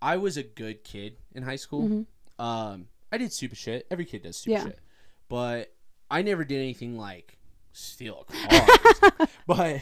I 0.00 0.16
was 0.16 0.36
a 0.36 0.42
good 0.42 0.82
kid 0.82 1.16
in 1.34 1.42
high 1.44 1.56
school. 1.56 2.06
Um 2.38 2.88
I 3.12 3.18
did 3.18 3.32
stupid 3.32 3.58
shit. 3.58 3.86
Every 3.90 4.06
kid 4.06 4.22
does 4.22 4.38
stupid 4.38 4.52
Yeah. 4.58 4.64
shit. 4.64 4.78
But 5.28 5.71
I 6.12 6.22
never 6.22 6.44
did 6.44 6.58
anything 6.58 6.96
like 6.96 7.38
steal 7.72 8.26
a 8.28 8.58
car. 9.18 9.28
but 9.46 9.80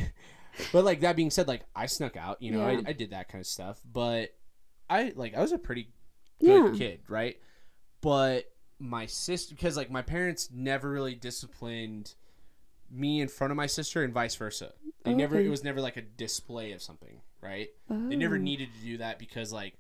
but 0.72 0.84
like 0.84 1.00
that 1.00 1.16
being 1.16 1.30
said, 1.30 1.48
like 1.48 1.62
I 1.74 1.86
snuck 1.86 2.16
out, 2.16 2.40
you 2.40 2.52
know, 2.52 2.60
Yeah. 2.70 2.80
I, 2.86 2.90
I 2.90 2.92
did 2.92 3.10
that 3.10 3.28
kind 3.28 3.40
of 3.40 3.46
stuff. 3.46 3.80
But 3.90 4.30
I 4.88 5.12
like 5.16 5.34
I 5.34 5.40
was 5.40 5.52
a 5.52 5.58
pretty 5.58 5.88
good 6.40 6.72
Yeah. 6.74 6.78
kid, 6.78 7.00
right? 7.08 7.36
But 8.00 8.44
my 8.78 9.06
sister 9.06 9.54
because 9.54 9.76
like 9.76 9.90
my 9.90 10.02
parents 10.02 10.48
never 10.52 10.88
really 10.90 11.14
disciplined 11.14 12.14
me 12.90 13.20
in 13.20 13.28
front 13.28 13.50
of 13.50 13.56
my 13.56 13.66
sister 13.66 14.02
and 14.02 14.12
vice 14.14 14.34
versa. 14.36 14.72
They 15.04 15.14
never 15.14 15.38
it 15.38 15.48
was 15.48 15.64
never 15.64 15.80
like 15.80 15.96
a 15.96 16.02
display 16.02 16.72
of 16.72 16.82
something, 16.82 17.20
right? 17.40 17.68
They 17.88 18.16
never 18.16 18.36
Oh. 18.36 18.38
needed 18.38 18.68
to 18.74 18.80
do 18.84 18.98
that 18.98 19.18
because 19.18 19.52
like 19.52 19.74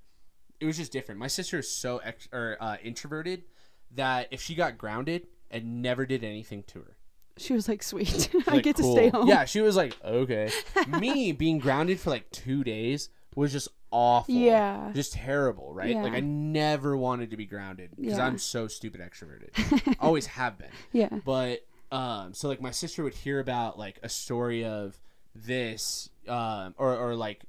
it 0.60 0.66
was 0.66 0.76
just 0.76 0.92
different. 0.92 1.18
My 1.18 1.26
sister 1.26 1.58
is 1.58 1.70
so 1.70 1.98
ex- 1.98 2.28
or 2.32 2.56
uh, 2.60 2.76
introverted 2.82 3.44
that 3.92 4.28
if 4.30 4.42
she 4.42 4.54
got 4.54 4.76
grounded 4.78 5.26
and 5.50 5.82
never 5.82 6.06
did 6.06 6.22
anything 6.24 6.62
to 6.68 6.80
her, 6.80 6.96
she 7.36 7.52
was 7.54 7.68
like, 7.68 7.82
"Sweet, 7.82 8.30
I 8.48 8.54
like, 8.54 8.64
get 8.64 8.76
cool. 8.76 8.94
to 8.94 9.00
stay 9.00 9.08
home." 9.10 9.28
Yeah, 9.28 9.44
she 9.44 9.60
was 9.60 9.76
like, 9.76 9.96
okay. 10.04 10.50
Me 10.88 11.32
being 11.32 11.58
grounded 11.58 11.98
for 12.00 12.10
like 12.10 12.30
two 12.30 12.62
days 12.64 13.08
was 13.34 13.52
just 13.52 13.68
awful. 13.92 14.34
Yeah. 14.34 14.90
just 14.94 15.12
terrible, 15.14 15.72
right? 15.72 15.96
Like 15.96 16.12
I 16.12 16.20
never 16.20 16.96
wanted 16.96 17.30
to 17.30 17.36
be 17.36 17.46
grounded 17.46 17.90
because 17.96 18.18
Yeah. 18.18 18.26
I'm 18.26 18.38
so 18.38 18.68
stupid 18.68 19.00
extroverted. 19.00 19.96
Always 20.00 20.26
have 20.26 20.58
been. 20.58 20.68
Yeah. 20.92 21.08
But 21.24 21.66
um, 21.92 22.34
so 22.34 22.48
like 22.48 22.60
my 22.60 22.70
sister 22.72 23.02
would 23.02 23.14
hear 23.14 23.40
about 23.40 23.78
like 23.78 23.98
a 24.02 24.08
story 24.08 24.64
of 24.64 25.00
this, 25.34 26.08
um, 26.28 26.74
or 26.76 26.96
or 26.96 27.14
like 27.14 27.44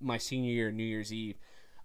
my 0.00 0.18
senior 0.18 0.52
year, 0.52 0.70
New 0.72 0.84
Year's 0.84 1.12
Eve. 1.12 1.36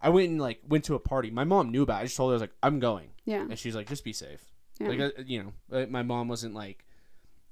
I 0.02 0.10
went 0.10 0.30
and 0.30 0.40
like 0.40 0.60
went 0.68 0.86
to 0.86 0.96
a 0.96 1.00
party. 1.00 1.30
My 1.32 1.44
mom 1.44 1.72
knew 1.72 1.84
about. 1.84 1.98
it. 2.00 2.02
I 2.02 2.04
just 2.06 2.18
told 2.18 2.30
her 2.30 2.34
I 2.34 2.36
was 2.36 2.42
like, 2.42 2.56
I'm 2.64 2.80
going, 2.80 3.10
Yeah. 3.26 3.42
and 3.42 3.58
she's 3.60 3.76
like, 3.76 3.88
just 3.90 4.04
be 4.06 4.14
safe. 4.14 4.49
Yeah. 4.80 4.88
Like 4.88 5.00
uh, 5.00 5.10
you 5.26 5.54
know, 5.70 5.86
my 5.88 6.04
mom 6.04 6.28
wasn't 6.28 6.54
like 6.56 6.86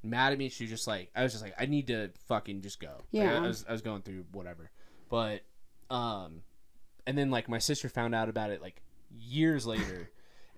mad 0.03 0.31
at 0.33 0.37
me. 0.39 0.49
She 0.49 0.63
was 0.63 0.71
just 0.71 0.87
like, 0.87 1.09
I 1.15 1.23
was 1.23 1.31
just 1.33 1.43
like, 1.43 1.53
I 1.59 1.65
need 1.65 1.87
to 1.87 2.11
fucking 2.27 2.61
just 2.61 2.79
go. 2.79 2.87
Like, 3.11 3.23
I- 3.29 3.33
Yeah. 3.33 3.37
I 3.43 3.47
was 3.47 3.65
I 3.67 3.71
was 3.71 3.81
going 3.81 4.01
through 4.01 4.25
whatever, 4.31 4.69
but 5.09 5.41
um, 5.89 6.41
and 7.05 7.17
then 7.17 7.29
like 7.31 7.47
my 7.49 7.59
sister 7.59 7.89
found 7.89 8.13
out 8.15 8.29
about 8.29 8.49
it 8.51 8.61
like 8.61 8.81
years 9.17 9.65
later. 9.65 10.09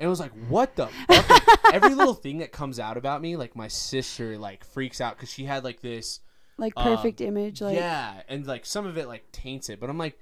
And 0.01 0.05
it 0.05 0.09
was 0.09 0.19
like, 0.21 0.31
what 0.47 0.75
the 0.77 0.87
fuck? 0.87 1.29
Like, 1.29 1.41
every 1.73 1.93
little 1.93 2.13
thing 2.13 2.37
that 2.37 2.53
comes 2.53 2.79
out 2.79 2.95
about 2.95 3.21
me, 3.21 3.35
like 3.35 3.53
my 3.55 3.67
sister, 3.67 4.37
like 4.37 4.63
freaks 4.63 5.01
out 5.01 5.15
because 5.17 5.29
she 5.29 5.43
had 5.43 5.63
like 5.65 5.81
this, 5.81 6.21
like 6.57 6.71
Um, 6.77 6.95
perfect 6.95 7.19
image. 7.19 7.59
Like 7.61 7.75
yeah, 7.75 8.21
and 8.29 8.45
like 8.47 8.65
some 8.65 8.85
of 8.85 8.97
it 8.97 9.07
like 9.07 9.29
taints 9.33 9.67
it. 9.69 9.79
But 9.79 9.89
I'm 9.89 9.97
like, 9.97 10.17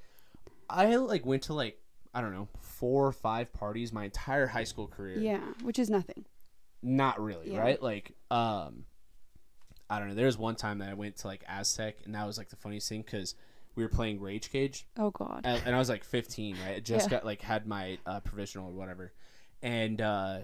I 0.69 0.95
like 0.95 1.25
went 1.27 1.43
to 1.43 1.53
like 1.53 1.79
I 2.13 2.21
don't 2.21 2.33
know 2.33 2.47
four 2.59 3.05
or 3.05 3.11
five 3.11 3.53
parties 3.53 3.93
my 3.93 4.05
entire 4.05 4.47
high 4.47 4.63
school 4.63 4.87
career. 4.87 5.19
yeah, 5.19 5.41
which 5.61 5.77
is 5.77 5.89
nothing. 5.91 6.25
Not 6.81 7.19
really, 7.21 7.51
Yeah. 7.51 7.59
right? 7.61 7.81
Like, 7.81 8.13
um, 8.31 8.85
I 9.89 9.99
don't 9.99 10.09
know. 10.09 10.15
There 10.15 10.25
was 10.25 10.37
one 10.37 10.55
time 10.55 10.79
that 10.79 10.89
I 10.89 10.93
went 10.93 11.17
to 11.17 11.27
like 11.27 11.43
Aztec, 11.47 11.97
and 12.05 12.13
that 12.15 12.25
was 12.27 12.37
like 12.37 12.49
the 12.49 12.55
funniest 12.55 12.89
thing 12.89 13.01
because 13.01 13.35
we 13.75 13.83
were 13.83 13.89
playing 13.89 14.19
Rage 14.19 14.51
Cage, 14.51 14.87
Oh 14.97 15.11
God. 15.11 15.41
and, 15.43 15.61
and 15.65 15.75
I 15.75 15.79
was 15.79 15.89
like 15.89 16.03
15, 16.03 16.57
right? 16.65 16.75
I 16.77 16.79
just 16.79 17.05
Yeah. 17.05 17.17
got 17.17 17.25
like 17.25 17.41
had 17.41 17.67
my 17.67 17.97
uh, 18.05 18.19
provisional 18.21 18.69
or 18.69 18.73
whatever, 18.73 19.13
and 19.61 20.01
uh, 20.01 20.39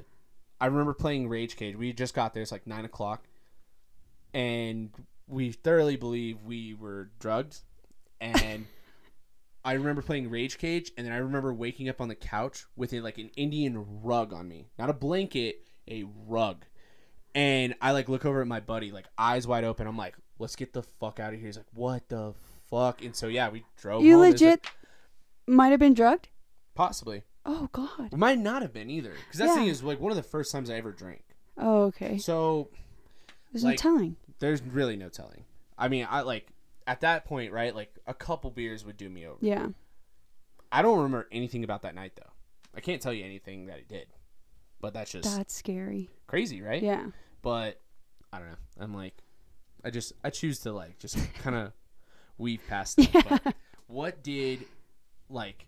I 0.62 0.66
remember 0.68 0.94
playing 0.94 1.28
Rage 1.30 1.56
Cage. 1.56 1.76
We 1.76 1.94
just 1.94 2.14
got 2.14 2.34
there; 2.34 2.42
it's 2.44 2.52
like 2.52 2.68
nine 2.68 2.86
o'clock, 2.86 3.28
and 4.34 4.90
we 5.28 5.52
thoroughly 5.52 5.96
believe 5.96 6.42
we 6.44 6.74
were 6.74 7.10
drugged, 7.20 7.60
and. 8.20 8.66
I 9.66 9.76
remember 9.76 10.02
playing 10.02 10.30
Rage 10.30 10.58
Cage, 10.58 10.92
and 10.98 11.08
then 11.08 11.14
I 11.14 11.20
remember 11.20 11.54
waking 11.54 11.88
up 11.88 12.02
on 12.02 12.10
the 12.10 12.16
couch 12.16 12.66
with 12.76 12.92
a, 12.92 13.00
like 13.00 13.18
an 13.18 13.30
Indian 13.38 14.02
rug 14.04 14.34
on 14.34 14.46
me, 14.46 14.68
not 14.78 14.90
a 14.90 14.94
blanket, 14.94 15.66
a 15.90 16.06
rug. 16.28 16.66
And 17.36 17.76
I 17.82 17.92
like 17.92 18.10
look 18.10 18.26
over 18.26 18.42
at 18.42 18.48
my 18.48 18.60
buddy, 18.60 18.92
like 18.92 19.06
eyes 19.18 19.48
wide 19.48 19.64
open. 19.64 19.88
I'm 19.88 19.98
like, 19.98 20.16
"Let's 20.40 20.56
get 20.56 20.74
the 20.74 20.84
fuck 20.84 21.20
out 21.20 21.34
of 21.34 21.40
here." 21.40 21.48
He's 21.48 21.58
like, 21.58 21.66
"What 21.74 22.08
the 22.10 22.34
fuck?" 22.70 23.04
And 23.04 23.16
so 23.16 23.28
yeah, 23.28 23.50
we 23.50 23.64
drove. 23.78 24.04
you 24.04 24.14
home. 24.16 24.24
It 24.26 24.32
was, 24.34 24.42
like, 24.42 24.50
legit 24.52 24.68
might 25.48 25.70
have 25.70 25.80
been 25.80 25.94
drugged. 25.94 26.30
possibly. 26.76 27.24
Oh 27.46 27.68
God. 27.74 28.14
It 28.14 28.18
might 28.18 28.38
not 28.40 28.62
have 28.62 28.72
been 28.72 28.90
either, 28.90 29.12
because 29.26 29.40
that 29.40 29.54
thing 29.56 29.68
is 29.68 29.84
like 29.84 30.00
one 30.00 30.12
of 30.12 30.16
the 30.16 30.24
first 30.24 30.52
times 30.52 30.70
I 30.70 30.76
ever 30.76 30.92
drank. 30.94 31.24
Oh 31.58 31.84
okay. 31.86 32.18
So 32.18 32.70
There's 33.52 33.64
like- 33.66 33.74
no 33.74 33.78
telling. 33.78 34.16
there's 34.40 34.62
really 34.62 34.96
no 34.96 35.10
telling. 35.10 35.44
I 35.78 35.88
mean, 35.90 36.08
I 36.10 36.22
like 36.22 36.48
at 36.88 37.02
that 37.02 37.26
point, 37.26 37.52
right? 37.52 37.76
Like 37.76 37.94
a 38.08 38.14
couple 38.14 38.50
beers 38.52 38.86
would 38.86 38.96
do 38.96 39.10
me 39.10 39.26
over. 39.26 39.38
Yeah. 39.42 39.68
I 40.72 40.82
don't 40.82 40.98
remember 40.98 41.28
anything 41.32 41.64
about 41.64 41.82
that 41.82 41.96
night 41.96 42.14
though. 42.16 42.32
I 42.76 42.80
can't 42.80 43.02
tell 43.02 43.14
you 43.14 43.26
anything 43.26 43.66
that 43.66 43.78
it 43.80 43.88
did, 43.90 44.08
but 44.84 44.94
that's 44.94 45.12
just 45.14 45.36
That's 45.38 45.54
scary. 45.56 46.10
crazy, 46.28 46.62
right? 46.62 46.84
Yeah. 46.84 47.06
But 47.42 47.80
I 48.34 48.40
don't 48.40 48.50
know. 48.50 48.56
I'm 48.82 48.94
like, 48.94 49.16
I 49.84 49.90
just 49.90 50.12
I 50.26 50.30
choose 50.30 50.60
to 50.60 50.74
like 50.74 51.00
just 51.00 51.18
kind 51.36 51.56
of 51.56 51.72
weave 52.38 52.60
past 52.68 52.98
that. 52.98 53.14
Yeah. 53.16 53.38
But 53.44 53.56
what 53.88 54.22
did 54.22 54.66
like? 55.30 55.66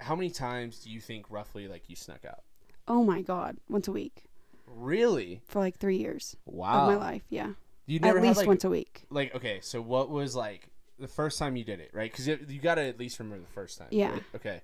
How 0.00 0.16
many 0.16 0.28
times 0.30 0.80
do 0.80 0.90
you 0.90 1.00
think 1.00 1.26
roughly 1.30 1.68
like 1.68 1.88
you 1.88 1.94
snuck 1.94 2.24
out? 2.24 2.40
Oh 2.88 3.04
my 3.04 3.22
God. 3.22 3.58
Once 3.68 3.86
a 3.86 3.92
week 3.92 4.24
Really? 4.66 5.40
for 5.46 5.60
like 5.60 5.78
three 5.78 5.98
years 5.98 6.36
Wow. 6.44 6.88
of 6.88 6.88
my 6.88 6.96
life. 6.96 7.22
Yeah. 7.28 7.52
You 7.86 8.00
never 8.00 8.18
At 8.18 8.24
least 8.24 8.38
like 8.38 8.48
once 8.48 8.64
a 8.64 8.70
week. 8.70 9.04
like 9.08 9.32
okay. 9.36 9.60
So 9.62 9.80
what 9.80 10.10
was 10.10 10.34
like 10.34 10.66
the 10.98 11.06
first 11.06 11.38
time 11.38 11.54
you 11.54 11.62
did 11.64 11.78
it, 11.78 11.90
right? 11.94 12.10
Because 12.10 12.26
you 12.26 12.58
got 12.60 12.74
to 12.74 12.82
at 12.82 12.98
least 12.98 13.20
remember 13.20 13.44
the 13.46 13.52
first 13.52 13.78
time. 13.78 13.88
Yeah. 13.92 14.10
right? 14.10 14.22
Okay. 14.34 14.62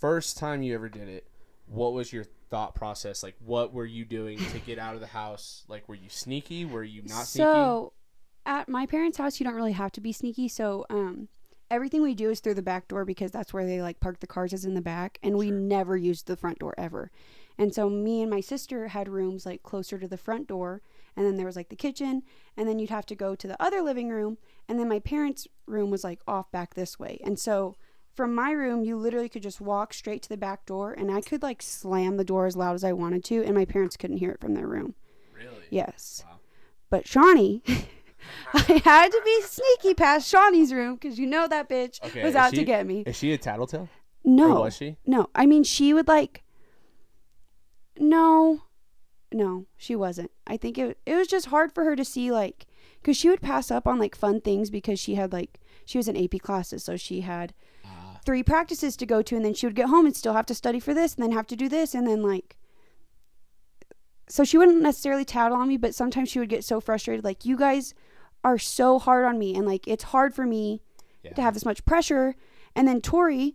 First 0.00 0.38
time 0.38 0.62
you 0.62 0.74
ever 0.74 0.88
did 0.88 1.08
it. 1.08 1.28
What 1.66 1.92
was 1.92 2.12
your 2.12 2.24
thought 2.50 2.74
process? 2.74 3.22
Like, 3.22 3.36
what 3.44 3.72
were 3.72 3.86
you 3.86 4.04
doing 4.04 4.38
to 4.38 4.58
get 4.60 4.78
out 4.78 4.94
of 4.94 5.00
the 5.00 5.08
house? 5.08 5.64
Like, 5.68 5.88
were 5.88 5.94
you 5.94 6.08
sneaky? 6.08 6.64
Were 6.64 6.84
you 6.84 7.02
not 7.02 7.26
sneaky? 7.26 7.44
So, 7.44 7.92
at 8.44 8.68
my 8.68 8.86
parents' 8.86 9.18
house, 9.18 9.40
you 9.40 9.44
don't 9.44 9.54
really 9.56 9.72
have 9.72 9.92
to 9.92 10.00
be 10.00 10.12
sneaky. 10.12 10.48
So, 10.48 10.86
um, 10.88 11.28
everything 11.70 12.02
we 12.02 12.14
do 12.14 12.30
is 12.30 12.38
through 12.38 12.54
the 12.54 12.62
back 12.62 12.86
door 12.86 13.04
because 13.04 13.32
that's 13.32 13.52
where 13.52 13.66
they 13.66 13.82
like 13.82 13.98
park 13.98 14.20
the 14.20 14.26
cars 14.26 14.52
is 14.52 14.64
in 14.64 14.74
the 14.74 14.80
back, 14.80 15.18
and 15.22 15.36
we 15.36 15.48
Sure. 15.48 15.56
never 15.56 15.96
used 15.96 16.26
the 16.26 16.36
front 16.36 16.60
door 16.60 16.74
ever. 16.78 17.10
And 17.58 17.74
so, 17.74 17.90
me 17.90 18.22
and 18.22 18.30
my 18.30 18.40
sister 18.40 18.88
had 18.88 19.08
rooms 19.08 19.44
like 19.44 19.62
closer 19.64 19.98
to 19.98 20.06
the 20.06 20.18
front 20.18 20.46
door, 20.46 20.82
and 21.16 21.26
then 21.26 21.36
there 21.36 21.46
was 21.46 21.56
like 21.56 21.70
the 21.70 21.76
kitchen, 21.76 22.22
and 22.56 22.68
then 22.68 22.78
you'd 22.78 22.90
have 22.90 23.06
to 23.06 23.14
go 23.16 23.34
to 23.34 23.48
the 23.48 23.60
other 23.60 23.82
living 23.82 24.10
room, 24.10 24.38
and 24.68 24.78
then 24.78 24.88
my 24.88 25.00
parents' 25.00 25.48
room 25.66 25.90
was 25.90 26.04
like 26.04 26.20
off 26.28 26.50
back 26.52 26.74
this 26.74 26.98
way. 26.98 27.18
And 27.24 27.38
so, 27.40 27.74
from 28.16 28.34
my 28.34 28.50
room, 28.50 28.82
you 28.82 28.96
literally 28.96 29.28
could 29.28 29.42
just 29.42 29.60
walk 29.60 29.92
straight 29.94 30.22
to 30.22 30.28
the 30.28 30.36
back 30.36 30.64
door, 30.66 30.92
and 30.92 31.10
I 31.10 31.20
could 31.20 31.42
like 31.42 31.60
slam 31.62 32.16
the 32.16 32.24
door 32.24 32.46
as 32.46 32.56
loud 32.56 32.74
as 32.74 32.82
I 32.84 32.92
wanted 32.92 33.22
to, 33.24 33.44
and 33.44 33.54
my 33.54 33.64
parents 33.64 33.96
couldn't 33.96 34.16
hear 34.18 34.30
it 34.32 34.40
from 34.40 34.54
their 34.54 34.66
room. 34.66 34.94
Really? 35.34 35.66
Yes. 35.70 36.24
Wow. 36.26 36.36
But 36.88 37.06
Shawnee, 37.06 37.62
I 38.54 38.80
had 38.84 39.10
to 39.12 39.20
be 39.24 39.42
sneaky 39.42 39.94
past 39.94 40.28
Shawnee's 40.28 40.72
room 40.72 40.94
because 40.94 41.18
you 41.18 41.26
know 41.26 41.46
that 41.48 41.68
bitch 41.68 42.02
Okay, 42.04 42.24
was 42.24 42.34
out 42.34 42.50
she- 42.52 42.56
to 42.58 42.64
get 42.64 42.86
me. 42.86 43.02
Is 43.06 43.16
she 43.16 43.32
a 43.32 43.38
tattletale? 43.38 43.88
No, 44.24 44.56
Or 44.58 44.62
was 44.64 44.76
she? 44.76 44.96
no. 45.06 45.28
I 45.34 45.46
mean, 45.46 45.62
she 45.62 45.92
would 45.94 46.08
like. 46.08 46.42
No, 47.98 48.62
no, 49.32 49.66
she 49.76 49.96
wasn't. 49.96 50.30
I 50.46 50.56
think 50.56 50.78
it 50.78 50.98
it 51.06 51.14
was 51.14 51.28
just 51.28 51.46
hard 51.46 51.72
for 51.72 51.84
her 51.84 51.96
to 51.96 52.04
see 52.04 52.30
like 52.30 52.66
because 53.00 53.16
she 53.16 53.28
would 53.28 53.40
pass 53.40 53.70
up 53.70 53.86
on 53.86 53.98
like 53.98 54.14
fun 54.16 54.40
things 54.40 54.68
because 54.70 54.98
she 55.00 55.14
had 55.14 55.32
like 55.32 55.58
she 55.84 55.98
was 55.98 56.08
in 56.08 56.16
AP 56.16 56.40
classes, 56.42 56.84
so 56.84 56.96
she 56.96 57.20
had. 57.22 57.54
Three 58.26 58.42
practices 58.42 58.96
to 58.96 59.06
go 59.06 59.22
to, 59.22 59.36
and 59.36 59.44
then 59.44 59.54
she 59.54 59.64
would 59.66 59.74
get 59.76 59.88
home 59.88 60.04
and 60.04 60.14
still 60.14 60.34
have 60.34 60.46
to 60.46 60.54
study 60.54 60.80
for 60.80 60.92
this, 60.92 61.14
and 61.14 61.22
then 61.22 61.32
have 61.32 61.46
to 61.46 61.56
do 61.56 61.68
this, 61.68 61.94
and 61.94 62.06
then 62.06 62.22
like. 62.22 62.56
So 64.28 64.42
she 64.44 64.58
wouldn't 64.58 64.82
necessarily 64.82 65.24
tattle 65.24 65.56
on 65.56 65.68
me, 65.68 65.76
but 65.76 65.94
sometimes 65.94 66.28
she 66.28 66.40
would 66.40 66.48
get 66.48 66.64
so 66.64 66.80
frustrated, 66.80 67.24
like 67.24 67.44
you 67.44 67.56
guys 67.56 67.94
are 68.42 68.58
so 68.58 68.98
hard 68.98 69.24
on 69.24 69.38
me, 69.38 69.54
and 69.54 69.64
like 69.64 69.86
it's 69.86 70.04
hard 70.04 70.34
for 70.34 70.44
me 70.44 70.82
Yeah. 71.22 71.32
to 71.34 71.42
have 71.42 71.54
this 71.54 71.64
much 71.64 71.84
pressure. 71.84 72.34
And 72.74 72.86
then 72.88 73.00
Tori, 73.00 73.54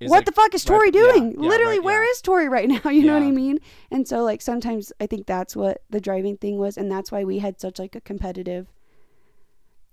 what 0.00 0.10
like, 0.10 0.24
the 0.26 0.32
fuck 0.32 0.52
is 0.54 0.64
Tori 0.64 0.88
yeah, 0.88 1.00
doing? 1.00 1.30
yeah, 1.40 1.48
Literally, 1.48 1.78
right, 1.78 1.84
where 1.84 2.04
yeah. 2.04 2.10
is 2.10 2.20
Tori 2.20 2.48
right 2.48 2.68
now? 2.84 2.90
You 2.90 3.04
know 3.04 3.14
what 3.14 3.22
I 3.22 3.30
mean? 3.30 3.60
And 3.90 4.06
so 4.06 4.22
like 4.24 4.42
sometimes 4.42 4.92
I 5.00 5.06
think 5.06 5.26
that's 5.26 5.54
what 5.54 5.82
the 5.88 6.00
driving 6.00 6.36
thing 6.36 6.58
was, 6.58 6.76
and 6.76 6.90
that's 6.90 7.12
why 7.12 7.22
we 7.24 7.38
had 7.38 7.60
such 7.60 7.78
like 7.78 7.94
a 7.94 8.00
competitive 8.00 8.66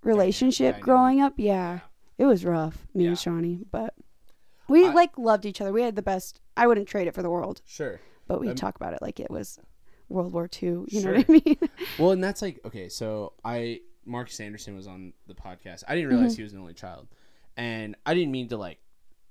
relationship 0.02 0.80
growing 0.80 1.20
up. 1.20 1.34
Yeah, 1.36 1.80
it 2.18 2.24
was 2.26 2.44
rough, 2.44 2.86
me 2.94 3.04
Yeah. 3.04 3.10
and 3.10 3.18
Shawnee, 3.18 3.64
but 3.70 3.94
we 4.68 4.86
I- 4.86 4.92
like 4.92 5.16
loved 5.18 5.44
each 5.46 5.60
other. 5.60 5.72
We 5.72 5.82
had 5.82 5.96
the 5.96 6.02
best. 6.02 6.40
I 6.56 6.66
wouldn't 6.66 6.88
trade 6.88 7.06
it 7.08 7.14
for 7.14 7.22
the 7.22 7.30
world, 7.30 7.62
Sure. 7.66 8.00
but 8.26 8.40
we 8.40 8.48
Um, 8.50 8.54
talk 8.56 8.76
about 8.76 8.92
it 8.94 9.02
like 9.02 9.18
it 9.20 9.30
was 9.30 9.58
World 10.08 10.32
War 10.32 10.48
II. 10.62 10.84
You 10.88 11.02
know 11.02 11.12
what 11.14 11.28
I 11.28 11.32
mean? 11.32 11.58
Well, 11.98 12.10
and 12.12 12.22
that's 12.22 12.42
like 12.42 12.60
okay. 12.64 12.88
So 12.88 13.32
I 13.44 13.80
Marcus 14.06 14.38
Anderson 14.40 14.74
was 14.76 14.86
on 14.86 15.12
the 15.26 15.34
podcast. 15.34 15.82
I 15.88 15.94
didn't 15.94 16.10
Mm-hmm. 16.10 16.16
realize 16.18 16.36
he 16.36 16.42
was 16.42 16.52
an 16.52 16.60
only 16.60 16.74
child, 16.74 17.08
and 17.56 17.96
I 18.06 18.14
didn't 18.14 18.32
mean 18.32 18.48
to 18.48 18.56
like. 18.56 18.78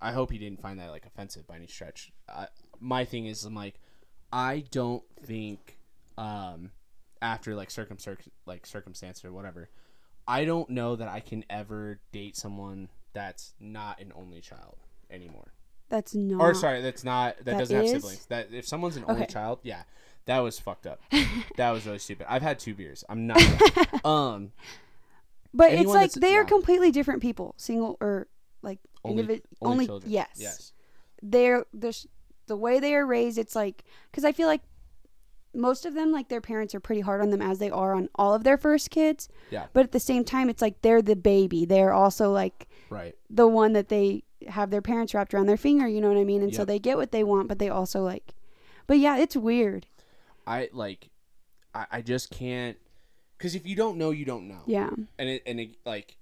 I 0.01 0.11
hope 0.11 0.31
he 0.31 0.37
didn't 0.37 0.59
find 0.61 0.79
that 0.79 0.89
like 0.91 1.05
offensive 1.05 1.47
by 1.47 1.55
any 1.55 1.67
stretch. 1.67 2.11
I, 2.27 2.47
my 2.81 3.05
thing 3.05 3.25
is, 3.27 3.45
I'm 3.45 3.55
like, 3.55 3.79
I 4.33 4.65
don't 4.71 5.03
think 5.21 5.77
um, 6.17 6.71
after 7.21 7.55
like 7.55 7.71
circum 7.71 7.97
like 8.45 8.65
circumstance 8.65 9.23
or 9.23 9.31
whatever, 9.31 9.69
I 10.27 10.45
don't 10.45 10.69
know 10.69 10.95
that 10.95 11.07
I 11.07 11.19
can 11.19 11.43
ever 11.49 11.99
date 12.11 12.35
someone 12.37 12.89
that's 13.13 13.53
not 13.59 13.99
an 14.01 14.11
only 14.15 14.41
child 14.41 14.77
anymore. 15.11 15.53
that's 15.89 16.15
not. 16.15 16.41
Or 16.41 16.53
sorry, 16.53 16.81
that's 16.81 17.03
not 17.03 17.37
that, 17.37 17.45
That 17.45 17.59
doesn't 17.59 17.75
have 17.75 17.87
siblings. 17.87 18.25
That 18.27 18.47
if 18.51 18.67
someone's 18.67 18.97
an 18.97 19.05
only 19.07 19.25
child, 19.27 19.59
yeah, 19.63 19.83
that 20.25 20.39
was 20.39 20.59
fucked 20.59 20.87
up. 20.87 21.01
that 21.57 21.71
was 21.71 21.85
really 21.85 21.99
stupid. 21.99 22.25
I've 22.29 22.41
had 22.41 22.59
two 22.59 22.73
beers. 22.73 23.03
I'm 23.09 23.27
not. 23.27 23.41
um, 24.05 24.51
But 25.53 25.73
it's 25.73 25.87
like 25.89 26.11
they 26.13 26.35
are 26.35 26.41
yeah. 26.41 26.47
completely 26.47 26.91
different 26.91 27.21
people. 27.21 27.53
Single 27.57 27.97
or 28.01 28.27
like 28.61 28.79
only 29.03 29.23
individ- 29.23 29.41
only, 29.61 29.73
only 29.73 29.85
children. 29.87 30.11
yes. 30.11 30.29
Yes. 30.37 30.71
they're 31.21 31.65
the 31.73 32.05
the 32.47 32.57
way 32.57 32.79
they 32.79 32.95
are 32.95 33.05
raised 33.05 33.37
it's 33.37 33.55
like 33.55 33.83
because 34.11 34.25
i 34.25 34.31
feel 34.31 34.47
like 34.47 34.61
most 35.53 35.85
of 35.85 35.93
them 35.93 36.11
like 36.11 36.29
their 36.29 36.41
parents 36.41 36.73
are 36.75 36.79
pretty 36.79 37.01
hard 37.01 37.21
on 37.21 37.29
them 37.29 37.41
as 37.41 37.59
they 37.59 37.69
are 37.69 37.93
on 37.93 38.09
all 38.15 38.33
of 38.33 38.43
their 38.43 38.57
first 38.57 38.89
kids 38.89 39.29
Yeah. 39.51 39.67
but 39.73 39.83
at 39.83 39.91
the 39.91 39.99
same 39.99 40.23
time 40.23 40.49
it's 40.49 40.61
like 40.61 40.81
they're 40.81 41.01
the 41.01 41.15
baby 41.15 41.65
they're 41.65 41.93
also 41.93 42.31
like 42.31 42.67
Right. 42.89 43.15
the 43.29 43.47
one 43.47 43.73
that 43.73 43.89
they 43.89 44.23
have 44.47 44.69
their 44.71 44.81
parents 44.81 45.13
wrapped 45.13 45.33
around 45.33 45.45
their 45.47 45.57
finger 45.57 45.87
you 45.87 46.01
know 46.01 46.09
what 46.09 46.17
i 46.17 46.23
mean 46.23 46.41
and 46.43 46.53
so 46.53 46.65
they 46.65 46.79
get 46.79 46.97
what 46.97 47.11
they 47.11 47.23
want 47.23 47.47
but 47.47 47.59
they 47.59 47.69
also 47.69 48.01
like 48.01 48.33
but 48.87 48.97
yeah 48.99 49.17
it's 49.17 49.35
weird 49.35 49.85
I 50.45 50.69
like. 50.73 51.09
I, 51.73 51.85
I 51.89 52.01
just 52.01 52.29
can't. 52.29 52.75
Because 53.37 53.55
if 53.55 53.65
you 53.65 53.77
don't 53.77 53.97
know, 53.97 54.11
you 54.11 54.25
don't 54.25 54.49
know. 54.49 54.59
yeah 54.65 54.89
And 55.17 55.29
it 55.29 55.41
and 55.45 55.57
it 55.59 55.77
like. 55.85 56.17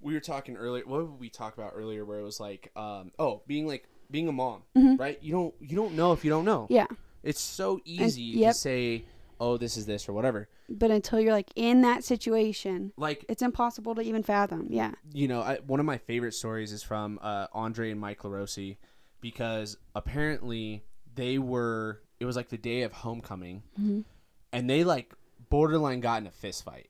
We 0.00 0.14
were 0.14 0.20
talking 0.20 0.56
earlier. 0.56 0.84
What 0.84 0.98
did 1.00 1.20
we 1.20 1.30
talk 1.30 1.56
about 1.56 1.72
earlier? 1.74 2.04
Where 2.04 2.18
it 2.18 2.22
was 2.24 2.38
like, 2.40 2.70
um, 2.76 3.12
oh, 3.18 3.42
being 3.46 3.66
like 3.68 3.88
being 4.10 4.28
a 4.28 4.32
mom, 4.32 4.62
Mhm. 4.76 4.98
right? 4.98 5.18
You 5.22 5.32
don't 5.32 5.54
you 5.60 5.76
don't 5.76 5.94
know 5.94 6.12
if 6.12 6.24
you 6.24 6.30
don't 6.30 6.44
know. 6.44 6.66
yeah 6.70 6.86
It's 7.26 7.40
so 7.40 7.80
easy 7.84 8.22
yep. 8.22 8.52
to 8.54 8.58
say, 8.58 9.04
oh, 9.40 9.56
this 9.56 9.76
is 9.76 9.84
this 9.86 10.08
or 10.08 10.12
whatever. 10.14 10.48
but 10.68 10.90
until 10.90 11.20
you're 11.20 11.32
like 11.32 11.50
in 11.56 11.82
that 11.82 12.02
situation 12.04 12.92
Like 12.96 13.24
it's 13.28 13.42
impossible 13.42 13.94
to 13.96 14.00
even 14.02 14.22
fathom 14.22 14.66
yeah 14.70 14.92
you 15.12 15.28
know, 15.28 15.40
I, 15.42 15.56
one 15.66 15.78
of 15.80 15.86
my 15.86 15.98
favorite 15.98 16.32
stories 16.34 16.72
is 16.72 16.82
from 16.82 17.18
uh, 17.22 17.46
Andre 17.52 17.90
and 17.90 18.00
Mike 18.00 18.22
LaRossi 18.22 18.76
because 19.20 19.76
apparently 19.94 20.84
they 21.14 21.38
were, 21.38 22.00
it 22.20 22.24
was 22.24 22.36
like 22.36 22.48
the 22.48 22.58
day 22.58 22.82
of 22.82 22.92
homecoming, 22.92 23.62
Mhm. 23.80 24.04
and 24.52 24.68
they 24.70 24.84
like 24.84 25.12
borderline 25.48 26.00
got 26.00 26.20
in 26.20 26.26
a 26.26 26.30
fist 26.30 26.64
fight, 26.64 26.88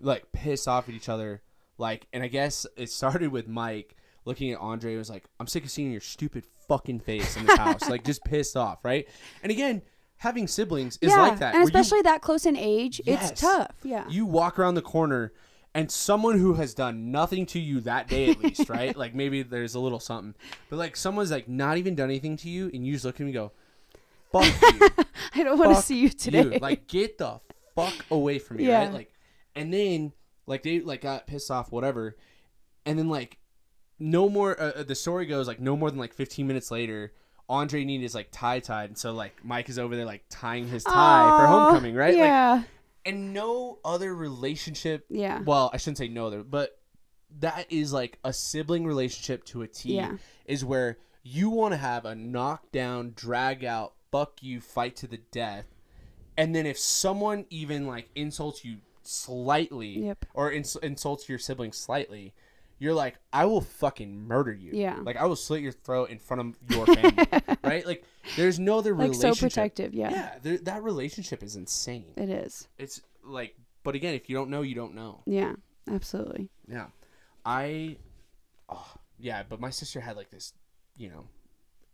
like 0.00 0.30
pissed 0.32 0.68
off 0.68 0.88
at 0.88 0.94
each 0.94 1.08
other. 1.08 1.42
Like, 1.78 2.06
and 2.12 2.22
I 2.22 2.28
guess 2.28 2.66
it 2.76 2.90
started 2.90 3.30
with 3.32 3.48
Mike 3.48 3.96
looking 4.26 4.50
at 4.52 4.58
Andre 4.60 4.90
and 4.92 4.98
was 4.98 5.08
like, 5.08 5.24
I'm 5.40 5.46
sick 5.46 5.64
of 5.64 5.70
seeing 5.70 5.90
your 5.90 6.00
stupid 6.02 6.44
fucking 6.68 7.00
face 7.00 7.36
in 7.36 7.46
this 7.46 7.56
house. 7.56 7.88
like, 7.88 8.04
just 8.04 8.22
pissed 8.24 8.56
off, 8.56 8.84
right? 8.84 9.08
And 9.42 9.50
again, 9.50 9.80
having 10.18 10.46
siblings 10.48 10.98
is 11.00 11.10
yeah, 11.12 11.22
like 11.22 11.38
that. 11.38 11.54
and 11.54 11.62
where 11.62 11.62
you- 11.62 11.66
especially 11.68 12.02
that 12.02 12.20
close 12.22 12.44
in 12.44 12.56
age, 12.56 13.00
Yes. 13.04 13.30
it's 13.30 13.40
tough. 13.40 13.70
Yeah. 13.84 14.04
you 14.08 14.26
walk 14.26 14.58
around 14.58 14.74
the 14.74 14.82
corner 14.82 15.32
and 15.74 15.90
someone 15.90 16.38
who 16.38 16.54
has 16.54 16.72
done 16.74 17.10
nothing 17.12 17.44
to 17.46 17.58
you 17.60 17.80
that 17.82 18.08
day 18.08 18.30
at 18.30 18.40
least, 18.42 18.68
right? 18.70 18.96
Like 18.96 19.14
maybe 19.14 19.42
there's 19.42 19.74
a 19.74 19.80
little 19.80 20.00
something. 20.00 20.34
But 20.70 20.76
like 20.76 20.96
someone's 20.96 21.30
like 21.30 21.48
not 21.48 21.76
even 21.78 21.94
done 21.94 22.08
anything 22.10 22.36
to 22.38 22.48
you 22.48 22.70
and 22.72 22.86
you 22.86 22.94
just 22.94 23.04
look 23.04 23.16
at 23.16 23.20
me 23.20 23.26
and 23.26 23.34
go, 23.34 23.52
Fuck 24.32 24.44
you. 24.80 24.88
I 25.34 25.42
don't 25.44 25.58
want 25.58 25.76
to 25.76 25.82
see 25.82 25.98
you 26.00 26.08
today. 26.08 26.58
Like 26.58 26.88
get 26.88 27.18
the 27.18 27.40
fuck 27.76 27.94
away 28.10 28.38
from 28.38 28.56
me, 28.56 28.66
Yeah. 28.68 28.84
right? 28.86 28.92
Like 28.92 29.12
and 29.54 29.72
then 29.72 30.12
like 30.46 30.62
they 30.62 30.80
like 30.80 31.02
got 31.02 31.26
pissed 31.26 31.50
off, 31.50 31.70
whatever. 31.70 32.16
And 32.86 32.98
then 32.98 33.08
like 33.08 33.36
no 33.98 34.28
more 34.28 34.60
uh, 34.60 34.72
uh, 34.76 34.82
the 34.82 34.94
story 34.94 35.26
goes 35.26 35.46
like 35.48 35.60
no 35.60 35.76
more 35.76 35.90
than 35.90 35.98
like 35.98 36.12
15 36.14 36.46
minutes 36.46 36.70
later 36.70 37.12
Andre 37.48 37.84
Need 37.84 38.02
is 38.02 38.12
like 38.14 38.28
tie 38.32 38.58
tied, 38.58 38.90
and 38.90 38.98
so 38.98 39.12
like 39.12 39.44
Mike 39.44 39.68
is 39.68 39.78
over 39.78 39.94
there 39.94 40.04
like 40.04 40.24
tying 40.28 40.66
his 40.66 40.82
tie 40.82 41.38
for 41.40 41.46
homecoming, 41.46 41.94
right? 41.94 42.12
Like, 42.14 42.18
Yeah. 42.24 42.62
and 43.04 43.32
no 43.32 43.78
other 43.84 44.12
relationship 44.14 45.06
yeah. 45.08 45.40
well 45.46 45.70
i 45.72 45.76
shouldn't 45.76 45.98
say 45.98 46.08
no 46.08 46.26
other 46.26 46.42
but 46.42 46.76
that 47.38 47.66
is 47.70 47.92
like 47.92 48.18
a 48.24 48.32
sibling 48.32 48.84
relationship 48.86 49.44
to 49.44 49.62
a 49.62 49.68
T 49.68 49.94
Yeah. 49.96 50.16
is 50.46 50.64
where 50.64 50.98
you 51.22 51.50
want 51.50 51.72
to 51.72 51.76
have 51.78 52.04
a 52.04 52.14
knockdown 52.16 53.12
drag 53.14 53.64
out 53.64 53.92
fuck 54.10 54.42
you 54.42 54.60
fight 54.60 54.96
to 54.96 55.06
the 55.06 55.18
death 55.30 55.66
and 56.36 56.54
then 56.54 56.66
if 56.66 56.78
someone 56.78 57.44
even 57.50 57.86
like 57.86 58.08
insults 58.16 58.64
you 58.64 58.78
slightly 59.02 60.00
Yep. 60.06 60.24
or 60.34 60.50
ins- 60.50 60.76
insults 60.82 61.28
your 61.28 61.38
sibling 61.38 61.72
slightly 61.72 62.32
you're 62.78 62.94
like 62.94 63.16
i 63.32 63.44
will 63.44 63.60
fucking 63.60 64.26
murder 64.26 64.52
you 64.52 64.70
Yeah. 64.74 64.98
like 65.04 65.16
i 65.16 65.24
will 65.26 65.36
slit 65.36 65.62
your 65.62 65.72
throat 65.72 66.10
in 66.10 66.18
front 66.18 66.40
of 66.40 66.74
your 66.74 66.86
family 66.86 67.26
right 67.64 67.86
like 67.86 68.04
there's 68.36 68.58
no 68.58 68.78
other 68.78 68.94
like 68.94 69.14
so 69.14 69.20
relationship 69.28 69.40
protective. 69.40 69.94
Yeah. 69.94 70.10
yeah 70.10 70.34
there, 70.42 70.58
that 70.58 70.82
relationship 70.82 71.42
is 71.42 71.56
insane 71.56 72.06
It 72.16 72.28
is. 72.28 72.68
it's 72.78 73.00
like 73.24 73.56
but 73.82 73.94
again 73.94 74.14
if 74.14 74.28
you 74.28 74.36
don't 74.36 74.50
know 74.50 74.62
you 74.62 74.74
don't 74.74 74.94
know 74.94 75.22
Yeah. 75.26 75.54
Absolutely. 75.90 76.50
yeah 76.68 76.86
i 77.44 77.96
oh, 78.68 78.94
yeah 79.18 79.42
but 79.48 79.60
my 79.60 79.70
sister 79.70 80.00
had 80.00 80.16
like 80.16 80.30
this 80.30 80.52
you 80.96 81.08
know 81.08 81.24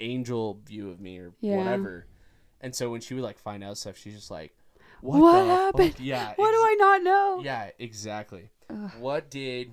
angel 0.00 0.60
view 0.66 0.90
of 0.90 1.00
me 1.00 1.18
or 1.18 1.32
Yeah. 1.40 1.56
whatever 1.58 2.06
and 2.60 2.74
so 2.74 2.90
when 2.90 3.00
she 3.00 3.14
would 3.14 3.22
like 3.22 3.38
find 3.38 3.62
out 3.62 3.78
stuff 3.78 3.96
she's 3.96 4.14
just 4.14 4.30
like 4.30 4.54
what, 5.00 5.20
What 5.20 5.46
happened? 5.46 5.92
fuck? 5.94 6.00
yeah 6.00 6.32
What 6.36 6.50
do 6.50 6.56
I 6.56 6.76
not 6.78 7.02
know? 7.02 7.40
yeah 7.44 7.70
exactly 7.78 8.50
Ugh. 8.70 8.90
what 8.98 9.30
did 9.30 9.72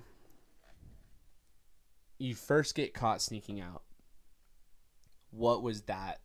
you 2.20 2.34
first 2.34 2.74
get 2.74 2.92
caught 2.94 3.20
sneaking 3.22 3.60
out 3.60 3.82
what 5.30 5.62
was 5.62 5.82
that 5.82 6.20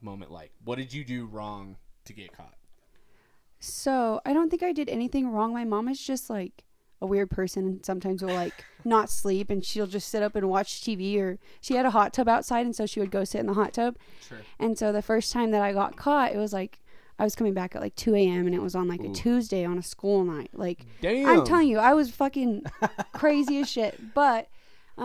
moment 0.00 0.30
like 0.30 0.52
what 0.64 0.76
did 0.76 0.92
you 0.92 1.04
do 1.04 1.26
wrong 1.26 1.76
to 2.04 2.12
get 2.12 2.32
caught 2.32 2.54
So 3.58 4.20
I 4.24 4.32
don't 4.32 4.48
think 4.50 4.62
I 4.62 4.72
did 4.72 4.88
anything 4.88 5.30
wrong. 5.30 5.52
My 5.52 5.64
mom 5.64 5.88
is 5.88 6.00
just 6.00 6.30
like 6.30 6.64
a 7.02 7.06
weird 7.06 7.30
person 7.30 7.64
and 7.66 7.84
sometimes 7.86 8.22
will 8.22 8.34
like 8.34 8.64
not 8.84 9.10
sleep 9.10 9.50
and 9.50 9.64
she'll 9.64 9.86
just 9.86 10.08
sit 10.08 10.22
up 10.22 10.34
and 10.34 10.48
watch 10.48 10.80
TV 10.80 11.18
or 11.18 11.38
she 11.60 11.74
had 11.74 11.84
a 11.86 11.90
hot 11.90 12.12
tub 12.14 12.28
outside 12.28 12.64
and 12.66 12.74
so 12.74 12.86
she 12.86 13.00
would 13.00 13.10
go 13.10 13.24
sit 13.24 13.38
in 13.40 13.46
the 13.46 13.54
hot 13.54 13.74
tub. 13.74 13.96
sure 14.26 14.38
And 14.58 14.78
so 14.78 14.92
the 14.92 15.02
first 15.02 15.32
time 15.32 15.50
that 15.50 15.62
I 15.62 15.72
got 15.72 15.96
caught, 15.96 16.32
it 16.32 16.38
was 16.38 16.52
like 16.52 16.80
I 17.18 17.24
was 17.24 17.34
coming 17.34 17.52
back 17.52 17.76
at 17.76 17.82
like 17.82 17.94
2 17.96 18.14
a.m. 18.14 18.46
and 18.46 18.54
it 18.54 18.62
was 18.62 18.74
on 18.74 18.88
like 18.88 19.02
Ooh. 19.02 19.10
a 19.10 19.14
Tuesday 19.14 19.64
on 19.66 19.76
a 19.76 19.82
school 19.82 20.24
night. 20.24 20.50
Like 20.54 20.86
damn 21.02 21.28
I'm 21.28 21.44
telling 21.44 21.68
you, 21.68 21.78
I 21.78 21.92
was 21.92 22.10
fucking 22.10 22.64
crazy 23.12 23.60
as 23.60 23.68
shit. 23.68 24.14
But 24.14 24.48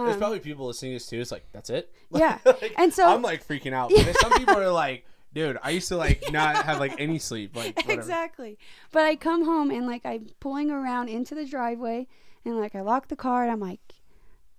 There's 0.04 0.14
um, 0.14 0.20
probably 0.20 0.39
people 0.39 0.68
listening 0.68 0.91
to 0.91 0.96
this 0.98 1.08
too. 1.08 1.20
It's 1.22 1.32
like 1.32 1.46
that's 1.52 1.70
it. 1.70 1.91
Yeah. 2.12 2.38
Like, 2.46 2.74
And 2.78 2.93
so- 2.93 3.08
I'm 3.08 3.22
like 3.22 3.48
freaking 3.48 3.74
out. 3.74 3.91
But 3.96 4.18
some 4.20 4.32
people 4.34 4.58
are 4.58 4.70
like, 4.72 5.06
dude, 5.34 5.58
I 5.64 5.70
used 5.72 5.88
to 5.89 5.98
like 5.98 6.24
not 6.32 6.64
have 6.66 6.80
like 6.80 6.96
any 7.00 7.18
sleep. 7.20 7.56
Like 7.56 7.76
whatever. 7.78 7.93
exactly. 8.02 8.58
But 8.91 9.04
I 9.06 9.16
come 9.16 9.46
home 9.46 9.72
and 9.72 9.88
like 9.88 10.06
I'm 10.06 10.28
pulling 10.39 10.70
around 10.72 11.10
into 11.10 11.34
the 11.36 11.46
driveway 11.46 12.08
and 12.43 12.60
like 12.60 12.76
I 12.76 12.82
lock 12.82 13.08
the 13.08 13.16
car 13.16 13.43
and 13.43 13.52
I'm 13.52 13.60
like, 13.62 13.80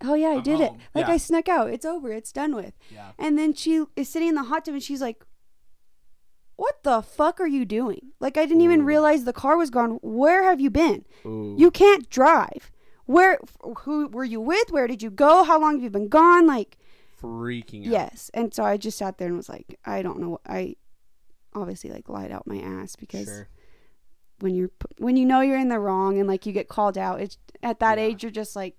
oh 0.02 0.14
yeah, 0.14 0.28
I 0.28 0.34
I'm 0.36 0.42
did 0.42 0.60
it. 0.60 0.72
Like 0.94 1.06
Yeah. 1.06 1.12
I 1.14 1.16
snuck 1.18 1.48
out. 1.48 1.70
It's 1.70 1.84
over. 1.86 2.12
It's 2.12 2.32
done 2.32 2.54
with. 2.54 2.74
Yeah. 2.90 3.12
And 3.18 3.38
then 3.38 3.52
she 3.54 3.84
is 3.94 4.08
sitting 4.08 4.28
in 4.28 4.34
the 4.34 4.44
hot 4.44 4.64
tub 4.64 4.74
and 4.74 4.82
she's 4.82 5.00
like, 5.02 5.24
what 6.56 6.82
the 6.82 7.02
fuck 7.02 7.40
are 7.40 7.46
you 7.46 7.64
doing? 7.66 8.12
Like 8.20 8.36
I 8.38 8.46
didn't 8.46 8.62
even 8.62 8.84
realize 8.84 9.24
the 9.24 9.32
car 9.34 9.56
was 9.58 9.68
gone. 9.70 9.98
Where 10.02 10.42
have 10.44 10.60
you 10.60 10.70
been? 10.70 11.04
Ooh. 11.26 11.54
You 11.58 11.70
can't 11.70 12.08
drive. 12.08 12.70
Where? 13.06 13.38
Who 13.80 14.08
were 14.08 14.24
you 14.24 14.40
with? 14.40 14.70
Where 14.70 14.86
did 14.86 15.02
you 15.02 15.10
go? 15.10 15.42
How 15.44 15.60
long 15.60 15.74
have 15.74 15.82
you 15.82 15.90
been 15.90 16.08
gone? 16.08 16.46
Like 16.46 16.76
freaking 17.22 17.86
out. 17.86 17.90
yes. 17.92 18.30
And 18.34 18.52
so 18.52 18.64
I 18.64 18.76
just 18.76 18.98
sat 18.98 19.18
there 19.18 19.28
and 19.28 19.36
was 19.36 19.48
like, 19.48 19.78
I 19.84 20.02
don't 20.02 20.18
know. 20.20 20.38
I 20.46 20.76
obviously 21.54 21.90
like 21.90 22.08
lied 22.08 22.30
out 22.30 22.46
my 22.46 22.58
ass 22.58 22.96
because 22.96 23.26
Sure. 23.26 23.48
when 24.40 24.54
you're 24.54 24.70
when 24.98 25.16
you 25.16 25.24
know 25.24 25.40
you're 25.40 25.56
in 25.58 25.68
the 25.70 25.78
wrong 25.78 26.18
and 26.18 26.28
like 26.28 26.44
you 26.44 26.52
get 26.52 26.68
called 26.68 26.98
out 26.98 27.18
it's 27.22 27.38
at 27.62 27.80
that 27.80 27.96
Yeah. 27.96 28.04
age 28.04 28.22
you're 28.22 28.30
just 28.30 28.54
like 28.54 28.74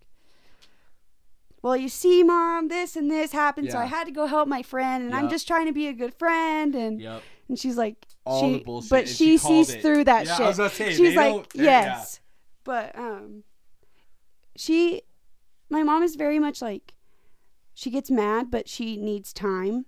well 1.63 1.75
you 1.75 1.89
see 1.89 2.21
mom 2.23 2.67
this 2.67 2.95
and 2.95 3.09
this 3.09 3.31
happened 3.31 3.71
so 3.71 3.79
i 3.79 3.85
had 3.85 4.03
to 4.05 4.11
go 4.11 4.27
help 4.27 4.47
my 4.47 4.61
friend 4.61 5.03
and 5.05 5.15
i'm 5.15 5.27
just 5.27 5.47
trying 5.47 5.65
to 5.65 5.73
be 5.73 5.87
a 5.87 5.93
good 5.93 6.13
friend 6.13 6.75
and 6.75 7.01
Yep. 7.01 7.23
and 7.49 7.57
she's 7.59 7.77
like 7.77 8.05
All 8.25 8.41
she 8.41 8.59
the 8.59 8.63
bullshit, 8.63 8.89
but 8.91 9.07
she, 9.07 9.15
she 9.15 9.37
sees 9.39 9.69
it. 9.71 9.81
through 9.81 10.03
that 10.03 10.27
Yeah, 10.27 10.35
shit 10.37 10.45
was 10.45 10.59
about 10.59 10.69
to 10.71 10.75
say, 10.77 10.93
she's 10.93 11.15
like 11.15 11.33
don't- 11.33 11.47
yeah. 11.55 11.63
yes 11.63 12.19
but 12.63 12.95
um 12.95 13.43
she 14.57 15.01
my 15.69 15.83
mom 15.83 16.03
is 16.03 16.15
very 16.15 16.39
much 16.39 16.61
like 16.61 16.93
she 17.73 17.89
gets 17.89 18.09
mad 18.11 18.49
but 18.51 18.67
she 18.67 18.97
needs 18.97 19.31
time 19.33 19.85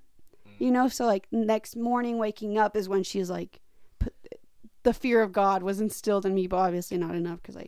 Mm. 0.48 0.52
you 0.66 0.72
know? 0.72 0.88
So 0.88 1.06
like 1.06 1.28
next 1.32 1.76
morning 1.76 2.18
waking 2.18 2.58
up 2.58 2.76
is 2.76 2.88
when 2.88 3.04
she's 3.04 3.30
like 3.30 3.60
p- 4.00 4.10
the 4.84 4.94
fear 4.94 5.22
of 5.22 5.32
god 5.34 5.64
was 5.64 5.82
instilled 5.82 6.26
in 6.26 6.34
me 6.34 6.48
but 6.48 6.58
obviously 6.58 6.98
not 6.98 7.16
enough 7.16 7.42
because 7.42 7.58
i 7.58 7.68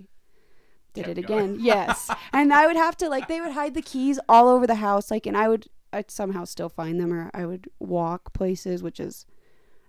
did 0.93 1.05
Kept 1.05 1.17
it 1.17 1.17
again. 1.17 1.57
Yes. 1.59 2.09
And 2.33 2.53
i 2.53 2.67
would 2.67 2.75
have 2.77 2.95
to 2.97 3.09
like 3.09 3.27
they 3.27 3.41
would 3.41 3.51
hide 3.53 3.73
the 3.73 3.81
keys 3.81 4.19
all 4.29 4.47
over 4.47 4.65
the 4.67 4.75
house 4.75 5.09
like 5.11 5.25
and 5.25 5.35
i 5.37 5.47
would 5.49 5.67
i'd 5.93 6.09
somehow 6.11 6.45
still 6.45 6.69
find 6.69 6.99
them 6.99 7.11
or 7.13 7.29
i 7.33 7.45
would 7.45 7.67
walk 7.79 8.31
places 8.33 8.81
which 8.83 8.99
is 8.99 9.25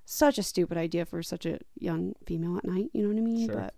such 0.04 0.36
a 0.38 0.42
stupid 0.42 0.76
idea 0.76 1.04
for 1.06 1.22
such 1.22 1.46
a 1.46 1.58
young 1.78 2.14
female 2.26 2.56
at 2.56 2.64
night 2.64 2.88
you 2.92 3.02
know 3.02 3.08
what 3.08 3.16
i 3.18 3.20
mean? 3.20 3.46
Sure. 3.46 3.54
but 3.56 3.74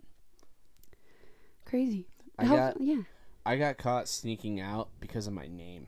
crazy. 1.64 2.06
I 2.38 2.44
How- 2.46 2.56
got 2.56 2.80
yeah 2.80 3.02
I 3.46 3.56
got 3.56 3.76
caught 3.78 4.08
sneaking 4.08 4.60
out 4.60 4.88
because 5.00 5.26
of 5.26 5.32
my 5.32 5.46
name. 5.46 5.86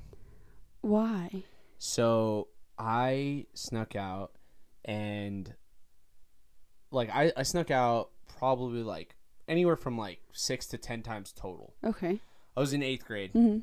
why 0.82 1.42
So 1.78 2.48
I 2.78 3.46
snuck 3.54 3.96
out 3.96 4.32
and 4.84 5.54
like 6.90 7.10
I, 7.12 7.32
I 7.36 7.42
snuck 7.42 7.70
out 7.70 8.10
probably 8.38 8.82
like 8.82 9.16
anywhere 9.48 9.76
from 9.76 9.96
like 9.98 10.20
six 10.32 10.66
to 10.68 10.78
ten 10.78 11.02
times 11.02 11.32
total. 11.32 11.74
okay 11.84 12.20
I 12.56 12.60
was 12.60 12.72
in 12.72 12.82
eighth 12.82 13.04
grade. 13.04 13.30
hmm 13.32 13.58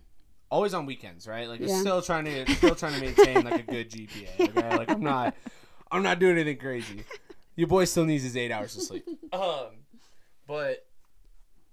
always 0.49 0.75
on 0.75 0.85
weekends, 0.85 1.27
right? 1.27 1.47
Like 1.49 1.61
Yeah. 1.61 1.79
still 1.79 2.01
trying 2.03 2.25
to 2.25 2.45
still 2.55 2.75
trying 2.75 2.93
to 2.93 2.99
maintain 2.99 3.43
like 3.43 3.59
a 3.59 3.63
good 3.63 3.89
GPA. 3.89 4.39
Okay, 4.49 4.75
like 4.77 4.89
I'm 4.89 5.01
not 5.01 5.35
I'm 5.91 6.03
not 6.03 6.19
doing 6.19 6.33
anything 6.37 6.57
crazy. 6.57 7.03
Your 7.55 7.67
boy 7.67 7.85
still 7.85 8.05
needs 8.05 8.23
his 8.23 8.35
eight 8.37 8.51
hours 8.51 8.75
of 8.75 8.81
sleep. 8.83 9.05
Um, 9.33 9.67
but 10.45 10.85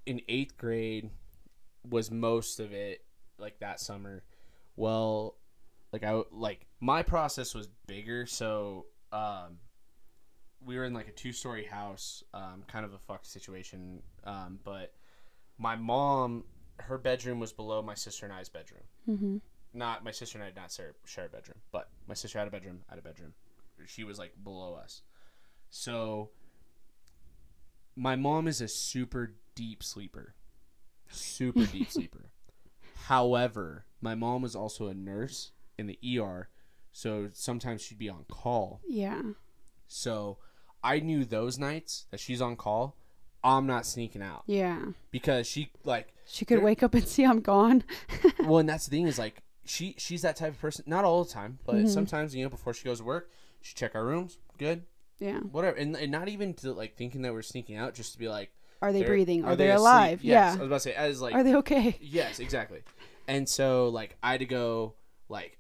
in 0.06 0.22
eighth 0.28 0.56
grade 0.56 1.10
was 1.90 2.10
most 2.10 2.60
of 2.60 2.72
it 2.72 3.04
like 3.38 3.58
that 3.60 3.80
summer. 3.80 4.22
Well, 4.76 5.36
like 5.92 6.04
I 6.04 6.22
like 6.30 6.66
my 6.80 7.02
process 7.02 7.54
was 7.54 7.68
bigger, 7.86 8.26
so 8.26 8.86
um, 9.12 9.58
we 10.64 10.76
were 10.76 10.84
in 10.84 10.94
like 10.94 11.08
a 11.08 11.12
two 11.12 11.32
story 11.32 11.64
house, 11.64 12.22
um, 12.32 12.64
kind 12.66 12.84
of 12.84 12.92
a 12.92 12.98
fucked 12.98 13.26
situation. 13.26 14.02
Um, 14.24 14.60
but 14.64 14.92
my 15.58 15.76
mom, 15.76 16.44
her 16.78 16.98
bedroom 16.98 17.40
was 17.40 17.52
below 17.52 17.82
my 17.82 17.94
sister 17.94 18.26
and 18.26 18.32
I's 18.32 18.48
bedroom. 18.48 18.82
Mm-hmm. 19.08 19.36
Not 19.72 20.04
my 20.04 20.10
sister 20.10 20.38
and 20.38 20.44
I 20.44 20.48
did 20.48 20.56
not 20.56 20.72
share, 20.72 20.94
share 21.04 21.26
a 21.26 21.28
bedroom, 21.28 21.58
but 21.70 21.90
my 22.08 22.14
sister 22.14 22.38
had 22.38 22.48
a 22.48 22.50
bedroom, 22.50 22.80
I 22.88 22.94
had 22.94 22.98
a 22.98 23.02
bedroom. 23.02 23.34
She 23.86 24.04
was 24.04 24.18
like 24.18 24.32
below 24.42 24.74
us. 24.74 25.02
So 25.70 26.30
my 27.96 28.16
mom 28.16 28.48
is 28.48 28.60
a 28.60 28.68
super 28.68 29.34
deep 29.54 29.82
sleeper. 29.82 30.34
Super 31.10 31.66
deep 31.66 31.90
sleeper. 31.90 32.26
However, 33.06 33.84
my 34.00 34.14
mom 34.14 34.42
was 34.42 34.54
also 34.54 34.86
a 34.88 34.94
nurse 34.94 35.52
in 35.78 35.86
the 35.86 35.98
ER, 36.18 36.48
so 36.92 37.28
sometimes 37.32 37.82
she'd 37.82 37.98
be 37.98 38.08
on 38.08 38.24
call. 38.30 38.80
yeah 38.88 39.22
So 39.88 40.38
I 40.82 41.00
knew 41.00 41.24
those 41.24 41.58
nights 41.58 42.06
that 42.10 42.20
she's 42.20 42.40
on 42.40 42.56
call, 42.56 42.96
I'm 43.42 43.66
not 43.66 43.86
sneaking 43.86 44.22
out 44.22 44.42
yeah 44.46 44.78
because 45.10 45.46
she 45.46 45.70
like 45.82 46.12
she 46.26 46.44
could 46.44 46.62
wake 46.62 46.82
up 46.82 46.92
and 46.92 47.08
see 47.08 47.24
i'm 47.24 47.40
gone 47.40 47.82
well, 48.44 48.58
and 48.58 48.68
that's 48.68 48.84
the 48.84 48.90
thing 48.90 49.06
is 49.06 49.18
like 49.18 49.42
she 49.64 49.94
she's 49.96 50.20
that 50.22 50.36
type 50.36 50.52
of 50.52 50.60
person. 50.60 50.84
Not 50.86 51.04
all 51.04 51.24
the 51.24 51.30
time, 51.30 51.58
but 51.64 51.76
Mhm. 51.76 51.88
sometimes 51.88 52.34
you 52.34 52.44
know 52.44 52.50
before 52.50 52.74
she 52.74 52.84
goes 52.84 52.98
to 52.98 53.04
work, 53.04 53.30
she 53.62 53.74
check 53.74 53.94
our 53.94 54.04
rooms, 54.04 54.36
good, 54.58 54.82
yeah 55.18 55.38
whatever, 55.40 55.74
and, 55.76 55.96
and 55.96 56.12
not 56.12 56.28
even 56.28 56.52
to 56.54 56.72
like 56.74 56.96
thinking 56.96 57.22
that 57.22 57.32
we're 57.32 57.40
sneaking 57.42 57.76
out, 57.76 57.94
just 57.94 58.12
to 58.12 58.18
be 58.18 58.28
like, 58.28 58.50
are 58.82 58.92
they 58.92 59.02
breathing 59.02 59.44
are, 59.44 59.56
they, 59.56 59.68
asleep? 59.70 59.78
alive 59.80 60.24
Yes, 60.24 60.56
I 60.56 60.60
was 60.60 60.66
about 60.66 60.74
to 60.76 60.80
say 60.80 60.94
as 60.94 61.20
like 61.20 61.34
are 61.34 61.42
they 61.44 61.54
okay 61.56 61.96
yes, 62.00 62.38
exactly, 62.40 62.82
and 63.28 63.48
so 63.48 63.88
like 63.88 64.16
I 64.22 64.32
had 64.32 64.40
to 64.40 64.46
go 64.46 64.94
like 65.28 65.58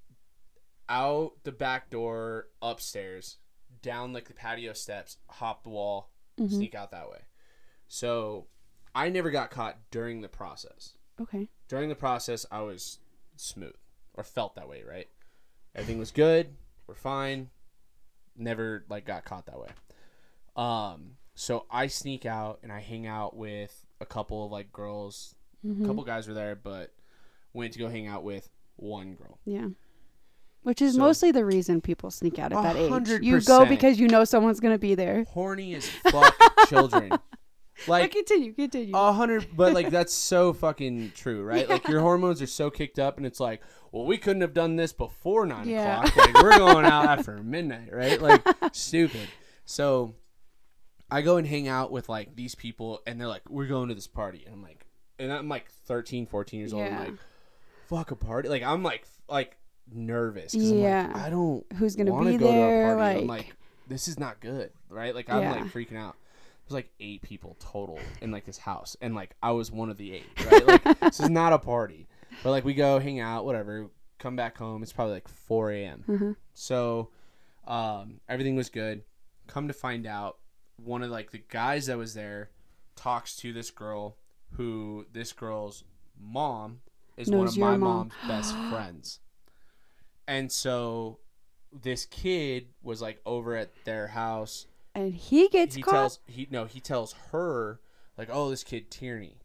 out 0.88 1.32
the 1.44 1.52
back 1.52 1.90
door 1.90 2.48
upstairs, 2.60 3.36
down 3.82 4.12
like 4.12 4.26
the 4.28 4.34
patio 4.34 4.72
steps, 4.72 5.18
hop 5.28 5.62
the 5.64 5.70
wall, 5.70 6.10
Mm-hmm. 6.38 6.54
sneak 6.56 6.74
out 6.74 6.90
that 6.92 7.10
way. 7.10 7.18
So 7.86 8.46
I 8.94 9.10
never 9.10 9.30
got 9.30 9.50
caught 9.50 9.76
during 9.90 10.22
the 10.22 10.28
process. 10.28 10.94
Okay. 11.20 11.48
During 11.68 11.90
the 11.90 11.94
process, 11.94 12.46
I 12.50 12.62
was 12.62 12.98
smooth 13.36 13.74
or 14.14 14.24
felt 14.24 14.54
that 14.54 14.66
way, 14.68 14.82
right? 14.88 15.08
Everything 15.74 15.98
was 15.98 16.10
good. 16.10 16.54
We're 16.86 16.94
fine. 16.94 17.50
Never 18.36 18.86
like 18.88 19.04
got 19.04 19.24
caught 19.26 19.46
that 19.46 19.60
way. 19.60 19.68
Um, 20.56 21.16
so 21.40 21.64
I 21.70 21.86
sneak 21.86 22.26
out 22.26 22.58
and 22.62 22.70
I 22.70 22.80
hang 22.80 23.06
out 23.06 23.34
with 23.34 23.86
a 23.98 24.04
couple 24.04 24.44
of 24.44 24.52
like 24.52 24.70
girls. 24.72 25.34
Mm-hmm. 25.66 25.84
A 25.84 25.86
couple 25.88 26.04
guys 26.04 26.28
were 26.28 26.34
there, 26.34 26.54
but 26.54 26.92
went 27.54 27.72
to 27.72 27.78
go 27.78 27.88
hang 27.88 28.06
out 28.06 28.24
with 28.24 28.50
one 28.76 29.14
girl. 29.14 29.38
Yeah. 29.46 29.68
Which 30.64 30.82
is 30.82 30.94
So- 30.94 31.00
mostly 31.00 31.32
the 31.32 31.44
reason 31.46 31.80
people 31.80 32.10
sneak 32.10 32.38
out 32.38 32.52
at 32.52 32.62
that 32.62 32.76
age. 32.76 33.22
You 33.24 33.40
go 33.40 33.64
because 33.64 33.98
you 33.98 34.06
know 34.06 34.24
someone's 34.24 34.60
gonna 34.60 34.76
be 34.78 34.94
there. 34.94 35.24
Horny 35.30 35.74
as 35.74 35.88
fuck 36.10 36.34
children. 36.68 37.08
But 37.08 37.88
Like 37.88 38.12
continue, 38.12 38.52
continue. 38.52 38.94
A 38.94 39.10
hundred, 39.10 39.46
but 39.56 39.72
like 39.72 39.88
that's 39.88 40.12
so 40.12 40.52
fucking 40.52 41.12
true, 41.14 41.42
right? 41.42 41.66
Like 41.66 41.88
your 41.88 42.00
hormones 42.02 42.42
are 42.42 42.46
so 42.46 42.68
kicked 42.68 42.98
up, 42.98 43.16
and 43.16 43.24
it's 43.24 43.40
like, 43.40 43.62
well, 43.92 44.04
we 44.04 44.18
couldn't 44.18 44.42
have 44.42 44.52
done 44.52 44.76
this 44.76 44.92
before 44.92 45.46
nine 45.46 45.66
Yeah. 45.66 46.04
o'clock. 46.04 46.16
Like 46.26 46.42
we're 46.42 46.58
going 46.58 46.84
out 46.84 47.06
after 47.18 47.38
midnight, 47.42 47.88
right? 47.90 48.20
Like 48.20 48.42
stupid. 48.72 49.26
So 49.64 50.14
I 51.10 51.22
go 51.22 51.36
and 51.36 51.46
hang 51.46 51.68
out 51.68 51.90
with 51.90 52.08
like 52.08 52.36
these 52.36 52.54
people, 52.54 53.00
and 53.06 53.20
they're 53.20 53.28
like, 53.28 53.42
we're 53.48 53.66
going 53.66 53.88
to 53.88 53.94
this 53.94 54.06
party, 54.06 54.42
and 54.46 54.54
I'm 54.54 54.62
like, 54.62 54.86
and 55.18 55.32
I'm 55.32 55.48
like 55.48 55.70
13, 55.86 56.26
14 56.26 56.58
years 56.60 56.72
old. 56.72 56.84
I'm 56.84 56.98
like, 56.98 57.14
fuck 57.88 58.10
a 58.10 58.16
party. 58.16 58.48
Like 58.48 58.62
I'm 58.62 58.82
like 58.82 59.06
like 59.28 59.56
nervous. 59.92 60.52
'cause 60.54 60.70
I'm 60.70 60.78
Yeah. 60.78 61.06
like, 61.08 61.16
I 61.16 61.30
don't 61.30 61.64
Who's 61.74 61.96
gonna 61.96 62.12
wanna 62.12 62.30
be 62.32 62.36
go 62.38 62.46
to 62.46 62.52
a 62.52 62.54
there? 62.54 62.96
party. 62.96 63.20
I'm 63.20 63.26
Like- 63.26 63.46
like, 63.46 63.56
this 63.88 64.06
is 64.08 64.18
not 64.18 64.40
good, 64.40 64.70
right? 64.88 65.14
Like 65.14 65.28
I'm 65.28 65.42
Yeah. 65.42 65.52
like 65.52 65.64
freaking 65.64 65.96
out. 65.96 66.16
There's 66.64 66.74
like 66.74 66.90
eight 67.00 67.22
people 67.22 67.56
total 67.58 67.98
in 68.22 68.30
like 68.30 68.44
this 68.44 68.58
house, 68.58 68.96
and 69.00 69.14
like 69.14 69.34
I 69.42 69.50
was 69.50 69.72
one 69.72 69.90
of 69.90 69.96
the 69.96 70.12
eight, 70.12 70.26
right? 70.50 70.66
Like 70.66 70.84
this 71.00 71.18
is 71.20 71.28
not 71.28 71.52
a 71.52 71.58
party, 71.58 72.06
but 72.44 72.50
like 72.50 72.64
we 72.64 72.74
go 72.74 72.98
hang 73.00 73.18
out, 73.20 73.44
whatever. 73.44 73.90
Come 74.20 74.36
back 74.36 74.58
home. 74.58 74.82
It's 74.82 74.92
probably 74.92 75.14
like 75.14 75.28
4 75.28 75.70
a.m. 75.72 76.04
Mhm. 76.06 76.36
So 76.54 77.08
um, 77.66 78.20
everything 78.28 78.54
was 78.56 78.68
good. 78.68 79.02
Come 79.46 79.66
to 79.68 79.74
find 79.74 80.06
out, 80.06 80.38
one 80.84 81.02
of 81.02 81.10
like 81.10 81.30
the 81.30 81.42
guys 81.48 81.86
that 81.86 81.98
was 81.98 82.14
there 82.14 82.50
talks 82.96 83.36
to 83.36 83.52
this 83.52 83.70
girl, 83.70 84.16
who 84.52 85.06
this 85.12 85.32
girl's 85.32 85.84
mom 86.20 86.80
is 87.16 87.30
one 87.30 87.46
of 87.46 87.56
my 87.56 87.76
mom. 87.76 87.78
mom's 87.78 88.12
best 88.26 88.54
friends, 88.70 89.20
and 90.26 90.50
so 90.50 91.18
this 91.72 92.06
kid 92.06 92.66
was 92.82 93.00
like 93.00 93.20
over 93.24 93.56
at 93.56 93.70
their 93.84 94.08
house. 94.08 94.66
And 94.94 95.14
he 95.14 95.48
gets 95.48 95.76
he 95.76 95.82
caught, 95.82 95.92
tells 95.92 96.18
he 96.26 96.48
no 96.50 96.64
he 96.64 96.80
tells 96.80 97.14
her 97.30 97.80
like 98.18 98.28
oh 98.30 98.50
this 98.50 98.64
kid 98.64 98.90
Tierney. 98.90 99.36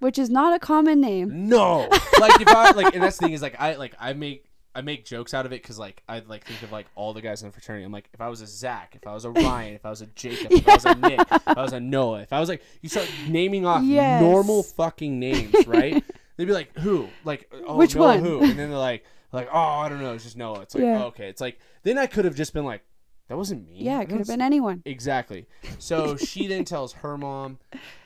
Which 0.00 0.18
is 0.18 0.28
not 0.28 0.52
a 0.52 0.58
common 0.58 1.00
name. 1.00 1.48
no. 1.48 1.88
Like 2.18 2.40
if 2.40 2.48
I 2.48 2.70
like 2.72 2.94
and 2.94 3.02
that's 3.02 3.16
the 3.18 3.26
thing 3.26 3.34
is 3.34 3.42
like 3.42 3.56
I 3.60 3.74
like 3.74 3.94
I 3.98 4.12
make 4.12 4.44
I 4.74 4.80
make 4.80 5.04
jokes 5.04 5.34
out 5.34 5.46
of 5.46 5.52
it 5.52 5.62
because 5.62 5.78
like 5.78 6.02
I 6.08 6.20
like 6.20 6.44
think 6.44 6.62
of 6.62 6.72
like 6.72 6.86
all 6.94 7.12
the 7.12 7.20
guys 7.20 7.42
in 7.42 7.48
the 7.48 7.52
fraternity 7.52 7.84
I'm 7.84 7.92
like 7.92 8.08
if 8.12 8.20
I 8.20 8.28
was 8.28 8.40
a 8.40 8.46
Zach 8.46 8.94
if 8.96 9.06
I 9.06 9.12
was 9.12 9.24
a 9.24 9.30
Ryan 9.32 9.74
if 9.74 9.84
I 9.84 9.90
was 9.90 10.00
a 10.02 10.06
Jacob 10.06 10.52
if 10.52 10.68
I 10.68 10.74
was 10.74 10.84
a 10.84 10.94
Nick 10.94 11.20
if 11.20 11.48
I 11.48 11.62
was 11.62 11.72
a 11.72 11.80
Noah 11.80 12.20
if 12.22 12.32
I 12.32 12.40
was 12.40 12.48
like 12.48 12.62
you 12.80 12.88
start 12.88 13.10
naming 13.28 13.66
off 13.66 13.82
Yes. 13.84 14.22
normal 14.22 14.62
fucking 14.62 15.18
names 15.18 15.54
right 15.66 16.02
they'd 16.36 16.44
be 16.46 16.52
like 16.52 16.76
who 16.78 17.08
like 17.24 17.50
oh 17.66 17.76
Which 17.76 17.94
Noah 17.94 18.06
one? 18.06 18.20
who 18.20 18.40
and 18.42 18.58
then 18.58 18.70
they're 18.70 18.78
like 18.78 19.04
like 19.32 19.48
oh 19.52 19.58
I 19.58 19.88
don't 19.88 20.00
know 20.00 20.14
it's 20.14 20.24
just 20.24 20.36
Noah 20.36 20.60
it's 20.60 20.74
like 20.74 20.84
Yeah. 20.84 21.02
oh, 21.04 21.06
okay 21.08 21.28
it's 21.28 21.40
like 21.40 21.58
then 21.82 21.98
I 21.98 22.06
could 22.06 22.24
have 22.24 22.34
just 22.34 22.52
been 22.52 22.64
like 22.64 22.82
that 23.28 23.36
wasn't 23.38 23.66
me 23.66 23.76
Yeah, 23.78 24.00
it 24.02 24.10
could 24.10 24.18
have 24.18 24.26
been 24.26 24.42
anyone. 24.42 24.82
Exactly. 24.84 25.46
So 25.78 26.16
she 26.18 26.46
then 26.48 26.66
tells 26.66 26.92
her 26.92 27.16
mom. 27.16 27.60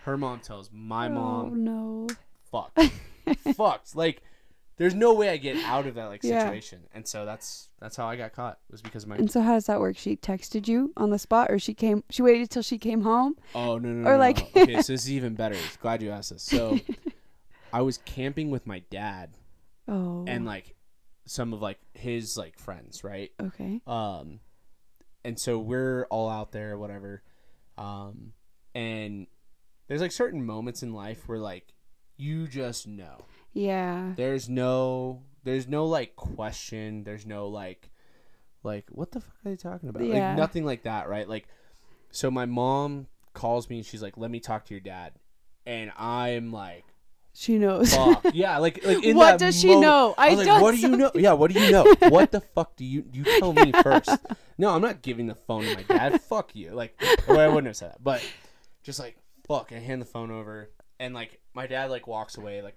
Her 0.05 0.17
mom 0.17 0.39
tells 0.39 0.71
my 0.73 1.09
oh, 1.09 1.11
mom. 1.11 1.47
Oh 1.47 1.55
no. 1.55 2.07
Fuck. 2.53 2.79
Fucked. 3.57 3.97
Like, 3.97 4.23
there's 4.79 4.95
no 4.95 5.15
way 5.15 5.31
I 5.31 5.37
get 5.39 5.57
out 5.65 5.87
of 5.87 5.95
that 5.95 6.07
like 6.07 6.23
Yeah. 6.23 6.43
situation. 6.43 6.83
And 6.95 7.07
so 7.07 7.25
that's 7.25 7.69
that's 7.81 7.97
how 7.97 8.07
I 8.07 8.17
got 8.17 8.33
caught. 8.33 8.59
Was 8.71 8.83
because 8.83 9.05
of 9.05 9.09
my. 9.09 9.17
And 9.17 9.31
so 9.31 9.41
how 9.41 9.55
does 9.55 9.67
that 9.67 9.81
work? 9.81 9.97
She 9.97 10.17
texted 10.17 10.69
you 10.69 10.93
on 10.97 11.11
the 11.11 11.19
spot, 11.19 11.51
or 11.51 11.59
she 11.59 11.75
came? 11.75 12.05
She 12.11 12.23
waited 12.23 12.51
till 12.51 12.63
she 12.63 12.79
came 12.79 13.03
home. 13.03 13.37
Oh 13.55 13.79
no 13.79 13.89
no 13.89 14.03
no. 14.03 14.09
or 14.09 14.13
no, 14.15 14.19
like- 14.19 14.55
no. 14.55 14.63
okay, 14.63 14.73
so 14.83 14.93
this 14.93 15.05
is 15.05 15.11
even 15.13 15.35
better. 15.35 15.57
Glad 15.81 16.03
you 16.03 16.11
asked 16.11 16.31
this. 16.31 16.43
So, 16.43 16.79
I 17.73 17.83
was 17.83 17.99
camping 17.99 18.51
with 18.51 18.67
my 18.67 18.81
dad 18.91 19.31
Oh. 19.89 20.25
and 20.27 20.45
like 20.45 20.75
some 21.27 21.53
of 21.53 21.61
like 21.63 21.79
his 21.95 22.37
like 22.37 22.59
friends, 22.59 23.03
right? 23.05 23.31
okay. 23.41 23.81
Um, 23.87 24.41
and 25.25 25.39
so 25.39 25.59
we're 25.59 26.07
all 26.11 26.29
out 26.29 26.53
there, 26.53 26.79
whatever. 26.79 27.23
Um, 27.79 28.33
and 28.75 29.27
there's 29.89 30.01
like 30.01 30.13
certain 30.13 30.45
moments 30.45 30.83
in 30.83 30.93
life 30.93 31.29
where 31.29 31.39
like 31.39 31.73
you 32.17 32.47
just 32.47 32.87
know. 32.87 33.19
Yeah. 33.57 34.13
There's 34.17 34.51
no, 34.51 35.23
there's 35.45 35.67
no 35.67 35.87
like 35.87 36.15
question. 36.15 37.05
There's 37.05 37.25
no 37.25 37.49
like, 37.49 37.89
like 38.63 38.85
what 38.91 39.13
the 39.13 39.21
fuck 39.21 39.35
are 39.45 39.51
they 39.51 39.57
talking 39.57 39.89
about? 39.89 40.05
Yeah. 40.05 40.29
Like 40.29 40.37
nothing 40.37 40.67
like 40.67 40.83
that, 40.83 41.09
right? 41.09 41.27
Like, 41.27 41.49
so 42.11 42.31
my 42.31 42.45
mom 42.45 43.07
calls 43.33 43.71
me 43.71 43.79
and 43.79 43.87
she's 43.87 44.03
like, 44.03 44.19
"Let 44.19 44.31
me 44.31 44.41
talk 44.41 44.67
to 44.67 44.75
your 44.75 44.81
dad," 44.81 45.13
and 45.65 45.91
I'm 45.97 46.53
like. 46.53 46.85
She 47.39 47.59
knows. 47.59 47.95
Fuck. 47.95 48.25
Yeah, 48.33 48.57
like 48.59 48.83
like 48.83 49.05
in 49.05 49.15
What 49.15 49.39
does 49.39 49.61
she 49.61 49.79
know? 49.79 50.15
I 50.17 50.35
was 50.35 50.47
like, 50.47 50.63
what 50.63 50.75
do 50.75 50.81
you 50.81 50.97
know? 50.97 51.11
Yeah, 51.15 51.35
what 51.35 51.53
do 51.53 51.61
you 51.61 51.71
know? 51.71 51.85
what 52.09 52.33
the 52.33 52.41
fuck 52.41 52.77
do 52.77 52.85
you 52.85 53.05
you 53.13 53.25
tell 53.39 53.53
me 53.53 53.73
first? 53.73 54.09
No, 54.57 54.71
I'm 54.71 54.81
not 54.81 55.03
giving 55.03 55.27
the 55.27 55.35
phone 55.35 55.65
to 55.65 55.75
my 55.75 55.83
dad. 55.83 56.23
fuck 56.31 56.57
you. 56.57 56.71
Like, 56.71 56.99
well, 57.29 57.39
I 57.39 57.49
wouldn't 57.49 57.67
have 57.67 57.77
said 57.77 57.93
that, 57.93 58.03
but 58.03 58.23
just 58.83 58.99
like 58.99 59.19
fuck, 59.47 59.71
I 59.71 59.81
hand 59.81 60.01
the 60.01 60.07
phone 60.07 60.31
over, 60.31 60.71
and 60.99 61.15
like 61.15 61.39
my 61.53 61.67
dad 61.67 61.91
like 61.91 62.07
walks 62.07 62.39
away, 62.39 62.63
like 62.63 62.75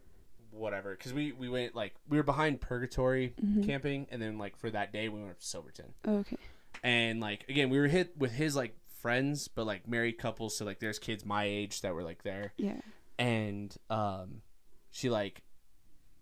whatever, 0.51 0.91
because 0.95 1.13
we 1.13 1.31
we 1.31 1.49
went 1.49 1.75
like 1.75 1.95
we 2.07 2.17
were 2.17 2.23
behind 2.23 2.61
Purgatory 2.61 3.33
Mm-hmm. 3.43 3.63
camping, 3.63 4.07
and 4.11 4.21
then 4.21 4.37
like 4.37 4.57
for 4.57 4.69
that 4.69 4.91
day 4.93 5.09
we 5.09 5.21
went 5.21 5.39
to 5.39 5.45
Silverton, 5.45 5.93
okay. 6.07 6.37
and 6.83 7.19
like 7.19 7.45
again 7.49 7.69
we 7.69 7.79
were 7.79 7.87
hit 7.87 8.17
with 8.17 8.31
his 8.31 8.55
like 8.55 8.75
friends, 9.01 9.47
but 9.47 9.65
like 9.65 9.87
married 9.87 10.17
couples, 10.17 10.57
so 10.57 10.65
like 10.65 10.79
there's 10.79 10.99
kids 10.99 11.25
my 11.25 11.43
age 11.45 11.81
that 11.81 11.93
were 11.93 12.03
like 12.03 12.23
there 12.23 12.53
Yeah. 12.57 12.75
and 13.17 13.75
um, 13.89 14.41
she 14.91 15.09
like 15.09 15.41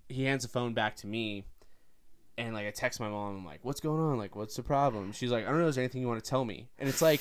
he 0.10 0.24
hands 0.26 0.44
the 0.44 0.50
phone 0.50 0.74
back 0.74 0.96
to 0.98 1.08
me, 1.08 1.44
and 2.38 2.54
like 2.54 2.68
I 2.68 2.72
text 2.72 3.00
my 3.00 3.10
mom. 3.10 3.36
I'm 3.38 3.46
like, 3.46 3.60
"What's 3.64 3.80
going 3.82 4.00
on? 4.00 4.18
Like, 4.18 4.36
what's 4.36 4.56
the 4.56 4.64
problem?" 4.64 5.12
She's 5.12 5.32
like, 5.32 5.46
"I 5.46 5.50
don't 5.50 5.60
know. 5.60 5.68
Is 5.68 5.76
there 5.76 5.84
anything 5.84 6.02
you 6.02 6.08
want 6.08 6.24
to 6.24 6.30
tell 6.30 6.46
me?" 6.46 6.70
And 6.80 6.88
it's 6.88 7.02
like, 7.02 7.20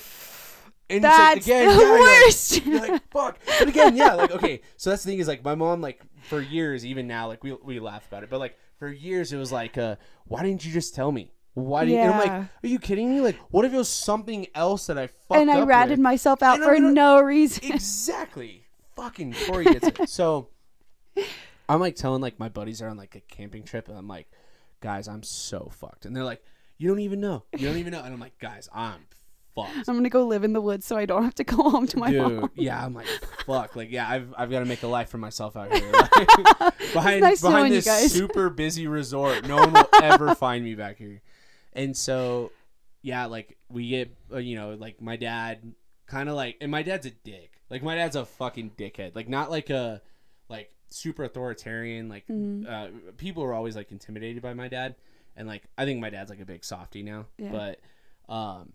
and 0.88 1.02
That's 1.04 1.38
it's 1.38 1.48
like, 1.48 1.56
again, 1.66 1.66
the 1.76 1.82
yeah, 1.82 1.88
you're 1.88 1.98
like- 2.00 2.24
worst. 2.24 2.66
You're 2.66 2.80
like, 2.88 3.10
fuck. 3.10 3.38
But 3.58 3.68
again, 3.68 3.96
yeah, 3.96 4.14
like 4.14 4.30
okay. 4.32 4.60
So 4.76 4.90
that's 4.90 5.02
the 5.04 5.10
thing 5.10 5.18
is 5.18 5.28
like 5.28 5.44
my 5.44 5.54
mom 5.54 5.80
like 5.80 6.00
for 6.22 6.40
years, 6.40 6.84
even 6.86 7.06
now, 7.06 7.28
like 7.28 7.42
we 7.44 7.52
we 7.64 7.80
laugh 7.80 8.06
about 8.06 8.22
it, 8.22 8.30
but 8.30 8.38
like 8.38 8.56
for 8.78 8.88
years 8.88 9.32
it 9.32 9.36
was 9.38 9.50
like, 9.52 9.76
uh, 9.78 9.96
why 10.26 10.42
didn't 10.42 10.64
you 10.64 10.72
just 10.72 10.94
tell 10.94 11.10
me? 11.10 11.32
Why 11.54 11.84
you? 11.84 11.96
And 11.96 12.12
I'm 12.12 12.18
like, 12.20 12.30
are 12.32 12.66
you 12.66 12.78
kidding 12.78 13.08
me? 13.10 13.20
Like, 13.22 13.36
what 13.50 13.64
if 13.64 13.72
it 13.72 13.76
was 13.76 13.88
something 13.88 14.46
else 14.54 14.86
that 14.88 14.98
I 14.98 15.06
fucked 15.06 15.40
and 15.40 15.50
I 15.50 15.62
ratted 15.64 15.92
with? 15.92 16.00
myself 16.00 16.42
out 16.42 16.56
And 16.56 16.64
for 16.64 16.78
not- 16.78 16.92
no 16.92 17.20
reason. 17.20 17.72
exactly. 17.72 18.64
Fucking 18.94 19.34
Corey 19.46 19.64
gets 19.64 19.86
it. 19.88 19.98
So 20.08 20.48
I'm 21.68 21.80
like 21.80 21.96
telling 21.96 22.20
like 22.22 22.38
my 22.38 22.48
buddies 22.48 22.80
are 22.82 22.88
on 22.88 22.96
like 22.96 23.14
a 23.16 23.20
camping 23.20 23.62
trip, 23.64 23.88
and 23.88 23.96
I'm 23.98 24.06
like, 24.08 24.30
guys, 24.80 25.08
I'm 25.08 25.22
so 25.22 25.70
fucked, 25.72 26.04
and 26.06 26.14
they're 26.14 26.24
like, 26.24 26.42
you 26.78 26.88
don't 26.88 27.00
even 27.00 27.20
know, 27.20 27.44
you 27.56 27.66
don't 27.66 27.78
even 27.78 27.92
know, 27.92 28.02
and 28.02 28.12
I'm 28.12 28.20
like, 28.20 28.38
guys, 28.38 28.68
I'm 28.72 29.06
fucked. 29.56 29.88
I'm 29.88 29.96
gonna 29.96 30.08
go 30.10 30.24
live 30.26 30.44
in 30.44 30.52
the 30.52 30.60
woods 30.60 30.86
so 30.86 30.96
I 30.96 31.06
don't 31.06 31.24
have 31.24 31.34
to 31.36 31.44
go 31.44 31.68
home 31.70 31.86
to 31.88 31.98
my 31.98 32.10
Dude, 32.12 32.20
mom. 32.20 32.50
yeah, 32.54 32.84
I'm 32.84 32.94
like, 32.94 33.06
fuck, 33.46 33.74
like, 33.74 33.90
yeah, 33.90 34.08
I've, 34.08 34.32
I've 34.38 34.50
got 34.50 34.60
to 34.60 34.64
make 34.66 34.82
a 34.84 34.86
life 34.86 35.08
for 35.08 35.18
myself 35.18 35.56
out 35.56 35.72
here, 35.74 35.92
Like, 36.60 36.92
behind 36.92 37.20
nice 37.22 37.40
behind 37.42 37.72
this 37.72 37.86
super 38.12 38.50
busy 38.50 38.86
resort. 38.86 39.46
No 39.48 39.56
one 39.56 39.72
will 39.72 39.88
ever 40.02 40.34
find 40.36 40.62
me 40.64 40.74
back 40.74 40.98
here, 40.98 41.22
and 41.72 41.96
so, 41.96 42.52
yeah, 43.02 43.26
like 43.26 43.56
we 43.68 43.88
get, 43.88 44.14
uh, 44.32 44.38
you 44.38 44.54
know, 44.56 44.74
like 44.74 45.00
my 45.00 45.16
dad, 45.16 45.74
kind 46.06 46.28
of 46.28 46.34
like, 46.36 46.56
and 46.60 46.70
my 46.70 46.82
dad's 46.82 47.06
a 47.06 47.10
dick. 47.10 47.52
Like 47.70 47.82
my 47.82 47.96
dad's 47.96 48.14
a 48.14 48.24
fucking 48.24 48.72
dickhead. 48.78 49.16
Like 49.16 49.28
not 49.28 49.50
like 49.50 49.70
a, 49.70 50.00
like 50.48 50.70
super 50.88 51.24
authoritarian. 51.24 52.08
Like 52.08 52.26
Mm-hmm. 52.28 52.66
uh, 52.68 53.12
people 53.16 53.42
are 53.42 53.52
always 53.52 53.74
like 53.74 53.90
intimidated 53.90 54.40
by 54.42 54.54
my 54.54 54.68
dad, 54.68 54.94
and 55.36 55.48
like 55.48 55.64
I 55.76 55.84
think 55.84 56.00
my 56.00 56.10
dad's 56.10 56.30
like 56.30 56.40
a 56.40 56.44
big 56.44 56.64
softy 56.64 57.02
now, 57.02 57.26
Yeah. 57.38 57.50
but, 57.50 57.80
um 58.32 58.72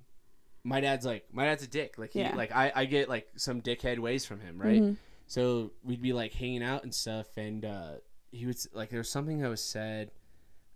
my 0.63 0.79
dad's 0.81 1.05
like 1.05 1.25
my 1.31 1.45
dad's 1.45 1.63
a 1.63 1.67
dick. 1.67 1.97
Like 1.97 2.11
he 2.13 2.19
Yeah. 2.19 2.35
like 2.35 2.51
I, 2.51 2.71
I 2.75 2.85
get 2.85 3.09
like 3.09 3.27
some 3.35 3.61
dickhead 3.61 3.99
ways 3.99 4.25
from 4.25 4.39
him, 4.39 4.57
right? 4.61 4.81
Mhm. 4.81 4.97
So 5.27 5.71
we'd 5.83 6.01
be 6.01 6.13
like 6.13 6.33
hanging 6.33 6.63
out 6.63 6.83
and 6.83 6.93
stuff, 6.93 7.27
and 7.37 7.63
uh, 7.65 7.91
he 8.31 8.45
would 8.45 8.55
s- 8.55 8.67
like 8.73 8.89
there 8.89 8.99
was 8.99 9.09
something 9.09 9.39
that 9.39 9.49
was 9.49 9.63
said, 9.63 10.11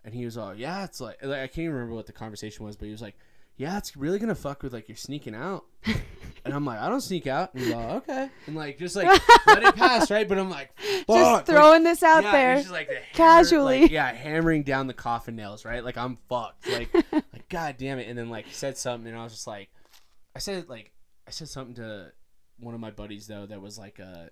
and 0.04 0.14
he 0.14 0.24
was 0.24 0.36
all 0.38 0.54
yeah, 0.54 0.84
it's 0.84 1.00
like, 1.00 1.18
like 1.22 1.40
I 1.40 1.46
can't 1.46 1.58
even 1.64 1.74
remember 1.74 1.94
what 1.94 2.06
the 2.06 2.12
conversation 2.12 2.64
was, 2.64 2.76
but 2.76 2.86
he 2.86 2.90
was 2.92 3.02
like, 3.02 3.16
yeah, 3.56 3.78
it's 3.78 3.96
really 3.96 4.18
gonna 4.18 4.34
fuck 4.34 4.62
with 4.62 4.72
like 4.72 4.88
you're 4.88 4.96
sneaking 4.96 5.34
out, 5.34 5.64
and 5.86 6.54
I'm 6.54 6.64
like 6.64 6.78
I 6.78 6.88
don't 6.88 7.00
sneak 7.00 7.26
out, 7.26 7.54
and 7.54 7.62
he's 7.62 7.72
like 7.74 7.88
okay, 7.88 8.28
and 8.46 8.54
like 8.56 8.78
just 8.78 8.96
like 8.96 9.06
let 9.46 9.62
it 9.62 9.76
pass, 9.76 10.10
right? 10.10 10.28
But 10.28 10.38
I'm 10.38 10.50
like 10.50 10.76
fuck, 10.78 11.16
Just 11.16 11.32
like, 11.32 11.46
throwing 11.46 11.82
this 11.82 12.02
out 12.02 12.22
yeah, 12.24 12.32
there. 12.32 12.56
just, 12.56 12.70
like, 12.70 12.88
the 12.88 12.94
hammer- 12.94 13.06
casually. 13.12 13.82
like, 13.82 13.90
yeah, 13.90 14.12
hammering 14.12 14.62
down 14.62 14.86
the 14.86 14.94
coffin 14.94 15.36
nails, 15.36 15.64
right? 15.64 15.84
Like 15.84 15.96
I'm 15.96 16.18
fucked. 16.28 16.68
Like, 16.70 16.92
like 17.12 17.48
God 17.48 17.76
damn 17.78 17.98
it! 17.98 18.08
And 18.08 18.18
then 18.18 18.28
like 18.28 18.46
said 18.52 18.76
something, 18.76 19.08
and 19.10 19.18
I 19.18 19.24
was 19.24 19.32
just 19.32 19.46
like, 19.46 19.70
I 20.34 20.38
said 20.38 20.68
like 20.68 20.92
I 21.26 21.30
said 21.30 21.48
something 21.48 21.76
to 21.76 22.12
one 22.58 22.74
of 22.74 22.80
my 22.80 22.90
buddies 22.90 23.26
though 23.26 23.46
that 23.46 23.60
was 23.60 23.78
like 23.78 23.98
a, 23.98 24.30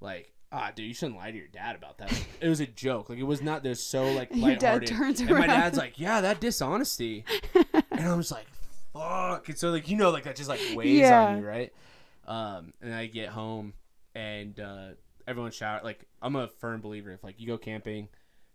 like 0.00 0.32
ah 0.50 0.70
dude 0.74 0.86
you 0.86 0.94
shouldn't 0.94 1.18
lie 1.18 1.30
to 1.30 1.36
your 1.36 1.48
dad 1.48 1.76
about 1.76 1.98
that. 1.98 2.12
it 2.40 2.48
was 2.48 2.60
a 2.60 2.66
joke. 2.66 3.10
Like 3.10 3.18
it 3.18 3.24
was 3.24 3.42
not. 3.42 3.62
They're 3.62 3.74
so 3.74 4.10
like 4.12 4.30
Your 4.32 4.56
dad 4.56 4.86
turns 4.86 5.20
and 5.20 5.30
my 5.30 5.46
dad's 5.46 5.76
like, 5.78 5.98
yeah, 5.98 6.20
that 6.22 6.40
dishonesty, 6.40 7.24
and 7.98 8.08
I 8.08 8.14
was 8.16 8.30
like, 8.30 8.46
fuck. 8.92 9.48
And 9.48 9.58
so 9.58 9.70
like 9.70 9.88
you 9.88 9.96
know 9.96 10.10
like 10.10 10.24
that 10.24 10.36
just 10.36 10.48
like 10.48 10.60
weighs 10.74 11.00
Yeah. 11.00 11.26
on 11.26 11.38
you, 11.38 11.46
right? 11.46 11.72
Um, 12.26 12.72
and 12.82 12.94
I 12.94 13.06
get 13.06 13.28
home 13.30 13.72
and 14.14 14.58
uh, 14.60 14.88
everyone 15.26 15.50
shower. 15.52 15.80
Like 15.82 16.04
I'm 16.22 16.36
a 16.36 16.48
firm 16.48 16.80
believer 16.80 17.10
if 17.12 17.22
like 17.24 17.40
you 17.40 17.46
go 17.46 17.58
camping, 17.58 18.08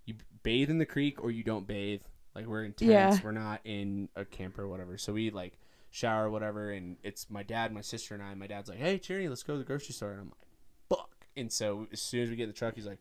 you 0.05 0.15
bathe 0.43 0.69
in 0.69 0.77
the 0.77 0.85
creek 0.85 1.23
or 1.23 1.31
you 1.31 1.43
don't 1.43 1.67
bathe. 1.67 2.01
Like 2.35 2.47
we're 2.47 2.63
in 2.63 2.73
tents, 2.73 2.89
Yeah. 2.91 3.17
we're 3.23 3.31
not 3.31 3.61
in 3.63 4.09
a 4.15 4.25
camper 4.25 4.63
or 4.63 4.67
whatever. 4.67 4.97
So 4.97 5.13
we 5.13 5.29
like 5.29 5.59
shower 5.91 6.25
or 6.25 6.29
whatever, 6.31 6.71
and 6.71 6.97
it's 7.03 7.29
my 7.29 7.43
dad, 7.43 7.71
my 7.71 7.81
sister, 7.81 8.15
and 8.15 8.23
I. 8.23 8.33
My 8.33 8.47
dad's 8.47 8.67
like, 8.69 8.79
"Hey, 8.79 8.97
Cherry, 8.97 9.29
let's 9.29 9.43
go 9.43 9.53
to 9.53 9.59
the 9.59 9.65
grocery 9.65 9.93
store," 9.93 10.11
and 10.13 10.21
I'm 10.21 10.27
like, 10.29 10.47
"Fuck!" 10.89 11.11
And 11.37 11.51
so 11.53 11.85
as 11.91 12.01
soon 12.01 12.23
as 12.23 12.29
we 12.31 12.35
get 12.35 12.43
in 12.43 12.49
the 12.49 12.55
truck, 12.55 12.73
he's 12.73 12.87
like, 12.87 12.97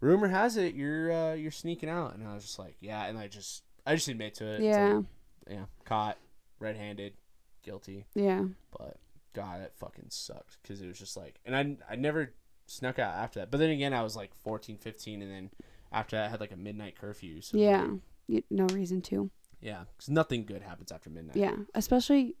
"Rumor 0.00 0.26
has 0.26 0.56
it 0.56 0.74
you're 0.74 1.12
uh, 1.12 1.34
you're 1.34 1.52
sneaking 1.52 1.88
out," 1.88 2.14
and 2.16 2.26
I 2.26 2.34
was 2.34 2.42
just 2.42 2.58
like, 2.58 2.74
"Yeah," 2.80 3.04
and 3.06 3.16
I 3.16 3.28
just 3.28 3.62
I 3.86 3.94
just 3.94 4.08
admit 4.08 4.34
to 4.36 4.46
it. 4.46 4.62
Yeah. 4.62 4.94
like, 4.94 5.04
Yeah. 5.48 5.54
yeah, 5.54 5.64
caught, 5.84 6.18
red-handed, 6.58 7.14
guilty. 7.62 8.06
Yeah. 8.14 8.44
But 8.76 8.96
God, 9.34 9.60
that 9.62 9.76
fucking 9.76 10.06
sucked 10.10 10.58
because 10.62 10.80
it 10.82 10.86
was 10.86 10.98
just 10.98 11.16
like, 11.16 11.40
and 11.44 11.56
I 11.56 11.76
I 11.92 11.96
never 11.96 12.34
snuck 12.66 12.98
out 12.98 13.14
after 13.14 13.40
that. 13.40 13.50
But 13.50 13.58
then 13.58 13.70
again, 13.70 13.92
I 13.94 14.02
was 14.02 14.16
like 14.16 14.34
14, 14.42 14.76
15, 14.78 15.22
and 15.22 15.30
then 15.30 15.50
after 15.92 16.16
that, 16.16 16.26
I 16.26 16.28
had 16.28 16.40
like 16.40 16.52
a 16.52 16.56
midnight 16.56 16.98
curfew. 16.98 17.40
So 17.40 17.56
Yeah. 17.58 17.88
You, 18.28 18.42
no 18.50 18.66
reason 18.66 19.02
to. 19.02 19.30
yeah, 19.60 19.84
because 19.96 20.08
nothing 20.08 20.44
good 20.46 20.62
happens 20.62 20.92
after 20.92 21.10
midnight. 21.10 21.36
Yeah. 21.36 21.56
Especially 21.74 22.36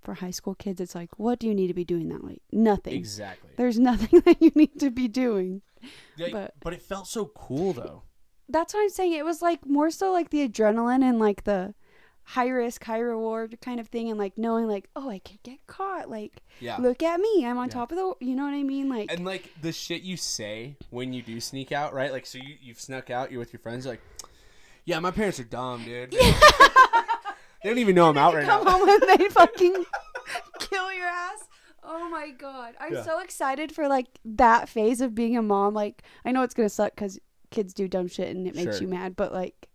for 0.00 0.14
high 0.14 0.30
school 0.30 0.54
kids, 0.54 0.80
it's 0.80 0.94
like, 0.94 1.10
what 1.18 1.38
do 1.38 1.46
you 1.46 1.54
need 1.54 1.66
to 1.68 1.74
be 1.74 1.84
doing 1.84 2.08
that 2.08 2.24
late? 2.24 2.42
Nothing. 2.52 2.94
exactly. 2.94 3.50
There's 3.56 3.78
nothing 3.78 4.20
that 4.24 4.40
you 4.40 4.52
need 4.54 4.78
to 4.80 4.90
be 4.90 5.06
doing. 5.08 5.62
Like, 6.18 6.32
but- 6.32 6.54
but 6.60 6.72
it 6.72 6.82
felt 6.82 7.06
so 7.08 7.26
cool 7.26 7.72
though. 7.72 8.02
That's 8.48 8.72
what 8.72 8.80
I'm 8.80 8.88
saying. 8.88 9.12
It 9.12 9.26
was 9.26 9.42
like 9.42 9.66
more 9.66 9.90
so 9.90 10.10
like 10.10 10.30
the 10.30 10.48
adrenaline 10.48 11.02
and 11.02 11.18
like 11.18 11.44
the 11.44 11.74
high 12.32 12.48
risk, 12.48 12.84
high 12.84 12.98
reward 12.98 13.58
kind 13.62 13.80
of 13.80 13.88
thing, 13.88 14.10
and 14.10 14.18
like 14.18 14.36
knowing 14.36 14.66
like, 14.66 14.88
oh, 14.94 15.08
I 15.08 15.18
could 15.18 15.42
get 15.42 15.66
caught. 15.66 16.10
Like, 16.10 16.42
Yeah. 16.60 16.76
look 16.78 17.02
at 17.02 17.18
me, 17.20 17.46
I'm 17.46 17.56
on 17.56 17.68
Yeah. 17.68 17.74
top 17.74 17.90
of 17.92 17.96
the. 17.96 18.14
You 18.26 18.34
know 18.34 18.44
what 18.44 18.52
I 18.54 18.62
mean? 18.62 18.88
Like, 18.90 19.10
And 19.10 19.24
like 19.24 19.50
the 19.62 19.72
shit 19.72 20.02
you 20.02 20.16
say 20.18 20.76
when 20.90 21.12
you 21.14 21.22
do 21.22 21.40
sneak 21.40 21.72
out, 21.72 21.94
right? 21.94 22.12
Like, 22.12 22.26
so 22.26 22.36
you 22.38 22.56
you've 22.60 22.80
snuck 22.80 23.08
out, 23.10 23.30
you're 23.30 23.40
with 23.40 23.52
your 23.52 23.60
friends, 23.60 23.84
you're 23.86 23.94
like, 23.94 24.02
yeah, 24.84 24.98
my 25.00 25.10
parents 25.10 25.40
are 25.40 25.44
dumb, 25.44 25.84
dude. 25.84 26.10
they 26.12 26.18
don't 27.64 27.78
even 27.78 27.94
know 27.94 28.08
I'm 28.10 28.18
out 28.18 28.34
right 28.34 28.44
come 28.46 28.64
now. 28.64 28.78
home 28.78 28.88
and 28.88 29.02
they 29.20 29.28
fucking 29.30 29.84
kill 30.60 30.92
your 30.92 31.06
ass. 31.06 31.44
Oh 31.82 32.10
my 32.10 32.30
god, 32.30 32.74
I'm 32.78 32.92
Yeah. 32.92 33.02
so 33.04 33.20
excited 33.20 33.72
for 33.72 33.88
like 33.88 34.06
that 34.24 34.68
phase 34.68 35.00
of 35.00 35.14
being 35.14 35.36
a 35.36 35.42
mom. 35.42 35.72
Like, 35.74 36.02
I 36.24 36.32
know 36.32 36.42
it's 36.42 36.52
gonna 36.54 36.68
suck 36.68 36.94
because 36.94 37.18
kids 37.50 37.72
do 37.72 37.88
dumb 37.88 38.08
shit 38.08 38.28
and 38.36 38.46
it 38.46 38.54
makes 38.54 38.74
Sure. 38.74 38.82
you 38.82 38.88
mad, 38.88 39.16
but 39.16 39.32
like, 39.32 39.67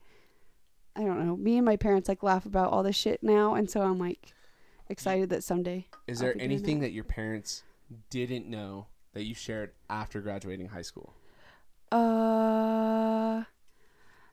I 0.95 1.01
don't 1.03 1.25
know. 1.25 1.35
Me 1.35 1.57
and 1.57 1.65
my 1.65 1.75
parents 1.75 2.07
like 2.07 2.21
laugh 2.23 2.45
about 2.45 2.71
all 2.71 2.83
this 2.83 2.95
shit 2.95 3.23
now, 3.23 3.55
and 3.55 3.69
so 3.69 3.81
I'm 3.81 3.97
like 3.99 4.33
excited 4.89 5.29
that 5.29 5.43
someday. 5.43 5.87
Is 6.07 6.21
I'll 6.21 6.27
there 6.27 6.35
anything 6.39 6.79
that. 6.79 6.87
that 6.87 6.91
your 6.93 7.03
parents 7.03 7.63
didn't 8.09 8.47
know 8.47 8.87
that 9.13 9.23
you 9.23 9.33
shared 9.35 9.71
after 9.89 10.21
graduating 10.21 10.67
high 10.69 10.81
school? 10.81 11.13
Uh 11.91 13.43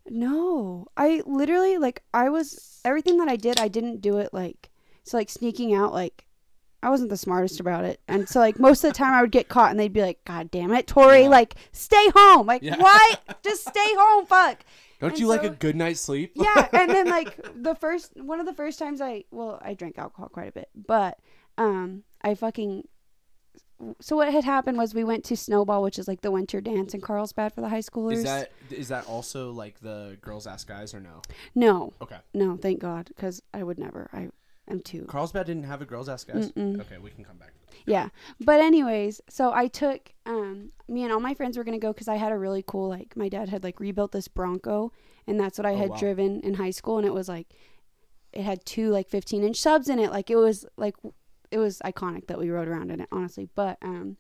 no. 0.09 0.87
I 0.97 1.23
literally 1.27 1.79
like 1.79 2.03
I 2.13 2.29
was 2.31 2.81
everything 2.85 3.19
that 3.19 3.29
I 3.29 3.37
did, 3.37 3.61
I 3.61 3.69
didn't 3.69 4.01
do 4.01 4.19
it 4.19 4.33
like 4.33 4.71
so 5.05 5.17
like 5.17 5.31
sneaking 5.31 5.75
out 5.75 5.93
like 5.93 6.27
I 6.83 6.89
wasn't 6.89 7.11
the 7.11 7.17
smartest 7.19 7.61
about 7.61 7.85
it. 7.85 8.01
And 8.09 8.27
so 8.29 8.41
like 8.41 8.59
most 8.59 8.83
of 8.85 8.91
the 8.91 8.97
time 8.97 9.13
I 9.13 9.21
would 9.21 9.31
get 9.33 9.49
caught 9.49 9.71
and 9.71 9.79
they'd 9.79 9.93
be 9.93 10.01
like, 10.01 10.25
God 10.25 10.51
damn 10.51 10.73
it, 10.73 10.87
Tori, 10.87 11.23
Yeah. 11.23 11.29
like 11.29 11.55
stay 11.73 12.09
home. 12.15 12.47
Like 12.47 12.63
Yeah. 12.63 12.77
why? 12.79 13.15
Just 13.45 13.69
stay 13.69 13.95
home, 13.99 14.25
fuck. 14.27 14.61
Don't 15.01 15.11
And 15.13 15.19
you 15.21 15.27
like 15.27 15.45
a 15.45 15.51
good 15.51 15.77
night's 15.77 16.01
sleep? 16.01 16.33
Yeah, 16.35 16.69
and 16.73 16.91
then 16.91 17.09
like 17.19 17.37
the 17.55 17.75
first 17.75 18.13
one 18.17 18.39
of 18.41 18.47
the 18.47 18.55
first 18.55 18.79
times 18.79 19.01
I 19.01 19.25
well, 19.31 19.59
I 19.63 19.75
drank 19.75 19.99
alcohol 19.99 20.29
quite 20.29 20.49
a 20.49 20.53
bit, 20.53 20.69
but 20.75 21.19
um 21.59 22.05
I 22.23 22.35
fucking 22.35 22.85
so 24.01 24.17
what 24.17 24.31
had 24.33 24.45
happened 24.45 24.77
was 24.77 24.95
we 24.95 25.05
went 25.05 25.25
to 25.25 25.37
Snowball, 25.37 25.83
which 25.83 25.99
is 25.99 26.07
like 26.07 26.21
the 26.21 26.31
winter 26.31 26.61
dance 26.61 26.93
in 26.93 27.01
Carlsbad 27.01 27.55
for 27.55 27.63
the 27.63 27.69
high 27.71 27.79
schoolers. 27.81 28.13
Is 28.13 28.23
that 28.25 28.53
is 28.71 28.89
that 28.89 29.07
also 29.07 29.53
like 29.53 29.81
the 29.81 30.19
girls 30.21 30.47
ask 30.47 30.69
guys 30.69 30.93
or 30.95 31.01
no? 31.01 31.23
no, 31.55 31.93
Okay. 32.03 32.19
no, 32.35 32.57
thank 32.57 32.79
God, 32.81 33.07
because 33.09 33.43
I 33.55 33.63
would 33.63 33.79
never. 33.79 34.11
I 34.13 34.29
am 34.69 34.81
too. 34.81 35.07
Carlsbad 35.07 35.47
didn't 35.47 35.65
have 35.65 35.81
a 35.81 35.87
girls 35.87 36.09
ask 36.09 36.29
guys. 36.29 36.53
Mm-mm. 36.53 36.81
Okay, 36.81 36.99
we 36.99 37.11
can 37.11 37.25
come 37.25 37.39
back. 37.39 37.53
Yeah, 37.87 38.09
but 38.41 38.61
anyways, 38.61 39.21
so 39.29 39.53
I 39.53 39.67
took 39.69 40.13
um 40.27 40.73
me 40.89 41.03
and 41.05 41.13
all 41.13 41.21
my 41.21 41.35
friends 41.35 41.57
were 41.57 41.65
gonna 41.65 41.79
go 41.79 41.93
because 41.93 42.09
I 42.09 42.17
had 42.17 42.33
a 42.33 42.39
really 42.39 42.65
cool 42.67 42.89
like 42.89 43.17
my 43.17 43.29
dad 43.29 43.49
had 43.49 43.63
like 43.65 43.81
rebuilt 43.81 44.13
this 44.13 44.29
Bronco 44.29 44.93
and 45.27 45.39
that's 45.39 45.59
what 45.59 45.67
I 45.67 45.73
Oh, 45.73 45.77
had 45.77 45.91
wow. 45.91 45.97
driven 45.97 46.41
in 46.41 46.55
high 46.55 46.71
school 46.71 46.99
and 46.99 47.07
it 47.07 47.15
was 47.15 47.29
like 47.29 47.49
it 48.33 48.43
had 48.43 48.65
two 48.65 48.91
like 48.91 49.09
15 49.09 49.43
inch 49.45 49.57
subs 49.61 49.89
in 49.89 49.99
it. 49.99 50.11
Like 50.11 50.31
it 50.31 50.37
was 50.37 50.67
like 50.77 50.95
it 51.51 51.59
was 51.59 51.79
iconic 51.85 52.27
that 52.29 52.39
we 52.39 52.51
rode 52.51 52.69
around 52.69 52.91
in 52.91 53.01
it 53.01 53.09
honestly. 53.11 53.49
But 53.55 53.79
um 53.83 54.17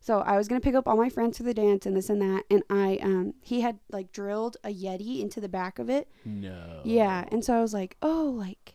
so 0.00 0.20
I 0.20 0.36
was 0.36 0.46
gonna 0.48 0.60
pick 0.60 0.74
up 0.74 0.86
all 0.86 0.96
my 0.96 1.08
friends 1.08 1.36
for 1.38 1.42
the 1.44 1.54
dance 1.54 1.86
and 1.86 1.96
this 1.96 2.08
and 2.10 2.20
that 2.22 2.44
and 2.50 2.62
I 2.70 2.98
um 3.02 3.34
he 3.42 3.60
had 3.62 3.78
like 3.90 4.12
drilled 4.12 4.56
a 4.64 4.68
Yeti 4.72 5.20
into 5.20 5.40
the 5.40 5.48
back 5.48 5.78
of 5.78 5.90
it. 5.90 6.08
No. 6.24 6.80
yeah. 6.84 7.24
And 7.32 7.44
so 7.44 7.54
I 7.56 7.60
was 7.60 7.74
like 7.74 7.96
oh 8.02 8.32
like 8.36 8.74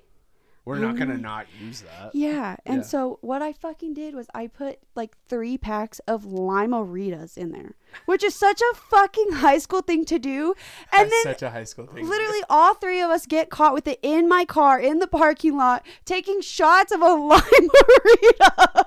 We're 0.63 0.77
not 0.77 0.95
gonna 0.95 1.15
Um, 1.15 1.21
not 1.23 1.47
use 1.59 1.81
that. 1.81 2.13
yeah, 2.13 2.55
and 2.67 2.77
Yeah. 2.77 2.83
so 2.83 3.17
what 3.21 3.41
I 3.41 3.51
fucking 3.51 3.95
did 3.95 4.13
was 4.13 4.27
I 4.35 4.45
put 4.45 4.77
like 4.93 5.15
three 5.27 5.57
packs 5.57 5.99
of 6.07 6.23
Lime-A-Ritas 6.23 7.35
in 7.35 7.51
there, 7.51 7.73
which 8.05 8.23
is 8.23 8.35
such 8.35 8.61
a 8.61 8.75
fucking 8.75 9.31
high 9.33 9.57
school 9.57 9.81
thing 9.81 10.05
to 10.05 10.19
do. 10.19 10.53
And 10.93 11.09
That's 11.09 11.23
then 11.23 11.33
such 11.33 11.41
a 11.41 11.49
high 11.49 11.63
school 11.63 11.87
thing. 11.87 12.07
literally 12.07 12.43
all 12.49 12.75
three 12.75 13.01
of 13.01 13.09
us 13.09 13.25
get 13.25 13.49
caught 13.49 13.73
with 13.73 13.87
it 13.87 13.99
in 14.03 14.29
my 14.29 14.45
car 14.45 14.79
in 14.79 14.99
the 14.99 15.07
parking 15.07 15.57
lot, 15.57 15.83
taking 16.05 16.41
shots 16.41 16.91
of 16.91 17.01
a 17.01 17.05
Lime-A-Rita. 17.15 18.85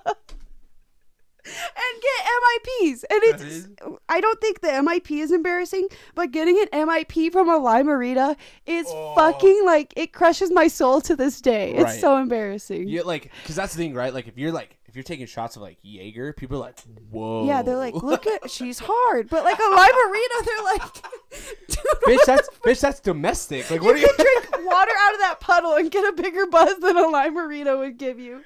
And 1.47 2.03
get 2.03 2.27
MIPs, 2.43 3.05
and 3.11 3.21
it's. 3.25 3.43
is- 3.43 3.69
I 4.09 4.21
don't 4.21 4.41
think 4.41 4.61
the 4.61 4.69
MIP 4.69 5.21
is 5.21 5.31
embarrassing, 5.31 5.89
but 6.15 6.31
getting 6.31 6.59
an 6.73 6.87
MIP 6.89 7.31
from 7.33 7.51
a 7.51 7.59
Lime-A-Rita 7.59 8.37
is 8.67 8.87
Oh. 8.89 9.15
fucking 9.15 9.63
like 9.67 9.93
it 9.97 10.13
crushes 10.13 10.51
my 10.51 10.69
soul 10.69 11.01
to 11.03 11.15
this 11.15 11.41
day. 11.43 11.73
It's 11.75 12.01
so 12.01 12.17
embarrassing. 12.17 12.89
Yeah, 12.89 13.03
like, 13.05 13.31
cause 13.47 13.57
that's 13.57 13.75
the 13.75 13.79
thing, 13.79 13.93
right? 13.95 14.13
Like, 14.15 14.27
if 14.27 14.39
you're 14.39 14.53
like, 14.53 14.79
if 14.87 14.95
you're 14.97 15.03
taking 15.03 15.27
shots 15.27 15.57
of 15.57 15.63
like 15.63 15.77
Jaeger, 15.83 16.33
people 16.33 16.57
are 16.59 16.61
like, 16.61 16.79
whoa. 17.11 17.47
Yeah, 17.47 17.63
they're 17.63 17.77
like, 17.77 17.95
look 17.95 18.27
at 18.27 18.51
she's 18.51 18.79
hard, 18.83 19.29
but 19.29 19.45
like 19.45 19.59
a 19.59 19.63
Lime-A-Rita, 19.63 20.43
they're 20.47 20.65
like, 20.65 20.93
dude, 21.69 21.79
bitch, 22.07 22.25
that's 22.27 22.49
bitch, 22.65 22.81
that's 22.81 23.01
domestic. 23.01 23.71
Like, 23.71 23.83
what 23.83 23.97
are 23.97 23.99
you 23.99 24.07
you? 24.07 24.17
drink 24.17 24.65
water 24.67 24.93
out 25.01 25.15
of 25.15 25.21
that 25.21 25.37
puddle 25.41 25.75
and 25.75 25.91
get 25.91 26.07
a 26.09 26.13
bigger 26.23 26.47
buzz 26.47 26.79
than 26.79 26.97
a 26.97 27.09
Lime-A-Rita 27.09 27.77
would 27.77 27.99
give 27.99 28.19
you. 28.19 28.43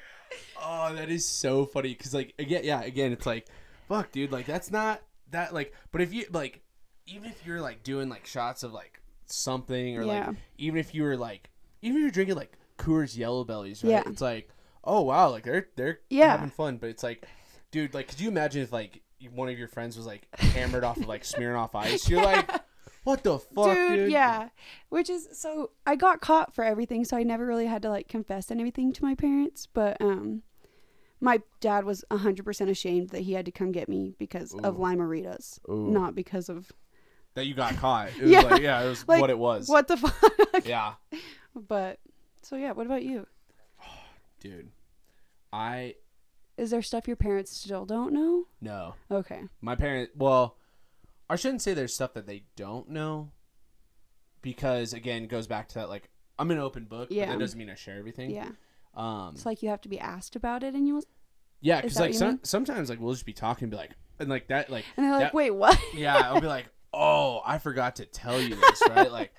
Oh, 0.62 0.94
that 0.94 1.08
is 1.10 1.26
so 1.26 1.64
funny. 1.66 1.94
Cause 1.94 2.12
like, 2.14 2.34
again, 2.38 2.62
yeah, 2.64 2.82
again, 2.82 3.12
it's 3.12 3.26
like, 3.26 3.46
fuck, 3.88 4.10
dude, 4.12 4.32
like 4.32 4.46
that's 4.46 4.70
not 4.70 5.00
that 5.30 5.54
like. 5.54 5.72
But 5.92 6.00
if 6.00 6.12
you 6.12 6.26
like, 6.32 6.62
even 7.06 7.30
if 7.30 7.46
you're 7.46 7.60
like 7.60 7.82
doing 7.82 8.08
like 8.08 8.26
shots 8.26 8.62
of 8.62 8.72
like 8.72 9.00
something, 9.26 9.96
or 9.98 10.02
Yeah. 10.02 10.26
like, 10.28 10.36
even 10.58 10.78
if 10.80 10.94
you 10.94 11.02
were 11.02 11.16
like, 11.16 11.50
even 11.82 11.96
if 11.98 12.02
you're 12.02 12.10
drinking 12.10 12.36
like 12.36 12.52
Coors 12.78 13.16
Yellow 13.16 13.44
Bellies, 13.44 13.82
right? 13.84 13.90
Yeah. 13.90 14.02
It's 14.06 14.20
like, 14.20 14.50
oh 14.84 15.02
wow, 15.02 15.30
like 15.30 15.44
they're 15.44 15.68
they're 15.76 16.00
Yeah. 16.10 16.30
having 16.32 16.50
fun. 16.50 16.76
But 16.78 16.90
it's 16.90 17.02
like, 17.02 17.26
dude, 17.70 17.94
like, 17.94 18.08
could 18.08 18.20
you 18.20 18.28
imagine 18.28 18.62
if 18.62 18.72
like 18.72 19.02
one 19.34 19.48
of 19.48 19.58
your 19.58 19.68
friends 19.68 19.96
was 19.96 20.06
like 20.06 20.26
hammered 20.38 20.84
off 20.84 20.96
of 20.96 21.06
like 21.08 21.22
Smirnoff 21.22 21.70
Ice? 21.74 22.08
You're 22.08 22.22
like, 22.24 22.50
what 23.08 23.22
the 23.24 23.38
fuck, 23.38 23.74
dude, 23.74 23.96
dude? 23.98 24.10
yeah. 24.12 24.50
Which 24.90 25.08
is 25.10 25.28
so 25.32 25.70
I 25.86 25.96
got 25.96 26.20
caught 26.20 26.54
for 26.54 26.62
everything, 26.64 27.04
so 27.04 27.16
I 27.16 27.22
never 27.22 27.46
really 27.46 27.66
had 27.66 27.82
to 27.82 27.88
like 27.90 28.08
confess 28.08 28.50
anything 28.50 28.92
to 28.92 29.02
my 29.02 29.14
parents. 29.14 29.66
But 29.72 29.96
um, 30.00 30.42
my 31.20 31.40
dad 31.60 31.84
was 31.84 32.04
hundred 32.10 32.44
percent 32.44 32.70
ashamed 32.70 33.10
that 33.10 33.20
he 33.22 33.32
had 33.32 33.44
to 33.46 33.50
come 33.50 33.72
get 33.72 33.88
me 33.88 34.14
because 34.18 34.54
of 34.54 34.76
Ooh. 34.78 34.82
Lime-A-Ritas, 34.82 35.58
Ooh. 35.70 35.90
not 35.90 36.14
because 36.14 36.48
of 36.48 36.70
That 37.34 37.46
you 37.46 37.54
got 37.54 37.76
caught. 37.76 38.08
It 38.16 38.22
was 38.22 38.30
Yeah. 38.30 38.40
like, 38.42 38.62
yeah, 38.62 38.82
it 38.82 38.88
was 38.88 39.06
Like, 39.08 39.20
what 39.20 39.30
it 39.30 39.38
was. 39.38 39.68
what 39.68 39.88
the 39.88 39.96
fuck. 39.96 40.66
Yeah. 40.66 40.94
But 41.54 41.98
so 42.42 42.54
yeah, 42.56 42.72
what 42.72 42.86
about 42.86 43.02
you? 43.02 43.26
Dude. 44.40 44.70
I 45.52 45.94
Is 46.56 46.70
there 46.70 46.82
stuff 46.82 47.06
your 47.08 47.16
parents 47.16 47.56
still 47.56 47.84
don't 47.86 48.12
know? 48.12 48.44
no. 48.60 48.94
Okay. 49.10 49.42
My 49.60 49.74
parents 49.74 50.12
well, 50.16 50.56
I 51.30 51.36
shouldn't 51.36 51.62
say 51.62 51.74
there's 51.74 51.94
stuff 51.94 52.14
that 52.14 52.26
they 52.26 52.44
don't 52.56 52.88
know 52.90 53.30
because 54.42 54.92
again, 54.92 55.24
it 55.24 55.28
goes 55.28 55.46
back 55.46 55.68
to 55.68 55.74
that 55.76 55.88
like 55.88 56.08
I'm 56.38 56.50
an 56.50 56.58
open 56.58 56.84
book, 56.84 57.08
but 57.08 57.16
Yeah. 57.16 57.26
that 57.30 57.38
doesn't 57.38 57.58
mean 57.58 57.70
I 57.70 57.74
share 57.74 57.98
everything. 57.98 58.30
Yeah. 58.30 58.50
Um 58.94 59.32
It's 59.34 59.46
like 59.46 59.62
you 59.62 59.68
have 59.70 59.80
to 59.82 59.88
be 59.88 59.98
asked 60.00 60.36
about 60.36 60.62
it, 60.62 60.74
and 60.74 60.86
you 60.86 60.94
will, 60.96 61.04
yeah, 61.60 61.80
cuz 61.82 61.98
like 61.98 62.14
some, 62.14 62.28
mean? 62.28 62.40
sometimes 62.44 62.88
like 62.90 63.00
we'll 63.00 63.12
just 63.14 63.26
be 63.26 63.32
talking 63.32 63.64
and 63.64 63.70
be 63.70 63.76
like 63.76 63.92
and 64.18 64.28
like 64.28 64.48
that 64.48 64.70
like 64.70 64.84
and 64.96 65.04
they're 65.04 65.12
like, 65.12 65.20
that- 65.20 65.34
"Wait, 65.34 65.50
what?" 65.50 65.78
yeah, 65.94 66.16
I'll 66.16 66.40
be 66.40 66.46
like, 66.46 66.66
"Oh, 66.92 67.40
I 67.44 67.58
forgot 67.58 67.96
to 67.96 68.04
tell 68.06 68.40
you 68.40 68.54
this, 68.56 68.82
right?" 68.88 69.10
Like, 69.12 69.32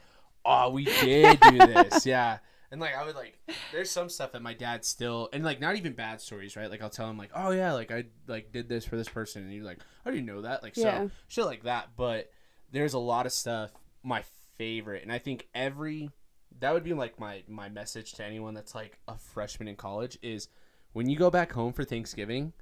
"Oh, 0.46 0.70
we 0.72 0.86
did 0.86 1.40
do 1.40 1.58
this." 1.58 2.06
Yeah. 2.06 2.40
And 2.72 2.80
like 2.80 2.96
I 2.96 3.04
would 3.06 3.16
like, 3.16 3.38
there's 3.72 3.90
some 3.90 4.10
stuff 4.10 4.32
that 4.34 4.42
my 4.44 4.54
dad 4.54 4.86
still, 4.86 5.30
and 5.34 5.44
like 5.44 5.60
not 5.60 5.76
even 5.76 5.94
bad 5.94 6.22
stories, 6.22 6.56
right? 6.56 6.70
Like 6.70 6.82
I'll 6.84 6.90
tell 6.90 7.10
him 7.10 7.18
like, 7.18 7.32
oh 7.36 7.50
yeah, 7.52 7.74
like 7.74 7.92
I 7.92 8.06
like 8.28 8.52
did 8.52 8.70
this 8.70 8.86
for 8.86 8.96
this 8.96 9.10
person, 9.10 9.42
and 9.44 9.52
he's 9.52 9.64
like, 9.64 9.80
I 10.06 10.12
didn't 10.12 10.28
know 10.28 10.42
that, 10.42 10.62
like 10.62 10.76
so 10.76 10.82
Yeah. 10.84 11.08
shit 11.28 11.46
like 11.46 11.64
that. 11.64 11.90
But 11.98 12.32
there's 12.72 12.94
a 12.94 13.00
lot 13.00 13.26
of 13.26 13.32
stuff. 13.32 13.72
My 14.04 14.24
favorite, 14.58 15.02
and 15.04 15.12
I 15.12 15.18
think 15.18 15.48
every 15.56 16.12
that 16.60 16.74
would 16.74 16.84
be 16.84 16.94
like 16.94 17.20
my 17.20 17.44
my 17.48 17.70
message 17.70 18.14
to 18.14 18.24
anyone 18.26 18.54
that's 18.54 18.76
like 18.76 19.00
a 19.08 19.18
freshman 19.18 19.68
in 19.68 19.76
college 19.76 20.18
is 20.22 20.48
when 20.94 21.10
you 21.10 21.18
go 21.18 21.30
back 21.32 21.52
home 21.54 21.74
for 21.74 21.84
Thanksgiving, 21.84 22.54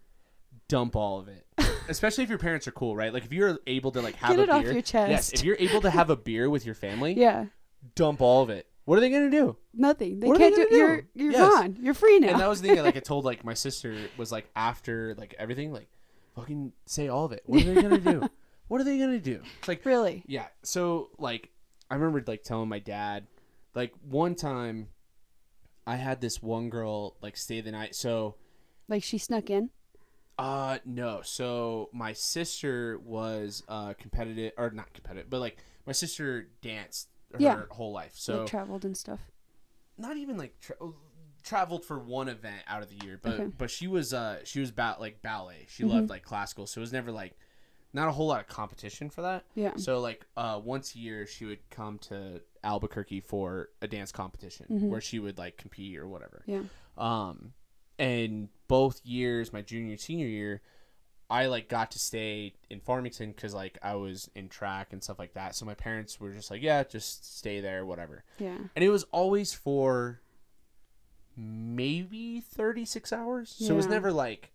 dump 0.69 0.95
all 0.95 1.19
of 1.19 1.27
it. 1.27 1.45
Especially 1.89 2.23
if 2.23 2.29
your 2.29 2.37
parents 2.39 2.67
are 2.67 2.71
cool, 2.71 2.95
right? 2.95 3.13
Like 3.13 3.25
if 3.25 3.33
you're 3.33 3.59
able 3.67 3.91
to 3.91 4.01
like 4.01 4.15
have 4.15 4.31
Get 4.31 4.39
a 4.39 4.43
it 4.43 4.49
off 4.49 4.61
beer, 4.63 4.73
your 4.73 4.81
chest. 4.81 5.09
Yes, 5.09 5.29
if 5.33 5.43
you're 5.43 5.57
able 5.59 5.81
to 5.81 5.89
have 5.89 6.09
a 6.09 6.15
beer 6.15 6.49
with 6.49 6.65
your 6.65 6.75
family, 6.75 7.13
Yeah. 7.13 7.45
dump 7.95 8.21
all 8.21 8.41
of 8.43 8.49
it. 8.49 8.67
What 8.87 8.97
are 8.97 9.01
they 9.01 9.09
gonna 9.09 9.29
do? 9.29 9.57
Nothing. 9.73 10.21
They 10.21 10.27
What 10.27 10.37
are 10.37 10.39
they 10.39 10.43
can't 10.55 10.55
do, 10.55 10.63
gonna 10.77 10.77
You're 10.77 11.01
do? 11.01 11.07
you're 11.13 11.31
Yes. 11.33 11.53
gone. 11.53 11.77
You're 11.81 11.93
free 11.93 12.19
now. 12.19 12.29
And 12.29 12.39
that 12.39 12.47
was 12.47 12.61
the 12.61 12.69
thing. 12.69 12.81
Like 12.83 12.95
I 12.95 12.99
told 13.11 13.25
like 13.25 13.43
my 13.43 13.53
sister 13.53 13.97
was 14.15 14.31
like 14.31 14.49
after 14.55 15.13
like 15.15 15.35
everything 15.37 15.73
like 15.73 15.89
fucking 16.35 16.71
say 16.85 17.09
all 17.09 17.25
of 17.25 17.33
it. 17.33 17.43
What 17.45 17.63
are 17.63 17.73
they 17.73 17.81
gonna 17.81 17.97
do? 17.99 18.29
What 18.69 18.79
are 18.81 18.83
they 18.85 18.97
gonna 18.97 19.19
do? 19.19 19.41
It's 19.59 19.67
like 19.67 19.85
really. 19.85 20.23
yeah. 20.25 20.47
So 20.63 21.09
like 21.17 21.49
I 21.91 21.95
remember 21.95 22.23
like 22.25 22.43
telling 22.43 22.69
my 22.69 22.79
dad 22.79 23.27
like 23.75 23.93
one 24.09 24.35
time 24.35 24.87
I 25.85 25.95
had 25.97 26.19
this 26.21 26.41
one 26.41 26.69
girl 26.69 27.15
like 27.21 27.35
stay 27.37 27.59
the 27.61 27.71
night. 27.71 27.93
So 27.93 28.35
Like 28.87 29.03
she 29.03 29.17
snuck 29.17 29.49
in. 29.49 29.69
uh 30.39 30.77
no. 30.85 31.21
So 31.23 31.89
my 31.93 32.13
sister 32.13 32.99
was 32.99 33.63
uh 33.67 33.93
competitive 33.99 34.53
or 34.57 34.69
not 34.71 34.93
competitive, 34.93 35.29
but 35.29 35.39
like 35.39 35.57
my 35.85 35.93
sister 35.93 36.47
danced 36.61 37.09
her 37.33 37.37
Yeah. 37.39 37.63
whole 37.71 37.91
life. 37.91 38.13
So 38.15 38.39
like 38.39 38.47
traveled 38.47 38.85
and 38.85 38.95
stuff. 38.95 39.19
not 39.97 40.17
even 40.17 40.37
like 40.37 40.59
tra- 40.59 40.75
traveled 41.43 41.83
for 41.85 41.97
one 41.99 42.27
event 42.29 42.61
out 42.67 42.83
of 42.83 42.89
the 42.89 43.03
year, 43.05 43.19
but 43.21 43.33
Okay. 43.39 43.45
but 43.57 43.71
she 43.71 43.87
was 43.87 44.13
uh 44.13 44.43
she 44.43 44.59
was 44.59 44.69
about 44.69 44.99
like 44.99 45.21
ballet. 45.21 45.65
She 45.69 45.83
Mhm. 45.83 45.89
loved 45.89 46.09
like 46.09 46.23
classical, 46.23 46.67
so 46.67 46.79
it 46.79 46.83
was 46.83 46.93
never 46.93 47.11
like 47.11 47.37
not 47.93 48.07
a 48.07 48.11
whole 48.11 48.27
lot 48.27 48.41
of 48.41 48.47
competition 48.47 49.09
for 49.09 49.21
that. 49.21 49.45
Yeah. 49.55 49.75
So 49.77 49.99
like 49.99 50.25
uh 50.37 50.61
once 50.63 50.93
a 50.95 50.99
year 50.99 51.25
she 51.25 51.45
would 51.45 51.67
come 51.69 51.97
to 51.99 52.41
Albuquerque 52.63 53.21
for 53.21 53.69
a 53.81 53.87
dance 53.87 54.11
competition 54.11 54.67
Mhm. 54.69 54.89
where 54.89 55.01
she 55.01 55.19
would 55.19 55.37
like 55.37 55.57
compete 55.57 55.97
or 55.97 56.07
whatever. 56.07 56.43
Yeah. 56.45 56.63
Um 56.97 57.53
and 57.99 58.49
both 58.67 59.03
years, 59.05 59.51
my 59.51 59.61
junior 59.61 59.97
senior 59.97 60.27
year, 60.27 60.61
I 61.29 61.47
like 61.47 61.67
got 61.67 61.91
to 61.91 61.99
stay 61.99 62.53
in 62.69 62.79
Farmington 62.79 63.31
because 63.31 63.53
like 63.53 63.77
I 63.83 63.95
was 63.95 64.29
in 64.35 64.47
track 64.49 64.93
and 64.93 65.03
stuff 65.03 65.19
like 65.19 65.33
that. 65.33 65.55
So 65.55 65.65
my 65.65 65.73
parents 65.73 66.19
were 66.19 66.31
just 66.31 66.49
like, 66.49 66.61
yeah, 66.61 66.83
just 66.83 67.37
stay 67.37 67.59
there, 67.59 67.85
whatever 67.85 68.23
Yeah. 68.39 68.57
and 68.75 68.83
it 68.83 68.89
was 68.89 69.03
always 69.11 69.53
for 69.53 70.21
maybe 71.35 72.39
36 72.41 73.13
hours 73.13 73.55
so 73.59 73.71
it 73.73 73.77
was 73.77 73.85
never 73.85 74.11
like 74.11 74.51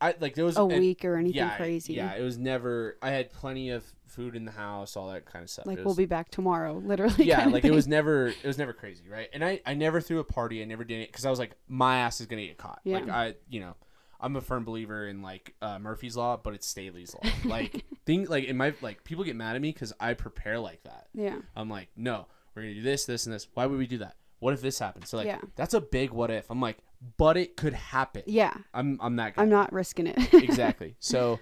i 0.00 0.14
like 0.20 0.34
there 0.34 0.44
was 0.44 0.56
A 0.56 0.62
and- 0.62 0.78
week 0.78 1.04
or 1.04 1.16
anything 1.16 1.36
yeah 1.38 1.56
crazy. 1.56 1.94
yeah 1.94 2.14
it 2.14 2.22
was 2.22 2.38
never 2.38 2.96
i 3.02 3.10
had 3.10 3.32
plenty 3.32 3.70
of 3.70 3.84
food 4.06 4.36
in 4.36 4.44
the 4.44 4.52
house 4.52 4.96
all 4.96 5.08
that 5.10 5.24
kind 5.26 5.42
of 5.42 5.50
stuff 5.50 5.66
Like 5.66 5.78
It 5.78 5.84
we'll 5.84 5.96
be 5.96 6.06
back 6.06 6.30
tomorrow, 6.30 6.74
literally. 6.84 7.24
yeah 7.24 7.46
like 7.46 7.64
it 7.64 7.72
was 7.72 7.88
never 7.88 8.28
it 8.28 8.44
was 8.44 8.58
never 8.58 8.72
crazy 8.72 9.08
right 9.10 9.28
and 9.32 9.44
i 9.44 9.60
i 9.66 9.74
never 9.74 10.00
threw 10.00 10.20
a 10.20 10.24
party 10.24 10.62
i 10.62 10.64
never 10.64 10.84
did 10.84 11.00
it 11.00 11.08
because 11.10 11.26
i 11.26 11.30
was 11.30 11.40
like 11.40 11.56
my 11.66 11.98
ass 11.98 12.20
is 12.20 12.26
gonna 12.28 12.46
get 12.46 12.58
caught 12.58 12.80
like 12.84 13.06
Yeah. 13.06 13.16
i 13.18 13.34
you 13.48 13.58
know 13.58 13.74
i'm 14.20 14.36
a 14.36 14.40
firm 14.40 14.64
believer 14.64 15.06
in 15.08 15.22
like 15.22 15.54
uh, 15.62 15.78
murphy's 15.78 16.16
law 16.16 16.36
but 16.36 16.54
it's 16.54 16.66
staley's 16.66 17.14
law 17.14 17.28
like 17.44 17.84
thing 18.06 18.24
like 18.26 18.44
in 18.44 18.56
my 18.56 18.72
like 18.82 19.02
people 19.04 19.24
get 19.24 19.36
mad 19.36 19.56
at 19.56 19.62
me 19.62 19.72
because 19.72 19.92
i 20.00 20.14
prepare 20.14 20.58
like 20.58 20.82
that 20.84 21.08
Yeah. 21.14 21.36
I'm 21.56 21.68
like, 21.68 21.88
no, 21.96 22.26
we're 22.54 22.62
gonna 22.62 22.74
do 22.74 22.82
this, 22.82 23.04
this, 23.04 23.26
and 23.26 23.34
this. 23.34 23.46
Why 23.54 23.66
would 23.66 23.78
we 23.78 23.86
do 23.86 23.98
that? 23.98 24.16
What 24.40 24.54
if 24.54 24.60
this 24.62 24.78
happens? 24.78 25.08
So 25.10 25.16
like, 25.18 25.26
Yeah. 25.26 25.40
that's 25.56 25.74
a 25.74 25.80
big 25.80 26.10
what 26.10 26.30
if. 26.30 26.48
I'm 26.50 26.60
like, 26.60 26.78
but 27.16 27.36
it 27.36 27.56
could 27.56 27.74
happen. 27.74 28.22
Yeah. 28.26 28.54
I'm 28.74 28.98
I'm 29.02 29.16
that 29.16 29.34
guy. 29.36 29.42
I'm 29.42 29.48
not 29.50 29.72
risking 29.72 30.06
it. 30.06 30.18
exactly. 30.34 30.94
So, 31.00 31.38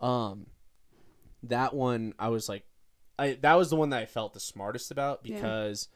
um, 0.00 0.46
that 1.44 1.74
one 1.74 2.14
I 2.18 2.28
was 2.28 2.48
like, 2.48 2.64
I 3.18 3.38
that 3.42 3.54
was 3.54 3.70
the 3.70 3.76
one 3.76 3.90
that 3.90 4.02
I 4.02 4.06
felt 4.06 4.34
the 4.34 4.40
smartest 4.40 4.90
about 4.90 5.20
Yeah. 5.24 5.36
because, 5.36 5.88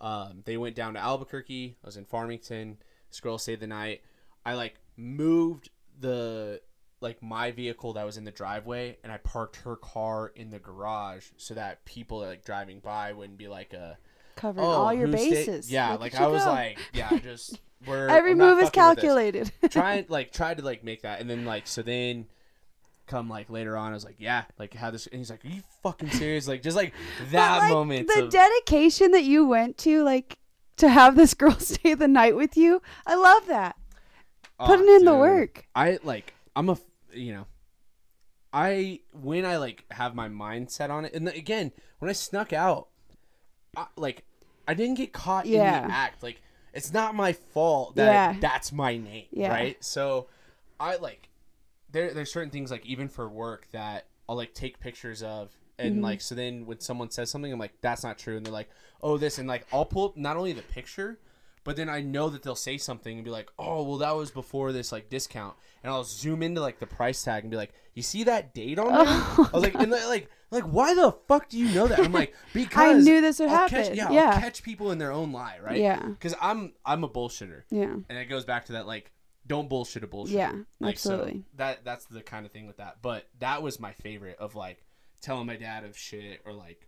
um, 0.00 0.42
they 0.44 0.56
went 0.56 0.74
down 0.76 0.94
to 0.94 1.00
Albuquerque. 1.00 1.76
I 1.82 1.86
was 1.86 1.96
in 1.96 2.04
Farmington. 2.04 2.78
Girl 3.22 3.38
stayed 3.38 3.60
the 3.60 3.66
night. 3.68 4.02
I 4.44 4.54
like 4.54 4.74
moved 4.96 5.70
the 5.98 6.60
like 7.00 7.22
my 7.22 7.50
vehicle 7.50 7.92
that 7.94 8.06
was 8.06 8.16
in 8.16 8.24
the 8.24 8.30
driveway 8.30 8.96
and 9.02 9.12
I 9.12 9.18
parked 9.18 9.56
her 9.56 9.76
car 9.76 10.32
in 10.34 10.50
the 10.50 10.58
garage 10.58 11.26
so 11.36 11.54
that 11.54 11.84
people 11.84 12.20
like 12.20 12.44
driving 12.44 12.80
by 12.80 13.12
wouldn't 13.12 13.38
be 13.38 13.48
like 13.48 13.72
a 13.74 13.98
Covering 14.36 14.66
oh 14.66 14.70
all 14.70 14.94
your 14.94 15.06
who 15.06 15.16
stayed-" 15.16 15.30
bases. 15.30 15.70
Yeah, 15.70 15.92
Look 15.92 16.00
like 16.00 16.14
I 16.14 16.26
was 16.26 16.44
go. 16.44 16.50
like, 16.50 16.78
yeah, 16.92 17.16
just 17.22 17.60
we're 17.86 18.08
every 18.08 18.32
I'm 18.32 18.38
move 18.38 18.58
is 18.58 18.64
fucking 18.70 18.82
with 18.82 18.96
this 18.96 19.02
calculated. 19.02 19.52
try 19.70 20.04
like 20.08 20.32
tried 20.32 20.58
to 20.58 20.64
like 20.64 20.82
make 20.82 21.02
that 21.02 21.20
and 21.20 21.28
then 21.28 21.44
like 21.44 21.66
so 21.66 21.82
then 21.82 22.26
come 23.06 23.28
like 23.28 23.50
later 23.50 23.76
on 23.76 23.90
I 23.90 23.94
was 23.94 24.04
like 24.04 24.16
yeah 24.18 24.44
like 24.58 24.72
had 24.72 24.94
this 24.94 25.06
and 25.06 25.18
he's 25.18 25.28
like 25.28 25.44
are 25.44 25.48
you 25.48 25.60
fucking 25.82 26.08
serious 26.08 26.48
like 26.48 26.62
just 26.62 26.76
like 26.76 26.94
that 27.32 27.58
like, 27.58 27.70
moment 27.70 28.08
The 28.08 28.24
of, 28.24 28.30
dedication 28.30 29.10
that 29.10 29.24
you 29.24 29.46
went 29.46 29.76
to, 29.78 30.02
like 30.02 30.38
to 30.78 30.88
have 30.88 31.14
this 31.16 31.34
girl 31.34 31.52
stay 31.58 31.94
the 31.94 32.08
night 32.08 32.34
with 32.34 32.56
you. 32.56 32.82
I 33.06 33.14
love 33.14 33.46
that. 33.46 33.76
Oh, 34.60 34.66
Putting 34.66 34.86
in 34.88 35.04
the 35.04 35.12
dude. 35.12 35.20
work. 35.20 35.66
I 35.74 35.98
like 36.02 36.34
I'm 36.56 36.68
a. 36.68 36.78
you 37.12 37.32
know 37.32 37.46
I 38.52 39.00
when 39.12 39.44
I 39.44 39.56
like 39.56 39.84
have 39.90 40.14
my 40.14 40.28
mindset 40.28 40.90
on 40.90 41.04
it 41.04 41.14
and 41.14 41.28
again 41.28 41.72
when 41.98 42.08
I 42.08 42.12
snuck 42.12 42.52
out 42.52 42.88
I, 43.76 43.86
like 43.96 44.24
I 44.68 44.74
didn't 44.74 44.94
get 44.94 45.12
caught 45.12 45.46
Yeah. 45.46 45.82
in 45.82 45.88
the 45.88 45.94
act 45.94 46.22
like 46.22 46.40
it's 46.72 46.92
not 46.92 47.14
my 47.14 47.32
fault 47.32 47.96
that 47.96 48.06
Yeah. 48.12 48.36
that's 48.40 48.72
my 48.72 48.96
name 48.96 49.26
Yeah. 49.32 49.48
right 49.50 49.76
so 49.84 50.28
I 50.78 50.96
like 50.96 51.28
there 51.90 52.12
there's 52.14 52.32
certain 52.32 52.50
things 52.50 52.70
like 52.70 52.86
even 52.86 53.08
for 53.08 53.28
work 53.28 53.66
that 53.72 54.06
I'll 54.28 54.36
like 54.36 54.54
take 54.54 54.78
pictures 54.80 55.22
of 55.22 55.50
and 55.78 55.96
Mm-hmm. 55.96 56.04
like 56.04 56.20
so 56.20 56.34
then 56.36 56.66
when 56.66 56.78
someone 56.78 57.10
says 57.10 57.30
something 57.30 57.52
I'm 57.52 57.58
like 57.58 57.74
that's 57.80 58.04
not 58.04 58.18
true 58.18 58.36
and 58.36 58.46
they're 58.46 58.52
like 58.52 58.70
oh 59.02 59.18
this 59.18 59.38
and 59.38 59.48
like 59.48 59.66
I'll 59.72 59.84
pull 59.84 60.06
up 60.06 60.16
not 60.16 60.36
only 60.36 60.52
the 60.52 60.62
picture 60.62 61.18
but 61.64 61.76
then 61.76 61.88
I 61.88 62.00
know 62.02 62.28
that 62.28 62.42
they'll 62.42 62.54
say 62.54 62.78
something 62.78 63.16
and 63.16 63.24
be 63.24 63.30
like 63.30 63.50
oh 63.58 63.82
well 63.82 63.98
that 63.98 64.14
was 64.14 64.30
before 64.30 64.70
this 64.72 64.92
like 64.92 65.08
discount 65.10 65.56
and 65.82 65.92
I'll 65.92 66.04
zoom 66.04 66.42
into 66.42 66.60
like 66.60 66.78
the 66.78 66.86
price 66.86 67.22
tag 67.22 67.42
and 67.44 67.50
be 67.50 67.56
like 67.56 67.72
you 67.94 68.02
see 68.02 68.24
that 68.24 68.54
date 68.54 68.78
on 68.78 68.88
there 68.92 69.04
oh 69.06 69.50
I 69.52 69.56
was 69.56 69.62
like 69.64 69.74
and 69.74 69.90
like 69.90 70.28
like 70.50 70.64
why 70.64 70.94
the 70.94 71.12
fuck 71.26 71.48
do 71.48 71.58
you 71.58 71.74
know 71.74 71.86
that 71.88 71.98
I'm 71.98 72.12
like 72.12 72.34
because 72.52 72.96
I 72.96 73.02
knew 73.02 73.20
this 73.20 73.40
would 73.40 73.48
I'll 73.48 73.68
catch- 73.68 73.86
happen. 73.88 73.96
yeah, 73.96 74.10
Yeah. 74.10 74.30
I'll 74.34 74.40
catch 74.40 74.62
people 74.62 74.92
in 74.92 74.98
their 74.98 75.10
own 75.12 75.32
lie 75.32 75.58
right 75.62 75.78
Yeah. 75.80 76.00
because 76.06 76.34
I'm 76.40 76.72
I'm 76.84 77.02
a 77.02 77.08
bullshitter 77.08 77.62
Yeah. 77.70 77.94
and 78.08 78.18
it 78.18 78.26
goes 78.26 78.44
back 78.44 78.66
to 78.66 78.72
that 78.74 78.86
like 78.86 79.10
don't 79.46 79.68
bullshit 79.68 80.02
a 80.04 80.06
bullshit 80.06 80.36
Yeah, 80.36 80.52
like, 80.80 80.98
so 80.98 81.12
absolutely. 81.14 81.44
that 81.56 81.84
that's 81.84 82.06
the 82.06 82.22
kind 82.22 82.46
of 82.46 82.52
thing 82.52 82.66
with 82.66 82.76
that 82.78 82.98
but 83.02 83.26
that 83.40 83.62
was 83.62 83.78
my 83.80 83.92
favorite 83.92 84.36
of 84.38 84.54
like 84.54 84.82
telling 85.20 85.46
my 85.46 85.56
dad 85.56 85.84
of 85.84 85.96
shit 85.98 86.40
or 86.46 86.52
like 86.52 86.86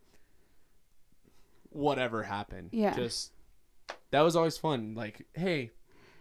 whatever 1.70 2.22
happened 2.22 2.70
Yeah. 2.72 2.94
just 2.94 3.32
that 4.10 4.20
was 4.22 4.36
always 4.36 4.56
fun 4.58 4.94
like 4.94 5.26
hey 5.34 5.70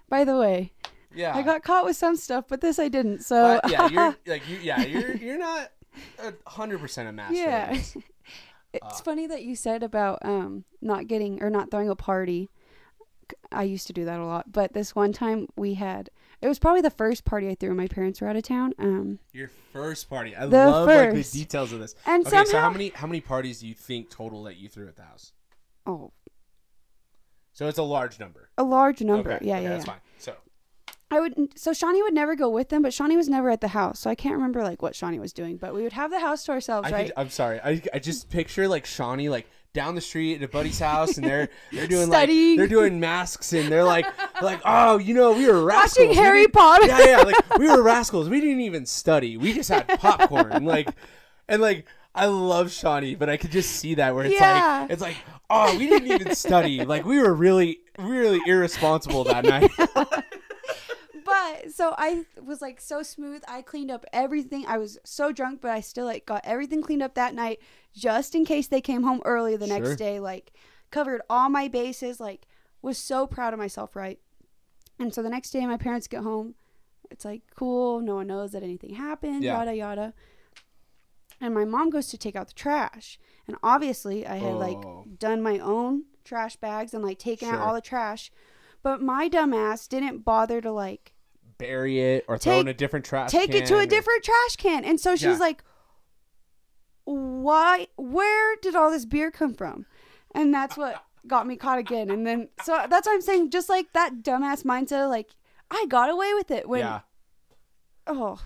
By 0.10 0.24
the 0.24 0.38
way, 0.38 0.74
yeah 1.14 1.36
I 1.36 1.42
got 1.42 1.64
caught 1.64 1.86
with 1.86 1.96
some 1.96 2.16
stuff, 2.16 2.46
but 2.48 2.62
this 2.62 2.80
I 2.80 2.88
didn't. 2.90 3.22
So 3.22 3.60
but, 3.64 3.72
yeah 3.72 3.88
you're 3.96 4.16
like 4.28 4.48
you 4.50 4.58
yeah 4.58 4.82
you're 4.84 5.16
you're 5.16 5.38
not 5.38 5.72
a 6.20 6.34
hundred 6.50 6.80
percent 6.80 7.10
a 7.10 7.12
master 7.12 7.36
Yeah. 7.36 7.78
It's 8.74 9.00
Uh, 9.00 9.04
funny 9.04 9.26
that 9.28 9.44
you 9.44 9.56
said 9.56 9.84
about 9.84 10.20
um 10.24 10.66
not 10.82 11.08
getting 11.08 11.42
or 11.42 11.50
not 11.50 11.72
throwing 11.72 11.90
a 11.90 11.96
party. 11.96 12.50
I 13.52 13.64
used 13.64 13.88
to 13.88 13.94
do 13.94 14.04
that 14.06 14.20
a 14.20 14.26
lot, 14.26 14.52
but 14.52 14.74
this 14.74 14.94
one 14.94 15.14
time 15.14 15.48
we 15.56 15.76
had 15.76 16.10
it 16.42 16.48
was 16.50 16.60
probably 16.60 16.82
the 16.82 16.90
first 16.92 17.24
party 17.24 17.48
I 17.50 17.56
threw 17.56 17.70
when 17.70 17.78
my 17.78 17.88
parents 17.88 18.20
were 18.20 18.28
out 18.28 18.36
of 18.36 18.44
town. 18.44 18.74
Um 18.78 19.20
your 19.32 19.50
first 19.72 20.10
party 20.10 20.36
i 20.36 20.46
The 20.46 20.70
love 20.70 20.88
like 20.88 21.14
the 21.14 21.24
details 21.24 21.72
of 21.72 21.80
this 21.80 21.96
and 22.06 22.28
okay 22.28 22.44
so 22.46 22.60
how 22.60 22.70
many 22.70 22.90
how 22.90 23.08
many 23.08 23.22
parties 23.22 23.62
do 23.62 23.68
you 23.68 23.74
think 23.74 24.10
total 24.10 24.44
that 24.44 24.58
you 24.58 24.68
threw 24.70 24.88
at 24.88 24.96
the 24.98 25.04
house 25.04 25.32
oh, 25.86 26.12
so 27.56 27.68
it's 27.68 27.80
a 27.80 27.84
large 27.84 28.20
number 28.20 28.52
a 28.60 28.64
large 28.64 29.02
number. 29.02 29.34
okay, 29.34 29.46
yeah, 29.46 29.56
okay, 29.56 29.64
yeah, 29.64 29.70
that's 29.70 29.88
yeah. 29.88 29.94
fine 29.94 30.02
so 30.20 30.36
I 31.12 31.20
would 31.20 31.58
so 31.58 31.74
Shawnee 31.74 32.02
would 32.04 32.14
never 32.14 32.36
go 32.36 32.50
with 32.50 32.70
them, 32.70 32.82
but 32.82 32.94
Shawnee 32.94 33.16
was 33.16 33.30
never 33.30 33.50
at 33.52 33.62
the 33.62 33.70
house. 33.70 34.00
So 34.00 34.10
I 34.10 34.16
can't 34.16 34.36
remember 34.36 34.64
like 34.64 34.82
what 34.82 34.96
Shawnee 34.96 35.20
was 35.20 35.34
doing, 35.34 35.58
but 35.58 35.74
we 35.74 35.84
would 35.84 35.94
have 35.94 36.10
the 36.10 36.20
house 36.20 36.44
to 36.46 36.52
ourselves, 36.52 36.90
I 36.90 36.92
right? 36.92 37.06
could, 37.06 37.14
I'm 37.16 37.30
sorry. 37.30 37.60
I, 37.64 37.82
I 37.94 38.00
just 38.00 38.30
picture 38.30 38.68
like 38.68 38.88
Shawnee 38.88 39.30
like 39.30 39.48
down 39.76 39.94
the 39.94 40.02
street 40.02 40.38
at 40.38 40.44
a 40.44 40.48
buddy's 40.48 40.80
house, 40.80 41.18
and 41.18 41.26
they're 41.26 41.50
they're 41.72 41.86
doing 41.86 42.08
Studying. 42.08 42.52
like 42.52 42.58
they're 42.58 42.80
doing 42.80 43.00
masks, 43.00 43.54
and 43.54 43.72
they're 43.72 43.84
like 43.84 44.08
like 44.42 44.62
oh 44.66 44.98
you 44.98 45.14
know 45.14 45.34
we 45.34 45.48
were 45.48 45.64
rascals. 45.64 46.08
Watching 46.08 46.24
Harry 46.24 46.48
Potter. 46.48 46.88
Yeah, 46.88 47.06
yeah. 47.06 47.22
Like 47.22 47.58
we 47.60 47.70
were 47.70 47.84
rascals. 47.84 48.28
We 48.28 48.42
didn't 48.42 48.62
even 48.62 48.88
study. 48.88 49.38
We 49.38 49.54
just 49.54 49.70
had 49.70 49.88
popcorn. 50.00 50.66
like 50.66 50.90
and 51.48 51.62
like 51.62 51.86
I 52.16 52.26
love 52.28 52.72
Shawnee, 52.72 53.16
but 53.16 53.30
I 53.30 53.38
could 53.38 53.52
just 53.52 53.72
see 53.72 53.96
that 53.96 54.16
where 54.16 54.26
it's 54.26 54.34
Yeah. 54.36 54.80
like 54.82 54.92
it's 54.92 55.02
like 55.02 55.18
oh 55.50 55.78
we 55.78 55.88
didn't 55.88 56.12
even 56.12 56.34
study. 56.36 56.84
Like 56.86 57.06
we 57.06 57.20
were 57.20 57.34
really 57.34 57.80
really 58.00 58.40
irresponsible 58.48 59.24
that 59.26 59.44
night. 59.46 59.70
But 61.24 61.72
so 61.74 61.96
I 61.98 62.26
was 62.44 62.62
like 62.62 62.80
so 62.80 63.02
smooth. 63.02 63.42
I 63.48 63.64
cleaned 63.64 63.90
up 63.90 64.06
everything. 64.14 64.66
I 64.68 64.78
was 64.78 65.00
so 65.04 65.32
drunk, 65.32 65.60
but 65.60 65.72
I 65.72 65.80
still 65.82 66.06
like 66.06 66.26
got 66.28 66.42
everything 66.44 66.84
cleaned 66.84 67.02
up 67.02 67.16
that 67.16 67.34
night 67.34 67.60
just 67.96 68.36
in 68.36 68.46
case 68.46 68.68
they 68.68 68.80
came 68.82 69.02
home 69.02 69.22
early 69.26 69.56
the 69.58 69.66
Sure. 69.66 69.80
next 69.80 69.96
day. 69.96 70.20
Like 70.20 70.54
covered 70.92 71.22
all 71.28 71.50
my 71.50 71.68
bases. 71.68 72.20
Like 72.20 72.46
was 72.84 73.00
so 73.00 73.26
proud 73.26 73.54
of 73.54 73.60
myself, 73.60 73.96
right? 73.96 74.20
And 75.00 75.14
so 75.16 75.24
the 75.24 75.30
next 75.32 75.50
day, 75.50 75.66
my 75.66 75.78
parents 75.78 76.08
get 76.08 76.22
home. 76.22 76.54
It's 77.10 77.26
like 77.26 77.42
cool. 77.56 78.02
No 78.02 78.16
one 78.16 78.28
knows 78.28 78.52
that 78.52 78.62
anything 78.62 78.94
happened. 78.94 79.44
Yeah. 79.44 79.58
Yada 79.58 79.76
yada. 79.76 80.14
And 81.42 81.54
my 81.54 81.66
mom 81.66 81.90
goes 81.90 82.08
to 82.08 82.18
take 82.18 82.36
out 82.36 82.48
the 82.48 82.54
trash, 82.54 83.20
and 83.48 83.58
obviously 83.62 84.26
I 84.26 84.38
had 84.38 84.54
Oh. 84.54 84.58
like 84.58 85.20
done 85.20 85.42
my 85.42 85.60
own 85.60 86.06
trash 86.24 86.56
bags 86.56 86.94
and 86.94 87.04
like 87.04 87.20
taken 87.20 87.50
Sure. 87.50 87.58
out 87.58 87.68
all 87.68 87.74
the 87.74 87.82
trash, 87.82 88.32
but 88.82 89.02
my 89.02 89.30
dumbass 89.30 89.88
didn't 89.90 90.20
bother 90.26 90.62
to 90.62 90.72
like 90.72 91.14
Bury 91.58 92.00
it 92.00 92.26
or 92.28 92.38
throw 92.38 92.54
Take- 92.54 92.62
in 92.62 92.68
a 92.68 92.74
different 92.74 93.06
trash. 93.06 93.32
take 93.32 93.54
it 93.56 93.66
to 93.68 93.74
can 93.76 93.84
a 93.84 93.88
different 93.88 94.24
trash 94.24 94.56
can. 94.58 94.84
And 94.84 95.00
so 95.00 95.16
she's 95.16 95.24
Yeah. 95.24 95.38
like, 95.38 95.64
"Why? 97.06 97.88
Where 97.96 98.56
did 98.58 98.76
all 98.76 98.92
this 98.92 99.06
beer 99.06 99.32
come 99.32 99.54
from?" 99.54 99.86
And 100.34 100.54
that's 100.54 100.76
what 100.78 101.04
got 101.28 101.48
me 101.48 101.56
caught 101.56 101.78
again. 101.80 102.10
And 102.10 102.26
then 102.26 102.50
so 102.64 102.86
that's 102.90 103.08
what 103.08 103.14
I'm 103.14 103.22
saying. 103.22 103.52
Just 103.52 103.70
like 103.70 103.94
that 103.94 104.22
dumbass 104.24 104.64
mindset, 104.64 105.06
of 105.06 105.10
like 105.10 105.30
I 105.72 105.86
got 105.88 106.10
away 106.10 106.34
with 106.34 106.52
it. 106.52 106.68
When 106.68 106.82
yeah. 106.82 107.02
oh, 108.08 108.40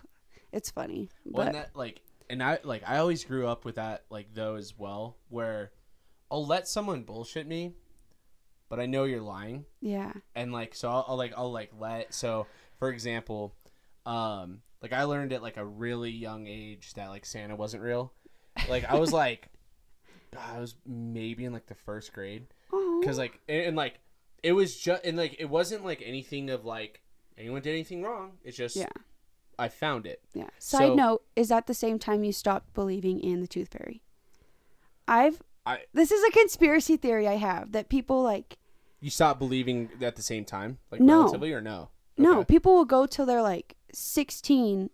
it's 0.51 0.69
funny. 0.69 1.09
Well, 1.25 1.47
But 1.47 1.53
that 1.53 1.75
like, 1.75 2.01
and 2.29 2.43
I 2.43 2.59
like 2.63 2.83
I 2.85 2.97
always 2.97 3.23
grew 3.23 3.47
up 3.47 3.65
with 3.65 3.75
that 3.75 4.05
like 4.09 4.33
though 4.33 4.55
as 4.55 4.77
well, 4.77 5.17
where 5.29 5.71
I'll 6.31 6.45
let 6.45 6.67
someone 6.67 7.03
bullshit 7.03 7.47
me, 7.47 7.73
but 8.69 8.79
I 8.79 8.85
know 8.85 9.05
you're 9.05 9.21
lying, 9.21 9.65
yeah, 9.81 10.13
and 10.35 10.51
like 10.53 10.75
so 10.75 10.89
I'll, 10.89 11.05
I'll 11.07 11.17
like 11.17 11.33
I'll 11.35 11.51
like 11.51 11.71
let 11.79 12.13
so 12.13 12.45
for 12.77 12.89
example, 12.89 13.55
um, 14.05 14.61
like 14.81 14.93
I 14.93 15.03
learned 15.03 15.33
at 15.33 15.41
like 15.41 15.57
a 15.57 15.65
really 15.65 16.11
young 16.11 16.47
age 16.47 16.93
that 16.93 17.09
like 17.09 17.25
Santa 17.25 17.55
wasn't 17.55 17.83
real. 17.83 18.13
Like 18.69 18.85
I 18.85 18.95
was 18.95 19.11
like, 19.11 19.49
I 20.37 20.59
was 20.59 20.75
maybe 20.85 21.45
in 21.45 21.53
like 21.53 21.67
the 21.67 21.75
first 21.75 22.13
grade, 22.13 22.47
because 22.99 23.17
like 23.17 23.39
and, 23.49 23.61
and 23.67 23.77
like 23.77 23.99
it 24.43 24.53
was 24.53 24.77
just 24.77 25.03
and 25.03 25.17
like 25.17 25.35
it 25.39 25.49
wasn't 25.49 25.83
like 25.83 26.01
anything 26.05 26.49
of 26.49 26.63
like 26.63 27.01
anyone 27.37 27.61
did 27.61 27.71
anything 27.71 28.03
wrong. 28.03 28.33
It's 28.43 28.55
just 28.55 28.75
Yeah. 28.75 28.87
I 29.59 29.67
found 29.67 30.05
it. 30.07 30.21
yeah. 30.33 30.49
Side 30.57 30.87
so- 30.89 30.95
note: 30.95 31.23
Is 31.35 31.49
that 31.49 31.67
the 31.67 31.73
same 31.73 31.99
time 31.99 32.23
you 32.23 32.31
stopped 32.31 32.73
believing 32.73 33.19
in 33.19 33.41
the 33.41 33.47
tooth 33.47 33.69
fairy? 33.71 34.01
I've. 35.07 35.41
I- 35.65 35.83
this 35.93 36.11
is 36.11 36.23
a 36.23 36.31
conspiracy 36.31 36.97
theory 36.97 37.27
I 37.27 37.35
have 37.35 37.71
that 37.73 37.89
people 37.89 38.23
like. 38.23 38.57
You 39.01 39.09
stopped 39.09 39.39
believing 39.39 39.89
at 40.01 40.15
the 40.15 40.21
same 40.21 40.45
time, 40.45 40.79
like 40.91 40.99
No. 41.01 41.21
relatively, 41.23 41.53
or 41.53 41.61
no? 41.61 41.89
No, 42.17 42.43
people 42.43 42.73
will 42.75 42.85
go 42.85 43.05
till 43.05 43.25
they're 43.25 43.41
like 43.41 43.75
16 43.93 44.89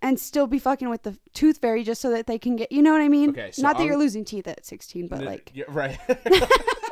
and 0.00 0.20
still 0.20 0.46
be 0.46 0.58
fucking 0.60 0.88
with 0.88 1.02
the 1.02 1.18
tooth 1.32 1.58
fairy 1.58 1.82
just 1.82 2.00
so 2.00 2.10
that 2.10 2.28
they 2.28 2.38
can 2.38 2.54
get, 2.54 2.70
you 2.70 2.82
know 2.82 2.92
what 2.92 3.00
I 3.00 3.08
mean? 3.08 3.30
Okay, 3.30 3.50
so 3.50 3.62
Not 3.62 3.72
that 3.76 3.80
I'm- 3.80 3.88
you're 3.88 3.96
losing 3.96 4.24
teeth 4.24 4.46
at 4.46 4.64
16, 4.64 5.08
but 5.08 5.18
N- 5.20 5.24
like, 5.24 5.50
yeah, 5.54 5.64
right. 5.68 5.98